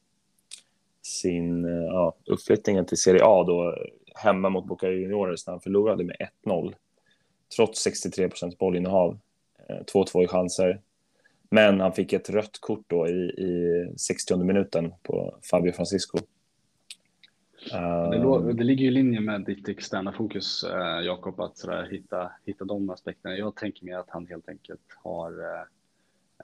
sin 1.02 1.64
uh, 1.64 1.84
ja, 1.84 2.16
uppflyttningen 2.26 2.86
till 2.86 2.96
Serie 2.96 3.24
A 3.24 3.44
då, 3.44 3.76
hemma 4.14 4.48
mot 4.48 4.66
Boca 4.66 4.90
Juniors 4.90 5.46
när 5.46 5.52
han 5.52 5.60
förlorade 5.60 6.04
med 6.04 6.16
1-0. 6.44 6.74
Trots 7.56 7.80
63 7.80 8.28
procents 8.28 8.58
bollinnehav. 8.58 9.18
2-2 9.94 10.24
i 10.24 10.26
chanser. 10.26 10.80
Men 11.50 11.80
han 11.80 11.92
fick 11.92 12.12
ett 12.12 12.30
rött 12.30 12.58
kort 12.60 12.84
då 12.86 13.08
i, 13.08 13.30
i 13.30 13.92
60 13.96 14.36
minuten 14.36 14.92
på 15.02 15.38
Fabio 15.50 15.72
Francisco. 15.72 16.18
Det, 17.70 18.52
det, 18.52 18.64
ligger 18.64 18.86
i 18.86 18.90
linje 18.90 19.20
med 19.20 19.44
ditt 19.44 19.68
externa 19.68 20.12
fokus, 20.12 20.64
eh, 20.64 21.00
Jakob, 21.00 21.40
att 21.40 21.58
sådär, 21.58 21.88
hitta, 21.90 22.32
hitta 22.44 22.64
de 22.64 22.90
aspekterna. 22.90 23.36
Jag 23.36 23.56
tänker 23.56 23.84
mig 23.84 23.94
att 23.94 24.10
han 24.10 24.26
helt 24.26 24.48
enkelt 24.48 24.80
har 24.96 25.30
eh, 25.30 25.62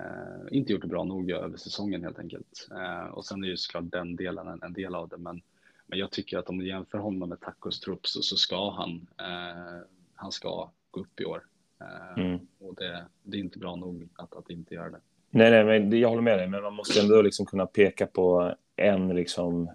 eh, 0.04 0.46
inte 0.50 0.72
gjort 0.72 0.82
det 0.82 0.88
bra 0.88 1.04
nog 1.04 1.30
över 1.30 1.56
säsongen 1.56 2.02
helt 2.02 2.18
enkelt. 2.18 2.68
Eh, 2.70 3.06
och 3.06 3.24
sen 3.24 3.44
är 3.44 3.48
ju 3.48 3.56
såklart 3.56 3.90
den 3.90 4.16
delen 4.16 4.48
en, 4.48 4.62
en, 4.62 4.72
del 4.72 4.94
av 4.94 5.08
det, 5.08 5.16
men, 5.16 5.42
men 5.86 5.98
jag 5.98 6.10
tycker 6.10 6.38
att 6.38 6.48
om 6.48 6.58
du 6.58 6.68
jämför 6.68 6.98
honom 6.98 7.28
med 7.28 7.40
Tacos 7.40 7.80
trupp 7.80 8.06
så, 8.06 8.22
så 8.22 8.36
ska 8.36 8.70
han, 8.70 9.06
eh, 9.18 9.82
han 10.14 10.32
ska 10.32 10.70
gå 10.90 11.00
upp 11.00 11.20
i 11.20 11.24
år. 11.24 11.42
Eh, 11.80 12.24
mm. 12.24 12.38
Och 12.60 12.74
det, 12.74 13.04
det, 13.22 13.36
är 13.36 13.40
inte 13.40 13.58
bra 13.58 13.76
nog 13.76 14.08
att, 14.16 14.36
att 14.36 14.50
inte 14.50 14.74
göra 14.74 14.90
det. 14.90 15.00
Nej, 15.30 15.50
nej, 15.50 15.64
men 15.64 16.00
jag 16.00 16.08
håller 16.08 16.22
med 16.22 16.38
dig, 16.38 16.48
men 16.48 16.62
man 16.62 16.74
måste 16.74 17.00
ändå 17.00 17.22
liksom 17.22 17.46
kunna 17.46 17.66
peka 17.66 18.06
på 18.06 18.54
en 18.76 19.08
liksom 19.08 19.70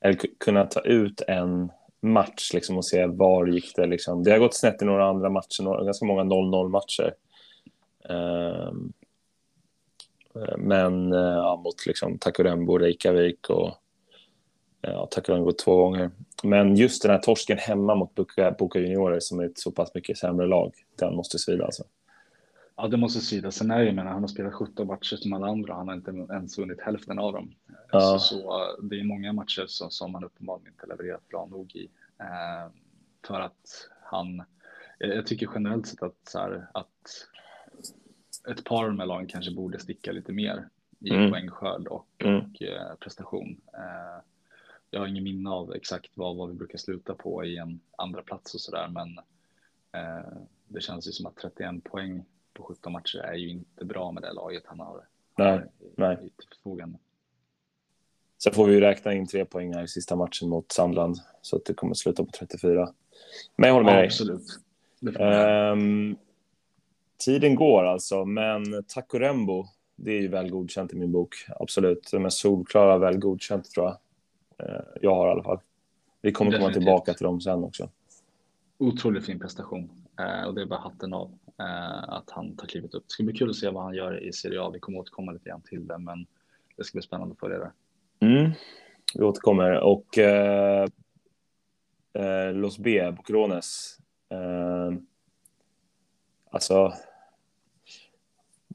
eller 0.00 0.18
kunna 0.38 0.66
ta 0.66 0.80
ut 0.80 1.20
en 1.20 1.72
match 2.00 2.54
liksom, 2.54 2.76
och 2.76 2.84
se 2.84 3.06
var 3.06 3.46
gick 3.46 3.76
det. 3.76 3.86
Liksom. 3.86 4.22
Det 4.22 4.30
har 4.30 4.38
gått 4.38 4.54
snett 4.54 4.82
i 4.82 4.84
några 4.84 5.08
andra 5.08 5.30
matcher, 5.30 5.62
några, 5.62 5.84
ganska 5.84 6.06
många 6.06 6.22
0-0 6.22 6.68
matcher. 6.68 7.14
Um, 8.08 8.92
men 10.58 11.12
uh, 11.12 11.20
ja, 11.20 11.60
mot 11.64 11.86
liksom, 11.86 12.18
Takurembo, 12.18 12.78
Reykjavik 12.78 13.50
och 13.50 13.68
eh, 14.82 14.92
ja, 14.92 15.06
Takurembo 15.06 15.52
två 15.52 15.76
gånger. 15.76 16.10
Men 16.42 16.76
just 16.76 17.02
den 17.02 17.10
här 17.10 17.18
torsken 17.18 17.58
hemma 17.58 17.94
mot 17.94 18.14
Boka, 18.14 18.54
Boka 18.58 18.78
Juniorer 18.78 19.20
som 19.20 19.40
är 19.40 19.44
ett 19.44 19.58
så 19.58 19.70
pass 19.70 19.94
mycket 19.94 20.18
sämre 20.18 20.46
lag, 20.46 20.72
den 20.98 21.14
måste 21.16 21.38
svida 21.38 21.64
alltså. 21.64 21.84
Ja, 22.82 22.88
det 22.88 22.96
måste 22.96 23.20
svida. 23.20 23.50
Sen 23.50 23.70
är 23.70 23.78
det, 23.78 23.84
jag 23.84 23.94
menar, 23.94 24.10
han 24.12 24.22
har 24.22 24.28
spelat 24.28 24.54
17 24.54 24.86
matcher 24.86 25.16
som 25.16 25.32
alla 25.32 25.46
andra. 25.46 25.74
Han 25.74 25.88
har 25.88 25.94
inte 25.94 26.10
ens 26.10 26.58
vunnit 26.58 26.80
hälften 26.80 27.18
av 27.18 27.32
dem. 27.32 27.54
Ja. 27.92 28.00
Så, 28.00 28.18
så, 28.18 28.76
det 28.82 29.00
är 29.00 29.04
många 29.04 29.32
matcher 29.32 29.64
som, 29.66 29.90
som 29.90 30.14
han 30.14 30.24
uppenbarligen 30.24 30.72
inte 30.72 30.86
levererat 30.86 31.28
bra 31.28 31.46
nog 31.46 31.76
i. 31.76 31.90
Eh, 32.18 32.72
för 33.26 33.40
att 33.40 33.88
han, 34.02 34.42
jag 34.98 35.26
tycker 35.26 35.48
generellt 35.54 35.86
sett 35.86 36.02
att, 36.02 36.28
så 36.28 36.38
här, 36.38 36.66
att 36.74 37.28
ett 38.48 38.64
par 38.64 38.90
med 38.90 39.08
lagen 39.08 39.26
kanske 39.26 39.54
borde 39.54 39.78
sticka 39.78 40.12
lite 40.12 40.32
mer 40.32 40.68
i 41.00 41.10
mm. 41.10 41.30
poängskörd 41.30 41.86
och, 41.86 42.08
mm. 42.18 42.36
och 42.36 42.62
eh, 42.62 42.94
prestation. 43.00 43.60
Eh, 43.74 44.22
jag 44.90 45.00
har 45.00 45.06
ingen 45.06 45.24
minne 45.24 45.50
av 45.50 45.74
exakt 45.74 46.10
vad, 46.14 46.36
vad 46.36 46.48
vi 46.48 46.54
brukar 46.54 46.78
sluta 46.78 47.14
på 47.14 47.44
i 47.44 47.56
en 47.56 47.80
andra 47.98 48.22
plats 48.22 48.54
och 48.54 48.60
sådär, 48.60 48.88
men 48.88 49.18
eh, 49.92 50.32
det 50.68 50.80
känns 50.80 51.08
ju 51.08 51.12
som 51.12 51.26
att 51.26 51.36
31 51.36 51.84
poäng 51.84 52.24
på 52.54 52.62
17 52.62 52.92
matcher 52.92 53.18
är 53.18 53.34
ju 53.34 53.48
inte 53.48 53.84
bra 53.84 54.12
med 54.12 54.22
det 54.22 54.32
laget 54.32 54.62
han 54.66 54.80
har. 54.80 55.06
Nej, 55.38 55.62
nej. 55.96 56.32
förfogande. 56.48 56.98
Sen 58.42 58.52
får 58.52 58.66
vi 58.66 58.74
ju 58.74 58.80
räkna 58.80 59.14
in 59.14 59.26
tre 59.26 59.44
poäng 59.44 59.80
i 59.80 59.88
sista 59.88 60.16
matchen 60.16 60.48
mot 60.48 60.72
Sandland 60.72 61.16
så 61.42 61.56
att 61.56 61.64
det 61.64 61.74
kommer 61.74 61.94
sluta 61.94 62.24
på 62.24 62.30
34. 62.30 62.92
Men 63.56 63.68
jag 63.68 63.74
håller 63.74 63.84
med 63.84 63.94
ja, 63.94 63.98
dig. 63.98 64.06
Absolut. 64.06 64.60
Um, 65.02 66.16
tiden 67.18 67.54
går 67.54 67.84
alltså, 67.84 68.24
men 68.24 68.84
Takurembo, 68.88 69.66
det 69.96 70.10
är 70.10 70.20
ju 70.20 70.28
väl 70.28 70.50
godkänt 70.50 70.92
i 70.92 70.96
min 70.96 71.12
bok. 71.12 71.34
Absolut. 71.48 72.08
De 72.12 72.24
är 72.24 72.28
solklara 72.28 72.98
väl 72.98 73.18
godkänt 73.18 73.70
tror 73.70 73.86
jag. 73.86 73.96
Uh, 74.68 74.82
jag 75.00 75.14
har 75.14 75.28
i 75.28 75.30
alla 75.30 75.42
fall. 75.42 75.60
Vi 76.22 76.32
kommer 76.32 76.50
Definitivt. 76.50 76.74
komma 76.74 76.84
tillbaka 76.84 77.14
till 77.14 77.24
dem 77.24 77.40
sen 77.40 77.64
också. 77.64 77.88
Otroligt 78.80 79.26
fin 79.26 79.38
prestation 79.38 79.90
eh, 80.18 80.46
och 80.46 80.54
det 80.54 80.62
är 80.62 80.66
bara 80.66 80.80
hatten 80.80 81.14
av 81.14 81.38
eh, 81.58 82.08
att 82.08 82.30
han 82.30 82.56
tar 82.56 82.66
klivet 82.66 82.94
upp. 82.94 83.04
Det 83.06 83.12
ska 83.12 83.22
bli 83.22 83.34
kul 83.34 83.50
att 83.50 83.56
se 83.56 83.70
vad 83.70 83.82
han 83.82 83.94
gör 83.94 84.24
i 84.24 84.32
Serie 84.32 84.62
A. 84.62 84.70
Vi 84.70 84.80
kommer 84.80 84.98
återkomma 84.98 85.32
lite 85.32 85.48
grann 85.48 85.62
till 85.62 85.86
det, 85.86 85.98
men 85.98 86.26
det 86.76 86.84
ska 86.84 86.96
bli 86.96 87.02
spännande 87.02 87.32
att 87.32 87.40
följa 87.40 87.58
det. 87.58 87.72
Mm, 88.26 88.50
vi 89.14 89.22
återkommer. 89.22 89.80
Och 89.80 90.18
eh, 90.18 90.88
eh, 92.12 92.52
Los 92.52 92.78
B, 92.78 93.12
Bocrones. 93.16 93.98
Eh, 94.28 94.92
alltså, 96.50 96.92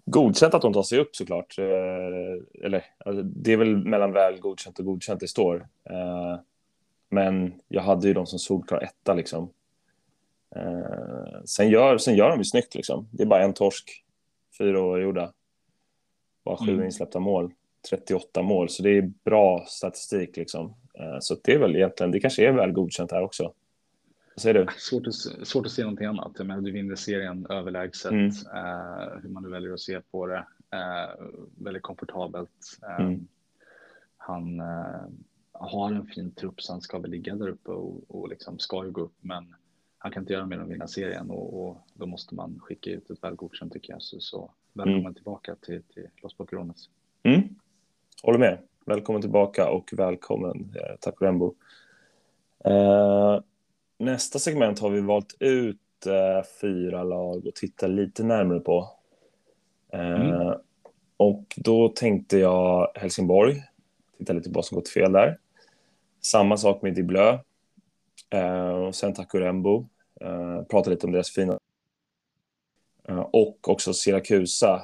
godkänt 0.06 0.54
att 0.54 0.62
de 0.62 0.74
tar 0.74 0.84
sig 0.84 1.00
upp 1.00 1.16
såklart. 1.16 1.60
Eh, 1.60 2.66
eller, 2.66 2.86
alltså, 2.98 3.24
det 3.24 3.54
är 3.54 3.58
väl 3.58 3.78
mellan 3.78 4.12
väl 4.12 4.40
godkänt 4.40 4.80
och 4.80 4.86
godkänt 4.86 5.20
det 5.20 5.28
står. 5.28 5.68
Eh, 5.84 6.40
men 7.10 7.54
jag 7.68 7.82
hade 7.82 8.08
ju 8.08 8.14
dem 8.14 8.26
som 8.26 8.40
solklar 8.40 8.84
etta 8.84 9.14
liksom. 9.14 9.50
Eh, 10.56 11.44
sen, 11.46 11.70
gör, 11.70 11.98
sen 11.98 12.16
gör 12.16 12.30
de 12.30 12.38
ju 12.38 12.46
snyggt 12.46 12.76
liksom. 12.76 13.08
Det 13.12 13.24
är 13.24 13.28
bara 13.28 13.44
en 13.44 13.54
torsk, 13.54 14.04
fyra 14.58 14.82
år 14.82 15.02
gjorda. 15.02 15.34
Bara 16.46 16.58
sju 16.58 16.72
mm. 16.72 16.86
insläppta 16.86 17.20
mål. 17.20 17.54
38 17.90 18.42
mål, 18.42 18.70
så 18.70 18.84
det 18.84 18.98
är 18.98 19.12
bra 19.24 19.66
statistik 19.68 20.38
liksom. 20.38 20.74
Eh, 20.94 21.18
så 21.20 21.36
det 21.44 21.54
är 21.54 21.60
väl 21.60 21.76
egentligen, 21.76 22.12
det 22.12 22.20
kanske 22.20 22.48
är 22.48 22.52
väl 22.52 22.72
godkänt 22.72 23.12
här 23.12 23.22
också. 23.22 23.44
Vad 24.36 24.42
säger 24.42 24.54
du? 24.54 24.68
Svårt 24.78 25.08
att, 25.08 25.48
svårt 25.48 25.66
att 25.66 25.72
se 25.72 25.82
någonting 25.82 26.08
annat. 26.08 26.32
Jag 26.38 26.48
menar, 26.48 26.62
du 26.62 26.72
vinner 26.72 26.96
serien 26.96 27.48
överlägset, 27.50 28.12
mm. 28.12 28.26
uh, 28.26 29.22
hur 29.22 29.30
man 29.30 29.44
nu 29.44 29.50
väljer 29.50 29.74
att 29.74 29.80
se 29.80 30.02
på 30.12 30.28
det. 30.28 30.46
Uh, 30.76 31.28
väldigt 31.58 31.84
komfortabelt. 31.84 32.80
Uh, 32.84 33.06
mm. 33.06 33.28
Han, 34.18 34.62
har 35.52 35.92
en 35.92 36.06
fin 36.06 36.32
trupp 36.32 36.62
så 36.62 36.74
han 36.74 36.82
ska 36.82 37.00
väl 37.00 37.12
ligga 37.12 37.36
där 37.36 37.48
uppe 37.48 37.72
och, 37.72 38.04
och 38.08 38.30
liksom 38.30 38.60
ska 38.60 38.86
ju 38.86 38.92
gå 38.92 39.02
upp. 39.02 39.16
Men 39.22 39.56
han 40.06 40.12
kan 40.12 40.24
inte 40.24 40.34
göra 40.34 40.46
mer 40.46 40.58
än 40.58 40.70
vinna 40.70 40.88
serien 40.88 41.30
och, 41.30 41.68
och 41.68 41.78
då 41.94 42.06
måste 42.06 42.36
man 42.36 42.60
skicka 42.60 42.90
ut 42.90 43.10
ett 43.10 43.24
väl 43.24 43.36
godkänt 43.36 43.74
tycker 43.74 43.94
jag. 43.94 44.02
Så, 44.02 44.20
så 44.20 44.52
välkommen 44.74 45.02
mm. 45.02 45.14
tillbaka 45.14 45.56
till, 45.56 45.84
till 45.84 46.08
Los 46.22 46.38
Boquerones. 46.38 46.90
Mm. 47.24 47.42
Håller 48.24 48.40
med. 48.40 48.58
Välkommen 48.86 49.22
tillbaka 49.22 49.70
och 49.70 49.90
välkommen 49.94 50.76
eh, 50.76 50.96
Taco 51.00 51.26
Rembo. 51.26 51.56
Eh, 52.66 53.40
nästa 53.98 54.40
segment 54.40 54.80
har 54.80 54.90
vi 54.90 55.02
valt 55.02 55.38
ut 55.40 56.06
eh, 56.06 56.48
fyra 56.62 57.04
lag 57.04 57.46
och 57.48 57.56
titta 57.56 57.88
lite 57.88 58.24
närmare 58.24 58.60
på. 58.60 58.90
Eh, 59.94 60.22
mm. 60.22 60.58
Och 61.18 61.44
då 61.58 61.90
tänkte 61.90 62.38
jag 62.38 62.92
Helsingborg. 62.96 63.64
Titta 64.18 64.34
lite 64.34 64.50
på 64.50 64.56
vad 64.56 64.66
som 64.66 64.76
gått 64.76 64.90
fel 64.90 65.12
där. 65.12 65.38
Samma 66.22 66.58
sak 66.58 66.82
med 66.82 66.94
Diblö. 66.94 67.38
Eh, 68.30 68.68
och 68.68 68.96
sen 68.96 69.14
Takurembo. 69.14 69.86
Eh, 70.26 70.64
prata 70.64 70.90
lite 70.90 71.06
om 71.06 71.12
deras 71.12 71.30
fina... 71.32 71.60
Eh, 73.08 73.20
och 73.20 73.70
också 73.70 73.94
Siracusa. 73.94 74.82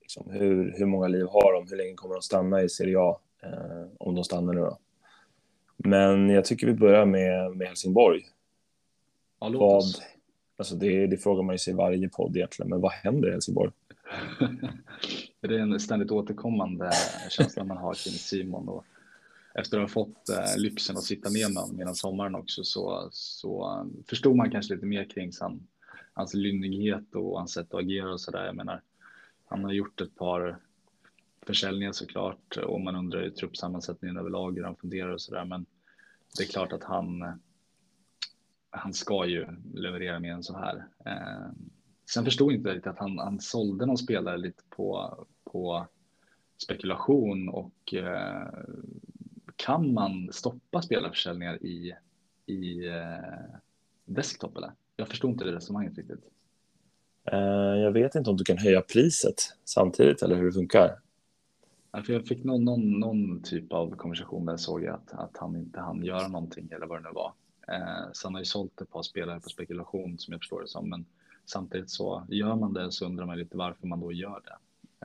Liksom, 0.00 0.30
hur, 0.30 0.74
hur 0.78 0.86
många 0.86 1.08
liv 1.08 1.26
har 1.26 1.52
de? 1.52 1.68
Hur 1.70 1.76
länge 1.76 1.94
kommer 1.94 2.14
de 2.14 2.22
stanna 2.22 2.62
i 2.62 2.68
Serie 2.68 2.98
A? 2.98 3.20
Eh, 3.42 3.86
om 3.98 4.14
de 4.14 4.24
stannar 4.24 4.52
nu 4.52 4.60
då. 4.60 4.78
Men 5.76 6.28
jag 6.28 6.44
tycker 6.44 6.66
vi 6.66 6.74
börjar 6.74 7.06
med, 7.06 7.56
med 7.56 7.66
Helsingborg. 7.66 8.26
Ja. 9.40 9.48
Vad, 9.48 9.84
alltså 10.56 10.74
det, 10.74 11.06
det 11.06 11.16
frågar 11.16 11.42
man 11.42 11.54
ju 11.54 11.58
sig 11.58 11.72
i 11.72 11.76
varje 11.76 12.08
podd 12.08 12.36
egentligen, 12.36 12.70
men 12.70 12.80
vad 12.80 12.92
händer 12.92 13.28
i 13.28 13.32
Helsingborg? 13.32 13.70
det 15.40 15.54
är 15.54 15.58
en 15.58 15.80
ständigt 15.80 16.10
återkommande 16.10 16.90
känsla 17.30 17.64
man 17.64 17.76
har 17.76 17.94
kring 17.94 18.14
Simon. 18.14 18.68
Och 18.68 18.84
efter 19.58 19.76
att 19.78 19.82
ha 19.82 19.88
fått 19.88 20.28
eh, 20.28 20.56
lyxen 20.56 20.96
att 20.96 21.04
sitta 21.04 21.30
ner 21.30 21.48
med 21.48 21.62
honom 21.62 21.78
genom 21.78 21.94
sommaren 21.94 22.34
också 22.34 22.64
så, 22.64 23.08
så 23.12 23.70
eh, 23.70 24.06
förstod 24.08 24.36
man 24.36 24.50
kanske 24.50 24.74
lite 24.74 24.86
mer 24.86 25.04
kring 25.04 25.32
han, 25.40 25.66
hans 26.12 26.34
lynnighet 26.34 27.14
och 27.14 27.38
hans 27.38 27.52
sätt 27.52 27.74
att 27.74 27.80
agera 27.80 28.12
och 28.12 28.20
så 28.20 28.30
där. 28.30 28.46
Jag 28.46 28.56
menar, 28.56 28.82
han 29.44 29.64
har 29.64 29.72
gjort 29.72 30.00
ett 30.00 30.16
par 30.16 30.58
försäljningar 31.46 31.92
såklart 31.92 32.56
och 32.56 32.80
man 32.80 32.96
undrar 32.96 33.22
ju 33.22 33.30
truppsammansättningen 33.30 34.16
överlag 34.16 34.56
hur 34.56 34.64
han 34.64 34.76
funderar 34.76 35.10
och 35.10 35.20
så 35.20 35.34
där. 35.34 35.44
Men 35.44 35.66
det 36.36 36.42
är 36.42 36.48
klart 36.48 36.72
att 36.72 36.84
han, 36.84 37.40
han 38.70 38.94
ska 38.94 39.26
ju 39.26 39.46
leverera 39.74 40.20
mer 40.20 40.32
än 40.32 40.42
så 40.42 40.56
här. 40.58 40.86
Eh, 41.04 41.52
sen 42.10 42.24
förstod 42.24 42.52
jag 42.52 42.58
inte 42.58 42.70
riktigt 42.70 42.86
att 42.86 42.98
han, 42.98 43.18
han 43.18 43.40
sålde 43.40 43.86
någon 43.86 43.98
spelare 43.98 44.36
lite 44.36 44.62
på, 44.70 45.16
på 45.44 45.86
spekulation 46.58 47.48
och 47.48 47.94
eh, 47.94 48.48
kan 49.58 49.92
man 49.92 50.28
stoppa 50.32 50.82
spelarförsäljningar 50.82 51.62
i, 51.62 51.94
i 52.46 52.88
eh, 52.88 53.56
desktop 54.04 54.56
eller? 54.56 54.72
Jag 54.96 55.08
förstod 55.08 55.30
inte 55.30 55.44
det 55.44 55.52
resonemanget 55.52 55.98
riktigt. 55.98 56.24
Uh, 57.32 57.78
jag 57.78 57.92
vet 57.92 58.14
inte 58.14 58.30
om 58.30 58.36
du 58.36 58.44
kan 58.44 58.58
höja 58.58 58.80
priset 58.80 59.34
samtidigt 59.64 60.22
eller 60.22 60.36
hur 60.36 60.46
det 60.46 60.52
funkar. 60.52 60.98
Jag 61.90 62.26
fick 62.26 62.44
någon, 62.44 62.64
någon, 62.64 63.00
någon 63.00 63.42
typ 63.42 63.72
av 63.72 63.96
konversation 63.96 64.46
där 64.46 64.52
jag 64.52 64.60
såg 64.60 64.86
att, 64.86 65.12
att 65.12 65.36
han 65.36 65.56
inte 65.56 65.80
hann 65.80 66.04
göra 66.04 66.28
någonting 66.28 66.68
eller 66.72 66.86
vad 66.86 67.02
det 67.02 67.08
nu 67.08 67.14
var. 67.14 67.32
Eh, 67.68 68.06
så 68.12 68.26
han 68.26 68.34
har 68.34 68.40
ju 68.40 68.44
sålt 68.44 68.80
ett 68.80 68.90
par 68.90 69.02
spelare 69.02 69.40
på 69.40 69.48
spekulation 69.48 70.18
som 70.18 70.32
jag 70.32 70.40
förstår 70.40 70.60
det 70.60 70.68
som. 70.68 70.90
Men 70.90 71.04
samtidigt 71.44 71.90
så 71.90 72.26
gör 72.28 72.56
man 72.56 72.72
det 72.72 72.92
så 72.92 73.06
undrar 73.06 73.26
man 73.26 73.38
lite 73.38 73.56
varför 73.56 73.86
man 73.86 74.00
då 74.00 74.12
gör 74.12 74.40
det. 74.44 74.56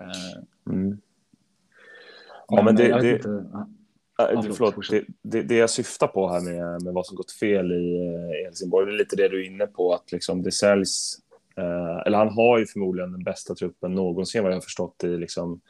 Eh, 0.01 0.73
mm. 0.73 0.97
Ja, 2.47 2.55
men, 2.55 2.65
men 2.65 2.75
det, 2.75 3.01
det, 3.01 3.15
inte, 3.15 3.49
ja, 4.17 4.43
förlåt, 4.43 4.89
det, 4.89 5.03
det, 5.21 5.41
det, 5.41 5.55
jag 5.55 5.69
syftar 5.69 6.07
på 6.07 6.29
här 6.29 6.41
med, 6.41 6.83
med 6.83 6.93
vad 6.93 7.05
som 7.05 7.15
gått 7.15 7.31
fel 7.31 7.71
i, 7.71 8.05
eh, 8.05 8.45
Helsingborg, 8.45 8.85
det 8.85 8.91
är 8.91 8.97
lite 8.97 9.15
det 9.15 9.27
du 9.27 9.41
är 9.41 9.45
inne 9.45 9.67
på, 9.67 9.93
att 9.93 10.11
liksom 10.11 10.43
det 10.43 10.51
säljs, 10.51 11.19
eh, 11.55 12.01
eller 12.05 12.17
han 12.17 12.29
har 12.29 12.59
ju 12.59 12.65
förmodligen 12.65 13.11
den 13.11 13.23
bästa 13.23 13.55
truppen 13.55 13.93
någonsin 13.93 14.43
vad 14.43 14.51
jag 14.51 14.55
har 14.55 14.61
förstått 14.61 15.03
i 15.03 15.17
liksom, 15.17 15.61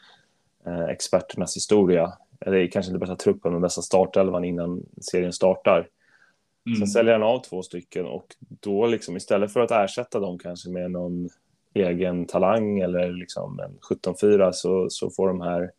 eh, 0.66 0.84
experternas 0.84 1.56
historia. 1.56 2.14
Är 2.40 2.68
kanske 2.68 2.90
inte 2.90 3.00
bästa 3.00 3.16
truppen, 3.16 3.52
men 3.52 3.62
bästa 3.62 3.82
startelvan 3.82 4.44
innan 4.44 4.86
serien 5.02 5.34
startar. 5.34 5.88
Mm. 6.66 6.80
Sen 6.80 6.88
säljer 6.88 7.14
han 7.14 7.24
av 7.24 7.40
två 7.40 7.64
stycken 7.64 8.06
och 8.06 8.36
då 8.40 8.88
liksom 8.88 9.18
istället 9.18 9.54
för 9.54 9.60
att 9.60 9.72
ersätta 9.72 10.20
dem 10.20 10.40
kanske 10.40 10.70
med 10.70 10.92
någon 10.92 11.30
egen 11.74 12.26
talang 12.26 12.80
eller 12.80 13.12
liksom 13.12 13.60
en 13.60 13.78
17-4 13.98 14.52
så, 14.52 14.90
så 14.90 15.10
får 15.10 15.28
de 15.28 15.42
här 15.42 15.72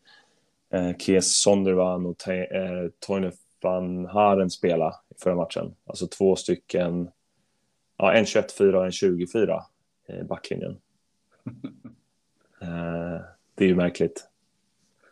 eh, 0.75 0.97
Kies 0.97 1.37
Sondervan 1.37 2.07
och 2.07 2.19
te, 2.19 2.57
eh, 2.57 2.89
Toine 2.99 3.33
van 3.63 4.07
Haren 4.07 4.51
spela 4.51 4.95
i 5.09 5.15
förra 5.23 5.35
matchen. 5.35 5.75
Alltså 5.85 6.07
två 6.07 6.37
stycken, 6.37 7.11
ja, 7.97 8.13
en 8.13 8.25
21-4 8.25 8.75
och 8.75 8.85
en 8.85 8.91
20-4 8.91 9.63
i 10.09 10.25
backlinjen. 10.25 10.77
eh, 12.61 13.21
det 13.55 13.65
är 13.65 13.69
ju 13.69 13.77
märkligt. 13.77 14.29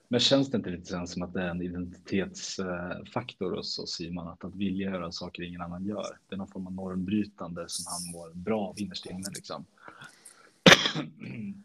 Men 0.09 0.21
känns 0.21 0.51
det 0.51 0.57
inte 0.57 0.71
lite 0.71 1.07
som 1.07 1.23
att 1.23 1.33
det 1.33 1.43
är 1.43 1.49
en 1.49 1.63
identitetsfaktor 1.63 3.57
hos 3.57 3.95
Simon 3.97 4.29
att, 4.29 4.45
att 4.45 4.55
vilja 4.55 4.91
göra 4.91 5.13
saker 5.13 5.43
ingen 5.43 5.61
annan 5.61 5.85
gör? 5.85 6.19
Det 6.29 6.35
är 6.35 6.39
någon 6.39 6.49
form 6.49 6.67
av 6.67 6.73
normbrytande 6.73 7.65
som 7.69 7.85
han 7.93 8.13
mår 8.13 8.31
bra 8.35 8.61
av 8.61 8.81
innerst 8.81 9.07
inne 9.07 9.29
liksom. 9.35 9.65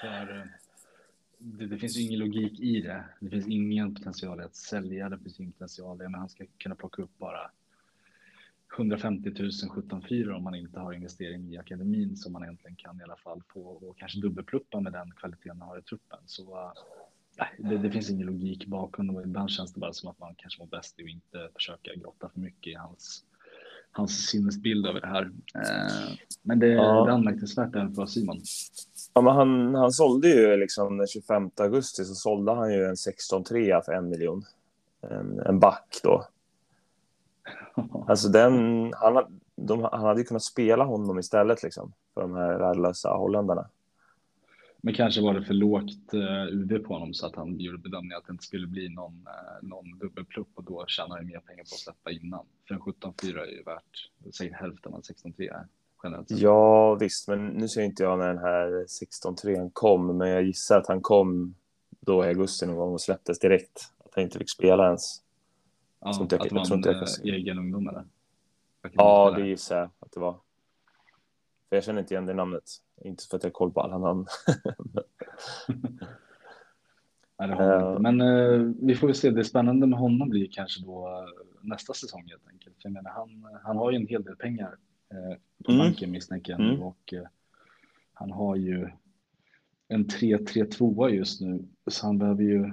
För 0.00 0.38
eh, 0.38 0.44
det, 1.42 1.66
det, 1.66 1.78
finns 1.78 1.96
ju 1.96 2.02
ingen 2.02 2.18
logik 2.18 2.60
i 2.60 2.80
det. 2.80 3.04
Det 3.20 3.30
finns 3.30 3.46
ingen 3.46 3.94
potential 3.94 4.40
i 4.40 4.44
att 4.44 4.56
sälja, 4.56 5.08
det 5.08 5.18
finns 5.18 5.40
ingen 5.40 5.52
potential 5.52 6.02
i 6.02 6.02
men 6.02 6.14
han 6.14 6.28
ska 6.28 6.44
kunna 6.58 6.74
plocka 6.74 7.02
upp 7.02 7.18
bara 7.18 7.50
150 8.76 9.30
000 9.30 9.50
17-4 9.50 10.32
om 10.32 10.44
man 10.44 10.54
inte 10.54 10.80
har 10.80 10.92
investering 10.92 11.52
i 11.52 11.58
akademin 11.58 12.16
som 12.16 12.32
man 12.32 12.42
egentligen 12.42 12.76
kan 12.76 13.00
i 13.00 13.02
alla 13.04 13.16
fall 13.16 13.42
få 13.48 13.60
och 13.60 13.98
kanske 13.98 14.20
dubbelpluppa 14.20 14.80
med 14.80 14.92
den 14.92 15.10
kvaliteten 15.10 15.58
man 15.58 15.68
har 15.68 15.78
i 15.78 15.82
truppen. 15.82 16.18
Så 16.26 16.72
äh, 17.38 17.46
det, 17.58 17.78
det, 17.78 17.90
finns 17.90 18.10
ingen 18.10 18.26
logik 18.26 18.66
bakom 18.66 19.10
och 19.10 19.22
ibland 19.22 19.50
känns 19.50 19.72
det 19.72 19.80
bara 19.80 19.92
som 19.92 20.10
att 20.10 20.18
man 20.18 20.34
kanske 20.34 20.60
mår 20.62 20.66
bäst 20.66 21.00
i 21.00 21.02
att 21.02 21.08
inte 21.08 21.48
försöka 21.54 21.94
grotta 21.94 22.28
för 22.28 22.40
mycket 22.40 22.72
i 22.72 22.74
hans, 22.74 23.24
hans 23.92 24.26
sinnesbild 24.26 24.86
över 24.86 25.00
det 25.00 25.06
här. 25.06 25.22
Eh, 25.54 26.16
men 26.42 26.58
det, 26.58 26.66
ja. 26.66 27.04
det 27.04 27.10
är 27.10 27.14
anmärkningsvärt 27.14 27.74
även 27.74 27.94
för 27.94 28.06
Simon. 28.06 28.40
Ja, 29.14 29.20
men 29.20 29.34
han, 29.34 29.74
han 29.74 29.92
sålde 29.92 30.28
ju 30.28 30.56
liksom 30.56 30.96
den 30.96 31.06
25 31.06 31.50
augusti 31.56 32.04
så 32.04 32.14
sålde 32.14 32.52
han 32.52 32.72
ju 32.72 32.84
en 32.84 32.94
16-3 32.94 33.82
för 33.84 33.92
en 33.92 34.08
miljon. 34.08 34.44
En, 35.00 35.40
en 35.40 35.58
back 35.58 36.00
då. 36.02 36.26
Alltså 38.08 38.28
den, 38.28 38.52
han, 38.96 39.40
de, 39.56 39.82
han 39.92 40.04
hade 40.04 40.20
ju 40.20 40.26
kunnat 40.26 40.42
spela 40.42 40.84
honom 40.84 41.18
istället 41.18 41.62
liksom 41.62 41.92
för 42.14 42.20
de 42.20 42.34
här 42.34 42.58
värdelösa 42.58 43.08
holländarna. 43.08 43.68
Men 44.84 44.94
kanske 44.94 45.22
var 45.22 45.34
det 45.34 45.42
för 45.42 45.54
lågt 45.54 46.14
uh, 46.14 46.46
UD 46.46 46.84
på 46.84 46.94
honom 46.94 47.14
så 47.14 47.26
att 47.26 47.36
han 47.36 47.60
gjorde 47.60 47.78
bedömningen 47.78 48.18
att 48.18 48.26
det 48.26 48.32
inte 48.32 48.44
skulle 48.44 48.66
bli 48.66 48.88
någon, 48.88 49.12
uh, 49.12 49.68
någon 49.68 49.98
dubbelplupp 49.98 50.48
och 50.54 50.64
då 50.64 50.84
tjänar 50.86 51.16
han 51.16 51.26
mer 51.26 51.38
pengar 51.38 51.62
på 51.62 51.74
att 51.74 51.80
släppa 51.80 52.10
innan. 52.10 52.46
För 52.68 52.74
en 52.74 52.80
17-4 52.80 53.38
är 53.38 53.46
ju 53.46 53.62
värt 53.62 54.10
säg 54.34 54.52
hälften 54.52 54.94
av 54.94 55.00
16-3 55.00 55.54
är. 55.54 55.66
Ja 56.28 56.94
visst, 56.94 57.28
men 57.28 57.48
nu 57.48 57.68
ser 57.68 57.82
inte 57.82 58.02
jag 58.02 58.18
när 58.18 58.28
den 58.28 58.38
här 58.38 58.86
16-3 59.26 59.70
kom, 59.72 60.16
men 60.16 60.28
jag 60.28 60.42
gissar 60.42 60.78
att 60.78 60.88
han 60.88 61.00
kom 61.00 61.54
då 62.00 62.24
i 62.24 62.28
augusti 62.28 62.66
någon 62.66 62.76
gång 62.76 62.92
och 62.92 63.00
släpptes 63.00 63.38
direkt. 63.38 63.92
Att 64.04 64.14
han 64.14 64.24
inte 64.24 64.38
fick 64.38 64.50
spela 64.50 64.86
ens. 64.86 65.22
Ja, 66.00 66.12
jag, 66.18 66.22
att 66.22 66.48
det 66.48 66.54
var 66.54 66.72
en 66.72 67.06
jag, 67.22 67.36
egen 67.36 67.58
ungdom 67.58 67.88
eller? 67.88 68.04
Ja, 68.92 69.34
det 69.36 69.46
gissar 69.46 69.78
jag 69.78 69.90
att 70.00 70.12
det 70.12 70.20
var. 70.20 70.36
För 71.72 71.76
jag 71.76 71.84
känner 71.84 72.00
inte 72.00 72.14
igen 72.14 72.26
det 72.26 72.34
namnet. 72.34 72.64
Inte 73.00 73.24
för 73.24 73.36
att 73.36 73.42
jag 73.42 73.50
har 73.50 73.52
koll 73.52 73.72
på 73.72 73.80
alla 73.80 73.98
namn. 73.98 74.26
Nej, 77.38 77.50
uh, 77.50 77.98
Men 77.98 78.20
uh, 78.20 78.72
vi 78.80 78.94
får 78.94 79.06
väl 79.06 79.16
se. 79.16 79.30
Det 79.30 79.44
spännande 79.44 79.86
med 79.86 79.98
honom 79.98 80.28
blir 80.28 80.48
kanske 80.52 80.82
då 80.84 81.08
uh, 81.08 81.24
nästa 81.60 81.94
säsong 81.94 82.24
helt 82.28 82.48
enkelt. 82.48 82.76
För 82.76 82.88
jag 82.88 82.92
menar, 82.92 83.10
han, 83.10 83.48
han 83.62 83.76
har 83.76 83.90
ju 83.90 83.96
en 83.96 84.06
hel 84.06 84.22
del 84.22 84.36
pengar 84.36 84.76
på 85.64 85.72
mm. 85.72 85.84
banken 85.84 86.10
misstänker 86.10 86.52
jag 86.52 86.60
mm. 86.60 86.82
och 86.82 87.14
han 88.12 88.30
har 88.30 88.56
ju 88.56 88.88
en 89.88 90.06
3-3-2 90.06 91.08
just 91.08 91.40
nu. 91.40 91.64
Så 91.86 92.06
han 92.06 92.18
behöver 92.18 92.42
ju 92.42 92.70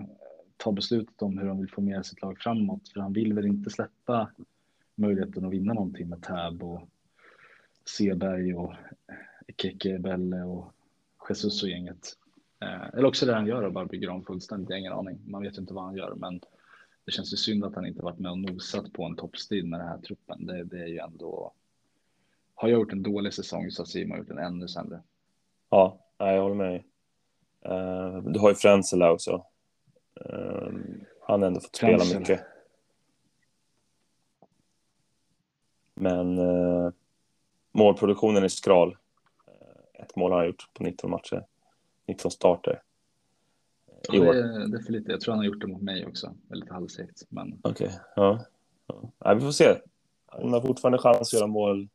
ta 0.57 0.71
beslutet 0.71 1.21
om 1.21 1.37
hur 1.37 1.47
han 1.47 1.59
vill 1.59 1.69
få 1.69 1.81
med 1.81 2.05
sitt 2.05 2.21
lag 2.21 2.39
framåt. 2.39 2.89
För 2.89 2.99
han 2.99 3.13
vill 3.13 3.33
väl 3.33 3.45
inte 3.45 3.69
släppa 3.69 4.29
möjligheten 4.95 5.45
att 5.45 5.51
vinna 5.51 5.73
någonting 5.73 6.09
med 6.09 6.21
Tab 6.21 6.63
och 6.63 6.89
Seberg 7.97 8.53
och 8.53 8.73
Keke, 9.57 9.99
Belle 9.99 10.43
och 10.43 10.73
Jesus 11.29 11.63
och 11.63 11.69
gänget. 11.69 12.17
Eh, 12.61 12.87
eller 12.93 13.05
också 13.05 13.25
det 13.25 13.33
han 13.33 13.47
gör 13.47 13.63
och 13.63 13.73
bara 13.73 13.85
bygger 13.85 14.09
om 14.09 14.23
fullständigt. 14.23 14.69
Jag 14.69 14.75
har 14.75 14.79
ingen 14.79 14.93
aning. 14.93 15.19
Man 15.25 15.43
vet 15.43 15.57
inte 15.57 15.73
vad 15.73 15.83
han 15.83 15.95
gör, 15.95 16.15
men 16.15 16.41
det 17.05 17.11
känns 17.11 17.33
ju 17.33 17.37
synd 17.37 17.65
att 17.65 17.75
han 17.75 17.85
inte 17.85 18.03
varit 18.03 18.19
med 18.19 18.31
och 18.31 18.37
nosat 18.37 18.93
på 18.93 19.03
en 19.03 19.15
toppstil 19.15 19.65
med 19.65 19.79
den 19.79 19.87
här 19.87 19.97
truppen. 19.97 20.45
Det, 20.45 20.63
det 20.63 20.79
är 20.79 20.87
ju 20.87 20.97
ändå. 20.97 21.53
Har 22.55 22.69
jag 22.69 22.79
gjort 22.79 22.93
en 22.93 23.03
dålig 23.03 23.33
säsong 23.33 23.71
så 23.71 23.81
har 23.81 23.85
Simon 23.85 24.17
gjort 24.17 24.29
en 24.29 24.37
ännu 24.37 24.67
sämre. 24.67 25.01
Ja, 25.69 25.99
jag 26.17 26.41
håller 26.41 26.55
med. 26.55 26.83
Uh, 27.69 28.31
du 28.31 28.39
har 28.39 28.49
ju 28.49 28.55
Frensela 28.55 29.11
också. 29.11 29.45
Uh, 30.25 30.69
han 31.21 31.41
har 31.41 31.47
ändå 31.47 31.59
fått 31.59 31.77
Frensel. 31.77 32.07
spela 32.07 32.19
mycket. 32.19 32.45
Men 35.93 36.37
eh, 36.37 36.91
målproduktionen 37.71 38.43
är 38.43 38.47
skral. 38.47 38.97
Eh, 39.47 40.03
ett 40.03 40.15
mål 40.15 40.31
har 40.31 40.37
han 40.37 40.47
gjort 40.47 40.69
på 40.73 40.83
19 40.83 41.11
matcher, 41.11 41.45
19 42.07 42.31
starter. 42.31 42.81
I 44.13 44.17
ja, 44.17 44.29
år. 44.29 44.33
Det, 44.33 44.39
är, 44.39 44.67
det 44.67 44.77
är 44.77 44.83
för 44.83 44.91
lite. 44.91 45.11
Jag 45.11 45.21
tror 45.21 45.31
han 45.31 45.39
har 45.39 45.45
gjort 45.45 45.61
det 45.61 45.67
mot 45.67 45.81
mig 45.81 46.05
också, 46.05 46.35
väldigt 46.47 46.69
halvsegt. 46.69 47.23
Men... 47.29 47.59
Okej, 47.63 47.87
okay. 47.87 47.99
ja. 48.15 48.45
ja. 49.19 49.33
vi 49.33 49.41
får 49.41 49.51
se. 49.51 49.75
Han 50.25 50.53
har 50.53 50.61
fortfarande 50.61 50.97
chans 50.97 51.21
att 51.21 51.33
göra 51.33 51.47
mål 51.47 51.87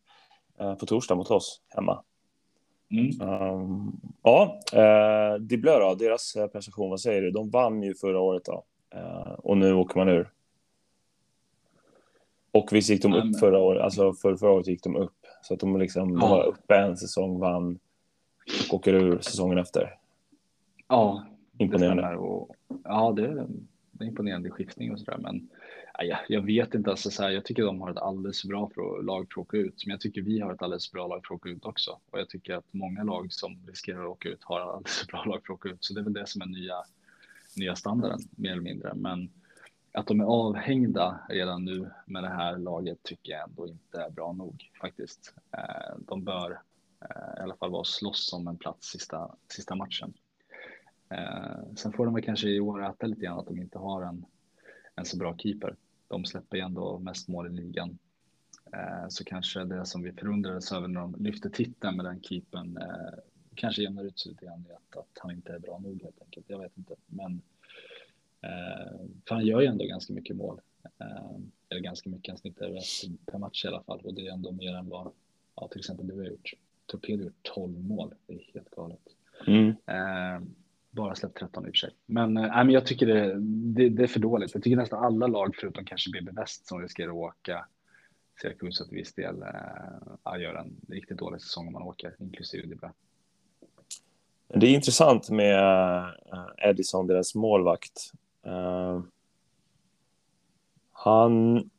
eh, 0.59 0.75
på 0.75 0.87
torsdag 0.87 1.15
mot 1.15 1.31
oss 1.31 1.61
hemma. 1.69 2.03
Mm. 2.91 3.31
Um, 3.31 4.01
ja, 4.23 4.61
eh, 4.73 5.35
Diblö 5.41 5.79
då, 5.79 5.95
deras 5.95 6.37
prestation, 6.53 6.91
vad 6.91 7.01
säger 7.01 7.23
du? 7.23 7.31
De 7.31 7.51
vann 7.51 7.83
ju 7.83 7.95
förra 7.95 8.21
året 8.21 8.45
då. 8.45 8.65
Eh, 8.91 9.33
och 9.33 9.57
nu 9.57 9.75
åker 9.75 9.99
man 9.99 10.09
ur. 10.09 10.31
Och 12.51 12.73
visst 12.73 12.91
gick 12.91 13.03
de 13.03 13.15
upp 13.15 13.39
förra 13.41 13.59
året, 13.59 13.83
alltså 13.83 14.13
för 14.13 14.37
förra 14.37 14.51
året 14.51 14.67
gick 14.67 14.83
de 14.83 14.97
upp. 14.97 15.24
Så 15.45 15.55
att 15.55 15.61
de 15.61 15.79
liksom 15.79 16.19
ja. 16.21 16.29
var 16.29 16.45
uppe 16.45 16.77
en 16.77 16.97
säsong, 16.97 17.39
vann 17.39 17.79
och 18.69 18.75
åker 18.75 18.95
ur 18.95 19.19
säsongen 19.21 19.59
efter. 19.59 19.95
Ja, 20.89 21.25
imponerande. 21.59 22.03
Det 22.03 22.17
och, 22.17 22.57
ja, 22.85 23.13
det 23.17 23.23
är 23.23 23.39
en 23.39 23.69
imponerande 24.01 24.51
skiftning 24.51 24.93
och 24.93 24.99
sådär. 24.99 25.19
Men 25.19 25.49
ja, 25.99 26.19
jag 26.29 26.41
vet 26.41 26.75
inte, 26.75 26.91
alltså, 26.91 27.11
så 27.11 27.23
här, 27.23 27.31
jag 27.31 27.45
tycker 27.45 27.63
de 27.63 27.81
har 27.81 27.91
ett 27.91 27.97
alldeles 27.97 28.45
bra 28.45 28.71
lag 29.03 29.27
för 29.33 29.41
att 29.41 29.47
åka 29.47 29.57
ut. 29.57 29.87
Men 29.87 29.91
jag 29.91 30.01
tycker 30.01 30.23
vi 30.23 30.41
har 30.41 30.55
ett 30.55 30.63
alldeles 30.63 30.93
bra 30.93 31.07
lag 31.07 31.27
för 31.27 31.35
att 31.35 31.41
åka 31.41 31.49
ut 31.49 31.65
också. 31.65 31.99
Och 32.11 32.19
jag 32.19 32.29
tycker 32.29 32.55
att 32.55 32.67
många 32.71 33.03
lag 33.03 33.33
som 33.33 33.59
riskerar 33.67 34.03
att 34.03 34.11
åka 34.11 34.29
ut 34.29 34.45
har 34.45 34.61
alldeles 34.61 35.07
bra 35.07 35.25
lag 35.25 35.47
för 35.47 35.53
att 35.53 35.59
åka 35.59 35.69
ut. 35.69 35.85
Så 35.85 35.95
det 35.95 36.01
är 36.01 36.05
väl 36.05 36.13
det 36.13 36.27
som 36.27 36.43
är 36.43 36.47
nya, 36.47 36.77
nya 37.57 37.77
standarden, 37.77 38.21
mer 38.37 38.53
eller 38.53 38.63
mindre. 38.63 38.95
Men 38.95 39.31
att 39.95 40.07
de 40.07 40.21
är 40.21 40.25
avhängda 40.25 41.21
redan 41.29 41.65
nu 41.65 41.91
med 42.07 42.23
det 42.23 42.29
här 42.29 42.59
laget 42.59 43.03
tycker 43.03 43.33
jag 43.33 43.49
ändå 43.49 43.69
inte 43.69 44.03
är 44.03 44.11
bra 44.11 44.33
nog 44.33 44.71
faktiskt. 44.81 45.35
Eh, 45.53 45.97
de 45.99 46.25
bör 46.25 46.61
eh, 47.01 47.39
i 47.39 47.43
alla 47.43 47.57
fall 47.57 47.71
vara 47.71 47.81
och 47.81 47.87
slåss 47.87 48.33
om 48.33 48.49
en 48.49 48.57
plats 48.57 48.89
sista, 48.89 49.35
sista 49.49 49.75
matchen. 49.75 50.15
Eh, 51.09 51.75
sen 51.77 51.93
får 51.93 52.05
de 52.05 52.15
väl 52.15 52.25
kanske 52.25 52.49
i 52.49 52.61
år 52.61 52.91
äta 52.91 53.07
lite 53.07 53.21
grann 53.21 53.39
att 53.39 53.47
de 53.47 53.59
inte 53.59 53.79
har 53.79 54.03
en, 54.03 54.25
en 54.95 55.05
så 55.05 55.17
bra 55.17 55.37
keeper. 55.37 55.77
De 56.09 56.25
släpper 56.25 56.57
ju 56.57 56.63
ändå 56.63 56.99
mest 56.99 57.29
mål 57.29 57.47
i 57.47 57.51
ligan. 57.51 57.99
Så 59.09 59.25
kanske 59.25 59.65
det 59.65 59.87
som 59.87 60.03
vi 60.03 60.13
förundrades 60.13 60.73
över 60.73 60.89
när 60.89 61.01
de 61.01 61.15
lyfte 61.19 61.51
titeln 61.51 61.97
med 61.97 62.05
den 62.05 62.23
keepern 62.23 62.79
kanske 63.55 63.83
jämnar 63.83 64.05
ut 64.05 64.19
sig 64.19 64.33
lite 64.33 64.47
grann 64.47 64.67
i 64.69 64.73
att, 64.73 64.97
att 64.97 65.19
han 65.21 65.31
inte 65.31 65.53
är 65.53 65.59
bra 65.59 65.79
nog 65.79 66.03
helt 66.03 66.23
enkelt. 66.23 66.47
Jag 66.49 66.59
vet 66.59 66.79
inte, 66.79 66.95
men 67.07 67.43
för 69.29 69.35
han 69.35 69.47
gör 69.47 69.61
ju 69.61 69.67
ändå 69.67 69.85
ganska 69.85 70.13
mycket 70.13 70.37
mål. 70.37 70.61
Eh, 71.01 71.37
eller 71.69 71.81
ganska 71.81 72.11
mycket, 72.11 72.33
han 72.33 72.39
snittar 72.39 72.71
per 73.33 73.39
match 73.39 73.65
i 73.65 73.69
alla 73.69 73.83
fall. 73.83 74.01
Och 74.05 74.15
det 74.15 74.27
är 74.27 74.33
ändå 74.33 74.53
mer 74.53 74.75
än 74.75 74.89
vad 74.89 75.13
ja, 75.57 75.69
till 75.69 75.79
exempel 75.79 76.07
du 76.07 76.15
har 76.15 76.25
gjort. 76.25 76.53
Torpedo 76.87 77.19
har 77.19 77.25
gjort 77.25 77.43
12 77.55 77.81
mål. 77.81 78.15
Det 78.27 78.35
är 78.35 78.51
helt 78.55 78.71
galet. 78.71 79.01
Mm. 79.47 79.69
Eh, 79.69 80.49
bara 80.91 81.15
släppt 81.15 81.39
13 81.39 81.67
i 81.67 81.71
och 81.71 81.73
för 81.73 81.79
sig. 81.79 81.91
Men, 82.07 82.37
äh, 82.37 82.43
men 82.43 82.71
jag 82.71 82.87
tycker 82.87 83.07
det, 83.07 83.35
det, 83.75 83.89
det, 83.89 84.03
är 84.03 84.07
för 84.07 84.21
dåligt. 84.21 84.55
Jag 84.55 84.63
tycker 84.63 84.77
nästan 84.77 85.05
alla 85.05 85.27
lag 85.27 85.57
förutom 85.61 85.85
kanske 85.85 86.11
BB 86.11 86.33
Väst 86.33 86.67
som 86.67 86.83
riskerar 86.83 87.09
att 87.09 87.15
åka 87.15 87.67
Syracuse 88.43 88.85
till 88.85 88.97
viss 88.97 89.15
del 89.15 89.43
äh, 89.43 90.41
gör 90.41 90.55
en 90.55 90.77
riktigt 90.89 91.19
dålig 91.19 91.41
säsong 91.41 91.67
om 91.67 91.73
man 91.73 91.83
åker, 91.83 92.17
inklusive 92.19 92.67
Dibra. 92.67 92.93
Det 94.49 94.67
är 94.67 94.75
intressant 94.75 95.31
med 95.31 95.65
Edison, 96.59 97.07
deras 97.07 97.35
målvakt. 97.35 98.13
Uh, 98.47 99.03
han, 100.93 101.71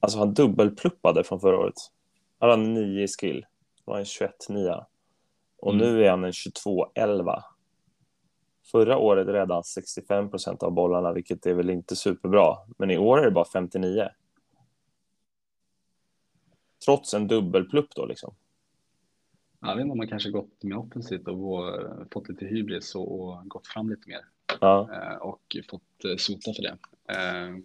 alltså 0.00 0.18
han 0.18 0.34
dubbelpluppade 0.34 1.24
från 1.24 1.40
förra 1.40 1.58
året. 1.58 1.74
Han 2.38 2.50
hade 2.50 2.62
9 2.62 3.02
i 3.02 3.08
skill. 3.08 3.46
Det 3.84 3.90
var 3.90 3.98
en 3.98 4.04
21-9. 4.04 4.84
Och 5.58 5.74
mm. 5.74 5.86
nu 5.86 6.04
är 6.04 6.10
han 6.10 6.24
en 6.24 6.30
22-11. 6.30 7.42
Förra 8.72 8.98
året 8.98 9.26
räddade 9.26 9.54
han 9.54 9.64
65 9.64 10.30
procent 10.30 10.62
av 10.62 10.72
bollarna, 10.72 11.12
vilket 11.12 11.46
är 11.46 11.54
väl 11.54 11.70
inte 11.70 11.96
superbra. 11.96 12.56
Men 12.78 12.90
i 12.90 12.98
år 12.98 13.18
är 13.18 13.24
det 13.24 13.30
bara 13.30 13.44
59. 13.44 14.08
Trots 16.84 17.14
en 17.14 17.28
dubbelplupp 17.28 17.94
då 17.94 18.06
liksom. 18.06 18.34
Jag 19.60 19.76
vet 19.76 19.82
inte 19.82 19.92
om 19.92 19.98
man 19.98 20.08
kanske 20.08 20.30
gått 20.30 20.62
med 20.62 20.78
offensivt 20.78 21.28
och 21.28 21.62
fått 22.12 22.28
lite 22.28 22.44
hybris 22.46 22.94
och 22.94 23.48
gått 23.48 23.66
fram 23.66 23.90
lite 23.90 24.08
mer. 24.08 24.20
Ja. 24.60 24.88
Eh, 24.92 25.16
och 25.16 25.56
fått 25.70 26.04
eh, 26.04 26.16
sota 26.16 26.52
för 26.54 26.62
det. 26.62 26.76
Eh, 27.08 27.56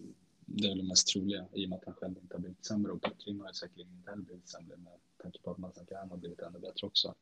det 0.46 0.66
är 0.66 0.70
väl 0.70 0.78
det 0.78 0.88
mest 0.88 1.08
troliga 1.08 1.46
i 1.54 1.66
och 1.66 1.70
med 1.70 1.78
att 1.78 1.86
han 1.86 1.94
själv 1.94 2.18
inte 2.22 2.36
har 2.36 2.40
blivit 2.40 2.66
sämre 2.66 2.92
och 2.92 3.00
Bäckling 3.00 3.40
har 3.42 3.52
säkerligen 3.52 3.92
inte 3.92 4.10
heller 4.10 4.24
blivit 4.24 4.50
sämre 4.50 4.78
med 4.78 4.94
tanke 5.22 5.40
på 5.44 5.52
att 5.52 5.58
Mazankan 5.58 6.10
har 6.10 6.18
blivit 6.18 6.40
ännu 6.40 6.60
bättre 6.60 6.88
också. 6.88 7.14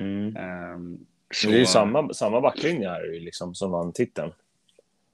Mm. 0.00 0.36
Um, 0.74 1.06
så... 1.34 1.48
Det 1.48 1.54
är 1.54 1.58
ju 1.58 1.66
samma, 1.66 2.12
samma 2.12 2.40
backlinje 2.40 2.88
här 2.88 3.20
liksom, 3.20 3.54
som 3.54 3.70
vann 3.70 3.92
titeln. 3.92 4.32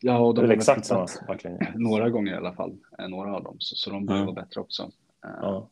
Ja, 0.01 0.19
och 0.19 0.35
de 0.35 0.45
har 0.45 0.53
exakt 0.53 0.87
samma 0.87 1.07
backlinje. 1.27 1.73
Några 1.77 2.11
gånger 2.11 2.33
i 2.33 2.37
alla 2.37 2.53
fall, 2.53 2.77
några 3.09 3.37
av 3.37 3.45
dem, 3.45 3.57
så, 3.59 3.77
så 3.77 3.91
de 3.91 4.07
behöver 4.07 4.23
mm. 4.23 4.35
vara 4.35 4.45
bättre 4.45 4.61
också. 4.61 4.91
Ja. 5.23 5.69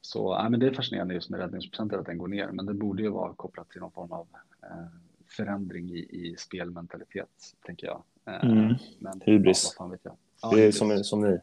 Så 0.00 0.36
ja, 0.38 0.48
men 0.48 0.60
det 0.60 0.66
är 0.66 0.72
fascinerande 0.72 1.14
just 1.14 1.30
med 1.30 1.40
räddningsprocenten 1.40 2.00
att 2.00 2.06
den 2.06 2.18
går 2.18 2.28
ner, 2.28 2.48
men 2.48 2.66
det 2.66 2.74
borde 2.74 3.02
ju 3.02 3.08
vara 3.08 3.34
kopplat 3.34 3.70
till 3.70 3.80
någon 3.80 3.92
form 3.92 4.12
av 4.12 4.26
eh, 4.62 4.86
förändring 5.30 5.90
i, 5.90 5.98
i 5.98 6.36
spelmentalitet, 6.38 7.54
tänker 7.66 7.86
jag. 7.86 8.02
Eh, 8.26 8.44
mm. 8.44 8.74
Men, 8.98 9.20
Hybris. 9.24 9.76
Ja, 9.78 9.86
vet 9.86 10.00
jag. 10.02 10.16
Ja, 10.42 10.50
det 10.54 10.62
är 10.62 10.72
som, 10.72 11.04
som 11.04 11.20
ni. 11.20 11.38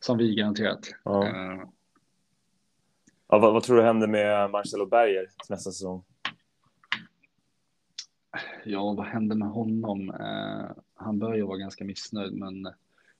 Som 0.00 0.18
vi 0.18 0.34
garanterat. 0.34 0.90
Ja. 1.04 1.24
Uh, 1.28 1.64
ja, 3.28 3.38
vad, 3.38 3.52
vad, 3.52 3.62
tror 3.62 3.76
du 3.76 3.82
händer 3.82 4.06
med 4.06 4.50
Marcelo 4.50 4.86
Berger 4.86 5.26
nästa 5.48 5.70
säsong? 5.70 6.04
Ja, 8.64 8.92
vad 8.92 9.06
händer 9.06 9.36
med 9.36 9.48
honom? 9.48 10.10
Uh, 10.10 10.70
han 10.94 11.18
ju 11.34 11.42
vara 11.42 11.58
ganska 11.58 11.84
missnöjd, 11.84 12.32
men 12.32 12.68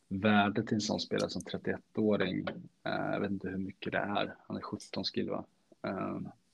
värdet 0.08 0.72
i 0.72 0.74
en 0.74 0.80
sån 0.80 1.00
spelare 1.00 1.30
som 1.30 1.42
31-åring, 1.42 2.48
uh, 2.48 3.12
jag 3.12 3.20
vet 3.20 3.30
inte 3.30 3.48
hur 3.48 3.58
mycket 3.58 3.92
det 3.92 3.98
är. 3.98 4.34
Han 4.46 4.56
är 4.56 4.60
17 4.60 5.04
skill, 5.04 5.30
va? 5.30 5.44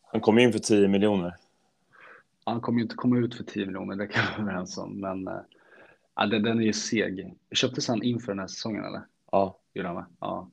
han 0.03 0.21
kom 0.21 0.39
in 0.39 0.53
för 0.53 0.59
10 0.59 0.89
miljoner. 0.89 1.35
Han 2.45 2.61
kommer 2.61 2.79
ju 2.79 2.83
inte 2.83 2.95
komma 2.95 3.19
ut 3.19 3.35
för 3.35 3.45
10 3.45 3.67
miljoner, 3.67 3.97
det 3.97 4.07
kan 4.07 4.23
vi 4.23 4.43
vara 4.43 4.43
överens 4.43 4.79
om. 4.79 5.01
Men 5.01 5.29
äh, 5.29 6.29
den, 6.31 6.43
den 6.43 6.59
är 6.59 6.65
ju 6.65 6.73
seg. 6.73 7.35
Köptes 7.51 7.89
han 7.89 8.03
inför 8.03 8.33
den 8.33 8.39
här 8.39 8.47
säsongen 8.47 8.85
eller? 8.85 9.03
Ja. 9.33 9.59
Gjorde 9.75 9.89
han 9.89 10.05
Ja. 10.21 10.51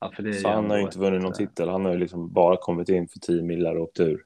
ja 0.00 0.10
för 0.10 0.22
det 0.22 0.34
Så 0.34 0.48
han 0.48 0.70
har 0.70 0.76
ju 0.76 0.82
inte 0.82 0.98
vunnit 0.98 1.22
någon 1.22 1.32
eh, 1.32 1.36
titel. 1.36 1.68
Han 1.68 1.84
har 1.84 1.92
ju 1.92 1.98
liksom 1.98 2.32
bara 2.32 2.56
kommit 2.56 2.88
in 2.88 3.08
för 3.08 3.18
10 3.18 3.42
millar 3.42 3.74
och 3.74 3.82
åkt 3.82 4.00
ur. 4.00 4.24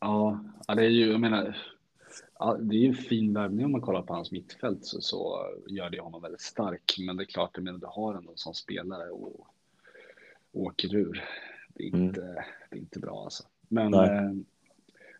Ja, 0.00 0.44
ja, 0.68 0.74
det 0.74 0.84
är 0.84 0.90
ju, 0.90 1.10
jag 1.10 1.20
menar, 1.20 1.56
ja, 2.38 2.56
det 2.60 2.76
är 2.76 2.78
ju 2.78 2.88
en 2.88 2.94
fin 2.94 3.34
värvning 3.34 3.64
om 3.64 3.72
man 3.72 3.80
kollar 3.80 4.02
på 4.02 4.14
hans 4.14 4.30
mittfält 4.30 4.84
så, 4.84 5.00
så 5.00 5.46
gör 5.66 5.90
det 5.90 6.00
honom 6.00 6.22
väldigt 6.22 6.40
stark. 6.40 6.96
Men 7.06 7.16
det 7.16 7.22
är 7.22 7.26
klart, 7.26 7.50
jag 7.54 7.64
menar, 7.64 7.78
du 7.78 7.86
har 7.86 8.14
ändå 8.14 8.32
sån 8.34 8.54
spelare 8.54 9.10
och 9.10 9.46
åker 10.52 10.94
ur. 10.94 11.24
Det 11.68 11.84
är 11.84 11.88
mm. 11.88 12.02
inte, 12.02 12.22
mm. 12.22 12.34
det 12.70 12.76
är 12.76 12.80
inte 12.80 12.98
bra 12.98 13.24
alltså. 13.24 13.44
Men 13.68 13.94
eh, 13.94 14.32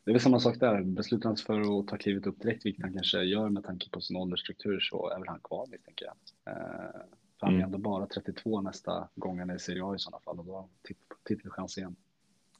det 0.04 0.10
är 0.10 0.12
väl 0.12 0.20
samma 0.20 0.40
sak 0.40 0.60
där. 0.60 0.82
Beslutar 0.82 1.28
han 1.28 1.36
sig 1.36 1.46
för 1.46 1.80
att 1.80 1.88
ta 1.88 1.96
klivet 1.96 2.26
upp 2.26 2.40
direkt, 2.40 2.66
vilket 2.66 2.82
han 2.82 2.92
kanske 2.92 3.22
gör 3.22 3.48
med 3.48 3.64
tanke 3.64 3.90
på 3.90 4.00
sin 4.00 4.16
åldersstruktur, 4.16 4.80
så 4.80 5.10
är 5.10 5.18
väl 5.18 5.28
han 5.28 5.40
kvar 5.40 5.66
misstänker 5.70 6.06
jag. 6.06 6.14
Eh, 6.54 6.90
för 7.40 7.46
han 7.46 7.54
är 7.54 7.58
mm. 7.58 7.64
ändå 7.64 7.78
bara 7.78 8.06
32 8.06 8.60
nästa 8.60 9.08
gång 9.14 9.38
han 9.38 9.50
är 9.50 9.54
i 9.54 9.58
Serie 9.58 9.84
A 9.84 9.94
i 9.94 9.98
sådana 9.98 10.20
fall 10.20 10.38
och 10.38 10.44
då 10.44 10.52
har 10.52 10.60
han 10.60 10.68
titelchans 11.24 11.78
igen. 11.78 11.96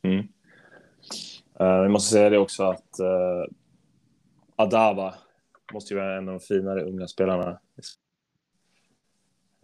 Mm. 0.03 0.27
Vi 1.83 1.89
måste 1.89 2.13
säga 2.13 2.31
det 2.31 2.39
också 2.39 2.63
att 2.63 3.01
uh, 3.01 3.55
Adava 4.57 5.15
måste 5.73 5.95
ju 5.95 6.01
vara 6.01 6.19
en 6.19 6.29
av 6.29 6.35
de 6.35 6.41
finare 6.41 6.83
unga 6.83 7.09
spelarna. 7.09 7.51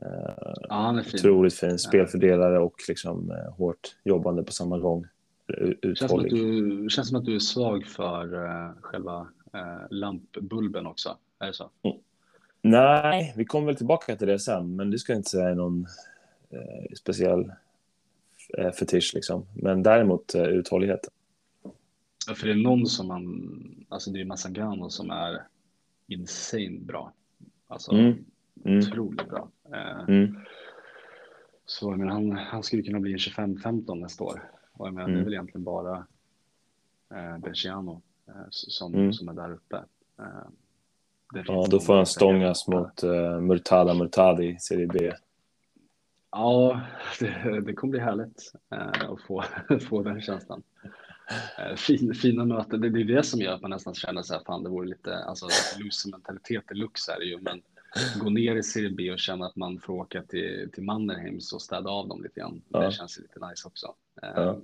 Uh, 0.03 0.64
ja, 0.68 0.74
han 0.74 0.99
är 0.99 1.03
fin. 1.03 1.20
Otroligt 1.20 1.55
fin 1.55 1.78
spelfördelare 1.78 2.59
och 2.59 2.74
liksom 2.89 3.31
uh, 3.31 3.53
hårt 3.57 3.97
jobbande 4.05 4.43
på 4.43 4.53
samma 4.53 4.78
gång 4.78 5.07
uthållig. 5.82 5.98
Känns 5.98 6.11
som 6.11 6.20
att 6.20 6.30
du, 6.30 6.88
känns 6.90 7.09
som 7.09 7.18
att 7.18 7.24
du 7.24 7.34
är 7.34 7.38
svag 7.38 7.86
för 7.86 8.34
uh, 8.34 8.72
själva 8.80 9.20
uh, 9.55 9.86
lampbulben 9.90 10.86
också. 10.86 11.16
Är 11.38 11.46
det 11.46 11.53
så? 11.53 11.70
Mm. 11.82 11.96
Nej, 12.62 13.34
vi 13.36 13.44
kommer 13.44 13.66
väl 13.66 13.76
tillbaka 13.76 14.16
till 14.16 14.28
det 14.28 14.38
sen, 14.38 14.76
men 14.76 14.90
det 14.90 14.98
ska 14.98 15.12
jag 15.12 15.18
inte 15.18 15.30
säga 15.30 15.48
är 15.48 15.55
någon 15.55 15.86
uh, 16.53 16.94
speciell 16.96 17.53
uh, 18.59 18.70
fetisch 18.70 19.12
liksom. 19.14 19.46
Men 19.55 19.82
däremot 19.82 20.34
uh, 20.34 20.42
uthålligheten. 20.42 21.11
Ja, 22.28 22.34
för 22.34 22.46
det 22.46 22.53
är 22.53 22.57
någon 22.57 22.86
som 22.86 23.07
man, 23.09 23.86
alltså 23.88 24.11
det 24.11 24.20
är 24.20 24.24
Massagano 24.24 24.90
som 24.90 25.11
är 25.11 25.42
insane 26.07 26.78
bra. 26.80 27.12
Alltså 27.68 27.92
mm. 27.92 28.24
Mm. 28.64 28.78
otroligt 28.78 29.28
bra. 29.28 29.48
Mm. 30.09 30.36
Så 31.66 31.90
men 31.90 32.09
han, 32.09 32.32
han 32.32 32.62
skulle 32.62 32.82
kunna 32.82 33.01
bli 33.01 33.12
en 33.12 33.18
25-15 33.18 33.94
nästa 33.94 34.24
år. 34.24 34.51
Och 34.81 34.87
jag 34.87 34.95
menar, 34.95 35.09
mm. 35.09 35.14
det 35.14 35.18
är 35.18 35.20
mm. 35.20 35.24
väl 35.24 35.35
egentligen 35.35 35.64
bara 35.64 36.07
eh, 37.14 37.39
Berciano 37.39 38.03
eh, 38.28 38.47
som, 38.51 38.95
mm. 38.95 39.12
som 39.12 39.28
är 39.28 39.33
där 39.33 39.53
uppe. 39.53 39.76
Eh, 40.18 41.45
ja, 41.47 41.66
då 41.70 41.81
får 41.81 41.97
han 41.97 42.07
stångas 42.07 42.68
mot 42.68 43.03
eh, 43.03 43.41
Murtada 43.41 43.95
Murtadi 43.95 44.47
i 44.47 44.59
Serie 44.59 44.87
B. 44.87 45.12
Ja, 46.31 46.81
det, 47.20 47.61
det 47.61 47.74
kommer 47.74 47.91
bli 47.91 48.01
härligt 48.01 48.53
eh, 48.70 49.11
att 49.11 49.22
få, 49.22 49.45
få 49.89 50.03
den 50.03 50.20
känslan. 50.20 50.62
Eh, 51.59 51.76
fin, 51.76 52.14
fina 52.14 52.45
möten, 52.45 52.81
det, 52.81 52.91
det 52.91 53.01
är 53.01 53.05
det 53.05 53.22
som 53.22 53.41
gör 53.41 53.55
att 53.55 53.62
man 53.62 53.70
nästan 53.70 53.95
känner 53.95 54.22
så 54.22 54.35
här, 54.35 54.43
fan 54.47 54.62
det 54.62 54.70
vore 54.70 54.89
lite, 54.89 55.16
alltså 55.16 55.47
loser-mentalitet 55.78 56.72
i 56.72 56.74
lux 56.74 57.09
är 57.09 57.18
det 57.18 57.26
ju, 57.26 57.41
men 57.41 57.62
gå 58.20 58.30
ner 58.30 58.57
i 58.57 58.62
Serie 58.62 58.91
B 58.91 59.11
och 59.11 59.18
känna 59.18 59.47
att 59.47 59.57
man 59.57 59.80
får 59.80 59.95
åka 59.95 60.22
till, 60.22 60.70
till 60.72 60.82
Mannerheims 60.82 61.53
och 61.53 61.62
städa 61.62 61.91
av 61.91 62.09
dem 62.09 62.22
lite 62.22 62.41
grann. 62.41 62.62
Ja. 62.68 62.80
Det 62.80 62.93
känns 62.93 63.18
lite 63.18 63.47
nice 63.49 63.68
också. 63.68 63.95
Eh, 64.22 64.28
ja. 64.34 64.59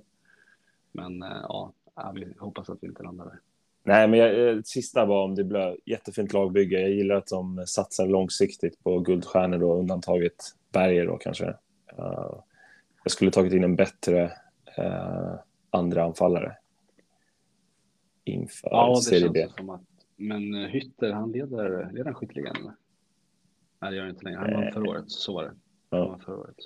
Men 0.91 1.23
eh, 1.23 1.41
ja, 1.43 1.73
vi 2.15 2.33
hoppas 2.39 2.69
att 2.69 2.77
vi 2.81 2.87
inte 2.87 3.03
landar 3.03 3.25
där. 3.25 3.39
Nej, 3.83 4.07
men 4.07 4.19
jag, 4.19 4.49
eh, 4.49 4.61
sista 4.63 5.05
var 5.05 5.23
om 5.23 5.35
det 5.35 5.43
blev 5.43 5.77
jättefint 5.85 6.33
lagbygge. 6.33 6.81
Jag 6.81 6.91
gillar 6.91 7.15
att 7.15 7.27
de 7.27 7.63
satsar 7.67 8.07
långsiktigt 8.07 8.83
på 8.83 8.99
guldstjärnor 8.99 9.57
då, 9.57 9.73
undantaget 9.73 10.35
Berger 10.71 11.05
då 11.05 11.17
kanske. 11.17 11.45
Uh, 11.99 12.39
jag 13.03 13.11
skulle 13.11 13.31
tagit 13.31 13.53
in 13.53 13.63
en 13.63 13.75
bättre 13.75 14.31
uh, 14.79 15.35
andra 15.69 16.03
anfallare 16.03 16.57
inför 18.23 18.69
ja, 18.71 18.95
det 18.95 19.01
Serie 19.01 19.29
B. 19.29 19.47
Som 19.57 19.69
att, 19.69 19.81
men 20.15 20.55
Hytter, 20.55 21.11
han 21.11 21.31
leder, 21.31 21.89
leder 21.91 22.05
han 22.05 22.15
skytteligan? 22.15 22.71
Nej, 23.79 23.91
det 23.91 23.95
gör 23.97 24.03
han 24.03 24.09
inte 24.09 24.23
längre. 24.23 24.39
Han 24.39 24.53
vann 24.53 24.71
förra 24.71 24.89
året, 24.89 25.11
så 25.11 25.33
var 25.33 25.43
det. 25.43 25.53
Ja. 25.89 26.19
förra 26.25 26.37
året. 26.37 26.57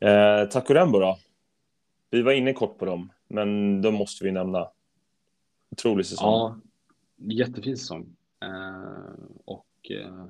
Eh, 0.00 0.50
Takurembo 0.50 0.98
då? 0.98 1.18
Vi 2.10 2.22
var 2.22 2.32
inne 2.32 2.52
kort 2.52 2.78
på 2.78 2.84
dem, 2.84 3.12
men 3.28 3.82
de 3.82 3.94
måste 3.94 4.24
vi 4.24 4.32
nämna. 4.32 4.68
Otrolig 5.70 6.06
säsong. 6.06 6.26
Ja, 6.26 6.56
jättefin 7.16 7.76
säsong. 7.76 8.16
Eh, 8.40 9.12
och 9.44 9.90
eh, 9.90 10.26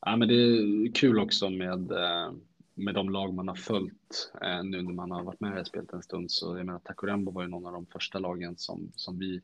ja, 0.00 0.16
men 0.16 0.28
det 0.28 0.34
är 0.34 0.92
kul 0.94 1.18
också 1.18 1.50
med, 1.50 1.92
eh, 1.92 2.32
med 2.74 2.94
de 2.94 3.10
lag 3.10 3.34
man 3.34 3.48
har 3.48 3.54
följt 3.54 4.32
eh, 4.42 4.62
nu 4.64 4.82
när 4.82 4.92
man 4.92 5.10
har 5.10 5.22
varit 5.22 5.40
med 5.40 5.48
i 5.48 5.50
det 5.50 5.56
här 5.56 5.64
spelet 5.64 5.92
en 5.92 6.02
stund. 6.02 6.30
Så 6.30 6.56
jag 6.56 6.66
menar, 6.66 6.78
Takurembo 6.78 7.32
var 7.32 7.42
ju 7.42 7.48
någon 7.48 7.66
av 7.66 7.72
de 7.72 7.86
första 7.86 8.18
lagen 8.18 8.56
som, 8.56 8.92
som 8.96 9.18
vi 9.18 9.40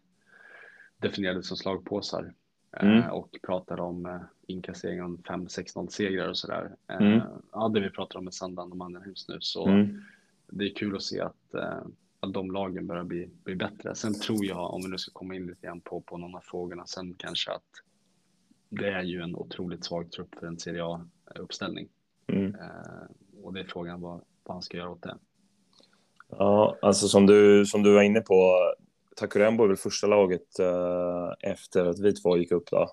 definierade 0.98 1.42
som 1.42 1.56
slagpåsar. 1.56 2.34
Eh, 2.72 2.88
mm. 2.88 3.10
och 3.10 3.38
pratade 3.42 3.82
om 3.82 4.06
eh, 4.06 4.20
inkassering 4.46 5.02
av 5.02 5.22
5-6-0 5.22 5.88
segrar 5.88 6.28
och 6.28 6.36
sådär. 6.36 6.76
Mm. 6.86 7.20
Ja, 7.52 7.68
det 7.68 7.80
vi 7.80 7.90
pratar 7.90 8.18
om 8.18 8.24
med 8.24 8.34
Sandland 8.34 8.72
och 8.72 8.78
Mannerhus 8.78 9.28
nu. 9.28 9.36
Så 9.40 9.66
mm. 9.66 10.02
det 10.46 10.64
är 10.64 10.74
kul 10.74 10.96
att 10.96 11.02
se 11.02 11.20
att 11.20 11.54
att 12.20 12.32
de 12.32 12.50
lagen 12.50 12.86
börjar 12.86 13.04
bli, 13.04 13.30
bli 13.44 13.54
bättre. 13.54 13.94
Sen 13.94 14.14
tror 14.14 14.44
jag, 14.44 14.74
om 14.74 14.82
vi 14.82 14.88
nu 14.88 14.98
ska 14.98 15.12
komma 15.12 15.34
in 15.34 15.46
lite 15.46 15.66
grann 15.66 15.80
på, 15.80 16.00
på 16.00 16.16
någon 16.16 16.34
av 16.34 16.40
frågorna, 16.40 16.86
sen 16.86 17.14
kanske 17.14 17.52
att 17.52 17.62
det 18.68 18.88
är 18.88 19.02
ju 19.02 19.20
en 19.20 19.36
otroligt 19.36 19.84
svag 19.84 20.10
trupp 20.12 20.34
för 20.40 20.46
en 20.46 20.58
Serie 20.58 20.84
A-uppställning. 20.84 21.88
Mm. 22.26 22.54
Eh, 22.54 23.42
och 23.42 23.52
det 23.52 23.60
är 23.60 23.64
frågan 23.64 24.00
vad, 24.00 24.20
vad 24.44 24.54
han 24.54 24.62
ska 24.62 24.76
göra 24.76 24.90
åt 24.90 25.02
det. 25.02 25.16
Ja, 26.30 26.76
alltså 26.82 27.08
som 27.08 27.26
du, 27.26 27.66
som 27.66 27.82
du 27.82 27.94
var 27.94 28.02
inne 28.02 28.20
på, 28.20 28.58
Takurembo 29.18 29.64
är 29.64 29.68
väl 29.68 29.76
första 29.76 30.06
laget 30.06 30.58
eh, 30.58 31.50
efter 31.50 31.86
att 31.86 31.98
vi 31.98 32.12
två 32.12 32.36
gick 32.36 32.52
upp 32.52 32.70
då, 32.70 32.90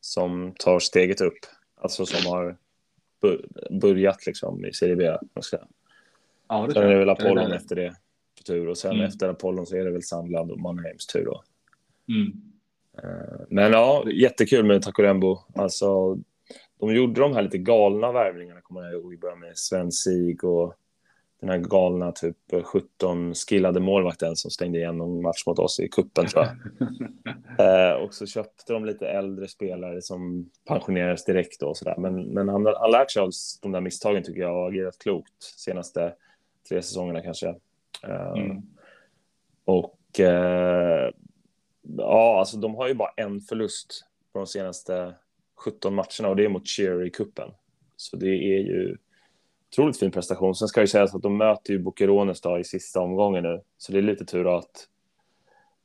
som 0.00 0.54
tar 0.58 0.78
steget 0.78 1.20
upp. 1.20 1.38
Alltså 1.76 2.06
som 2.06 2.30
har 2.30 2.56
börjat 3.80 4.26
liksom 4.26 4.64
i 4.64 4.72
Serie 4.72 4.96
B. 4.96 5.04
Ja, 6.48 6.66
det 6.66 6.72
Sen 6.72 6.82
är 6.82 6.88
det 6.88 6.98
väl 6.98 7.10
Apollon 7.10 7.52
efter 7.52 7.76
det 7.76 7.94
tur 8.46 8.68
och 8.68 8.78
sen 8.78 8.92
mm. 8.92 9.06
efter 9.06 9.28
Apollon 9.28 9.66
så 9.66 9.76
är 9.76 9.84
det 9.84 9.90
väl 9.90 10.02
Sandland 10.02 10.50
och 10.50 10.60
Mannheims 10.60 11.06
tur 11.06 11.24
då. 11.24 11.42
Mm. 12.08 12.32
Eh, 13.02 13.40
men 13.48 13.72
ja, 13.72 14.04
jättekul 14.10 14.64
med 14.64 14.82
Takurembo. 14.82 15.38
Alltså, 15.54 16.18
de 16.80 16.94
gjorde 16.94 17.20
de 17.20 17.34
här 17.34 17.42
lite 17.42 17.58
galna 17.58 18.12
värvningarna, 18.12 18.60
kommer 18.60 18.82
jag 18.82 18.92
ihåg, 18.92 19.14
i 19.14 19.18
början 19.18 19.40
med 19.40 19.58
Sven 19.58 19.92
Sig 19.92 20.38
och 20.42 20.74
den 21.44 21.62
här 21.62 21.68
galna 21.68 22.12
typ 22.12 22.36
17 22.64 23.34
skillade 23.34 23.80
målvakten 23.80 24.36
som 24.36 24.50
stängde 24.50 24.78
igen 24.78 24.98
någon 24.98 25.22
match 25.22 25.46
mot 25.46 25.58
oss 25.58 25.80
i 25.80 25.88
kuppen 25.88 26.26
tror 26.26 26.44
jag. 26.44 26.56
eh, 27.92 28.02
och 28.02 28.14
så 28.14 28.26
köpte 28.26 28.72
de 28.72 28.84
lite 28.84 29.08
äldre 29.08 29.48
spelare 29.48 30.02
som 30.02 30.50
pensionerades 30.68 31.24
direkt 31.24 31.62
och 31.62 31.76
sådär. 31.76 31.94
Men, 31.98 32.24
men 32.24 32.48
han 32.48 32.66
har 32.66 32.88
lärt 32.88 33.10
sig 33.10 33.22
av 33.22 33.30
de 33.62 33.72
där 33.72 33.80
misstagen 33.80 34.22
tycker 34.22 34.40
jag 34.40 34.56
och 34.56 34.68
agerat 34.68 34.98
klokt 34.98 35.42
senaste 35.42 36.14
tre 36.68 36.82
säsongerna 36.82 37.22
kanske. 37.22 37.54
Mm. 38.02 38.50
Eh, 38.50 38.56
och 39.64 39.98
uh, 40.20 41.10
ja, 41.82 42.38
alltså 42.38 42.56
de 42.56 42.74
har 42.74 42.88
ju 42.88 42.94
bara 42.94 43.12
en 43.16 43.40
förlust 43.40 44.04
på 44.32 44.38
de 44.38 44.46
senaste 44.46 45.14
17 45.56 45.94
matcherna 45.94 46.28
och 46.28 46.36
det 46.36 46.44
är 46.44 46.48
mot 46.48 46.68
Cherry 46.68 47.10
kuppen. 47.10 47.50
Så 47.96 48.16
det 48.16 48.28
är 48.28 48.60
ju 48.60 48.96
otroligt 49.74 49.98
fin 49.98 50.10
prestation. 50.10 50.54
Sen 50.54 50.68
ska 50.68 50.80
ju 50.80 50.86
sägas 50.86 51.14
att 51.14 51.22
de 51.22 51.36
möter 51.36 51.72
ju 51.72 51.78
Bokerones 51.78 52.40
då 52.40 52.58
i 52.58 52.64
sista 52.64 53.00
omgången 53.00 53.42
nu, 53.42 53.60
så 53.78 53.92
det 53.92 53.98
är 53.98 54.02
lite 54.02 54.24
tur 54.24 54.58
att 54.58 54.88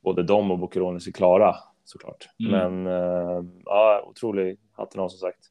både 0.00 0.22
de 0.22 0.50
och 0.50 0.58
Bokerones 0.58 1.06
är 1.06 1.12
klara 1.12 1.56
såklart. 1.84 2.28
Mm. 2.40 2.52
Men 2.52 2.86
uh, 2.86 3.44
ja, 3.64 4.04
otrolig 4.06 4.58
hatten 4.72 5.00
av 5.00 5.08
som 5.08 5.18
sagt. 5.18 5.50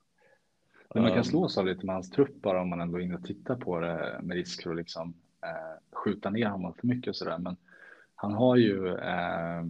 Men 0.94 1.04
man 1.04 1.14
kan 1.14 1.24
slås 1.24 1.58
av 1.58 1.66
lite 1.66 1.86
med 1.86 1.96
hans 1.96 2.10
trupp 2.10 2.42
bara 2.42 2.62
om 2.62 2.70
man 2.70 2.82
ändå 2.82 2.98
är 2.98 3.02
inne 3.02 3.16
och 3.16 3.26
tittar 3.26 3.56
på 3.56 3.80
det 3.80 4.20
med 4.22 4.36
risk 4.36 4.64
för 4.64 4.70
att 4.70 4.78
liksom 4.78 5.14
eh, 5.44 5.98
skjuta 5.98 6.30
ner 6.30 6.50
honom 6.50 6.74
för 6.74 6.88
mycket 6.88 7.10
och 7.10 7.16
sådär. 7.16 7.38
Men 7.38 7.58
han 8.16 8.34
har 8.34 8.56
ju 8.56 8.88
eh, 8.88 9.64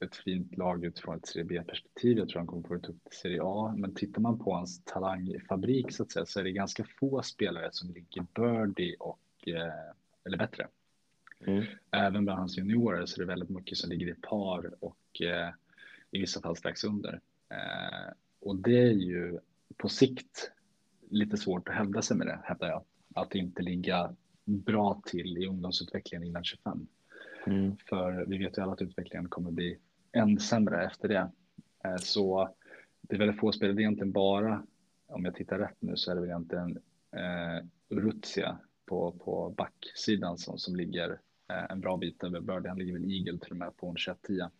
ett 0.00 0.16
fint 0.16 0.56
lag 0.56 0.84
utifrån 0.84 1.16
ett 1.16 1.26
Serie 1.26 1.44
B-perspektiv. 1.44 2.18
Jag 2.18 2.28
tror 2.28 2.38
han 2.38 2.46
kommer 2.46 2.68
få 2.68 2.74
det 2.74 2.88
upp 2.88 3.04
till 3.04 3.18
Serie 3.18 3.40
A. 3.42 3.74
Men 3.76 3.94
tittar 3.94 4.20
man 4.20 4.38
på 4.38 4.54
hans 4.54 4.84
talangfabrik 4.84 5.92
så 5.92 6.02
att 6.02 6.10
säga 6.10 6.26
så 6.26 6.40
är 6.40 6.44
det 6.44 6.52
ganska 6.52 6.84
få 7.00 7.22
spelare 7.22 7.68
som 7.72 7.90
ligger 7.90 8.26
birdie 8.34 8.96
och 8.98 9.48
eh, 9.48 9.92
eller 10.24 10.38
bättre. 10.38 10.68
Mm. 11.46 11.64
Även 11.90 12.24
bland 12.24 12.38
hans 12.38 12.58
juniorer 12.58 13.06
så 13.06 13.20
är 13.20 13.26
det 13.26 13.32
väldigt 13.32 13.48
mycket 13.48 13.78
som 13.78 13.90
ligger 13.90 14.08
i 14.08 14.14
par 14.14 14.84
och 14.84 15.22
eh, 15.22 15.50
i 16.10 16.20
vissa 16.20 16.40
fall 16.40 16.56
strax 16.56 16.84
under. 16.84 17.20
Eh, 17.48 18.12
och 18.40 18.56
det 18.56 18.78
är 18.78 18.92
ju 18.92 19.38
på 19.76 19.88
sikt 19.88 20.50
lite 21.10 21.36
svårt 21.36 21.68
att 21.68 21.74
hävda 21.74 22.02
sig 22.02 22.16
med 22.16 22.26
det, 22.26 22.40
hävdar 22.44 22.68
jag. 22.68 22.84
Att 23.14 23.34
inte 23.34 23.62
ligga 23.62 24.14
bra 24.44 25.02
till 25.06 25.38
i 25.38 25.46
ungdomsutvecklingen 25.46 26.28
innan 26.28 26.44
25. 26.44 26.86
Mm. 27.46 27.76
För 27.88 28.24
vi 28.26 28.38
vet 28.38 28.58
ju 28.58 28.62
alla 28.62 28.72
att 28.72 28.82
utvecklingen 28.82 29.28
kommer 29.28 29.50
bli 29.50 29.78
än 30.12 30.40
sämre 30.40 30.84
efter 30.84 31.08
det. 31.08 31.30
Eh, 31.84 31.96
så 31.96 32.48
det 33.00 33.14
är 33.14 33.18
väldigt 33.18 33.40
få 33.40 33.52
spelare, 33.52 33.74
det 33.74 33.80
är 33.80 33.82
egentligen 33.82 34.12
bara, 34.12 34.62
om 35.06 35.24
jag 35.24 35.34
tittar 35.34 35.58
rätt 35.58 35.76
nu 35.78 35.96
så 35.96 36.10
är 36.10 36.14
det 36.14 36.20
väl 36.20 36.30
egentligen 36.30 36.78
eh, 37.16 37.64
Urutsia 37.88 38.58
på, 38.86 39.12
på 39.12 39.54
backsidan 39.56 40.38
som, 40.38 40.58
som 40.58 40.76
ligger 40.76 41.10
eh, 41.50 41.70
en 41.70 41.80
bra 41.80 41.96
bit 41.96 42.24
över 42.24 42.40
Birdie. 42.40 42.68
Han 42.68 42.78
ligger 42.78 42.92
väl 42.92 43.12
Eagle 43.12 43.38
till 43.38 43.50
och 43.50 43.56
med 43.56 43.76
på 43.76 43.88
en 43.88 43.96
21-10. 43.96 44.50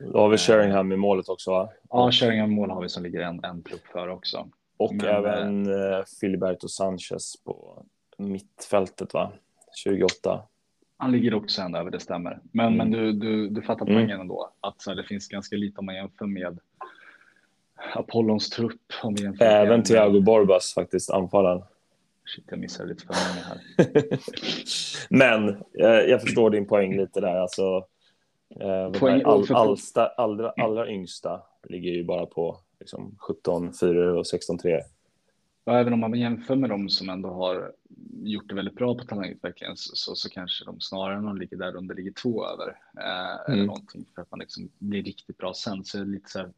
Då 0.00 0.18
har 0.18 0.28
vi 0.28 0.38
Sheringham 0.38 0.92
i 0.92 0.96
målet 0.96 1.28
också 1.28 1.50
va? 1.50 1.72
Ja, 1.90 2.10
Sheringham 2.12 2.52
i 2.52 2.54
mål 2.54 2.70
har 2.70 2.82
vi 2.82 2.88
som 2.88 3.02
ligger 3.02 3.20
en, 3.20 3.44
en 3.44 3.62
plupp 3.62 3.86
för 3.86 4.08
också. 4.08 4.48
Och 4.76 4.94
Men, 4.94 5.06
även 5.06 5.66
eh, 5.66 6.04
Filiberto 6.20 6.68
Sanchez 6.68 7.36
på 7.44 7.86
mittfältet, 8.16 9.14
va? 9.14 9.32
28. 9.74 10.42
Han 11.00 11.12
ligger 11.12 11.34
också 11.34 11.62
ända 11.62 11.78
över, 11.78 11.90
det 11.90 12.00
stämmer. 12.00 12.40
Men, 12.52 12.66
mm. 12.66 12.76
men 12.76 12.90
du, 12.90 13.12
du, 13.12 13.48
du 13.48 13.62
fattar 13.62 13.86
mm. 13.86 13.94
poängen 13.94 14.10
mm. 14.10 14.20
ändå. 14.20 14.52
Att 14.60 14.80
så 14.80 14.90
här, 14.90 14.96
det 14.96 15.04
finns 15.04 15.28
ganska 15.28 15.56
lite 15.56 15.78
om 15.78 15.86
man 15.86 15.94
jämför 15.94 16.26
med 16.26 16.58
Apollons 17.94 18.50
trupp. 18.50 18.92
Om 19.02 19.14
vi 19.14 19.22
jämför 19.22 19.44
Även 19.44 19.76
med... 19.76 19.84
Thiago 19.84 20.20
Borbas 20.20 20.74
faktiskt, 20.74 21.10
anfallaren. 21.10 21.62
Shit, 22.26 22.44
jag 22.48 22.58
missade 22.58 22.88
lite 22.88 23.04
för 23.06 23.14
många 23.14 23.46
här. 23.46 23.60
men 25.10 25.48
eh, 25.78 26.10
jag 26.10 26.22
förstår 26.22 26.50
din 26.50 26.66
poäng 26.66 26.96
lite 26.96 27.20
där. 27.20 27.36
Alltså, 27.36 27.86
eh, 28.60 29.00
poäng, 29.00 29.22
all, 29.24 29.52
allsta, 29.54 30.06
allra, 30.06 30.50
allra 30.50 30.88
yngsta 30.88 31.42
ligger 31.68 31.90
ju 31.90 32.04
bara 32.04 32.26
på 32.26 32.58
liksom, 32.80 33.16
17 33.18 33.72
4 33.80 34.18
och 34.18 34.26
16 34.26 34.58
3 34.58 34.80
och 35.68 35.78
även 35.78 35.92
om 35.92 36.00
man 36.00 36.14
jämför 36.14 36.56
med 36.56 36.70
dem 36.70 36.88
som 36.88 37.08
ändå 37.08 37.28
har 37.28 37.72
gjort 38.22 38.48
det 38.48 38.54
väldigt 38.54 38.74
bra 38.74 38.94
på 38.94 39.04
talangutvecklingen 39.04 39.76
så, 39.76 40.14
så, 40.14 40.28
kanske 40.28 40.64
de 40.64 40.80
snarare 40.80 41.20
de 41.20 41.36
ligger 41.36 41.56
där 41.56 41.76
under 41.76 41.94
ligger 41.94 42.12
två 42.12 42.46
över 42.46 42.68
eh, 42.98 43.30
mm. 43.30 43.52
eller 43.52 43.66
någonting 43.66 44.04
för 44.14 44.22
att 44.22 44.30
man 44.30 44.40
liksom 44.40 44.68
blir 44.78 45.02
riktigt 45.02 45.38
bra 45.38 45.54
sen. 45.54 45.84
Så 45.84 45.98
är 45.98 46.04
det 46.04 46.10
lite 46.10 46.30
så 46.30 46.38
här, 46.38 46.52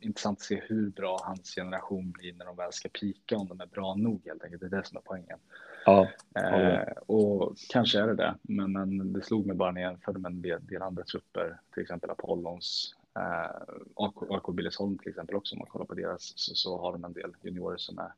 intressant 0.00 0.38
att 0.38 0.44
se 0.44 0.62
hur 0.66 0.90
bra 0.90 1.20
hans 1.22 1.54
generation 1.54 2.10
blir 2.10 2.32
när 2.32 2.44
de 2.44 2.56
väl 2.56 2.72
ska 2.72 2.88
pika 2.88 3.36
om 3.36 3.48
de 3.48 3.60
är 3.60 3.66
bra 3.66 3.94
nog 3.94 4.22
helt 4.26 4.44
enkelt. 4.44 4.60
Det 4.60 4.66
är 4.66 4.80
det 4.80 4.86
som 4.86 4.96
är 4.96 5.02
poängen. 5.04 5.38
Ja, 5.86 6.08
eh, 6.34 6.92
och 7.06 7.56
kanske 7.68 8.00
är 8.00 8.06
det 8.06 8.14
det, 8.14 8.34
men, 8.42 8.72
men 8.72 9.12
det 9.12 9.22
slog 9.22 9.46
mig 9.46 9.56
bara 9.56 9.72
när 9.72 9.80
jag 9.80 9.90
jämförde 9.90 10.18
med 10.18 10.32
en 10.32 10.42
del, 10.42 10.66
del 10.66 10.82
andra 10.82 11.02
trupper, 11.02 11.60
till 11.74 11.82
exempel 11.82 12.10
Apollons, 12.10 12.94
eh, 13.18 13.62
AK, 13.94 14.16
AK 14.30 14.54
Billesholm 14.54 14.98
till 14.98 15.08
exempel 15.08 15.36
också, 15.36 15.54
om 15.54 15.58
man 15.58 15.68
kollar 15.68 15.86
på 15.86 15.94
deras 15.94 16.32
så, 16.36 16.54
så 16.54 16.78
har 16.80 16.92
de 16.92 17.04
en 17.04 17.12
del 17.12 17.32
juniorer 17.42 17.76
som 17.76 17.98
är 17.98 18.12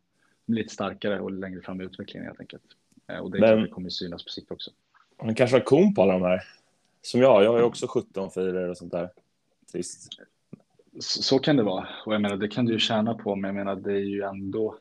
lite 0.46 0.74
starkare 0.74 1.20
och 1.20 1.32
längre 1.32 1.60
fram 1.60 1.80
i 1.80 1.84
utvecklingen 1.84 2.26
helt 2.26 2.40
enkelt. 2.40 2.62
Eh, 3.06 3.18
och 3.18 3.30
det, 3.30 3.40
men, 3.40 3.62
det 3.62 3.68
kommer 3.68 3.88
synas 3.88 4.24
på 4.24 4.30
sikt 4.30 4.50
också. 4.50 4.70
Han 5.16 5.34
kanske 5.34 5.56
har 5.56 5.64
kon 5.64 5.94
på 5.94 6.02
alla 6.02 6.12
de 6.12 6.22
här. 6.22 6.42
Som 7.02 7.20
jag, 7.20 7.44
jag 7.44 7.52
har 7.52 7.58
ju 7.58 7.64
också 7.64 7.86
17 7.86 8.30
fyror 8.30 8.68
och 8.68 8.76
sånt 8.76 8.92
där. 8.92 9.10
Trist. 9.72 10.08
Så, 11.00 11.22
så, 11.22 11.38
kan 11.38 11.56
det 11.56 11.62
vara. 11.62 11.88
Och 12.06 12.14
jag 12.14 12.20
menar, 12.20 12.36
det 12.36 12.48
kan 12.48 12.64
du 12.64 12.72
ju 12.72 12.78
tjäna 12.78 13.14
på, 13.14 13.36
men 13.36 13.48
jag 13.48 13.54
menar, 13.64 13.76
det 13.76 13.92
är 13.92 14.04
ju 14.04 14.22
ändå 14.22 14.78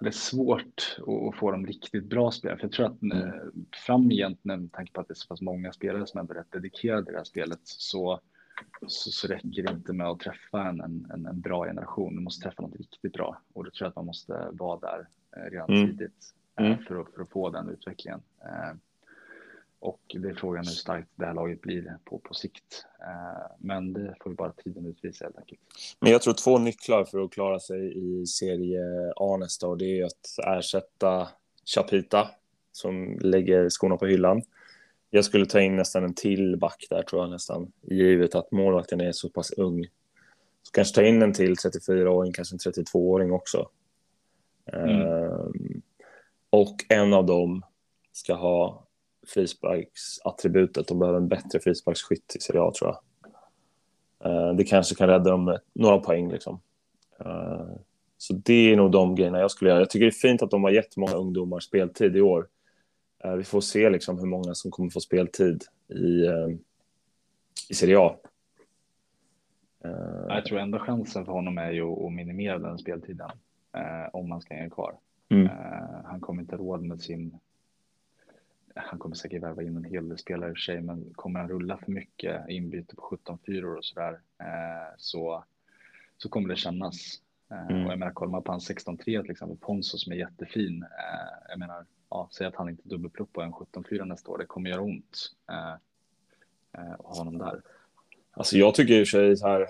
det 0.00 0.06
är 0.06 0.10
svårt 0.10 0.96
att 0.98 1.36
få 1.36 1.50
dem 1.50 1.66
riktigt 1.66 2.04
bra 2.04 2.30
spelare. 2.30 2.58
För 2.58 2.64
jag 2.64 2.72
tror 2.72 2.86
att 2.86 3.02
mm. 3.02 3.30
framgent, 3.86 4.44
med 4.44 4.72
tanke 4.72 4.92
på 4.92 5.00
att 5.00 5.08
det 5.08 5.12
är 5.12 5.16
så 5.16 5.28
pass 5.28 5.40
många 5.40 5.72
spelare 5.72 6.06
som 6.06 6.20
är 6.20 6.34
rätt 6.34 6.52
dedikerade 6.52 7.10
i 7.10 7.12
det 7.12 7.18
här 7.18 7.24
spelet, 7.24 7.60
så, 7.62 8.20
så, 8.86 9.10
så 9.10 9.26
räcker 9.26 9.62
det 9.62 9.72
inte 9.72 9.92
med 9.92 10.06
att 10.06 10.20
träffa 10.20 10.68
en, 10.68 10.80
en, 10.80 11.26
en, 11.26 11.40
bra 11.40 11.64
generation. 11.64 12.16
Du 12.16 12.22
måste 12.22 12.42
träffa 12.42 12.62
något 12.62 12.76
riktigt 12.76 13.12
bra. 13.12 13.42
Och 13.52 13.64
då 13.64 13.70
tror 13.70 13.84
jag 13.84 13.88
att 13.88 13.96
man 13.96 14.06
måste 14.06 14.48
vara 14.52 14.80
där 14.80 15.08
eh, 15.36 15.50
redan 15.50 15.70
mm. 15.70 15.86
tidigt 15.86 16.34
eh, 16.58 16.66
mm. 16.66 16.78
för, 16.78 17.00
att, 17.00 17.14
för 17.14 17.22
att 17.22 17.30
få 17.30 17.50
den 17.50 17.68
utvecklingen. 17.68 18.22
Eh, 18.44 18.76
och 19.78 20.00
det 20.08 20.28
är 20.28 20.34
frågan 20.34 20.64
hur 20.64 20.72
starkt 20.72 21.08
det 21.14 21.26
här 21.26 21.34
laget 21.34 21.60
blir 21.60 21.98
på, 22.04 22.18
på 22.18 22.34
sikt. 22.34 22.86
Men 23.58 23.92
det 23.92 24.14
får 24.20 24.30
vi 24.30 24.36
bara 24.36 24.52
tiden 24.52 24.86
utvisa 24.86 25.24
helt 25.24 25.38
enkelt. 25.38 25.60
Men 26.00 26.12
jag 26.12 26.22
tror 26.22 26.34
två 26.34 26.58
nycklar 26.58 27.04
för 27.04 27.24
att 27.24 27.32
klara 27.32 27.60
sig 27.60 27.92
i 27.98 28.26
serie 28.26 29.12
A 29.16 29.36
nästa 29.36 29.68
år, 29.68 29.76
det 29.76 30.00
är 30.00 30.04
att 30.04 30.46
ersätta 30.46 31.28
Chapita 31.74 32.30
som 32.72 33.18
lägger 33.20 33.68
skorna 33.68 33.96
på 33.96 34.06
hyllan. 34.06 34.42
Jag 35.10 35.24
skulle 35.24 35.46
ta 35.46 35.60
in 35.60 35.76
nästan 35.76 36.04
en 36.04 36.14
till 36.14 36.56
back 36.56 36.86
där 36.90 37.02
tror 37.02 37.22
jag 37.22 37.30
nästan, 37.30 37.72
givet 37.82 38.34
att 38.34 38.52
målvakten 38.52 39.00
är 39.00 39.12
så 39.12 39.28
pass 39.28 39.50
ung. 39.50 39.86
Så 40.62 40.72
kanske 40.72 40.94
ta 40.94 41.02
in 41.02 41.22
en 41.22 41.32
till 41.32 41.54
34-åring, 41.54 42.32
kanske 42.32 42.54
en 42.54 42.72
32-åring 42.72 43.32
också. 43.32 43.68
Mm. 44.72 45.02
Um, 45.02 45.82
och 46.50 46.84
en 46.88 47.14
av 47.14 47.26
dem 47.26 47.62
ska 48.12 48.34
ha 48.34 48.86
frisparksattributet. 49.26 50.88
De 50.88 50.98
behöver 50.98 51.18
en 51.18 51.28
bättre 51.28 51.60
frisparksskytt 51.60 52.36
i 52.36 52.40
Serie 52.40 52.62
A, 52.62 52.72
tror 52.78 52.90
jag. 52.90 53.00
Uh, 54.26 54.56
det 54.56 54.64
kanske 54.64 54.94
kan 54.94 55.08
rädda 55.08 55.30
dem 55.30 55.58
några 55.72 55.98
poäng. 55.98 56.32
Liksom. 56.32 56.60
Uh, 57.26 57.70
så 58.18 58.32
det 58.32 58.72
är 58.72 58.76
nog 58.76 58.90
de 58.90 59.14
grejerna 59.14 59.40
jag 59.40 59.50
skulle 59.50 59.70
göra. 59.70 59.80
Jag 59.80 59.90
tycker 59.90 60.04
det 60.06 60.10
är 60.10 60.28
fint 60.28 60.42
att 60.42 60.50
de 60.50 60.64
har 60.64 60.70
gett 60.70 60.96
många 60.96 61.14
ungdomar 61.14 61.60
speltid 61.60 62.16
i 62.16 62.20
år. 62.20 62.48
Uh, 63.24 63.34
vi 63.34 63.44
får 63.44 63.60
se 63.60 63.90
liksom 63.90 64.18
hur 64.18 64.26
många 64.26 64.54
som 64.54 64.70
kommer 64.70 64.90
få 64.90 65.00
speltid 65.00 65.64
i, 65.88 66.26
i 67.70 67.74
Serie 67.74 67.98
A. 67.98 68.16
Jag 70.28 70.44
tror 70.44 70.58
ändå 70.58 70.78
chansen 70.78 71.24
för 71.24 71.32
honom 71.32 71.58
är 71.58 71.70
ju 71.70 72.06
att 72.06 72.12
minimera 72.12 72.58
den 72.58 72.78
speltiden 72.78 73.30
om 74.12 74.28
man 74.28 74.40
ska 74.40 74.54
hänga 74.54 74.70
kvar. 74.70 74.94
Mm. 75.28 75.48
Han 76.04 76.20
kommer 76.20 76.42
inte 76.42 76.56
råd 76.56 76.82
med 76.82 77.00
sin 77.00 77.38
han 78.74 78.98
kommer 78.98 79.16
säkert 79.16 79.42
värva 79.42 79.62
in 79.62 79.76
en 79.76 79.84
hel 79.84 80.08
del 80.08 80.18
spelare 80.18 80.50
i 80.50 80.52
och 80.52 80.56
för 80.56 80.60
sig, 80.60 80.80
men 80.80 81.12
kommer 81.14 81.40
han 81.40 81.48
rulla 81.48 81.76
för 81.76 81.92
mycket 81.92 82.48
inbyte 82.48 82.96
på 82.96 83.02
17 83.02 83.38
fyror 83.46 83.76
och 83.76 83.84
sådär 83.84 84.20
eh, 84.38 84.94
så, 84.96 85.44
så 86.18 86.28
kommer 86.28 86.48
det 86.48 86.56
kännas. 86.56 87.22
Eh, 87.50 87.66
mm. 87.66 87.86
Och 87.86 87.92
jag 87.92 87.98
menar, 87.98 88.12
kollar 88.12 88.32
man 88.32 88.42
på 88.42 88.52
hans 88.52 88.70
16-3 88.70 89.22
till 89.22 89.30
exempel, 89.30 89.56
Ponso 89.56 89.98
som 89.98 90.12
är 90.12 90.16
jättefin. 90.16 90.82
Eh, 90.82 91.48
jag 91.48 91.58
menar, 91.58 91.84
ja, 92.10 92.28
säg 92.32 92.46
att 92.46 92.56
han 92.56 92.68
inte 92.68 92.88
dubbelplupp 92.88 93.32
på 93.32 93.42
en 93.42 93.52
17-4 93.52 94.04
nästa 94.04 94.30
år, 94.30 94.38
det 94.38 94.46
kommer 94.46 94.70
göra 94.70 94.80
ont 94.80 95.32
eh, 95.50 95.72
eh, 96.82 96.92
att 96.92 97.06
ha 97.06 97.14
honom 97.14 97.38
där. 97.38 97.60
Alltså 98.32 98.56
jag 98.56 98.74
tycker 98.74 98.94
i 98.94 99.02
och 99.02 99.08
för 99.08 99.18
sig 99.18 99.36
så 99.36 99.48
här, 99.48 99.68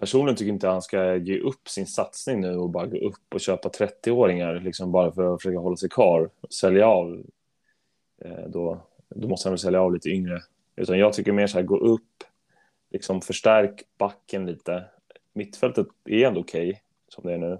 personligen 0.00 0.36
tycker 0.36 0.52
inte 0.52 0.68
han 0.68 0.82
ska 0.82 1.16
ge 1.16 1.38
upp 1.40 1.68
sin 1.68 1.86
satsning 1.86 2.40
nu 2.40 2.56
och 2.56 2.70
bara 2.70 2.86
gå 2.86 2.96
upp 2.96 3.34
och 3.34 3.40
köpa 3.40 3.68
30-åringar 3.68 4.60
liksom 4.60 4.92
bara 4.92 5.12
för 5.12 5.34
att 5.34 5.42
försöka 5.42 5.58
hålla 5.58 5.76
sig 5.76 5.88
kvar. 5.88 6.30
Sälja 6.50 6.86
av 6.86 7.22
Eh, 8.24 8.48
då, 8.48 8.80
då 9.08 9.28
måste 9.28 9.48
han 9.48 9.52
väl 9.52 9.58
sälja 9.58 9.80
av 9.80 9.94
lite 9.94 10.08
yngre. 10.08 10.42
Utan 10.76 10.98
jag 10.98 11.12
tycker 11.12 11.32
mer 11.32 11.46
så 11.46 11.58
här, 11.58 11.64
gå 11.64 11.78
upp, 11.78 12.24
liksom 12.90 13.20
förstärk 13.20 13.82
backen 13.98 14.46
lite. 14.46 14.84
Mittfältet 15.32 15.86
är 16.04 16.26
ändå 16.26 16.40
okej 16.40 16.68
okay, 16.68 16.80
som 17.08 17.24
det 17.26 17.34
är 17.34 17.38
nu. 17.38 17.58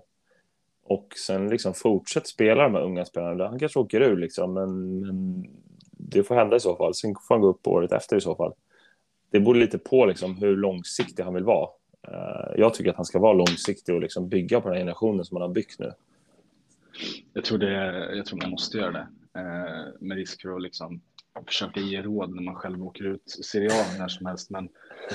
Och 0.88 1.14
sen 1.26 1.48
liksom 1.48 1.74
fortsätt 1.74 2.26
spela 2.26 2.62
de 2.62 2.74
här 2.74 2.82
unga 2.82 3.04
spelarna. 3.04 3.48
Han 3.48 3.58
kanske 3.58 3.78
åker 3.78 4.00
ur 4.00 4.16
liksom, 4.16 4.54
men, 4.54 5.00
men 5.00 5.46
det 5.90 6.22
får 6.22 6.34
hända 6.34 6.56
i 6.56 6.60
så 6.60 6.76
fall. 6.76 6.94
Sen 6.94 7.14
får 7.28 7.34
han 7.34 7.42
gå 7.42 7.48
upp 7.48 7.66
året 7.66 7.92
efter 7.92 8.16
i 8.16 8.20
så 8.20 8.34
fall. 8.34 8.52
Det 9.30 9.40
beror 9.40 9.54
lite 9.54 9.78
på 9.78 10.06
liksom 10.06 10.36
hur 10.36 10.56
långsiktig 10.56 11.22
han 11.22 11.34
vill 11.34 11.44
vara. 11.44 11.68
Eh, 12.08 12.52
jag 12.56 12.74
tycker 12.74 12.90
att 12.90 12.96
han 12.96 13.04
ska 13.04 13.18
vara 13.18 13.32
långsiktig 13.32 13.94
och 13.94 14.00
liksom 14.00 14.28
bygga 14.28 14.60
på 14.60 14.68
den 14.68 14.76
här 14.76 14.82
generationen 14.82 15.24
som 15.24 15.36
han 15.36 15.48
har 15.48 15.54
byggt 15.54 15.78
nu. 15.78 15.92
Jag 17.32 17.44
tror, 17.44 17.58
det, 17.58 17.72
jag 18.16 18.26
tror 18.26 18.38
man 18.42 18.50
måste 18.50 18.78
göra 18.78 18.92
det. 18.92 19.08
Eh, 19.40 19.86
med 20.00 20.16
risk 20.16 20.42
för 20.42 20.56
att 20.56 20.62
liksom 20.62 21.00
försöka 21.46 21.80
ge 21.80 22.02
råd 22.02 22.34
när 22.34 22.42
man 22.42 22.54
själv 22.54 22.84
åker 22.84 23.04
ut 23.04 23.30
Serie 23.30 23.82
A 23.82 23.84
när 23.98 24.08
som 24.08 24.26
helst. 24.26 24.50
Men, 24.50 24.68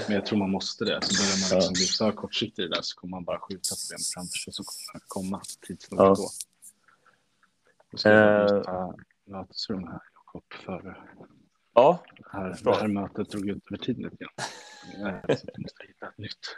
men 0.08 0.16
jag 0.16 0.26
tror 0.26 0.40
man 0.40 0.50
måste 0.50 0.86
det. 0.86 1.00
Så 1.02 1.24
börjar 1.24 1.52
man 1.52 1.60
liksom 1.60 1.74
bli 1.74 1.86
för 1.86 2.12
kortsiktig 2.12 2.64
i 2.64 2.68
det 2.68 2.76
där 2.76 2.82
så 2.82 3.00
kommer 3.00 3.12
man 3.12 3.24
bara 3.24 3.40
skjuta 3.40 3.76
problemet 3.82 4.08
framför 4.14 4.38
sig 4.38 4.54
så 4.54 4.64
kommer 4.64 4.94
det 4.94 5.06
komma 5.08 5.42
tids 5.68 5.92
nog 5.92 6.02
ja. 6.02 6.06
då. 6.06 6.30
Då 7.92 7.98
ska 7.98 8.10
jag 8.10 8.64
ta 8.64 8.96
mötesrum 9.26 9.84
här, 9.84 10.02
Jakob, 10.16 10.44
för 10.66 10.98
ja, 11.74 12.04
här, 12.32 12.60
det 12.64 12.76
här 12.76 12.88
mötet 12.88 13.30
drog 13.30 13.50
ut 13.50 13.64
över 13.72 13.84
tiden 13.84 14.04
lite 14.04 14.16
grann. 14.16 14.34
Så 15.38 15.48
jag 15.54 15.62
måste 15.62 15.84
hitta 15.88 16.08
ett 16.08 16.18
nytt, 16.18 16.56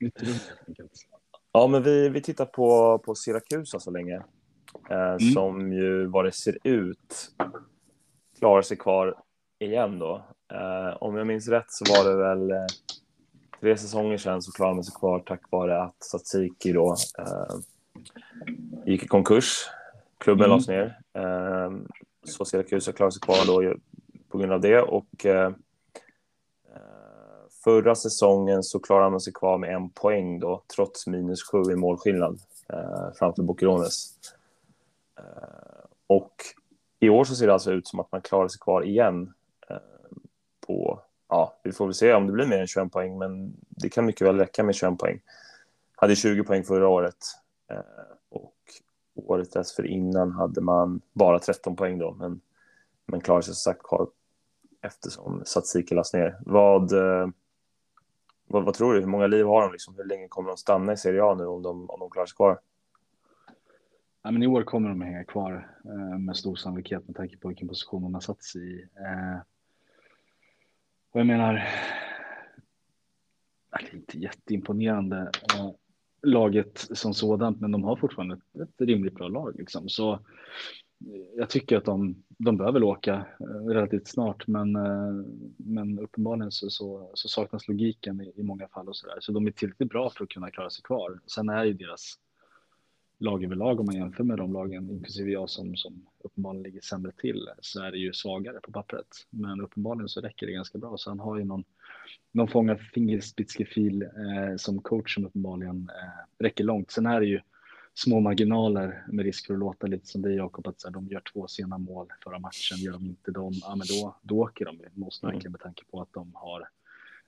nytt 0.00 0.22
rum 0.22 0.32
helt 0.48 0.68
enkelt. 0.68 0.92
Ja, 1.52 1.66
men 1.66 1.82
vi, 1.82 2.08
vi 2.08 2.22
tittar 2.22 2.46
på, 2.46 2.98
på 2.98 3.14
Siracusa 3.14 3.80
så 3.80 3.90
länge. 3.90 4.22
Eh, 4.90 4.96
mm. 4.98 5.18
som 5.18 5.72
ju 5.72 6.06
vad 6.06 6.24
det 6.24 6.32
ser 6.32 6.58
ut 6.64 7.32
klarar 8.40 8.62
sig 8.62 8.76
kvar 8.76 9.14
igen 9.58 9.98
då. 9.98 10.22
Eh, 10.52 10.96
om 11.02 11.16
jag 11.16 11.26
minns 11.26 11.48
rätt 11.48 11.70
så 11.70 11.84
var 11.94 12.10
det 12.10 12.16
väl 12.16 12.50
eh, 12.50 12.66
tre 13.60 13.76
säsonger 13.76 14.18
sedan 14.18 14.42
så 14.42 14.52
klarade 14.52 14.74
man 14.74 14.84
sig 14.84 14.94
kvar 14.94 15.22
tack 15.26 15.42
vare 15.50 15.82
att 15.82 16.04
Satsiki 16.04 16.72
då 16.72 16.96
gick 18.86 19.02
i 19.02 19.06
konkurs. 19.06 19.66
Klubben 20.18 20.44
mm. 20.44 20.50
lades 20.50 20.68
ner. 20.68 20.98
så 22.24 22.44
Syracuse 22.44 22.92
klarade 22.92 23.12
sig 23.12 23.20
kvar 23.20 23.46
då 23.46 23.74
på 24.28 24.38
grund 24.38 24.52
av 24.52 24.60
det 24.60 24.80
och 24.80 25.26
förra 27.64 27.94
säsongen 27.94 28.62
så 28.62 28.80
klarade 28.80 29.10
man 29.10 29.20
sig 29.20 29.32
kvar 29.32 29.58
med 29.58 29.74
en 29.74 29.90
poäng 29.90 30.40
då, 30.40 30.62
trots 30.74 31.06
minus 31.06 31.42
sju 31.42 31.62
i 31.72 31.76
målskillnad 31.76 32.40
eh, 32.68 33.12
framför 33.18 33.42
Bokerones. 33.42 34.14
Eh, 35.18 35.84
och 36.06 36.32
i 37.00 37.08
år 37.08 37.24
så 37.24 37.34
ser 37.34 37.46
det 37.46 37.52
alltså 37.52 37.72
ut 37.72 37.88
som 37.88 38.00
att 38.00 38.12
man 38.12 38.22
klarar 38.22 38.48
sig 38.48 38.60
kvar 38.60 38.84
igen 38.84 39.34
eh, 39.70 39.76
på, 40.66 41.00
ja, 41.28 41.60
vi 41.62 41.72
får 41.72 41.86
väl 41.86 41.94
se 41.94 42.14
om 42.14 42.26
det 42.26 42.32
blir 42.32 42.46
mer 42.46 42.60
än 42.60 42.66
21 42.66 42.92
poäng, 42.92 43.18
men 43.18 43.56
det 43.68 43.88
kan 43.88 44.06
mycket 44.06 44.26
väl 44.26 44.38
räcka 44.38 44.62
med 44.62 44.74
21 44.74 44.98
poäng. 44.98 45.20
Hade 45.96 46.16
20 46.16 46.44
poäng 46.44 46.64
förra 46.64 46.88
året 46.88 47.18
eh, 47.70 47.78
och 48.28 48.54
året 49.14 49.52
dessförinnan 49.52 50.32
hade 50.32 50.60
man 50.60 51.00
bara 51.12 51.38
13 51.38 51.76
poäng 51.76 51.98
då, 51.98 52.14
men, 52.14 52.40
men 53.06 53.20
klarar 53.20 53.40
sig 53.40 53.54
som 53.54 53.72
sagt 53.72 53.82
kvar 53.82 54.08
eftersom 54.82 55.42
Satsiki 55.44 55.94
lades 55.94 56.12
ner. 56.12 56.38
Vad, 56.46 56.92
eh, 56.92 57.28
vad, 58.46 58.64
vad, 58.64 58.74
tror 58.74 58.94
du? 58.94 59.00
Hur 59.00 59.06
många 59.06 59.26
liv 59.26 59.46
har 59.46 59.62
de? 59.62 59.72
Liksom? 59.72 59.94
Hur 59.96 60.04
länge 60.04 60.28
kommer 60.28 60.48
de 60.48 60.56
stanna 60.56 60.92
i 60.92 60.96
Serie 60.96 61.24
A 61.24 61.34
nu 61.34 61.46
om 61.46 61.62
de, 61.62 61.90
om 61.90 62.00
de 62.00 62.10
klarar 62.10 62.26
sig 62.26 62.36
kvar? 62.36 62.60
Ja, 64.22 64.30
men 64.30 64.42
I 64.42 64.46
år 64.46 64.62
kommer 64.62 64.88
de 64.88 65.00
hänga 65.00 65.24
kvar 65.24 65.76
eh, 65.84 66.18
med 66.18 66.36
stor 66.36 66.56
sannolikhet 66.56 67.06
med 67.06 67.16
tanke 67.16 67.36
på 67.36 67.48
vilken 67.48 67.68
position 67.68 68.02
de 68.02 68.14
har 68.14 68.20
satt 68.20 68.42
sig 68.42 68.62
i. 68.62 68.82
Eh, 68.82 69.38
och 71.10 71.20
jag 71.20 71.26
menar, 71.26 71.54
det 73.70 73.86
är 73.86 73.94
inte 73.94 74.18
jätteimponerande 74.18 75.30
eh, 75.54 75.70
laget 76.22 76.78
som 76.78 77.14
sådant, 77.14 77.60
men 77.60 77.70
de 77.70 77.84
har 77.84 77.96
fortfarande 77.96 78.34
ett, 78.34 78.60
ett 78.60 78.80
rimligt 78.80 79.14
bra 79.14 79.28
lag. 79.28 79.54
Liksom. 79.58 79.88
Så 79.88 80.12
eh, 80.12 80.18
jag 81.36 81.50
tycker 81.50 81.76
att 81.76 81.84
de, 81.84 82.24
de 82.28 82.56
bör 82.56 82.72
väl 82.72 82.84
åka 82.84 83.26
eh, 83.40 83.66
relativt 83.66 84.08
snart, 84.08 84.46
men, 84.46 84.76
eh, 84.76 85.24
men 85.56 85.98
uppenbarligen 85.98 86.52
så, 86.52 86.70
så, 86.70 87.10
så 87.14 87.28
saknas 87.28 87.68
logiken 87.68 88.20
i, 88.20 88.32
i, 88.36 88.42
många 88.42 88.68
fall 88.68 88.88
och 88.88 88.96
så 88.96 89.06
där. 89.06 89.20
Så 89.20 89.32
de 89.32 89.46
är 89.46 89.50
tillräckligt 89.50 89.90
bra 89.90 90.10
för 90.10 90.24
att 90.24 90.30
kunna 90.30 90.50
klara 90.50 90.70
sig 90.70 90.82
kvar. 90.82 91.20
Sen 91.26 91.48
är 91.48 91.64
ju 91.64 91.72
deras 91.72 92.18
lag 93.20 93.44
överlag 93.44 93.80
om 93.80 93.86
man 93.86 93.94
jämför 93.94 94.24
med 94.24 94.38
de 94.38 94.52
lagen, 94.52 94.90
inklusive 94.90 95.30
jag 95.30 95.50
som, 95.50 95.76
som 95.76 96.06
uppenbarligen 96.18 96.62
ligger 96.62 96.80
sämre 96.80 97.12
till, 97.12 97.48
så 97.60 97.82
är 97.82 97.90
det 97.90 97.98
ju 97.98 98.12
svagare 98.12 98.60
på 98.60 98.72
pappret. 98.72 99.06
Men 99.30 99.60
uppenbarligen 99.60 100.08
så 100.08 100.20
räcker 100.20 100.46
det 100.46 100.52
ganska 100.52 100.78
bra. 100.78 100.96
Så 100.96 101.10
han 101.10 101.20
har 101.20 101.38
ju 101.38 101.44
någon, 101.44 101.64
någon 102.32 102.48
fånga 102.48 102.76
fingerspitzgefühl 102.76 104.02
eh, 104.02 104.56
som 104.56 104.82
coach 104.82 105.14
som 105.14 105.24
uppenbarligen 105.24 105.90
eh, 106.02 106.44
räcker 106.44 106.64
långt. 106.64 106.90
Sen 106.90 107.06
är 107.06 107.20
det 107.20 107.26
ju 107.26 107.40
små 107.94 108.20
marginaler 108.20 109.04
med 109.08 109.24
risk 109.24 109.46
för 109.46 109.54
att 109.54 109.60
låta 109.60 109.86
lite 109.86 110.06
som 110.06 110.22
det 110.22 110.32
Jakob, 110.32 110.66
att 110.66 110.80
så 110.80 110.88
här, 110.88 110.94
de 110.94 111.08
gör 111.08 111.22
två 111.32 111.46
sena 111.48 111.78
mål 111.78 112.06
förra 112.24 112.38
matchen, 112.38 112.78
gör 112.78 112.92
de 112.92 113.06
inte 113.06 113.30
dem, 113.30 113.52
ja 113.62 113.76
men 113.76 113.86
då, 113.86 114.16
då 114.22 114.38
åker 114.38 114.64
de 114.64 114.78
måste 114.94 115.26
mm. 115.26 115.34
verkligen 115.34 115.52
med 115.52 115.60
tanke 115.60 115.82
på 115.90 116.00
att 116.00 116.12
de 116.12 116.30
har 116.34 116.68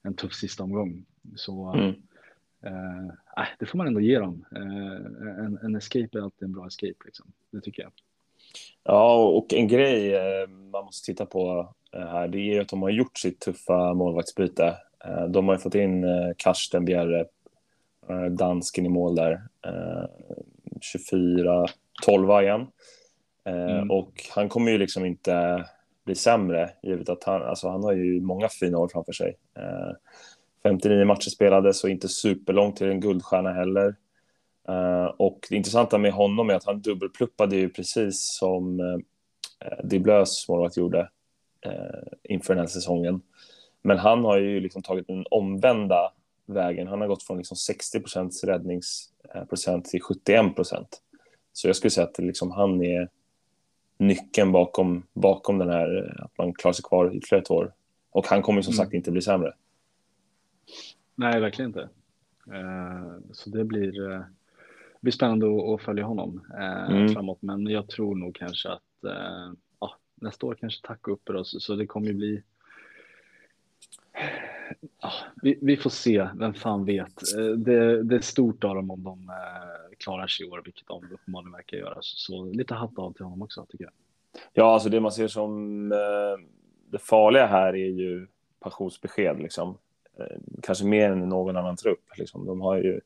en 0.02 0.14
tuff 0.14 0.34
sista 0.34 0.62
omgång. 0.62 1.04
Så 1.36 1.72
mm. 1.72 1.94
Eh, 2.62 3.46
det 3.58 3.66
får 3.66 3.78
man 3.78 3.86
ändå 3.86 4.00
ge 4.00 4.18
dem. 4.18 4.44
Eh, 4.56 5.44
en, 5.44 5.58
en 5.62 5.76
escape 5.76 6.18
är 6.18 6.22
alltid 6.22 6.46
en 6.46 6.52
bra 6.52 6.66
escape, 6.66 7.04
liksom. 7.04 7.26
det 7.50 7.60
tycker 7.60 7.82
jag. 7.82 7.92
Ja, 8.84 9.14
och 9.24 9.54
en 9.54 9.68
grej 9.68 10.14
eh, 10.14 10.48
man 10.48 10.84
måste 10.84 11.06
titta 11.06 11.26
på 11.26 11.74
eh, 11.92 12.06
här, 12.06 12.28
det 12.28 12.38
är 12.38 12.60
att 12.60 12.68
de 12.68 12.82
har 12.82 12.90
gjort 12.90 13.18
sitt 13.18 13.40
tuffa 13.40 13.94
målvaktsbyte. 13.94 14.76
Eh, 15.04 15.24
de 15.24 15.48
har 15.48 15.56
fått 15.56 15.74
in 15.74 16.04
Karsten 16.36 16.84
Bjerre, 16.84 17.24
dansken 18.30 18.86
i 18.86 18.88
mål 18.88 19.14
där. 19.14 19.42
24, 20.80 21.66
tolva 22.02 22.42
igen. 22.42 22.66
Mm. 23.44 23.90
Och 23.90 24.12
han 24.34 24.48
kommer 24.48 24.72
ju 24.72 24.78
liksom 24.78 25.04
inte 25.04 25.64
bli 26.04 26.14
sämre, 26.14 26.70
givet 26.82 27.08
att 27.08 27.24
han, 27.24 27.42
alltså 27.42 27.68
han 27.68 27.84
har 27.84 27.92
ju 27.92 28.20
många 28.20 28.48
fina 28.48 28.78
år 28.78 28.88
framför 28.88 29.12
sig. 29.12 29.36
59 30.62 31.04
matcher 31.04 31.30
spelade, 31.30 31.74
så 31.74 31.88
inte 31.88 32.08
superlångt 32.08 32.76
till 32.76 32.90
en 32.90 33.00
guldstjärna 33.00 33.52
heller. 33.52 33.94
Och 35.16 35.46
det 35.48 35.56
intressanta 35.56 35.98
med 35.98 36.12
honom 36.12 36.50
är 36.50 36.54
att 36.54 36.64
han 36.64 36.80
dubbelpluppade 36.80 37.56
ju 37.56 37.68
precis 37.68 38.36
som 38.38 38.80
Diblös 39.84 40.48
målvakt 40.48 40.76
gjorde 40.76 41.08
inför 42.22 42.54
den 42.54 42.60
här 42.60 42.68
säsongen. 42.68 43.22
Men 43.82 43.98
han 43.98 44.24
har 44.24 44.38
ju 44.38 44.60
liksom 44.60 44.82
tagit 44.82 45.06
den 45.06 45.24
omvända 45.30 46.12
vägen. 46.46 46.86
Han 46.86 47.00
har 47.00 47.08
gått 47.08 47.22
från 47.22 47.38
liksom 47.38 47.56
60% 47.56 48.46
räddningsprocent 48.46 49.84
till 49.84 50.02
71 50.02 50.56
procent. 50.56 51.02
Så 51.52 51.68
jag 51.68 51.76
skulle 51.76 51.90
säga 51.90 52.06
att 52.06 52.18
liksom 52.18 52.50
han 52.50 52.84
är 52.84 53.08
nyckeln 53.98 54.52
bakom, 54.52 55.06
bakom 55.12 55.58
den 55.58 55.68
här, 55.68 56.18
att 56.24 56.38
man 56.38 56.54
klarar 56.54 56.72
sig 56.72 56.82
kvar 56.82 57.16
ytterligare 57.16 57.42
ett 57.42 57.50
år. 57.50 57.72
Och 58.10 58.26
han 58.26 58.42
kommer 58.42 58.62
som 58.62 58.72
mm. 58.72 58.84
sagt 58.84 58.94
inte 58.94 59.10
bli 59.10 59.22
sämre. 59.22 59.52
Nej, 61.22 61.40
verkligen 61.40 61.68
inte. 61.68 61.88
Uh, 62.48 63.18
så 63.32 63.50
det 63.50 63.64
blir, 63.64 64.00
uh, 64.00 64.20
blir 65.00 65.12
spännande 65.12 65.74
att, 65.74 65.82
följa 65.82 66.04
honom 66.04 66.46
uh, 66.58 66.90
mm. 66.90 67.08
framåt. 67.08 67.42
Men 67.42 67.66
jag 67.66 67.88
tror 67.88 68.14
nog 68.14 68.34
kanske 68.34 68.68
att 68.68 68.82
nästa 70.22 70.46
år 70.46 70.54
kanske 70.54 70.86
Taco 70.86 71.12
uppe 71.12 71.32
då, 71.32 71.44
så, 71.44 71.60
så 71.60 71.74
det 71.74 71.86
kommer 71.86 72.06
ju 72.06 72.14
bli 72.14 72.42
Ja, 75.00 75.12
vi, 75.42 75.58
vi, 75.62 75.76
får 75.76 75.90
se, 75.90 76.28
vem 76.34 76.54
fan 76.54 76.84
vet. 76.84 77.36
Eh, 77.38 77.44
det, 77.44 78.02
det 78.02 78.14
är 78.14 78.20
stort 78.20 78.64
av 78.64 78.74
dem 78.74 78.90
om 78.90 79.02
de 79.02 79.28
eh, 79.28 79.96
klarar 79.98 80.26
sig 80.26 80.46
i 80.46 80.50
år, 80.50 80.62
vilket 80.64 80.86
de 80.86 81.04
uppenbarligen 81.12 81.52
verkar 81.52 81.76
göra. 81.76 81.98
Så 82.00 82.44
lite 82.44 82.74
hatt 82.74 82.98
av 82.98 83.12
till 83.12 83.24
honom 83.24 83.42
också, 83.42 83.66
tycker 83.68 83.84
jag. 83.84 83.92
Ja, 84.52 84.74
alltså 84.74 84.88
det 84.88 85.00
man 85.00 85.12
ser 85.12 85.28
som 85.28 85.92
eh, 85.92 86.46
det 86.90 86.98
farliga 86.98 87.46
här 87.46 87.76
är 87.76 87.90
ju 87.90 88.26
pensionsbesked, 88.60 89.38
liksom. 89.38 89.78
Kanske 90.62 90.84
mer 90.84 91.10
än 91.10 91.28
någon 91.28 91.56
annan 91.56 91.76
trupp. 91.76 92.04
Liksom. 92.16 92.46
De 92.46 92.60
har 92.60 92.76
ju 92.76 93.00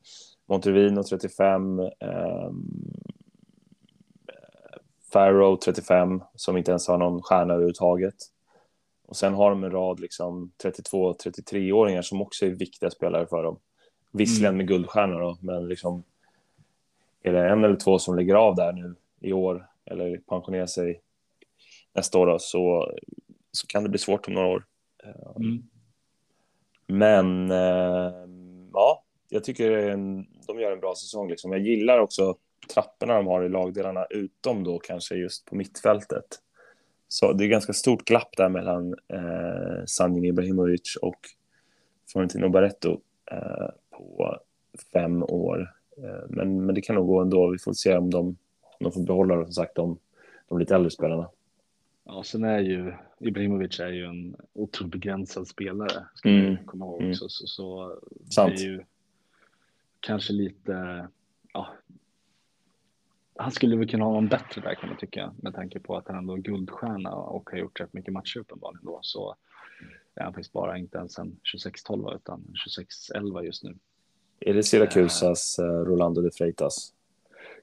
Montervino 0.45 1.03
35, 1.03 1.79
eh, 1.79 2.51
Farrow 5.11 5.55
35, 5.55 6.23
som 6.35 6.57
inte 6.57 6.71
ens 6.71 6.87
har 6.87 6.97
någon 6.97 7.21
stjärna 7.21 7.53
överhuvudtaget. 7.53 8.15
Och 9.05 9.15
sen 9.15 9.33
har 9.33 9.49
de 9.49 9.63
en 9.63 9.71
rad 9.71 9.99
liksom 9.99 10.51
32-33-åringar 10.63 12.01
som 12.01 12.21
också 12.21 12.45
är 12.45 12.49
viktiga 12.49 12.89
spelare 12.89 13.27
för 13.27 13.43
dem. 13.43 13.59
Visserligen 14.11 14.53
mm. 14.53 14.57
med 14.57 14.67
guldstjärnor 14.67 15.19
då, 15.19 15.37
men 15.41 15.67
liksom 15.67 16.03
är 17.23 17.33
det 17.33 17.49
en 17.49 17.63
eller 17.63 17.75
två 17.75 17.99
som 17.99 18.15
lägger 18.15 18.35
av 18.35 18.55
där 18.55 18.73
nu 18.73 18.95
i 19.19 19.33
år 19.33 19.67
eller 19.85 20.17
pensionerar 20.17 20.65
sig 20.65 21.01
nästa 21.93 22.17
år 22.17 22.27
då, 22.27 22.39
så, 22.39 22.93
så 23.51 23.67
kan 23.67 23.83
det 23.83 23.89
bli 23.89 23.99
svårt 23.99 24.27
om 24.27 24.33
några 24.33 24.47
år. 24.47 24.65
Mm. 25.35 25.63
Men 26.87 27.51
eh, 27.51 28.13
ja, 28.73 29.03
jag 29.29 29.43
tycker 29.43 29.71
de 30.47 30.59
gör 30.59 30.71
en 30.71 30.79
bra 30.79 30.95
säsong. 30.95 31.29
Liksom. 31.29 31.51
Jag 31.51 31.61
gillar 31.61 31.99
också 31.99 32.35
trapporna 32.73 33.15
de 33.15 33.27
har 33.27 33.43
i 33.43 33.49
lagdelarna, 33.49 34.05
utom 34.09 34.63
då 34.63 34.79
kanske 34.79 35.15
just 35.15 35.45
på 35.45 35.55
mittfältet. 35.55 36.25
Så 37.07 37.33
det 37.33 37.45
är 37.45 37.47
ganska 37.47 37.73
stort 37.73 38.05
glapp 38.05 38.37
där 38.37 38.49
mellan 38.49 38.93
eh, 38.93 39.85
Sanjin 39.85 40.25
Ibrahimovic 40.25 40.95
och 41.01 41.19
Florentino 42.11 42.49
Barretto 42.49 42.99
eh, 43.31 43.69
på 43.91 44.37
fem 44.93 45.23
år. 45.23 45.73
Eh, 45.97 46.25
men, 46.29 46.65
men 46.65 46.75
det 46.75 46.81
kan 46.81 46.95
nog 46.95 47.07
gå 47.07 47.21
ändå. 47.21 47.51
Vi 47.51 47.59
får 47.59 47.73
se 47.73 47.97
om 47.97 48.09
de, 48.09 48.27
om 48.27 48.35
de 48.79 48.91
får 48.91 49.01
behålla 49.01 49.43
som 49.43 49.53
sagt, 49.53 49.75
de, 49.75 49.99
de 50.49 50.59
lite 50.59 50.75
äldre 50.75 50.91
spelarna. 50.91 51.29
Ja, 52.09 52.23
sen 52.23 52.43
är 52.43 52.59
ju 52.59 52.93
Ibrahimovic 53.19 53.79
är 53.79 53.91
ju 53.91 54.05
en 54.05 54.35
otroligt 54.53 54.91
begränsad 54.91 55.47
spelare, 55.47 56.05
ska 56.13 56.29
mm. 56.29 56.53
man 56.53 56.65
komma 56.65 56.85
ihåg. 56.85 57.01
Mm. 57.01 57.13
Så, 57.13 57.29
så, 57.29 57.47
så 57.47 57.99
det 58.29 58.41
är 58.41 58.57
ju 58.57 58.83
kanske 59.99 60.33
lite, 60.33 61.07
ja, 61.53 61.73
han 63.35 63.51
skulle 63.51 63.75
väl 63.75 63.89
kunna 63.89 64.05
ha 64.05 64.11
någon 64.11 64.27
bättre 64.27 64.61
där 64.61 64.75
kan 64.75 64.89
man 64.89 64.97
tycka 64.97 65.33
med 65.37 65.55
tanke 65.55 65.79
på 65.79 65.97
att 65.97 66.07
han 66.07 66.17
ändå 66.17 66.33
är 66.33 66.37
guldstjärna 66.37 67.11
och 67.11 67.49
har 67.49 67.57
gjort 67.57 67.79
rätt 67.79 67.93
mycket 67.93 68.13
matcher 68.13 68.39
uppenbarligen 68.39 68.85
då 68.85 68.99
så 69.01 69.35
är 70.15 70.23
han 70.23 70.33
faktiskt 70.33 70.53
bara 70.53 70.77
inte 70.77 70.97
ens 70.97 71.17
en 71.17 71.39
26-12 71.89 72.15
utan 72.15 72.43
26-11 73.13 73.43
just 73.43 73.63
nu. 73.63 73.75
Är 74.39 74.53
det 74.53 74.63
Syracusas 74.63 75.59
uh, 75.59 75.65
Rolando 75.65 76.21
de 76.21 76.31
Freitas? 76.31 76.93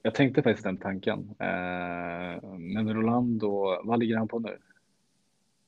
Jag 0.05 0.13
tänkte 0.13 0.43
faktiskt 0.43 0.63
den 0.63 0.77
tanken. 0.77 1.19
Uh, 1.19 2.57
men 2.57 2.93
Rolando, 2.93 3.81
vad 3.83 3.99
ligger 3.99 4.17
han 4.17 4.27
på 4.27 4.39
nu? 4.39 4.57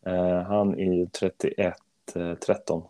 Uh, 0.08 0.42
han 0.42 0.80
är 0.80 1.06
31-13. 2.06 2.84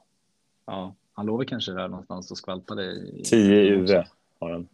Ja, 0.65 0.95
han 1.13 1.25
låg 1.25 1.47
kanske 1.47 1.71
där 1.71 1.87
någonstans 1.87 2.31
och 2.31 2.37
skvalpade. 2.37 2.83
I, 2.83 3.23
10 3.23 3.61
i 3.61 3.69
UV 3.69 4.03
har 4.39 4.51
han. 4.51 4.67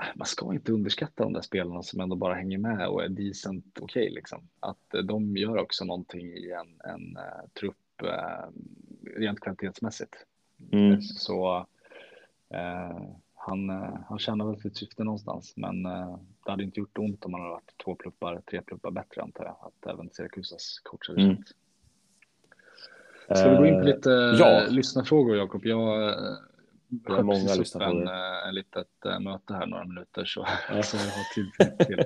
Äh, 0.00 0.06
man 0.14 0.26
ska 0.26 0.54
inte 0.54 0.72
underskatta 0.72 1.22
de 1.22 1.32
där 1.32 1.40
spelarna 1.40 1.82
som 1.82 2.00
ändå 2.00 2.16
bara 2.16 2.34
hänger 2.34 2.58
med 2.58 2.88
och 2.88 3.04
är 3.04 3.08
decent 3.08 3.78
okej 3.80 4.02
okay, 4.02 4.14
liksom. 4.14 4.48
Att 4.60 4.94
eh, 4.94 5.00
de 5.00 5.36
gör 5.36 5.58
också 5.58 5.84
någonting 5.84 6.26
i 6.26 6.50
en, 6.50 6.90
en 6.90 7.16
uh, 7.16 7.48
trupp 7.60 8.02
uh, 8.02 8.48
rent 9.16 9.40
kvalitetsmässigt. 9.40 10.14
Mm. 10.72 11.02
Så 11.02 11.66
uh, 12.54 13.16
han, 13.46 13.68
han 14.08 14.18
känner 14.18 14.44
väl 14.44 14.60
sitt 14.60 14.76
syfte 14.76 15.04
någonstans, 15.04 15.52
men 15.56 15.82
det 16.44 16.50
hade 16.50 16.64
inte 16.64 16.80
gjort 16.80 16.98
ont 16.98 17.24
om 17.24 17.32
man 17.32 17.40
hade 17.40 17.52
varit 17.52 17.74
två 17.84 17.94
pluppar, 17.94 18.42
tre 18.50 18.62
pluppar 18.62 18.90
bättre 18.90 19.22
antar 19.22 19.44
jag, 19.44 19.56
att 19.60 19.92
även 19.92 20.10
Syrakusas 20.10 20.80
coach 20.82 21.08
hade 21.08 21.22
mm. 21.22 21.36
känt. 21.36 21.46
Ska 23.38 23.50
vi 23.50 23.56
gå 23.56 23.66
in 23.66 23.80
på 23.80 23.86
lite 23.86 24.10
ja. 24.10 24.66
lyssnarfrågor, 24.68 25.36
Jakob? 25.36 25.66
Jag 25.66 26.14
det 26.88 27.12
är 27.12 27.22
många 27.22 27.54
på 27.72 27.84
en, 27.84 28.08
eh, 28.08 28.48
en 28.48 28.54
litet 28.54 28.88
möte 29.20 29.54
här 29.54 29.66
några 29.66 29.84
minuter 29.84 30.24
så, 30.24 30.46
ja. 30.68 30.82
så 30.82 30.96
jag 30.96 31.04
har 31.04 31.34
tid 31.34 31.76
till. 31.86 31.98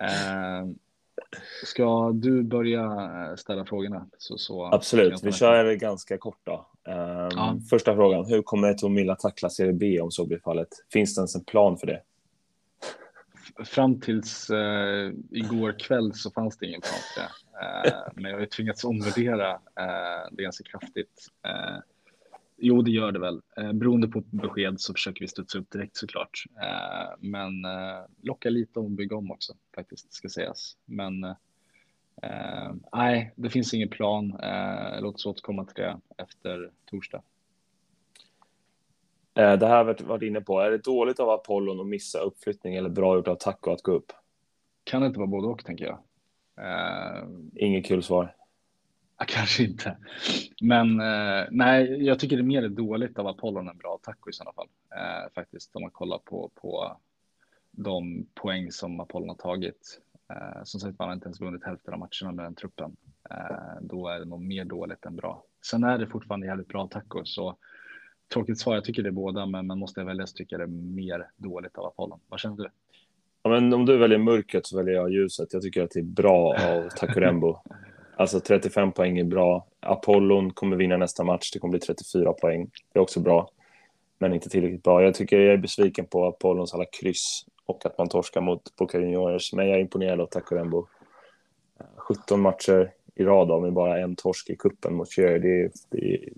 äh, 0.00 0.76
ska 1.64 2.12
du 2.12 2.42
börja 2.42 3.36
ställa 3.36 3.64
frågorna? 3.64 4.06
Så, 4.18 4.38
så 4.38 4.64
Absolut, 4.64 5.22
vi 5.22 5.32
kör 5.32 5.74
ganska 5.74 6.18
kort 6.18 6.40
då. 6.44 6.66
Um, 6.88 6.94
ja. 7.30 7.56
Första 7.70 7.94
frågan, 7.94 8.26
hur 8.26 8.42
kommer 8.42 8.74
Tomilla 8.74 9.14
tackla 9.14 9.50
Serie 9.50 9.72
B 9.72 10.00
om 10.00 10.10
så 10.10 10.26
blir 10.26 10.38
fallet? 10.38 10.68
Finns 10.92 11.14
det 11.14 11.20
ens 11.20 11.34
en 11.34 11.44
plan 11.44 11.78
för 11.78 11.86
det? 11.86 12.02
Fram 13.64 14.00
tills 14.00 14.50
uh, 14.50 15.12
igår 15.30 15.78
kväll 15.78 16.14
så 16.14 16.30
fanns 16.30 16.58
det 16.58 16.66
ingen 16.66 16.80
plan 16.80 17.00
för 17.14 17.20
det. 17.20 17.28
Uh, 17.90 18.12
men 18.14 18.30
jag 18.30 18.38
har 18.38 18.46
tvingats 18.46 18.84
omvärdera 18.84 19.52
uh, 19.52 20.28
det 20.32 20.42
ganska 20.42 20.64
kraftigt. 20.64 21.28
Jo, 22.58 22.82
det 22.82 22.90
gör 22.90 23.12
det 23.12 23.18
väl. 23.18 23.42
Eh, 23.56 23.72
beroende 23.72 24.08
på 24.08 24.20
besked 24.20 24.80
så 24.80 24.94
försöker 24.94 25.20
vi 25.20 25.28
studsa 25.28 25.58
upp 25.58 25.70
direkt 25.70 25.96
såklart. 25.96 26.44
Eh, 26.62 27.14
men 27.18 27.64
eh, 27.64 28.04
locka 28.22 28.50
lite 28.50 28.78
om 28.78 28.96
bygga 28.96 29.16
om 29.16 29.30
också 29.30 29.52
faktiskt 29.74 30.12
ska 30.12 30.28
sägas. 30.28 30.76
Men 30.84 31.24
eh, 32.22 32.74
nej, 32.92 33.32
det 33.36 33.50
finns 33.50 33.74
ingen 33.74 33.88
plan. 33.88 34.40
Eh, 34.42 35.00
låt 35.00 35.14
oss 35.14 35.26
återkomma 35.26 35.64
till 35.64 35.82
det 35.82 36.00
efter 36.16 36.70
torsdag. 36.90 37.22
Eh, 39.34 39.58
det 39.58 39.66
här 39.66 39.84
har 39.84 39.84
vi 39.84 40.04
varit 40.04 40.22
inne 40.22 40.40
på. 40.40 40.60
Är 40.60 40.70
det 40.70 40.84
dåligt 40.84 41.20
av 41.20 41.30
Apollon 41.30 41.80
att 41.80 41.86
missa 41.86 42.18
uppflyttning 42.18 42.74
eller 42.74 42.88
bra 42.88 43.16
gjort 43.16 43.28
av 43.28 43.34
Taco 43.34 43.70
att 43.70 43.82
gå 43.82 43.92
upp? 43.92 44.12
Kan 44.84 45.00
det 45.00 45.06
inte 45.06 45.18
vara 45.18 45.26
både 45.30 45.46
och 45.46 45.64
tänker 45.64 45.84
jag. 45.84 45.98
Eh, 46.66 47.24
Inget 47.54 47.86
kul 47.86 48.02
svar. 48.02 48.34
Kanske 49.26 49.62
inte. 49.62 49.96
Men 50.62 51.00
eh, 51.00 51.46
nej, 51.50 52.04
jag 52.04 52.18
tycker 52.18 52.36
det 52.36 52.42
är 52.42 52.44
mer 52.44 52.68
dåligt 52.68 53.18
av 53.18 53.26
Apollon 53.26 53.68
än 53.68 53.76
bra 53.76 53.98
taco 54.02 54.30
i 54.30 54.32
sådana 54.32 54.52
fall. 54.52 54.68
Eh, 54.94 55.32
faktiskt 55.34 55.76
om 55.76 55.82
man 55.82 55.90
kollar 55.90 56.18
på, 56.18 56.50
på 56.54 56.96
de 57.70 58.26
poäng 58.34 58.72
som 58.72 59.00
Apollon 59.00 59.28
har 59.28 59.36
tagit. 59.36 60.00
Eh, 60.30 60.64
som 60.64 60.80
sagt, 60.80 60.98
man 60.98 61.08
har 61.08 61.14
inte 61.14 61.26
ens 61.26 61.40
vunnit 61.40 61.64
hälften 61.64 61.94
av 61.94 62.00
matcherna 62.00 62.32
med 62.32 62.44
den 62.44 62.54
truppen. 62.54 62.96
Eh, 63.30 63.80
då 63.80 64.08
är 64.08 64.18
det 64.18 64.24
nog 64.24 64.40
mer 64.40 64.64
dåligt 64.64 65.04
än 65.04 65.16
bra. 65.16 65.44
Sen 65.70 65.84
är 65.84 65.98
det 65.98 66.06
fortfarande 66.06 66.46
jävligt 66.46 66.68
bra 66.68 66.88
taco, 66.88 67.24
så 67.24 67.56
tråkigt 68.32 68.58
svar. 68.58 68.74
Jag 68.74 68.84
tycker 68.84 69.02
det 69.02 69.08
är 69.08 69.12
båda, 69.12 69.46
men 69.46 69.66
man 69.66 69.78
måste 69.78 70.04
välja 70.04 70.26
så 70.26 70.36
tycker 70.36 70.58
jag 70.58 70.68
det 70.68 70.72
är 70.72 70.94
mer 70.94 71.30
dåligt 71.36 71.78
av 71.78 71.86
Apollon. 71.86 72.20
Vad 72.28 72.40
känner 72.40 72.56
du? 72.56 72.68
Ja, 73.42 73.50
men 73.50 73.74
om 73.74 73.86
du 73.86 73.96
väljer 73.96 74.18
mörkret 74.18 74.66
så 74.66 74.76
väljer 74.76 74.94
jag 74.94 75.12
ljuset. 75.12 75.52
Jag 75.52 75.62
tycker 75.62 75.82
att 75.82 75.90
det 75.90 76.00
är 76.00 76.04
bra 76.04 76.56
av 76.68 76.88
Takurembo. 76.88 77.58
Alltså 78.18 78.40
35 78.40 78.92
poäng 78.92 79.18
är 79.18 79.24
bra. 79.24 79.66
Apollon 79.80 80.52
kommer 80.52 80.76
vinna 80.76 80.96
nästa 80.96 81.24
match. 81.24 81.50
Det 81.52 81.58
kommer 81.58 81.70
bli 81.70 81.80
34 81.80 82.32
poäng. 82.32 82.70
Det 82.92 82.98
är 82.98 83.02
också 83.02 83.20
bra, 83.20 83.50
men 84.18 84.34
inte 84.34 84.48
tillräckligt 84.48 84.82
bra. 84.82 85.02
Jag 85.02 85.14
tycker 85.14 85.40
jag 85.40 85.52
är 85.52 85.56
besviken 85.56 86.06
på 86.06 86.26
Apollons 86.26 86.74
alla 86.74 86.84
kryss 87.00 87.46
och 87.66 87.86
att 87.86 87.98
man 87.98 88.08
torskar 88.08 88.40
mot 88.40 88.76
Boca 88.76 88.98
Juniors. 88.98 89.52
Men 89.52 89.68
jag 89.68 89.76
är 89.76 89.80
imponerad 89.80 90.20
av 90.20 90.26
Takurembo. 90.26 90.86
17 91.96 92.40
matcher 92.40 92.92
i 93.14 93.24
rad 93.24 93.62
med 93.62 93.72
bara 93.72 93.98
en 93.98 94.16
torsk 94.16 94.50
i 94.50 94.56
kuppen 94.56 94.94
mot 94.94 95.12
Cherry. 95.12 95.38
Det 95.38 95.62
är, 95.62 95.70
det 95.90 96.14
är 96.14 96.28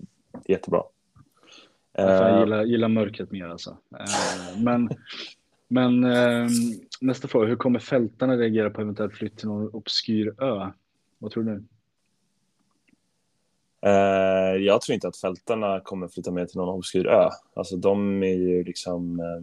jättebra. 0.47 0.83
Jag 1.91 2.39
gillar, 2.39 2.63
gillar 2.63 2.87
mörkret 2.87 3.31
mer 3.31 3.47
alltså. 3.47 3.77
Eh, 3.99 4.63
men 4.63 4.89
Men 5.69 6.03
eh, 6.03 6.47
nästa 7.01 7.27
fråga, 7.27 7.47
hur 7.47 7.55
kommer 7.55 7.79
fältarna 7.79 8.37
reagera 8.37 8.69
på 8.69 8.81
eventuellt 8.81 9.13
flytt 9.13 9.37
till 9.37 9.47
någon 9.47 9.69
obskyr 9.69 10.33
ö? 10.43 10.71
Vad 11.19 11.31
tror 11.31 11.43
du? 11.43 11.63
Eh, 13.81 14.55
jag 14.65 14.81
tror 14.81 14.93
inte 14.93 15.07
att 15.07 15.17
fältarna 15.17 15.79
kommer 15.79 16.07
flytta 16.07 16.31
med 16.31 16.49
till 16.49 16.57
någon 16.57 16.75
obskyr 16.75 17.07
ö. 17.07 17.29
Alltså 17.53 17.77
de 17.77 18.23
är 18.23 18.35
ju 18.35 18.63
liksom... 18.63 19.19
Eh, 19.19 19.41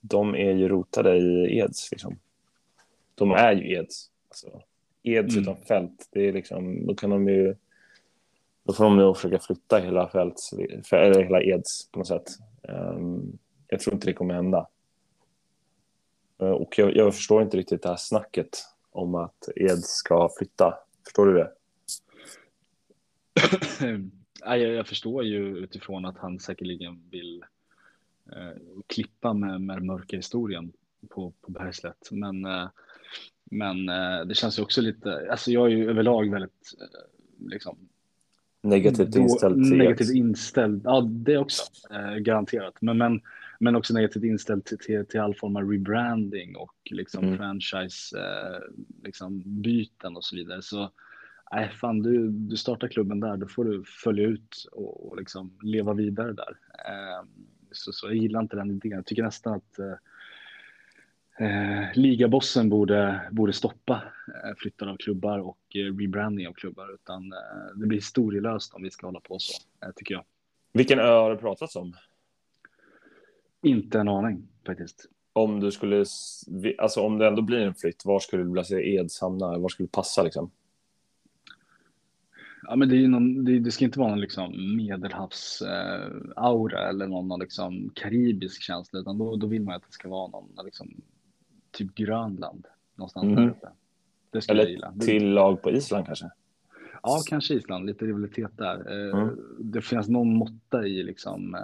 de 0.00 0.34
är 0.34 0.52
ju 0.52 0.68
rotade 0.68 1.16
i 1.16 1.58
Eds 1.58 1.92
liksom. 1.92 2.18
De 3.14 3.30
är 3.30 3.52
ju 3.52 3.74
Eds. 3.76 4.10
Alltså, 4.28 4.62
Eds 5.02 5.36
mm. 5.36 5.42
utan 5.42 5.56
fält, 5.56 6.08
det 6.10 6.28
är 6.28 6.32
liksom, 6.32 6.86
då 6.86 6.94
kan 6.94 7.10
de 7.10 7.28
ju... 7.28 7.56
Då 8.62 8.72
får 8.72 8.84
de 8.84 8.96
nog 8.96 9.16
försöka 9.16 9.38
flytta 9.38 9.78
hela 9.78 10.08
fält, 10.08 10.40
eller 10.92 11.22
hela 11.22 11.42
Eds 11.42 11.90
på 11.90 11.98
något 11.98 12.08
sätt. 12.08 12.28
Um, 12.62 13.38
jag 13.68 13.80
tror 13.80 13.94
inte 13.94 14.06
det 14.06 14.12
kommer 14.12 14.34
hända. 14.34 14.66
Uh, 16.42 16.50
och 16.50 16.78
jag, 16.78 16.96
jag, 16.96 17.14
förstår 17.14 17.42
inte 17.42 17.56
riktigt 17.56 17.82
det 17.82 17.88
här 17.88 17.96
snacket 17.96 18.58
om 18.90 19.14
att 19.14 19.48
Eds 19.56 19.88
ska 19.88 20.28
flytta. 20.38 20.74
Förstår 21.04 21.26
du 21.26 21.34
det? 21.34 21.52
jag, 24.40 24.58
jag 24.58 24.86
förstår 24.86 25.24
ju 25.24 25.58
utifrån 25.58 26.04
att 26.04 26.18
han 26.18 26.38
säkerligen 26.38 27.02
vill 27.10 27.44
eh, 28.32 28.60
klippa 28.86 29.32
med, 29.32 29.60
med 29.60 29.82
mörka 29.82 30.16
historien 30.16 30.72
på, 31.08 31.32
på 31.40 31.50
Bergslätt. 31.50 32.08
Men, 32.10 32.44
eh, 32.44 32.68
men 33.44 33.88
eh, 33.88 34.24
det 34.26 34.34
känns 34.34 34.58
ju 34.58 34.62
också 34.62 34.80
lite, 34.80 35.28
alltså 35.30 35.50
jag 35.50 35.66
är 35.66 35.70
ju 35.70 35.90
överlag 35.90 36.30
väldigt 36.30 36.74
liksom, 37.38 37.76
negativt 38.62 39.16
inställd 39.16 39.58
Negativt 39.58 40.14
inställd, 40.14 40.80
ja 40.84 41.00
det 41.00 41.38
också, 41.38 41.62
garanterat. 42.20 42.74
Men, 42.80 42.98
men, 42.98 43.20
men 43.60 43.76
också 43.76 43.94
negativt 43.94 44.24
inställd 44.24 44.64
till, 44.64 44.78
till, 44.78 45.06
till 45.06 45.20
all 45.20 45.34
form 45.34 45.56
av 45.56 45.70
rebranding 45.70 46.56
och 46.56 46.74
liksom 46.90 47.24
mm. 47.24 47.38
franchise 47.38 48.18
eh, 48.18 48.60
liksom 49.04 49.42
byten 49.44 50.16
och 50.16 50.24
så 50.24 50.36
vidare. 50.36 50.62
Så 50.62 50.90
nej, 51.52 51.68
fan 51.68 52.02
du, 52.02 52.28
du 52.28 52.56
startar 52.56 52.88
klubben 52.88 53.20
där, 53.20 53.36
då 53.36 53.48
får 53.48 53.64
du 53.64 53.84
följa 53.84 54.26
ut 54.26 54.68
och, 54.72 55.08
och 55.08 55.16
liksom 55.16 55.58
leva 55.62 55.94
vidare 55.94 56.32
där. 56.32 56.58
Eh, 56.88 57.26
så, 57.72 57.92
så 57.92 58.06
jag 58.06 58.16
gillar 58.16 58.40
inte 58.40 58.56
den 58.56 58.70
idén. 58.70 58.92
Jag 58.92 59.06
tycker 59.06 59.22
nästan 59.22 59.54
att 59.54 59.78
eh, 59.78 61.46
eh, 61.46 61.88
ligabossen 61.94 62.68
borde, 62.68 63.20
borde 63.30 63.52
stoppa 63.52 64.02
eh, 64.44 64.54
flyttar 64.56 64.86
av 64.86 64.96
klubbar 64.96 65.38
och 65.38 65.76
eh, 65.76 65.96
rebranding 65.98 66.48
av 66.48 66.52
klubbar. 66.52 66.94
Utan 66.94 67.32
eh, 67.32 67.76
det 67.76 67.86
blir 67.86 67.98
historielöst 67.98 68.74
om 68.74 68.82
vi 68.82 68.90
ska 68.90 69.06
hålla 69.06 69.20
på 69.20 69.38
så, 69.38 69.62
eh, 69.86 69.92
tycker 69.96 70.14
jag. 70.14 70.24
Vilken 70.72 70.98
ö 70.98 71.12
har 71.12 71.30
det 71.30 71.36
pratats 71.36 71.76
om? 71.76 71.94
Inte 73.62 74.00
en 74.00 74.08
aning 74.08 74.48
faktiskt. 74.66 75.06
Om 75.32 75.60
du 75.60 75.70
skulle, 75.70 76.04
alltså 76.78 77.00
om 77.00 77.18
det 77.18 77.26
ändå 77.26 77.42
blir 77.42 77.58
en 77.58 77.74
flytt, 77.74 78.04
var 78.04 78.18
skulle 78.18 78.42
du 78.42 78.48
vilja 78.48 78.64
se 78.64 78.96
Eds 78.96 79.20
hamna? 79.20 79.58
Var 79.58 79.68
skulle 79.68 79.86
det 79.86 79.92
passa 79.92 80.22
liksom? 80.22 80.50
Ja, 82.62 82.76
men 82.76 82.88
det, 82.88 83.04
är 83.04 83.08
någon, 83.08 83.44
det, 83.44 83.58
det, 83.58 83.70
ska 83.70 83.84
inte 83.84 83.98
vara 83.98 84.10
någon 84.10 84.20
liksom 84.20 84.76
medelhavsaura 84.76 86.82
eh, 86.82 86.88
eller 86.88 87.06
någon, 87.06 87.28
någon 87.28 87.40
liksom 87.40 87.90
karibisk 87.94 88.62
känsla, 88.62 88.98
utan 88.98 89.18
då, 89.18 89.36
då 89.36 89.46
vill 89.46 89.62
man 89.62 89.74
att 89.74 89.82
det 89.82 89.92
ska 89.92 90.08
vara 90.08 90.28
någon 90.28 90.48
liksom, 90.64 91.00
typ 91.70 91.94
Grönland 91.94 92.66
någonstans 92.94 93.24
mm. 93.24 93.36
där 93.36 93.48
uppe. 93.48 93.68
Det 94.30 94.40
skulle 94.40 94.62
eller 94.62 94.70
jag 94.70 94.72
gilla. 94.72 94.94
till 95.00 95.30
lag 95.30 95.62
på 95.62 95.70
Island 95.70 96.06
kanske? 96.06 96.30
Ja, 97.02 97.22
kanske 97.26 97.54
Island, 97.54 97.86
lite 97.86 98.04
rivalitet 98.04 98.50
där. 98.56 98.92
Eh, 98.92 99.20
mm. 99.20 99.38
Det 99.58 99.82
finns 99.82 100.08
någon 100.08 100.36
måtta 100.36 100.86
i 100.86 101.02
liksom 101.02 101.54
eh, 101.54 101.60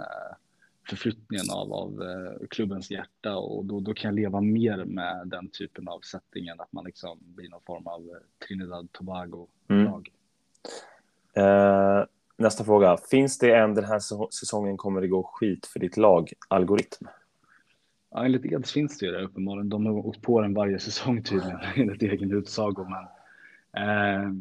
förflyttningen 0.89 1.45
av, 1.51 1.73
av 1.73 2.01
eh, 2.01 2.47
klubbens 2.47 2.91
hjärta 2.91 3.37
och 3.37 3.65
då, 3.65 3.79
då 3.79 3.93
kan 3.93 4.09
jag 4.09 4.15
leva 4.15 4.41
mer 4.41 4.85
med 4.85 5.27
den 5.27 5.49
typen 5.49 5.87
av 5.87 5.99
settingen, 5.99 6.61
att 6.61 6.73
man 6.73 6.85
liksom 6.85 7.19
blir 7.21 7.49
någon 7.49 7.61
form 7.61 7.87
av 7.87 8.09
Trinidad 8.47 8.91
Tobago-lag. 8.91 10.09
Mm. 11.33 11.99
Eh, 11.99 12.05
nästa 12.37 12.63
fråga. 12.63 12.97
Finns 12.97 13.37
det 13.37 13.55
en 13.55 13.73
den 13.73 13.85
här 13.85 13.99
säsongen 14.29 14.77
kommer 14.77 15.01
det 15.01 15.07
gå 15.07 15.23
skit 15.23 15.65
för 15.65 15.79
ditt 15.79 15.97
lag, 15.97 16.33
algoritm? 16.47 17.07
Ja, 18.11 18.25
enligt 18.25 18.45
Eds 18.45 18.71
finns 18.71 18.97
det 18.97 19.05
ju 19.05 19.11
det 19.11 19.21
uppenbarligen. 19.21 19.69
De 19.69 19.85
har 19.85 19.93
åkt 19.93 20.21
på 20.21 20.41
den 20.41 20.53
varje 20.53 20.79
säsong 20.79 21.23
tydligen, 21.23 21.59
enligt 21.75 22.01
egen 22.01 22.31
utsago. 22.31 22.87
Men, 22.89 23.03
eh, 23.83 24.31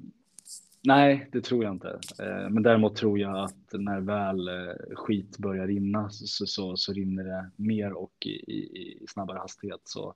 nej, 0.86 1.28
det 1.32 1.40
tror 1.40 1.64
jag 1.64 1.72
inte. 1.72 2.00
Eh, 2.18 2.48
men 2.50 2.62
däremot 2.62 2.96
tror 2.96 3.18
jag 3.18 3.44
att 3.44 3.72
när 3.72 4.00
väl 4.00 4.48
eh, 4.48 4.94
skit 4.94 5.38
börjar 5.38 5.66
rinna 5.66 6.10
så, 6.10 6.46
så, 6.46 6.76
så 6.76 6.92
rinner 6.92 7.24
det 7.24 7.50
mer 7.56 7.92
och 7.92 8.14
i, 8.26 8.52
i, 8.52 9.02
i 9.02 9.06
snabbare 9.08 9.38
hastighet. 9.38 9.80
Så 9.84 10.14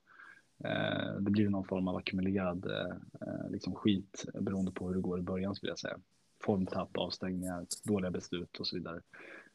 eh, 0.64 1.14
det 1.20 1.30
blir 1.30 1.48
någon 1.48 1.64
form 1.64 1.88
av 1.88 1.96
ackumulerad 1.96 2.66
eh, 2.66 2.96
eh, 3.20 3.50
liksom 3.50 3.74
skit 3.74 4.24
beroende 4.34 4.72
på 4.72 4.88
hur 4.88 4.94
det 4.94 5.00
går 5.00 5.18
i 5.18 5.22
början 5.22 5.54
skulle 5.54 5.70
jag 5.70 5.78
säga 5.78 5.96
formtapp, 6.42 6.96
avstängningar, 6.98 7.66
dåliga 7.84 8.10
beslut 8.10 8.60
och 8.60 8.66
så 8.66 8.76
vidare. 8.76 9.00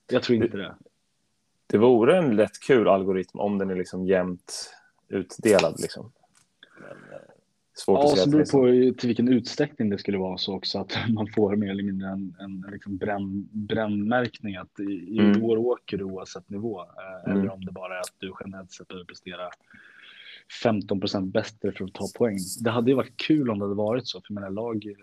Jag 0.07 0.23
tror 0.23 0.43
inte 0.43 0.57
det. 0.57 0.75
Det 1.67 1.77
vore 1.77 2.17
en 2.17 2.35
lätt 2.35 2.59
kul 2.59 2.87
algoritm 2.87 3.39
om 3.39 3.57
den 3.57 3.69
är 3.69 3.75
liksom 3.75 4.05
jämnt 4.05 4.73
utdelad. 5.07 5.79
Liksom. 5.79 6.11
Svårt 7.77 7.99
ja, 8.03 8.13
att 8.13 8.19
så 8.19 8.29
beror 8.29 8.91
på 8.91 8.97
till 8.99 9.07
vilken 9.07 9.27
utsträckning 9.27 9.89
det 9.89 9.97
skulle 9.97 10.17
vara 10.17 10.37
så 10.37 10.55
också 10.55 10.79
att 10.79 10.97
man 11.09 11.27
får 11.27 11.55
mer 11.55 11.69
eller 11.69 11.83
mindre 11.83 12.07
en, 12.07 12.35
en 12.39 12.65
liksom 12.71 12.97
bränn, 12.97 13.49
brännmärkning 13.51 14.55
att 14.55 14.79
i, 14.79 14.83
i 14.83 15.19
mm. 15.19 15.43
år 15.43 15.57
åker 15.57 15.97
du 15.97 16.03
oavsett 16.03 16.49
nivå. 16.49 16.81
Eh, 16.81 17.31
mm. 17.31 17.41
Eller 17.41 17.53
om 17.53 17.65
det 17.65 17.71
bara 17.71 17.95
är 17.95 17.99
att 17.99 18.15
du 18.17 18.33
generellt 18.45 18.71
sett 18.71 18.87
behöver 18.87 19.05
prestera 19.05 19.49
15 20.63 20.99
procent 20.99 21.33
bättre 21.33 21.71
för 21.71 21.85
att 21.85 21.93
ta 21.93 22.07
poäng. 22.17 22.37
Det 22.63 22.69
hade 22.69 22.91
ju 22.91 22.95
varit 22.95 23.17
kul 23.17 23.49
om 23.49 23.59
det 23.59 23.65
hade 23.65 23.75
varit 23.75 24.07
så, 24.07 24.21
för 24.21 24.33
mina 24.33 24.49
lag 24.49 24.95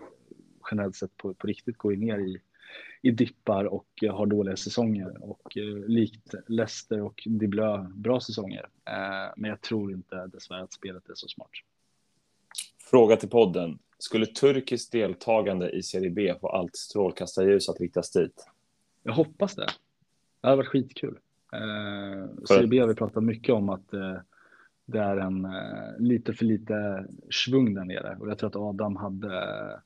generellt 0.71 0.97
sett 0.97 1.17
på, 1.17 1.35
på 1.35 1.47
riktigt 1.47 1.79
går 1.79 1.95
ju 1.95 1.99
ner 1.99 2.19
i, 2.19 2.41
i 3.03 3.11
dippar 3.11 3.65
och 3.65 3.89
har 4.11 4.27
dåliga 4.27 4.57
säsonger 4.57 5.31
och 5.31 5.57
eh, 5.57 5.89
likt 5.89 6.35
Leicester 6.47 7.01
och 7.01 7.23
Diblö 7.27 7.87
bra 7.95 8.21
säsonger. 8.21 8.69
Eh, 8.89 9.33
men 9.37 9.51
jag 9.51 9.61
tror 9.61 9.93
inte 9.93 10.27
dessvärre 10.27 10.63
att 10.63 10.73
spelet 10.73 11.09
är 11.09 11.15
så 11.15 11.29
smart. 11.29 11.51
Fråga 12.93 13.17
till 13.17 13.29
podden. 13.29 13.79
Skulle 13.99 14.27
turkiskt 14.27 14.93
deltagande 14.93 15.71
i 15.71 15.83
Serie 15.83 16.11
B 16.11 16.35
få 16.41 16.49
allt 16.49 16.77
strålkastarljus 16.77 17.69
att 17.69 17.81
riktas 17.81 18.11
dit? 18.11 18.47
Jag 19.03 19.13
hoppas 19.13 19.55
det. 19.55 19.67
Det 20.41 20.49
hade 20.49 20.57
varit 20.57 20.69
skitkul. 20.69 21.19
Eh, 21.53 22.45
Serie 22.45 22.67
B 22.67 22.79
har 22.81 22.89
vi 22.89 22.95
pratat 22.95 23.25
mycket 23.25 23.55
om 23.55 23.69
att 23.69 23.93
eh, 23.93 24.17
det 24.85 24.99
är 24.99 25.17
en 25.17 25.45
eh, 25.45 25.99
lite 25.99 26.33
för 26.33 26.45
lite 26.45 27.07
svung 27.31 27.75
där 27.75 27.85
nere 27.85 28.17
och 28.21 28.31
jag 28.31 28.39
tror 28.39 28.49
att 28.49 28.57
Adam 28.57 28.97
hade 28.97 29.81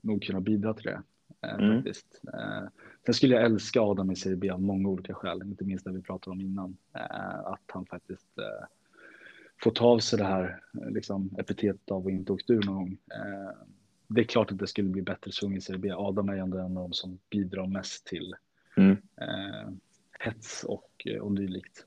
nog 0.00 0.22
kunna 0.22 0.40
bidra 0.40 0.74
till 0.74 0.84
det. 0.84 1.02
Eh, 1.42 1.54
mm. 1.54 1.76
faktiskt. 1.76 2.20
Eh, 2.34 2.68
sen 3.06 3.14
skulle 3.14 3.34
jag 3.34 3.44
älska 3.44 3.80
Adam 3.80 4.10
i 4.10 4.16
Serie 4.16 4.36
B 4.36 4.50
av 4.50 4.62
många 4.62 4.88
olika 4.88 5.14
skäl, 5.14 5.42
inte 5.42 5.64
minst 5.64 5.84
det 5.84 5.92
vi 5.92 6.02
pratade 6.02 6.32
om 6.32 6.40
innan. 6.40 6.76
Eh, 6.94 7.38
att 7.46 7.64
han 7.66 7.86
faktiskt 7.86 8.28
eh, 9.66 9.72
ta 9.72 9.84
av 9.84 9.98
sig 9.98 10.18
det 10.18 10.24
här 10.24 10.60
liksom, 10.90 11.30
epitetet 11.38 11.90
av 11.90 12.06
att 12.06 12.12
inte 12.12 12.32
åkt 12.32 12.50
ur 12.50 12.62
någon 12.62 12.74
gång. 12.74 12.98
Eh, 13.14 13.56
det 14.08 14.20
är 14.20 14.24
klart 14.24 14.52
att 14.52 14.58
det 14.58 14.66
skulle 14.66 14.88
bli 14.88 15.02
bättre 15.02 15.32
svung 15.32 15.56
i 15.56 15.60
Serie 15.60 15.78
B. 15.78 15.92
Adam 15.92 16.28
är 16.28 16.36
ändå 16.36 16.58
en 16.58 16.76
av 16.76 16.82
de 16.82 16.92
som 16.92 17.18
bidrar 17.30 17.66
mest 17.66 18.06
till 18.06 18.34
mm. 18.76 18.96
Eh, 19.20 19.70
hets 20.18 20.64
och, 20.64 21.06
och 21.20 21.32
dylikt. 21.32 21.86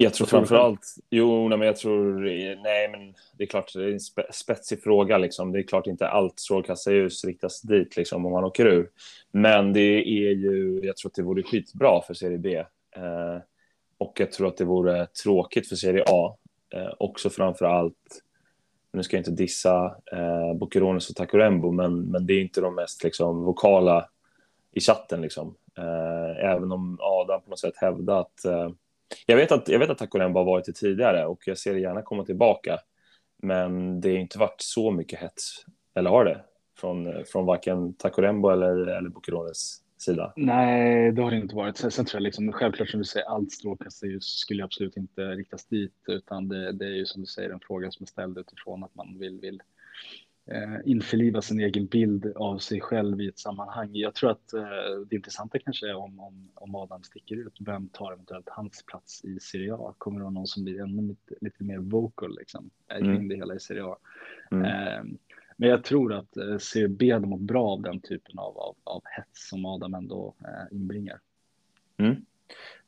Jag 0.00 0.14
tror 0.14 0.26
framförallt, 0.26 0.94
jo, 1.10 1.48
nej, 1.48 1.58
men 1.58 1.66
jag 1.66 1.76
tror, 1.76 2.20
nej 2.62 2.88
men 2.88 3.14
det 3.36 3.44
är 3.44 3.46
klart, 3.46 3.72
det 3.74 3.84
är 3.84 3.92
en 3.92 4.00
spe, 4.00 4.26
spetsig 4.32 4.82
fråga 4.82 5.18
liksom. 5.18 5.52
Det 5.52 5.58
är 5.58 5.62
klart 5.62 5.86
inte 5.86 6.08
allt 6.08 6.40
strålkastarljus 6.40 7.24
riktas 7.24 7.62
dit 7.62 7.96
liksom 7.96 8.26
om 8.26 8.32
man 8.32 8.44
åker 8.44 8.66
ur. 8.66 8.90
Men 9.32 9.72
det 9.72 10.04
är 10.08 10.32
ju, 10.32 10.80
jag 10.82 10.96
tror 10.96 11.10
att 11.10 11.14
det 11.14 11.22
vore 11.22 11.42
skitbra 11.42 12.02
för 12.02 12.14
Serie 12.14 12.38
B. 12.38 12.56
Eh, 12.96 13.42
och 13.98 14.20
jag 14.20 14.32
tror 14.32 14.48
att 14.48 14.56
det 14.56 14.64
vore 14.64 15.06
tråkigt 15.06 15.68
för 15.68 15.76
Serie 15.76 16.04
A. 16.06 16.36
Eh, 16.74 16.92
också 16.98 17.30
framför 17.30 17.64
allt, 17.64 18.22
nu 18.92 19.02
ska 19.02 19.16
jag 19.16 19.20
inte 19.20 19.42
dissa 19.42 19.96
eh, 20.12 20.54
Bokerones 20.54 21.10
och 21.10 21.16
Takurembo, 21.16 21.70
men, 21.70 22.00
men 22.00 22.26
det 22.26 22.32
är 22.32 22.40
inte 22.40 22.60
de 22.60 22.74
mest 22.74 23.04
liksom, 23.04 23.44
vokala 23.44 24.08
i 24.72 24.80
chatten 24.80 25.20
liksom. 25.20 25.54
Eh, 25.78 26.44
även 26.44 26.72
om 26.72 26.98
Adam 27.00 27.40
på 27.42 27.50
något 27.50 27.58
sätt 27.58 27.76
hävdar 27.76 28.20
att 28.20 28.44
eh, 28.44 28.70
jag 29.26 29.36
vet 29.36 29.52
att, 29.52 29.68
jag 29.68 29.78
vet 29.78 29.90
att 29.90 29.98
Takurembo 29.98 30.38
har 30.38 30.44
varit 30.44 30.64
det 30.64 30.72
tidigare 30.72 31.26
och 31.26 31.42
jag 31.46 31.58
ser 31.58 31.74
det 31.74 31.80
gärna 31.80 32.02
komma 32.02 32.24
tillbaka. 32.24 32.78
Men 33.42 34.00
det 34.00 34.10
har 34.10 34.18
inte 34.18 34.38
varit 34.38 34.60
så 34.60 34.90
mycket 34.90 35.20
hets, 35.20 35.64
eller 35.94 36.10
har 36.10 36.24
det? 36.24 36.40
Från, 36.78 37.06
eh, 37.06 37.24
från 37.24 37.46
varken 37.46 37.94
Takurembo 37.94 38.50
eller, 38.50 38.86
eller 38.86 39.08
Bokerones 39.08 39.82
sida? 40.02 40.32
Nej, 40.36 41.12
det 41.12 41.22
har 41.22 41.30
det 41.30 41.36
inte 41.36 41.54
varit. 41.54 41.76
Sen, 41.76 41.90
sen 41.90 42.04
tror 42.04 42.18
jag 42.18 42.22
liksom, 42.22 42.52
självklart 42.52 42.88
som 42.88 42.98
du 42.98 43.04
säger, 43.04 43.26
allt 43.26 43.52
strålkastarljus 43.52 44.24
skulle 44.24 44.64
absolut 44.64 44.96
inte 44.96 45.22
riktas 45.22 45.66
dit, 45.66 46.04
utan 46.08 46.48
det, 46.48 46.72
det, 46.72 46.84
är 46.84 46.96
ju 46.96 47.06
som 47.06 47.20
du 47.20 47.26
säger 47.26 47.50
en 47.50 47.60
fråga 47.60 47.90
som 47.90 48.02
är 48.02 48.06
ställd 48.06 48.38
utifrån 48.38 48.84
att 48.84 48.94
man 48.94 49.18
vill, 49.18 49.40
vill 49.40 49.62
eh, 50.46 50.78
införliva 50.84 51.42
sin 51.42 51.60
egen 51.60 51.86
bild 51.86 52.32
av 52.36 52.58
sig 52.58 52.80
själv 52.80 53.20
i 53.20 53.28
ett 53.28 53.38
sammanhang. 53.38 53.90
Jag 53.92 54.14
tror 54.14 54.30
att 54.30 54.52
eh, 54.52 54.62
det 55.10 55.16
intressanta 55.16 55.58
kanske 55.58 55.88
är 55.88 55.94
om, 55.94 56.20
om, 56.20 56.50
om 56.54 56.74
Adam 56.74 57.02
sticker 57.02 57.36
ut. 57.36 57.56
Vem 57.60 57.88
tar 57.88 58.12
eventuellt 58.12 58.48
hans 58.48 58.84
plats 58.86 59.24
i 59.24 59.40
Serie 59.40 59.74
A? 59.74 59.94
Kommer 59.98 60.18
det 60.18 60.24
vara 60.24 60.32
någon 60.32 60.46
som 60.46 60.64
blir 60.64 60.80
ännu 60.82 61.02
lite, 61.02 61.34
lite 61.40 61.64
mer 61.64 61.78
vocal 61.78 62.36
liksom, 62.38 62.70
kring 62.88 63.10
mm. 63.10 63.28
det 63.28 63.36
hela 63.36 63.54
i 63.54 63.60
Serie 63.60 63.84
A? 63.84 63.96
Mm. 64.50 64.64
Eh, 64.64 65.18
men 65.60 65.68
jag 65.68 65.84
tror 65.84 66.12
att 66.12 66.36
eh, 66.36 66.58
Serie 66.58 66.88
B 66.88 67.12
hade 67.12 67.26
mått 67.26 67.40
bra 67.40 67.68
av 67.68 67.82
den 67.82 68.00
typen 68.00 68.38
av, 68.38 68.58
av, 68.58 68.76
av 68.84 69.02
hets 69.16 69.48
som 69.48 69.66
Adam 69.66 69.94
ändå 69.94 70.34
eh, 70.40 70.76
inbringar. 70.76 71.20
Mm. 71.96 72.16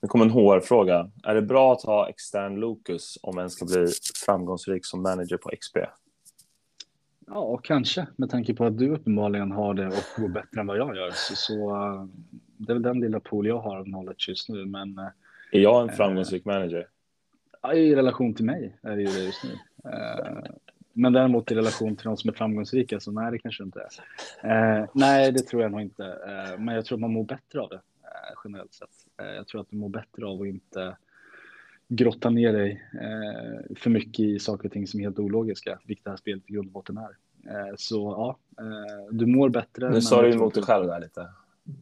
Nu 0.01 0.09
kommer 0.09 0.25
en 0.25 0.31
HR-fråga. 0.31 1.11
Är 1.23 1.35
det 1.35 1.43
bra 1.43 1.73
att 1.73 1.83
ha 1.83 2.09
extern 2.09 2.61
Lucas 2.61 3.19
om 3.23 3.39
en 3.39 3.51
ska 3.51 3.65
bli 3.65 3.87
framgångsrik 4.27 4.87
som 4.87 5.03
manager 5.03 5.37
på 5.37 5.51
XP? 5.61 5.77
Ja, 7.27 7.57
kanske 7.57 8.07
med 8.17 8.31
tanke 8.31 8.55
på 8.55 8.65
att 8.65 8.79
du 8.79 8.91
uppenbarligen 8.91 9.53
har 9.53 9.75
det 9.75 9.87
och 9.87 10.23
går 10.23 10.29
bättre 10.29 10.61
än 10.61 10.67
vad 10.67 10.79
jag 10.79 10.97
gör. 10.97 11.11
Så, 11.15 11.37
så 11.37 11.73
det 12.57 12.73
är 12.73 12.75
väl 12.75 12.83
den 12.83 13.01
lilla 13.01 13.21
pool 13.21 13.47
jag 13.47 13.59
har 13.59 13.77
av 13.77 13.85
knowledge 13.85 14.29
just 14.29 14.49
nu. 14.49 14.67
Men, 14.67 14.99
är 15.53 15.61
jag 15.61 15.83
en 15.83 15.89
eh, 15.89 15.95
framgångsrik 15.95 16.47
eh, 16.47 16.53
manager? 16.53 16.89
I 17.75 17.95
relation 17.95 18.35
till 18.35 18.45
mig 18.45 18.79
är 18.83 18.97
det 18.97 19.03
ju 19.03 19.09
det 19.09 19.25
just 19.25 19.45
nu. 19.45 19.51
Eh, 19.91 20.43
men 20.93 21.13
däremot 21.13 21.51
i 21.51 21.55
relation 21.55 21.97
till 21.97 22.05
de 22.05 22.17
som 22.17 22.31
är 22.31 22.35
framgångsrika 22.35 23.01
så 23.01 23.13
nej, 23.13 23.31
det 23.31 23.39
kanske 23.39 23.63
inte 23.63 23.81
är. 23.81 24.81
Eh, 24.81 24.89
nej, 24.95 25.33
det 25.33 25.39
tror 25.39 25.63
jag 25.63 25.71
nog 25.71 25.81
inte. 25.81 26.05
Eh, 26.05 26.59
men 26.59 26.75
jag 26.75 26.85
tror 26.85 26.99
man 26.99 27.13
mår 27.13 27.25
bättre 27.25 27.61
av 27.61 27.69
det 27.69 27.81
eh, 28.05 28.41
generellt 28.45 28.75
sett. 28.75 28.89
jag 29.17 29.47
tror 29.47 29.61
att 29.61 29.71
du 29.71 29.77
mår 29.77 29.89
bättre 29.89 30.27
av 30.27 30.41
att 30.41 30.47
inte 30.47 30.97
grotta 31.91 32.31
ner 32.31 32.53
dig 32.53 32.85
eh, 32.93 33.77
för 33.77 33.91
mycket 33.91 34.21
i 34.21 34.39
saker 34.39 34.69
och 34.69 34.73
ting 34.73 34.87
som 34.87 35.01
är 35.01 35.05
helt 35.05 35.19
ologiska, 35.19 35.79
vilket 35.85 36.05
det 36.05 36.11
här 36.11 36.17
spelet 36.17 36.43
i 36.47 36.53
grund 36.53 36.67
och 36.67 36.73
botten 36.73 36.99
är. 36.99 37.17
Eh, 37.47 37.75
så 37.77 37.97
ja, 37.97 38.39
eh, 38.65 39.15
du 39.15 39.27
mår 39.27 39.49
bättre. 39.49 39.91
Nu 39.91 40.01
sa 40.01 40.23
du 40.23 40.33
emot 40.33 40.55
dig 40.55 40.63
själv 40.63 40.87
där 40.87 41.01
lite. 41.01 41.29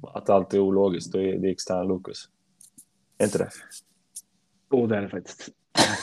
Att 0.02 0.30
allt 0.30 0.54
är 0.54 0.58
ologiskt 0.58 1.14
och 1.14 1.20
det 1.20 1.30
är 1.30 1.44
extern 1.44 1.88
lokus. 1.88 2.28
Är 3.18 3.24
inte 3.24 3.38
det? 3.38 3.50
oh, 4.70 4.88
det 4.88 4.96
är 4.96 5.02
det 5.02 5.08
faktiskt. 5.08 5.48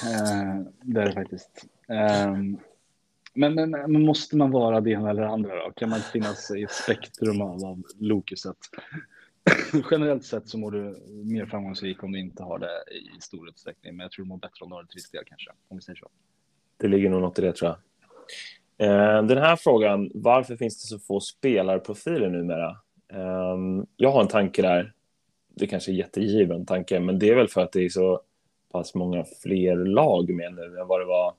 Eh, 0.05 0.61
det 0.81 1.01
är 1.01 1.05
det 1.05 1.13
faktiskt. 1.13 1.65
Ehm, 1.87 2.57
men, 3.35 3.55
men, 3.55 3.71
men, 3.71 4.05
måste 4.05 4.37
man 4.37 4.51
vara 4.51 4.81
det 4.81 4.91
ena 4.91 5.09
eller 5.09 5.23
andra 5.23 5.55
då? 5.55 5.71
Kan 5.71 5.89
man 5.89 5.97
inte 5.97 6.11
finnas 6.11 6.51
i 6.51 6.63
ett 6.63 6.71
spektrum 6.71 7.41
av, 7.41 7.65
av 7.65 7.83
lokuset? 7.99 8.57
generellt 9.91 10.23
sett 10.23 10.49
så 10.49 10.57
mår 10.57 10.71
du 10.71 10.99
mer 11.25 11.45
framgångsrik 11.45 12.03
om 12.03 12.11
du 12.11 12.19
inte 12.19 12.43
har 12.43 12.59
det 12.59 12.83
i 13.17 13.21
stor 13.21 13.49
utsträckning. 13.49 13.95
Men 13.95 14.03
jag 14.03 14.11
tror 14.11 14.25
du 14.25 14.29
mår 14.29 14.37
bättre 14.37 14.63
om 14.63 14.69
du 14.69 14.75
har 14.75 14.83
det 14.83 14.89
till 14.89 14.97
viss 14.97 15.09
del 15.09 15.23
kanske, 15.25 15.51
om 15.67 15.77
vi 15.77 15.81
säger 15.81 15.97
så. 15.97 16.09
Det 16.77 16.87
ligger 16.87 17.09
nog 17.09 17.21
något 17.21 17.39
i 17.39 17.41
det 17.41 17.53
tror 17.53 17.71
jag. 17.71 17.77
Eh, 18.77 19.23
den 19.23 19.37
här 19.37 19.55
frågan, 19.55 20.11
varför 20.13 20.55
finns 20.55 20.81
det 20.81 20.87
så 20.87 20.99
få 20.99 21.19
spelarprofiler 21.19 22.29
numera? 22.29 22.77
Ehm, 23.13 23.85
jag 23.95 24.11
har 24.11 24.21
en 24.21 24.27
tanke 24.27 24.61
där. 24.61 24.93
Det 25.55 25.67
kanske 25.67 25.91
är 25.91 25.93
jättegiven 25.93 26.65
tanke, 26.65 26.99
men 26.99 27.19
det 27.19 27.29
är 27.29 27.35
väl 27.35 27.47
för 27.47 27.61
att 27.61 27.71
det 27.71 27.85
är 27.85 27.89
så 27.89 28.21
pass 28.71 28.95
många 28.95 29.25
fler 29.43 29.75
lag 29.75 30.33
med 30.33 30.53
nu 30.53 30.79
än 30.79 30.87
vad 30.87 31.01
det 31.01 31.05
var 31.05 31.33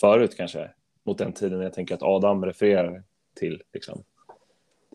förut 0.00 0.36
kanske. 0.36 0.70
Mot 1.06 1.18
den 1.18 1.32
tiden 1.32 1.60
jag 1.60 1.72
tänker 1.72 1.94
att 1.94 2.02
Adam 2.02 2.44
refererar 2.44 3.02
till. 3.34 3.62
Liksom 3.72 4.04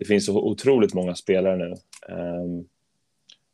det 0.02 0.06
finns 0.06 0.26
så 0.26 0.38
otroligt 0.38 0.94
många 0.94 1.16
spelare 1.16 1.58
nu. 1.58 1.76
Um, 2.16 2.68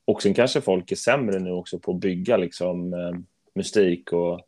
och 0.05 0.21
sen 0.21 0.33
kanske 0.33 0.61
folk 0.61 0.91
är 0.91 0.95
sämre 0.95 1.39
nu 1.39 1.51
också 1.51 1.79
på 1.79 1.91
att 1.91 1.99
bygga 1.99 2.37
liksom, 2.37 2.93
um, 2.93 3.25
mystik 3.53 4.13
och 4.13 4.41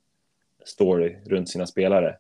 story 0.64 1.18
runt 1.26 1.50
sina 1.50 1.68
spelare. 1.68 2.18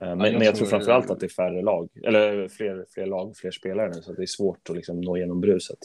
Men, 0.00 0.08
jag 0.08 0.18
men, 0.18 0.32
jag 0.32 0.40
tror, 0.40 0.52
tror 0.52 0.66
framför 0.66 0.92
allt 0.92 1.10
att 1.10 1.20
det 1.20 1.26
är 1.26 1.28
färre 1.28 1.62
lag, 1.62 1.88
eller 2.04 2.48
fler, 2.48 2.86
fler 2.90 3.06
lag, 3.06 3.36
fler 3.36 3.50
spelare 3.50 3.92
nu, 3.94 4.02
så 4.02 4.12
det 4.12 4.22
är 4.22 4.26
svårt 4.26 4.70
att 4.70 4.76
liksom, 4.76 5.00
nå 5.00 5.16
igenom 5.16 5.40
bruset. 5.40 5.78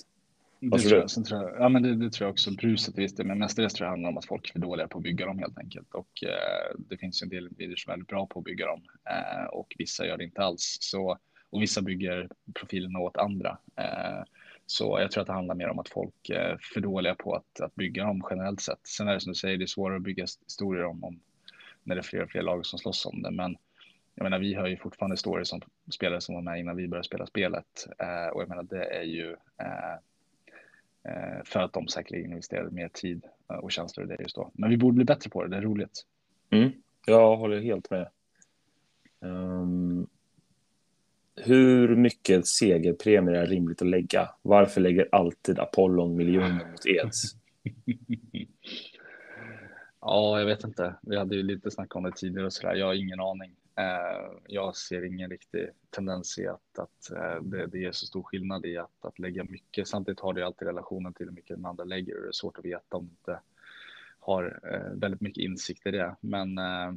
Det 0.59 0.79
tror, 0.79 0.99
jag, 0.99 1.25
tror 1.25 1.41
jag, 1.41 1.55
ja, 1.59 1.69
men 1.69 1.83
det, 1.83 1.95
det, 1.95 2.09
tror 2.09 2.25
jag 2.25 2.31
också. 2.31 2.51
Bruset 2.51 2.97
visst, 2.97 3.17
men 3.17 3.37
mestadels 3.37 3.73
tror 3.73 3.85
jag 3.85 3.91
handlar 3.91 4.09
om 4.09 4.17
att 4.17 4.25
folk 4.25 4.49
är 4.49 4.53
för 4.53 4.59
dåliga 4.59 4.87
på 4.87 4.97
att 4.97 5.03
bygga 5.03 5.25
dem 5.25 5.39
helt 5.39 5.57
enkelt. 5.57 5.93
Och 5.93 6.23
eh, 6.23 6.75
det 6.89 6.97
finns 6.97 7.21
en 7.21 7.29
del 7.29 7.47
individer 7.47 7.75
som 7.75 7.91
är 7.91 7.93
väldigt 7.93 8.09
bra 8.09 8.27
på 8.27 8.39
att 8.39 8.45
bygga 8.45 8.65
dem 8.65 8.81
eh, 9.09 9.45
och 9.45 9.75
vissa 9.77 10.05
gör 10.05 10.17
det 10.17 10.23
inte 10.23 10.41
alls. 10.41 10.77
Så 10.81 11.17
och 11.49 11.61
vissa 11.61 11.81
bygger 11.81 12.29
profilerna 12.53 12.99
åt 12.99 13.17
andra. 13.17 13.57
Eh, 13.75 14.23
så 14.65 14.99
jag 14.99 15.11
tror 15.11 15.21
att 15.21 15.27
det 15.27 15.33
handlar 15.33 15.55
mer 15.55 15.69
om 15.69 15.79
att 15.79 15.89
folk 15.89 16.29
är 16.29 16.57
för 16.73 16.81
dåliga 16.81 17.15
på 17.15 17.35
att, 17.35 17.59
att 17.59 17.75
bygga 17.75 18.03
dem 18.03 18.23
generellt 18.29 18.61
sett. 18.61 18.87
Sen 18.87 19.07
är 19.07 19.13
det 19.13 19.19
som 19.19 19.31
du 19.31 19.35
säger, 19.35 19.57
det 19.57 19.63
är 19.63 19.67
svårare 19.67 19.97
att 19.97 20.03
bygga 20.03 20.25
historier 20.43 20.85
om, 20.85 21.03
om 21.03 21.19
när 21.83 21.95
det 21.95 22.01
är 22.01 22.03
fler 22.03 22.23
och 22.23 22.29
fler 22.29 22.41
lag 22.41 22.65
som 22.65 22.79
slåss 22.79 23.05
om 23.05 23.21
det. 23.21 23.31
Men 23.31 23.57
jag 24.15 24.23
menar, 24.23 24.39
vi 24.39 24.55
hör 24.55 24.67
ju 24.67 24.77
fortfarande 24.77 25.17
stories 25.17 25.49
som 25.49 25.61
spelare 25.91 26.21
som 26.21 26.35
var 26.35 26.41
med 26.41 26.59
innan 26.59 26.75
vi 26.75 26.87
började 26.87 27.07
spela 27.07 27.25
spelet. 27.25 27.87
Eh, 27.99 28.27
och 28.33 28.41
jag 28.41 28.49
menar, 28.49 28.63
det 28.63 28.85
är 28.85 29.03
ju 29.03 29.35
eh, 29.61 29.67
eh 29.67 29.99
för 31.45 31.59
att 31.59 31.73
de 31.73 31.87
säkerligen 31.87 32.31
investerade 32.31 32.71
mer 32.71 32.89
tid 32.89 33.25
och 33.47 33.71
känslor 33.71 34.05
i 34.05 34.15
det 34.15 34.23
just 34.23 34.35
då. 34.35 34.51
Men 34.53 34.69
vi 34.69 34.77
borde 34.77 34.95
bli 34.95 35.05
bättre 35.05 35.29
på 35.29 35.43
det, 35.43 35.49
det 35.49 35.57
är 35.57 35.61
roligt. 35.61 36.05
Mm, 36.49 36.71
jag 37.05 37.37
håller 37.37 37.59
helt 37.59 37.89
med. 37.89 38.09
Um, 39.19 40.07
hur 41.35 41.95
mycket 41.95 42.47
segerpremier 42.47 43.35
är 43.35 43.47
rimligt 43.47 43.81
att 43.81 43.87
lägga? 43.87 44.29
Varför 44.41 44.81
lägger 44.81 45.09
alltid 45.11 45.59
Apollon 45.59 46.15
miljoner 46.15 46.65
mot 46.71 46.85
Eds? 46.85 47.21
ja, 50.01 50.39
jag 50.39 50.45
vet 50.45 50.63
inte. 50.63 50.95
Vi 51.01 51.17
hade 51.17 51.35
ju 51.35 51.43
lite 51.43 51.71
snack 51.71 51.95
om 51.95 52.03
det 52.03 52.11
tidigare 52.15 52.45
och 52.45 52.53
så 52.53 52.67
där. 52.67 52.75
Jag 52.75 52.85
har 52.85 52.93
ingen 52.93 53.19
aning. 53.19 53.51
Eh, 53.77 54.31
jag 54.47 54.75
ser 54.75 55.05
ingen 55.05 55.29
riktig 55.29 55.69
tendens 55.89 56.39
i 56.39 56.47
att, 56.47 56.79
att 56.79 57.11
eh, 57.11 57.41
det, 57.41 57.67
det 57.67 57.85
är 57.85 57.91
så 57.91 58.05
stor 58.05 58.23
skillnad 58.23 58.65
i 58.65 58.77
att, 58.77 59.05
att 59.05 59.19
lägga 59.19 59.43
mycket. 59.43 59.87
Samtidigt 59.87 60.19
har 60.19 60.33
det 60.33 60.45
alltid 60.45 60.67
relationen 60.67 61.13
till 61.13 61.25
hur 61.25 61.33
mycket 61.33 61.57
den 61.57 61.65
andra 61.65 61.83
lägger 61.83 62.15
och 62.15 62.21
det 62.21 62.27
är 62.27 62.31
svårt 62.31 62.57
att 62.57 62.65
veta 62.65 62.97
om 62.97 63.05
det 63.05 63.11
inte 63.11 63.41
har 64.19 64.59
eh, 64.71 64.99
väldigt 64.99 65.21
mycket 65.21 65.43
insikt 65.43 65.87
i 65.87 65.91
det. 65.91 66.15
Men 66.19 66.57
eh, 66.57 66.91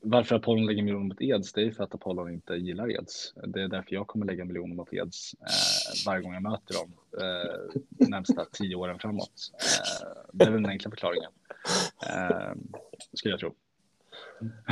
varför 0.00 0.36
Apollon 0.36 0.66
lägger 0.66 0.82
miljoner 0.82 1.04
mot 1.04 1.20
Eds, 1.20 1.52
det 1.52 1.62
är 1.62 1.70
för 1.70 1.84
att 1.84 1.94
Apollon 1.94 2.32
inte 2.32 2.54
gillar 2.54 3.00
Eds. 3.00 3.34
Det 3.46 3.62
är 3.62 3.68
därför 3.68 3.94
jag 3.94 4.06
kommer 4.06 4.26
lägga 4.26 4.44
miljoner 4.44 4.74
mot 4.74 4.92
Eds 4.92 5.34
eh, 5.34 6.06
varje 6.06 6.22
gång 6.22 6.34
jag 6.34 6.42
möter 6.42 6.74
dem 6.74 6.92
eh, 7.20 8.08
närmsta 8.08 8.44
tio 8.52 8.76
åren 8.76 8.98
framåt. 8.98 9.52
Eh, 10.02 10.08
det 10.32 10.44
är 10.44 10.50
den 10.50 10.66
enkla 10.66 10.90
förklaringen, 10.90 11.30
eh, 12.06 12.52
skulle 13.12 13.32
jag 13.32 13.40
tro. 13.40 13.54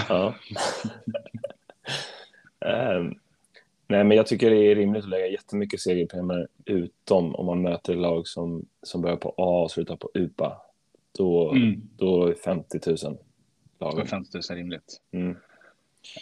Ja. 0.08 0.34
um, 2.60 3.14
nej, 3.86 4.04
men 4.04 4.16
jag 4.16 4.26
tycker 4.26 4.50
det 4.50 4.56
är 4.56 4.74
rimligt 4.74 5.04
att 5.04 5.10
lägga 5.10 5.26
jättemycket 5.26 5.80
segerpremier 5.80 6.48
utom 6.64 7.34
om 7.34 7.46
man 7.46 7.62
möter 7.62 7.94
lag 7.94 8.26
som, 8.28 8.66
som 8.82 9.02
börjar 9.02 9.16
på 9.16 9.34
A 9.36 9.62
och 9.62 9.70
slutar 9.70 9.96
på 9.96 10.10
UPA. 10.14 10.62
Då, 11.18 11.52
mm. 11.52 11.82
då 11.96 12.26
är 12.26 12.34
50 12.34 12.78
000 12.86 13.18
lagen. 13.80 14.06
50 14.06 14.38
000 14.50 14.58
rimligt. 14.58 15.00
Mm. 15.12 15.36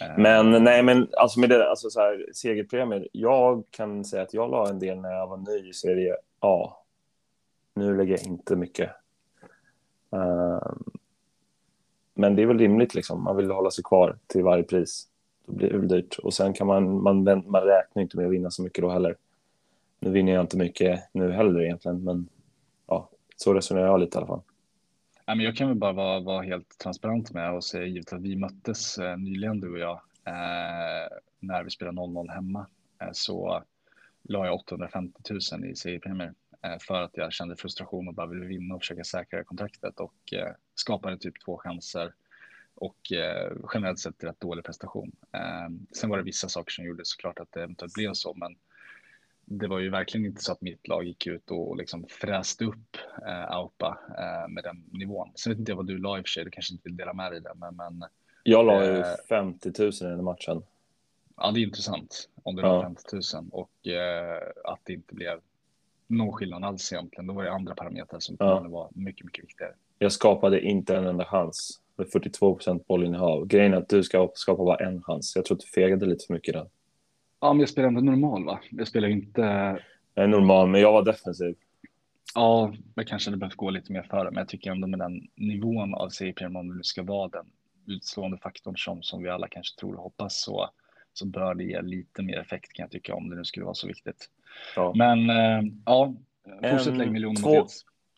Eh. 0.01 0.19
Men 0.19 0.65
nej, 0.65 0.83
men 0.83 1.09
alltså 1.17 1.41
med 1.41 1.49
det, 1.49 1.71
alltså 1.71 1.91
så 1.91 2.01
här, 2.01 2.27
segerpremier. 2.33 3.09
Jag 3.13 3.65
kan 3.71 4.05
säga 4.05 4.23
att 4.23 4.35
jag 4.35 4.51
la 4.51 4.69
en 4.69 4.79
del 4.79 5.01
när 5.01 5.13
jag 5.13 5.27
var 5.27 5.37
ny 5.37 5.69
i 5.69 5.73
Serie 5.73 6.17
A. 6.41 6.73
Nu 7.75 7.97
lägger 7.97 8.13
jag 8.13 8.27
inte 8.27 8.57
mycket. 8.57 8.91
Uh, 10.17 10.73
men 12.21 12.37
det 12.37 12.43
är 12.43 12.47
väl 12.47 12.59
rimligt 12.59 12.95
liksom. 12.95 13.23
Man 13.23 13.37
vill 13.37 13.51
hålla 13.51 13.71
sig 13.71 13.85
kvar 13.85 14.17
till 14.27 14.43
varje 14.43 14.63
pris. 14.63 15.07
Då 15.47 15.53
blir 15.53 15.71
det 15.71 15.79
väl 15.79 15.89
dyrt. 15.89 16.19
Och 16.19 16.35
sen 16.35 16.53
kan 16.53 16.67
man, 16.67 17.03
man, 17.03 17.25
man 17.25 17.63
räknar 17.63 18.03
inte 18.03 18.17
med 18.17 18.27
att 18.27 18.33
vinna 18.33 18.51
så 18.51 18.63
mycket 18.63 18.83
då 18.83 18.91
heller. 18.91 19.17
Nu 20.01 20.11
vinner 20.11 20.33
jag 20.33 20.41
inte 20.41 20.57
mycket 20.57 21.01
nu 21.13 21.33
heller 21.33 21.63
egentligen, 21.63 22.05
men 22.05 22.29
ja, 22.87 23.09
så 23.37 23.55
resonerar 23.55 23.87
jag 23.87 24.01
lite 24.01 24.17
i 24.17 24.19
alla 24.19 24.27
fall 24.27 24.41
men 25.37 25.45
jag 25.45 25.57
kan 25.57 25.69
väl 25.69 25.77
bara 25.77 25.93
vara, 25.93 26.21
vara 26.21 26.43
helt 26.43 26.79
transparent 26.79 27.31
med 27.31 27.53
och 27.53 27.65
säga 27.65 27.87
givet 27.87 28.13
att 28.13 28.23
vi 28.23 28.37
möttes 28.37 28.99
eh, 28.99 29.17
nyligen 29.17 29.61
du 29.61 29.73
och 29.73 29.79
jag 29.79 30.01
eh, 30.25 31.17
när 31.41 31.65
vi 31.65 31.71
spelade 31.71 32.01
0-0 32.01 32.31
hemma 32.31 32.67
eh, 33.03 33.09
så 33.13 33.63
la 34.23 34.47
jag 34.47 34.55
850 34.55 35.23
000 35.53 35.65
i 35.65 35.77
seriepremier 35.77 36.35
eh, 36.63 36.79
för 36.81 37.03
att 37.03 37.17
jag 37.17 37.33
kände 37.33 37.57
frustration 37.57 38.09
och 38.09 38.15
bara 38.15 38.27
ville 38.27 38.47
vinna 38.47 38.75
och 38.75 38.81
försöka 38.81 39.05
säkra 39.05 39.45
kontraktet 39.45 40.01
och 40.01 40.33
eh, 40.33 40.53
skapade 40.81 41.19
typ 41.19 41.45
två 41.45 41.59
chanser 41.59 42.13
och 42.75 43.13
eh, 43.13 43.53
generellt 43.75 43.99
sett 43.99 44.25
rätt 44.25 44.41
dålig 44.41 44.65
prestation. 44.65 45.13
sen 45.93 46.11
var 46.11 46.17
det 46.17 46.25
vissa 46.25 46.49
saker 46.49 46.73
som 46.73 46.85
gjorde 46.85 47.05
såklart 47.05 47.39
att 47.39 47.53
det 47.53 47.63
eventuellt 47.63 47.95
blev 47.95 48.13
så, 48.15 48.35
men 48.35 48.57
det 49.53 49.67
var 49.67 49.79
ju 49.79 49.91
verkligen 49.91 50.27
inte 50.27 50.43
så 50.43 50.53
att 50.53 50.61
mitt 50.61 50.89
lag 50.89 51.05
gick 51.05 51.27
ut 51.27 51.51
och 51.51 51.77
liksom 51.77 52.07
fräste 52.09 52.65
upp 52.65 52.97
eh, 53.27 53.51
Aupa 53.51 53.99
eh, 54.19 54.49
med 54.49 54.65
den 54.65 54.85
nivån. 54.91 55.33
Sen 55.35 55.51
vet 55.51 55.59
inte 55.59 55.73
jag 55.73 55.77
vad 55.77 55.87
du 55.87 55.99
la 55.99 56.19
i 56.19 56.21
och 56.21 56.25
för 56.25 56.29
sig, 56.29 56.45
du 56.45 56.51
kanske 56.51 56.75
inte 56.75 56.89
vill 56.89 56.97
dela 56.97 57.13
med 57.13 57.33
dig 57.33 57.41
det, 57.41 57.53
men, 57.55 57.77
men 57.77 58.05
jag 58.43 58.67
la 58.67 58.85
ju 58.85 58.99
eh, 58.99 59.07
50 59.29 59.73
000 59.79 59.89
i 59.89 59.93
den 60.01 60.25
matchen. 60.25 60.63
Ja, 61.37 61.51
det 61.51 61.61
är 61.61 61.63
intressant 61.63 62.29
om 62.43 62.57
du 62.57 62.63
ja. 62.63 62.77
la 62.77 62.83
50 62.83 63.37
000 63.37 63.49
och 63.53 63.87
eh, 63.89 64.43
att 64.65 64.81
det 64.85 64.93
inte 64.93 65.15
blev 65.15 65.41
någon 66.07 66.33
skillnad 66.33 66.65
alls 66.65 66.93
egentligen. 66.93 67.27
Då 67.27 67.35
var 67.35 67.45
det 67.45 67.53
andra 67.53 67.75
parametrar 67.75 68.21
som 68.21 68.37
ja. 68.39 68.61
var 68.61 68.89
mycket, 68.95 69.25
mycket 69.25 69.45
viktigare. 69.45 69.75
Jag 70.03 70.13
skapade 70.13 70.61
inte 70.61 70.97
en 70.97 71.07
enda 71.07 71.25
chans 71.25 71.81
med 71.97 72.09
42 72.09 72.55
procent 72.55 72.87
bollinnehav. 72.87 73.47
Grejen 73.47 73.73
är 73.73 73.77
att 73.77 73.89
du 73.89 74.03
ska 74.03 74.31
skapa 74.35 74.65
bara 74.65 74.77
en 74.77 75.03
chans. 75.03 75.37
Jag 75.37 75.45
tror 75.45 75.57
att 75.57 75.61
du 75.61 75.67
fegade 75.67 76.07
lite 76.07 76.27
för 76.27 76.35
mycket 76.35 76.55
där. 76.55 76.67
Ja, 77.41 77.53
men 77.53 77.61
jag 77.61 77.69
spelar 77.69 77.89
ändå 77.89 78.01
normal, 78.01 78.45
va? 78.45 78.61
Jag 78.71 78.89
spelar 78.89 79.09
inte... 79.09 79.41
Jag 80.15 80.25
är 80.25 80.29
normal, 80.29 80.69
men 80.69 80.81
jag 80.81 80.93
var 80.93 81.03
defensiv. 81.03 81.55
Ja, 82.35 82.75
jag 82.95 83.07
kanske 83.07 83.31
hade 83.31 83.37
behövt 83.39 83.55
gå 83.55 83.71
lite 83.71 83.93
mer 83.93 84.03
före, 84.03 84.31
men 84.31 84.37
jag 84.37 84.49
tycker 84.49 84.71
ändå 84.71 84.87
med 84.87 84.99
den 84.99 85.29
nivån 85.35 85.95
av 85.95 86.09
CPM, 86.09 86.57
om 86.57 86.79
det 86.79 86.85
ska 86.85 87.03
vara 87.03 87.29
den 87.29 87.47
utslående 87.87 88.39
faktorn 88.39 88.77
som, 88.77 89.03
som 89.03 89.23
vi 89.23 89.29
alla 89.29 89.49
kanske 89.49 89.81
tror 89.81 89.95
och 89.95 90.03
hoppas, 90.03 90.43
så, 90.43 90.71
så 91.13 91.27
bör 91.27 91.55
det 91.55 91.65
ge 91.65 91.83
lite 91.83 92.23
mer 92.23 92.39
effekt 92.39 92.73
kan 92.73 92.83
jag 92.83 92.91
tycka, 92.91 93.15
om 93.15 93.31
det 93.31 93.37
nu 93.37 93.45
skulle 93.45 93.65
vara 93.65 93.75
så 93.75 93.87
viktigt. 93.87 94.29
Ja. 94.77 94.93
Men 94.97 95.31
äh, 95.31 95.63
ja, 95.87 96.15
fortsätt 96.71 96.97
lägga 96.97 97.11
miljoner 97.11 97.41
två... 97.41 97.55
mot 97.55 97.71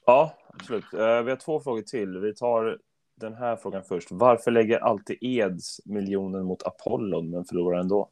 Ja, 0.06 0.38
absolut. 0.46 0.84
Uh, 0.94 1.22
vi 1.22 1.30
har 1.30 1.36
två 1.36 1.60
frågor 1.60 1.82
till. 1.82 2.18
Vi 2.18 2.34
tar 2.34 2.78
den 3.14 3.34
här 3.34 3.56
frågan 3.56 3.84
först. 3.84 4.08
Varför 4.10 4.50
lägger 4.50 4.78
alltid 4.78 5.18
Eds 5.20 5.80
miljonen 5.84 6.44
mot 6.44 6.62
Apollon 6.62 7.30
men 7.30 7.44
förlorar 7.44 7.80
ändå? 7.80 8.08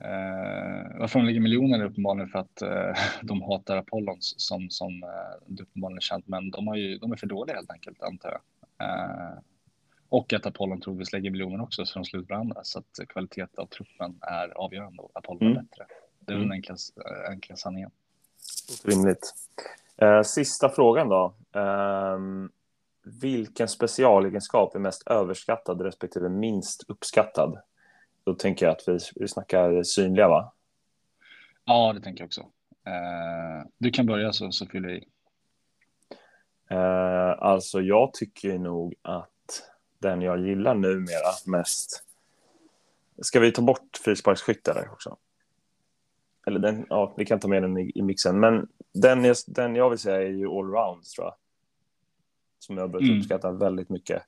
Uh, 0.00 0.98
varför 0.98 1.18
de 1.18 1.26
lägger 1.26 1.40
miljoner 1.40 1.78
är 1.80 1.84
uppenbarligen 1.84 2.28
för 2.28 2.38
att 2.38 2.62
uh, 2.62 3.02
de 3.22 3.42
hatar 3.42 3.76
Apollon 3.76 4.16
som, 4.20 4.70
som 4.70 5.02
uh, 5.02 5.08
det 5.46 5.62
uppenbarligen 5.62 5.96
är 5.96 6.00
känt, 6.00 6.28
men 6.28 6.50
de, 6.50 6.66
har 6.66 6.76
ju, 6.76 6.98
de 6.98 7.12
är 7.12 7.16
för 7.16 7.26
dåliga 7.26 7.56
helt 7.56 7.70
enkelt 7.70 8.02
antar 8.02 8.30
jag. 8.30 8.40
Uh, 8.88 9.38
och 10.08 10.32
att 10.32 10.46
Apollon 10.46 10.80
troligtvis 10.80 11.12
lägger 11.12 11.30
miljoner 11.30 11.62
också 11.62 11.86
så 11.86 11.98
de 11.98 12.04
slutar 12.04 12.34
varandra 12.34 12.60
så 12.64 12.78
att 12.78 13.08
kvalitet 13.08 13.46
av 13.56 13.66
truppen 13.66 14.18
är 14.20 14.48
avgörande 14.48 15.02
och 15.02 15.10
Apollon 15.14 15.42
mm. 15.42 15.56
är 15.56 15.62
bättre. 15.62 15.86
Det 16.20 16.32
är 16.32 16.36
mm. 16.36 16.48
den 16.48 16.52
enkla, 16.52 16.76
enkla 17.30 17.56
sanningen. 17.56 17.90
Rimligt. 18.84 19.34
Eh, 19.96 20.22
sista 20.22 20.68
frågan 20.68 21.08
då. 21.08 21.34
Eh, 21.54 22.18
vilken 23.04 23.68
specialegenskap 23.68 24.74
är 24.74 24.78
mest 24.78 25.08
överskattad 25.08 25.80
respektive 25.80 26.28
minst 26.28 26.84
uppskattad? 26.88 27.58
Då 28.24 28.34
tänker 28.34 28.66
jag 28.66 28.72
att 28.72 28.88
vi, 28.88 28.98
vi 29.14 29.28
snackar 29.28 29.82
synliga, 29.82 30.28
va? 30.28 30.52
Ja, 31.64 31.92
det 31.92 32.00
tänker 32.00 32.22
jag 32.22 32.26
också. 32.26 32.40
Eh, 32.86 33.68
du 33.78 33.90
kan 33.90 34.06
börja 34.06 34.32
så, 34.32 34.52
så 34.52 34.66
fyller 34.66 34.88
jag 34.88 34.98
i. 34.98 35.06
Eh, 36.70 37.34
alltså, 37.38 37.80
jag 37.80 38.12
tycker 38.12 38.58
nog 38.58 38.94
att 39.02 39.30
den 39.98 40.22
jag 40.22 40.40
gillar 40.40 40.74
numera 40.74 41.32
mest. 41.46 42.04
Ska 43.22 43.40
vi 43.40 43.52
ta 43.52 43.62
bort 43.62 44.00
frisparksskyttar 44.04 44.88
också? 44.92 45.16
Eller 46.46 46.60
den, 46.60 46.86
ja, 46.88 47.14
vi 47.16 47.26
kan 47.26 47.40
ta 47.40 47.48
med 47.48 47.62
den 47.62 47.78
i, 47.78 47.92
i 47.94 48.02
mixen. 48.02 48.40
Men 48.40 48.68
den, 49.00 49.24
är, 49.24 49.36
den 49.46 49.76
jag 49.76 49.90
vill 49.90 49.98
säga 49.98 50.22
är 50.22 50.32
ju 50.32 50.48
allround, 50.48 51.04
tror 51.04 51.26
jag. 51.26 51.34
Som 52.58 52.76
jag 52.76 52.82
har 52.82 52.88
börjat 52.88 53.08
mm. 53.08 53.18
uppskatta 53.18 53.50
väldigt 53.50 53.88
mycket. 53.88 54.22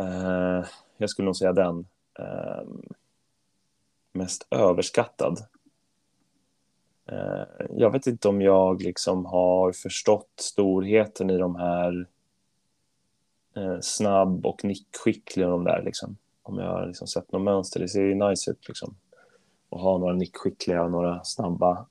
Uh, 0.00 0.64
jag 0.96 1.10
skulle 1.10 1.26
nog 1.26 1.36
säga 1.36 1.52
den. 1.52 1.86
Uh, 2.20 2.68
mest 4.12 4.46
överskattad. 4.50 5.38
Uh, 7.12 7.66
jag 7.70 7.90
vet 7.90 8.06
inte 8.06 8.28
om 8.28 8.42
jag 8.42 8.82
liksom 8.82 9.24
har 9.24 9.72
förstått 9.72 10.30
storheten 10.36 11.30
i 11.30 11.38
de 11.38 11.56
här 11.56 12.06
eh, 13.56 13.78
snabb 13.80 14.46
och 14.46 14.64
nickskicklig 14.64 15.46
och 15.46 15.52
de 15.52 15.64
där 15.64 15.82
liksom. 15.82 16.16
Om 16.42 16.58
jag 16.58 16.66
har 16.66 16.86
liksom 16.86 17.06
sett 17.06 17.32
något 17.32 17.42
mönster, 17.42 17.80
det 17.80 17.88
ser 17.88 18.02
ju 18.02 18.14
nice 18.14 18.50
ut 18.50 18.68
liksom. 18.68 18.94
Och 19.68 19.80
ha 19.80 19.98
några 19.98 20.14
nickskickliga 20.14 20.82
och 20.82 20.90
några 20.90 21.24
snabba. 21.24 21.86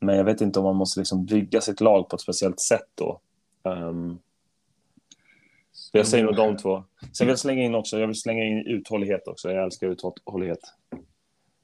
Men 0.00 0.16
jag 0.16 0.24
vet 0.24 0.40
inte 0.40 0.58
om 0.58 0.64
man 0.64 0.76
måste 0.76 1.00
liksom 1.00 1.24
bygga 1.24 1.60
sitt 1.60 1.80
lag 1.80 2.08
på 2.08 2.16
ett 2.16 2.22
speciellt 2.22 2.60
sätt 2.60 2.88
då. 2.94 3.20
Um, 3.62 4.18
jag 5.92 6.06
säger 6.06 6.24
nog 6.24 6.36
de 6.36 6.56
två. 6.56 6.84
Sen 7.12 7.26
vill 7.26 7.32
jag 7.32 7.38
slänga 7.38 7.62
in 7.62 7.74
också, 7.74 7.98
jag 7.98 8.06
vill 8.06 8.20
slänga 8.20 8.44
in 8.44 8.66
uthållighet 8.66 9.28
också. 9.28 9.50
Jag 9.52 9.64
älskar 9.64 9.86
uthållighet. 9.86 10.60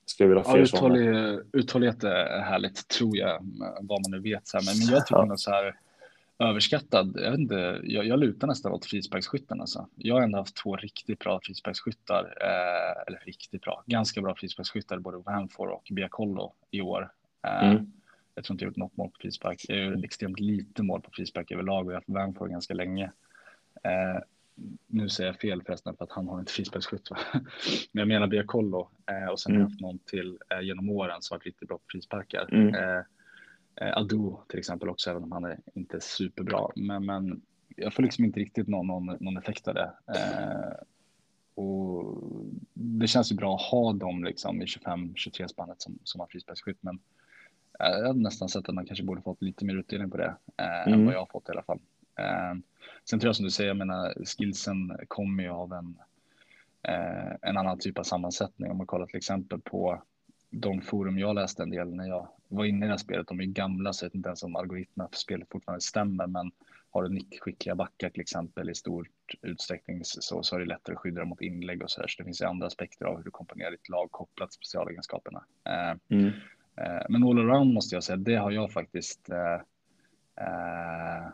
Skulle 0.06 0.28
vilja 0.28 0.44
ja, 0.46 0.56
uthållig, 0.56 1.38
uthållighet 1.52 2.04
är 2.04 2.40
härligt, 2.40 2.88
tror 2.88 3.16
jag, 3.16 3.38
vad 3.80 4.02
man 4.02 4.10
nu 4.10 4.20
vet. 4.20 4.48
Så 4.48 4.58
här. 4.58 4.64
Men, 4.64 4.94
jag 4.94 5.06
tycker 5.06 5.26
ja. 5.26 5.36
så 5.36 5.50
här, 5.50 5.76
överskattad. 6.38 7.16
Jag, 7.20 7.34
inte, 7.34 7.80
jag, 7.84 8.06
jag 8.06 8.18
lutar 8.18 8.46
nästan 8.46 8.72
åt 8.72 8.86
frisparksskytten. 8.86 9.60
Alltså. 9.60 9.88
Jag 9.96 10.14
har 10.14 10.22
ändå 10.22 10.38
haft 10.38 10.56
två 10.56 10.76
riktigt 10.76 11.18
bra 11.18 11.40
frisparksskyttar, 11.42 12.34
eh, 12.40 13.02
eller 13.06 13.18
riktigt 13.18 13.62
bra, 13.62 13.82
ganska 13.86 14.22
bra 14.22 14.34
frisparksskyttar, 14.34 14.98
både 14.98 15.18
Vanfor 15.18 15.68
och 15.68 15.88
Biacollo 15.90 16.52
i 16.70 16.80
år. 16.80 17.10
Eh, 17.46 17.70
mm. 17.70 17.92
Jag 18.36 18.44
tror 18.44 18.54
inte 18.54 18.64
jag 18.64 18.70
gjort 18.70 18.76
något 18.76 18.96
mål 18.96 19.10
på 19.10 19.16
frispark. 19.20 19.64
Jag 19.68 19.84
gjort 19.84 20.04
extremt 20.04 20.40
lite 20.40 20.82
mål 20.82 21.00
på 21.00 21.10
frispark 21.10 21.50
överlag 21.50 21.86
och 21.86 21.92
jag 21.92 21.96
har 21.96 22.00
haft 22.00 22.08
Vanfor 22.08 22.48
ganska 22.48 22.74
länge. 22.74 23.12
Eh, 23.82 24.22
nu 24.86 25.08
säger 25.08 25.30
jag 25.30 25.40
fel 25.40 25.62
förresten 25.62 25.96
för 25.96 26.04
att 26.04 26.12
han 26.12 26.28
har 26.28 26.40
inte 26.40 26.52
frisparksskytt. 26.52 27.08
Men 27.92 28.00
jag 28.00 28.08
menar 28.08 28.26
Biacollo 28.26 28.88
eh, 29.06 29.28
och 29.28 29.40
sen 29.40 29.52
mm. 29.52 29.62
har 29.62 29.66
jag 29.66 29.70
haft 29.70 29.80
någon 29.80 29.98
till 29.98 30.38
eh, 30.50 30.60
genom 30.60 30.90
åren 30.90 31.22
som 31.22 31.34
varit 31.34 31.46
riktigt 31.46 31.68
bra 31.68 31.78
på 31.78 31.84
frisparkar. 31.88 32.48
Mm. 32.52 32.74
Eh, 32.74 33.02
Eh, 33.80 33.96
Adu 33.96 34.32
till 34.48 34.58
exempel 34.58 34.88
också, 34.88 35.10
även 35.10 35.22
om 35.22 35.32
han 35.32 35.44
är 35.44 35.58
inte 35.74 36.00
superbra. 36.00 36.68
Men, 36.76 37.06
men 37.06 37.42
jag 37.76 37.94
får 37.94 38.02
liksom 38.02 38.24
inte 38.24 38.40
riktigt 38.40 38.68
någon, 38.68 38.86
någon, 38.86 39.16
någon 39.20 39.36
effekt 39.36 39.68
av 39.68 39.74
det. 39.74 39.92
Eh, 40.06 40.84
och 41.54 42.22
det 42.74 43.06
känns 43.06 43.32
ju 43.32 43.36
bra 43.36 43.54
att 43.54 43.62
ha 43.62 43.92
dem 43.92 44.24
liksom 44.24 44.62
i 44.62 44.64
25-23 44.64 45.46
spannet 45.46 45.82
som, 45.82 45.98
som 46.04 46.20
har 46.20 46.26
frisparksskytt. 46.26 46.78
Men 46.80 46.98
jag 47.78 48.06
hade 48.06 48.20
nästan 48.20 48.48
sett 48.48 48.68
att 48.68 48.74
man 48.74 48.86
kanske 48.86 49.04
borde 49.04 49.22
fått 49.22 49.42
lite 49.42 49.64
mer 49.64 49.74
utdelning 49.74 50.10
på 50.10 50.16
det 50.16 50.36
eh, 50.56 50.86
mm. 50.86 50.92
än 50.92 51.06
vad 51.06 51.14
jag 51.14 51.18
har 51.18 51.26
fått 51.26 51.48
i 51.48 51.52
alla 51.52 51.62
fall. 51.62 51.78
Eh, 52.18 52.54
sen 53.04 53.20
tror 53.20 53.28
jag 53.28 53.36
som 53.36 53.44
du 53.44 53.50
säger, 53.50 53.68
jag 53.68 53.76
menar 53.76 54.14
skillsen 54.24 54.98
kommer 55.08 55.42
ju 55.42 55.50
av 55.50 55.72
en, 55.72 55.98
eh, 56.82 57.32
en 57.42 57.56
annan 57.56 57.78
typ 57.78 57.98
av 57.98 58.02
sammansättning. 58.02 58.70
Om 58.70 58.76
man 58.76 58.86
kollar 58.86 59.06
till 59.06 59.16
exempel 59.16 59.60
på 59.60 60.02
de 60.50 60.80
forum 60.80 61.18
jag 61.18 61.34
läste 61.34 61.62
en 61.62 61.70
del 61.70 61.94
när 61.94 62.08
jag 62.08 62.28
var 62.48 62.64
inne 62.64 62.86
i 62.86 62.88
det 62.88 62.92
här 62.92 62.98
spelet, 62.98 63.28
de 63.28 63.40
är 63.40 63.44
gamla 63.44 63.92
så 63.92 64.04
jag 64.04 64.08
vet 64.08 64.14
inte 64.14 64.28
ens 64.28 64.42
om 64.42 64.56
algoritmerna 64.56 65.08
för 65.08 65.18
spelet 65.18 65.48
fortfarande 65.50 65.80
stämmer, 65.80 66.26
men 66.26 66.50
har 66.90 67.02
du 67.02 67.08
nickskickliga 67.08 67.74
backar 67.74 68.10
till 68.10 68.20
exempel 68.20 68.70
i 68.70 68.74
stor 68.74 69.08
utsträckning 69.42 70.00
så, 70.04 70.42
så 70.42 70.56
är 70.56 70.60
det 70.60 70.66
lättare 70.66 70.94
att 70.94 71.00
skydda 71.00 71.20
dem 71.20 71.28
mot 71.28 71.40
inlägg 71.40 71.82
och 71.82 71.90
så 71.90 72.00
där. 72.00 72.08
Så 72.08 72.22
det 72.22 72.24
finns 72.24 72.42
ju 72.42 72.46
andra 72.46 72.66
aspekter 72.66 73.06
av 73.06 73.16
hur 73.16 73.24
du 73.24 73.30
komponerar 73.30 73.70
ditt 73.70 73.88
lag 73.88 74.10
kopplat 74.10 74.50
till 74.50 74.56
specialegenskaperna. 74.56 75.44
Eh, 75.64 76.16
mm. 76.16 76.32
Eh, 76.76 77.02
men 77.08 77.24
all 77.24 77.38
around 77.38 77.74
måste 77.74 77.96
jag 77.96 78.04
säga, 78.04 78.16
det 78.16 78.36
har 78.36 78.50
jag 78.50 78.72
faktiskt 78.72 79.30
eh, 79.30 79.60
eh 80.46 81.28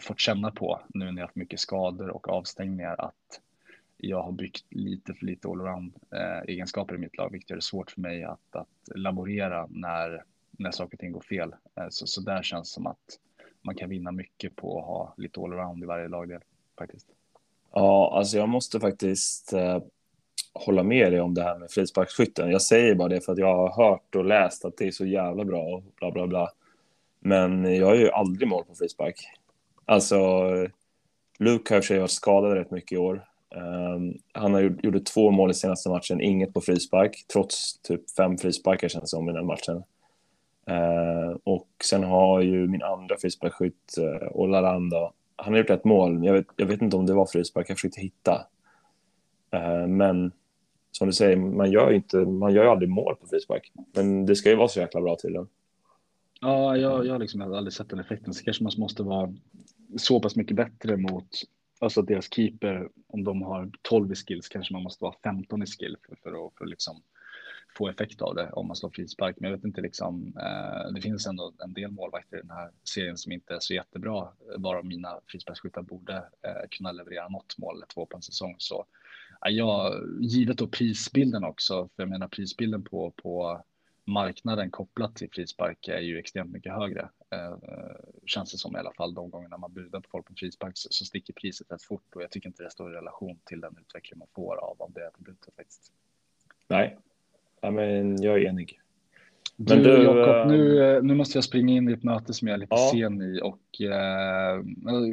fått 0.00 0.20
känna 0.20 0.50
på 0.50 0.80
nu 0.94 1.04
när 1.04 1.20
jag 1.20 1.26
haft 1.26 1.36
mycket 1.36 1.60
skador 1.60 2.10
och 2.10 2.28
avstängningar 2.28 2.96
att 2.98 3.40
jag 3.96 4.22
har 4.22 4.32
byggt 4.32 4.64
lite 4.70 5.14
för 5.14 5.26
lite 5.26 5.48
allround 5.48 5.94
eh, 6.10 6.38
egenskaper 6.38 6.94
i 6.94 6.98
mitt 6.98 7.16
lag, 7.16 7.32
vilket 7.32 7.50
gör 7.50 7.56
det 7.56 7.62
svårt 7.62 7.90
för 7.90 8.00
mig 8.00 8.24
att, 8.24 8.56
att 8.56 8.68
laborera 8.94 9.66
när, 9.70 10.24
när 10.50 10.70
saker 10.70 10.96
och 10.96 11.00
ting 11.00 11.12
går 11.12 11.20
fel. 11.20 11.54
Så, 11.90 12.06
så 12.06 12.20
där 12.20 12.42
känns 12.42 12.70
som 12.70 12.86
att 12.86 13.18
man 13.62 13.74
kan 13.74 13.88
vinna 13.88 14.12
mycket 14.12 14.56
på 14.56 14.78
att 14.78 14.86
ha 14.86 15.14
lite 15.16 15.40
allround 15.40 15.82
i 15.82 15.86
varje 15.86 16.08
lagdel 16.08 16.40
faktiskt. 16.78 17.06
Ja, 17.72 18.18
alltså 18.18 18.36
jag 18.36 18.48
måste 18.48 18.80
faktiskt 18.80 19.52
eh, 19.52 19.82
hålla 20.54 20.82
med 20.82 21.12
dig 21.12 21.20
om 21.20 21.34
det 21.34 21.42
här 21.42 21.58
med 21.58 21.70
frisparksskytten. 21.70 22.50
Jag 22.50 22.62
säger 22.62 22.94
bara 22.94 23.08
det 23.08 23.20
för 23.20 23.32
att 23.32 23.38
jag 23.38 23.56
har 23.56 23.84
hört 23.84 24.14
och 24.14 24.24
läst 24.24 24.64
att 24.64 24.76
det 24.76 24.86
är 24.86 24.90
så 24.90 25.06
jävla 25.06 25.44
bra 25.44 25.62
och 25.62 25.82
bla 25.96 26.10
bla 26.10 26.26
bla. 26.26 26.50
Men 27.20 27.76
jag 27.76 27.86
har 27.86 27.94
ju 27.94 28.10
aldrig 28.10 28.48
mål 28.48 28.64
på 28.64 28.74
frispark. 28.74 29.16
Alltså, 29.84 30.18
Luke 31.38 31.74
har 31.74 31.76
i 31.76 31.80
och 31.80 31.84
för 31.84 31.94
sig 31.94 31.98
varit 31.98 32.10
skadad 32.10 32.52
rätt 32.52 32.70
mycket 32.70 32.92
i 32.92 32.96
år. 32.96 33.24
Um, 33.54 34.18
han 34.32 34.54
har 34.54 34.60
gjort, 34.60 34.84
gjorde 34.84 35.00
två 35.00 35.30
mål 35.30 35.50
i 35.50 35.54
senaste 35.54 35.88
matchen, 35.88 36.20
inget 36.20 36.54
på 36.54 36.60
frispark, 36.60 37.24
trots 37.32 37.78
typ 37.78 38.10
fem 38.10 38.38
frisparkar 38.38 38.88
känns 38.88 39.02
det 39.02 39.08
som 39.08 39.28
i 39.28 39.32
den 39.32 39.46
matchen. 39.46 39.82
Uh, 40.70 41.36
och 41.44 41.68
sen 41.84 42.04
har 42.04 42.40
ju 42.40 42.68
min 42.68 42.82
andra 42.82 43.16
frisparksskytt, 43.20 43.98
eh, 43.98 44.04
uh, 44.04 44.28
Olaranda, 44.32 45.12
han 45.36 45.52
har 45.52 45.58
gjort 45.58 45.70
ett 45.70 45.84
mål, 45.84 46.24
jag 46.24 46.32
vet, 46.32 46.46
jag 46.56 46.66
vet 46.66 46.82
inte 46.82 46.96
om 46.96 47.06
det 47.06 47.14
var 47.14 47.26
frispark, 47.26 47.70
jag 47.70 47.76
försökte 47.76 48.00
hitta. 48.00 48.46
Uh, 49.54 49.86
men 49.86 50.32
som 50.98 51.06
du 51.06 51.12
säger, 51.12 51.36
man 51.36 51.70
gör 51.70 51.90
ju 51.90 51.96
inte, 51.96 52.16
man 52.16 52.54
gör 52.54 52.64
ju 52.64 52.70
aldrig 52.70 52.88
mål 52.88 53.16
på 53.16 53.26
frispark. 53.26 53.72
Men 53.94 54.26
det 54.26 54.36
ska 54.36 54.50
ju 54.50 54.56
vara 54.56 54.68
så 54.68 54.80
jäkla 54.80 55.00
bra 55.00 55.16
tydligen. 55.22 55.48
Ja, 56.40 56.76
jag, 56.76 57.06
jag 57.06 57.20
liksom 57.20 57.40
aldrig 57.40 57.72
sett 57.72 57.88
den 57.88 57.98
effekten, 57.98 58.34
så 58.34 58.44
kanske 58.44 58.64
man 58.64 58.72
måste 58.78 59.02
vara 59.02 59.34
så 59.96 60.20
pass 60.20 60.36
mycket 60.36 60.56
bättre 60.56 60.96
mot 60.96 61.28
Alltså 61.80 62.02
deras 62.02 62.34
keeper, 62.34 62.88
om 63.06 63.24
de 63.24 63.42
har 63.42 63.70
12 63.82 64.12
i 64.12 64.14
skills 64.14 64.48
kanske 64.48 64.72
man 64.72 64.82
måste 64.82 65.04
vara 65.04 65.14
15 65.24 65.62
i 65.62 65.66
skill 65.66 65.96
för, 66.06 66.16
för 66.16 66.46
att 66.46 66.54
för 66.58 66.66
liksom 66.66 67.02
få 67.76 67.88
effekt 67.88 68.22
av 68.22 68.34
det 68.34 68.50
om 68.52 68.66
man 68.66 68.76
slår 68.76 68.90
frispark. 68.90 69.36
Men 69.38 69.50
jag 69.50 69.56
vet 69.56 69.64
inte 69.64 69.80
liksom, 69.80 70.32
eh, 70.36 70.92
det 70.94 71.00
finns 71.00 71.26
ändå 71.26 71.52
en 71.64 71.72
del 71.72 71.90
målvakter 71.90 72.36
i 72.36 72.40
den 72.40 72.50
här 72.50 72.70
serien 72.84 73.18
som 73.18 73.32
inte 73.32 73.54
är 73.54 73.60
så 73.60 73.74
jättebra, 73.74 74.28
bara 74.58 74.82
mina 74.82 75.20
frisparksskyttar 75.26 75.82
borde 75.82 76.16
eh, 76.16 76.68
kunna 76.70 76.92
leverera 76.92 77.28
något 77.28 77.58
mål 77.58 77.76
eller 77.76 77.86
två 77.86 78.06
på 78.06 78.16
en 78.16 78.22
säsong. 78.22 78.54
Så 78.58 78.86
ja, 79.40 79.94
givet 80.20 80.58
då 80.58 80.66
prisbilden 80.66 81.44
också, 81.44 81.88
för 81.96 82.02
jag 82.02 82.10
menar 82.10 82.28
prisbilden 82.28 82.84
på, 82.84 83.10
på 83.10 83.64
marknaden 84.04 84.70
kopplat 84.70 85.16
till 85.16 85.30
frispark 85.32 85.88
är 85.88 86.00
ju 86.00 86.18
extremt 86.18 86.52
mycket 86.52 86.72
högre. 86.72 87.08
Eh, 87.30 87.56
känns 88.26 88.52
det 88.52 88.58
som 88.58 88.76
i 88.76 88.78
alla 88.78 88.92
fall 88.92 89.14
de 89.14 89.30
gångerna 89.30 89.58
man 89.58 89.72
budar 89.72 90.00
på 90.00 90.08
folk 90.10 90.26
på 90.26 90.34
frispark 90.34 90.72
så, 90.74 90.88
så 90.90 91.04
sticker 91.04 91.32
priset 91.32 91.72
rätt 91.72 91.82
fort 91.82 92.14
och 92.14 92.22
jag 92.22 92.30
tycker 92.30 92.48
inte 92.48 92.62
det 92.62 92.70
står 92.70 92.92
i 92.92 92.94
relation 92.94 93.38
till 93.44 93.60
den 93.60 93.76
utveckling 93.80 94.18
man 94.18 94.28
får 94.34 94.56
av, 94.56 94.82
av 94.82 94.92
det 94.92 95.06
attributet 95.06 95.54
faktiskt. 95.54 95.92
Nej, 96.68 96.98
ja, 97.60 97.70
men 97.70 98.22
jag 98.22 98.42
är 98.42 98.48
enig. 98.48 98.80
Men 99.56 99.82
du, 99.82 99.96
du 99.96 100.02
Jakob, 100.02 100.50
nu, 100.50 101.00
nu 101.02 101.14
måste 101.14 101.36
jag 101.36 101.44
springa 101.44 101.72
in 101.72 101.88
i 101.88 101.92
ett 101.92 102.02
möte 102.02 102.34
som 102.34 102.48
jag 102.48 102.54
är 102.54 102.58
lite 102.58 102.74
ja. 102.74 102.90
sen 102.92 103.22
i 103.22 103.40
och 103.42 103.80
eh, 103.80 104.62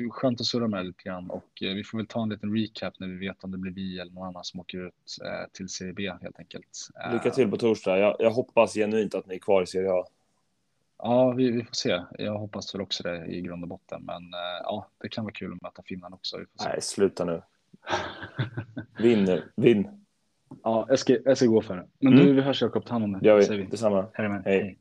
skönt 0.10 0.42
att 0.42 0.48
surra 0.48 0.68
med 0.68 0.86
lite 0.86 1.04
grann 1.04 1.30
och 1.30 1.64
eh, 1.64 1.74
vi 1.74 1.84
får 1.84 1.98
väl 1.98 2.08
ta 2.08 2.24
en 2.24 2.30
liten 2.30 2.54
recap 2.58 2.94
när 3.00 3.08
vi 3.08 3.18
vet 3.18 3.44
om 3.44 3.52
det 3.52 3.58
blir 3.58 3.72
vi 3.72 4.00
eller 4.00 4.12
någon 4.12 4.28
annan 4.28 4.44
som 4.44 4.60
åker 4.60 4.88
ut 4.88 5.18
eh, 5.26 5.52
till 5.52 5.70
Serie 5.70 5.94
B 5.94 6.12
helt 6.22 6.40
enkelt. 6.40 6.90
Lycka 7.12 7.30
till 7.30 7.50
på 7.50 7.58
torsdag. 7.58 7.98
Jag, 7.98 8.16
jag, 8.20 8.32
hoppas 8.32 8.74
genuint 8.74 9.16
att 9.16 9.28
ni 9.28 9.36
är 9.36 9.40
kvar 9.40 9.62
i 9.62 9.68
Serie 9.68 9.92
A. 9.92 10.06
Ja, 10.98 11.32
vi, 11.32 11.52
vi, 11.52 11.64
får 11.64 11.76
se. 11.76 12.02
Jag 12.18 12.38
hoppas 12.38 12.76
väl 12.76 12.82
också 12.82 13.04
det 13.04 13.26
i 13.26 13.42
grund 13.42 13.64
och 13.64 13.70
botten, 13.70 14.04
men 14.06 14.24
eh, 14.24 14.62
ja, 14.64 14.88
det 15.02 15.10
kan 15.10 15.24
vara 15.24 15.34
kul 15.34 15.54
att 15.54 15.62
möta 15.62 15.84
Finland 15.86 16.14
också. 16.14 16.38
Nej, 16.66 16.82
sluta 16.82 17.26
nu. 17.26 17.42
Vinn 19.00 19.42
Vinn. 19.56 20.01
Ja, 20.64 20.86
jag 20.90 21.00
ska, 21.00 21.18
jag 21.26 21.38
ska 21.38 21.46
gå 21.46 21.62
för 21.62 21.76
det. 21.76 21.86
Men 22.00 22.14
mm. 22.14 22.26
du, 22.26 22.34
vi 22.34 22.42
hörs 22.42 22.62
Jakob. 22.62 22.86
Ta 22.86 22.94
hand 22.94 23.04
om 23.04 23.12
det. 23.14 23.28
Gör 23.28 23.58
vi. 23.58 23.64
Detsamma. 23.64 24.06
Hej. 24.14 24.42
Hej. 24.46 24.78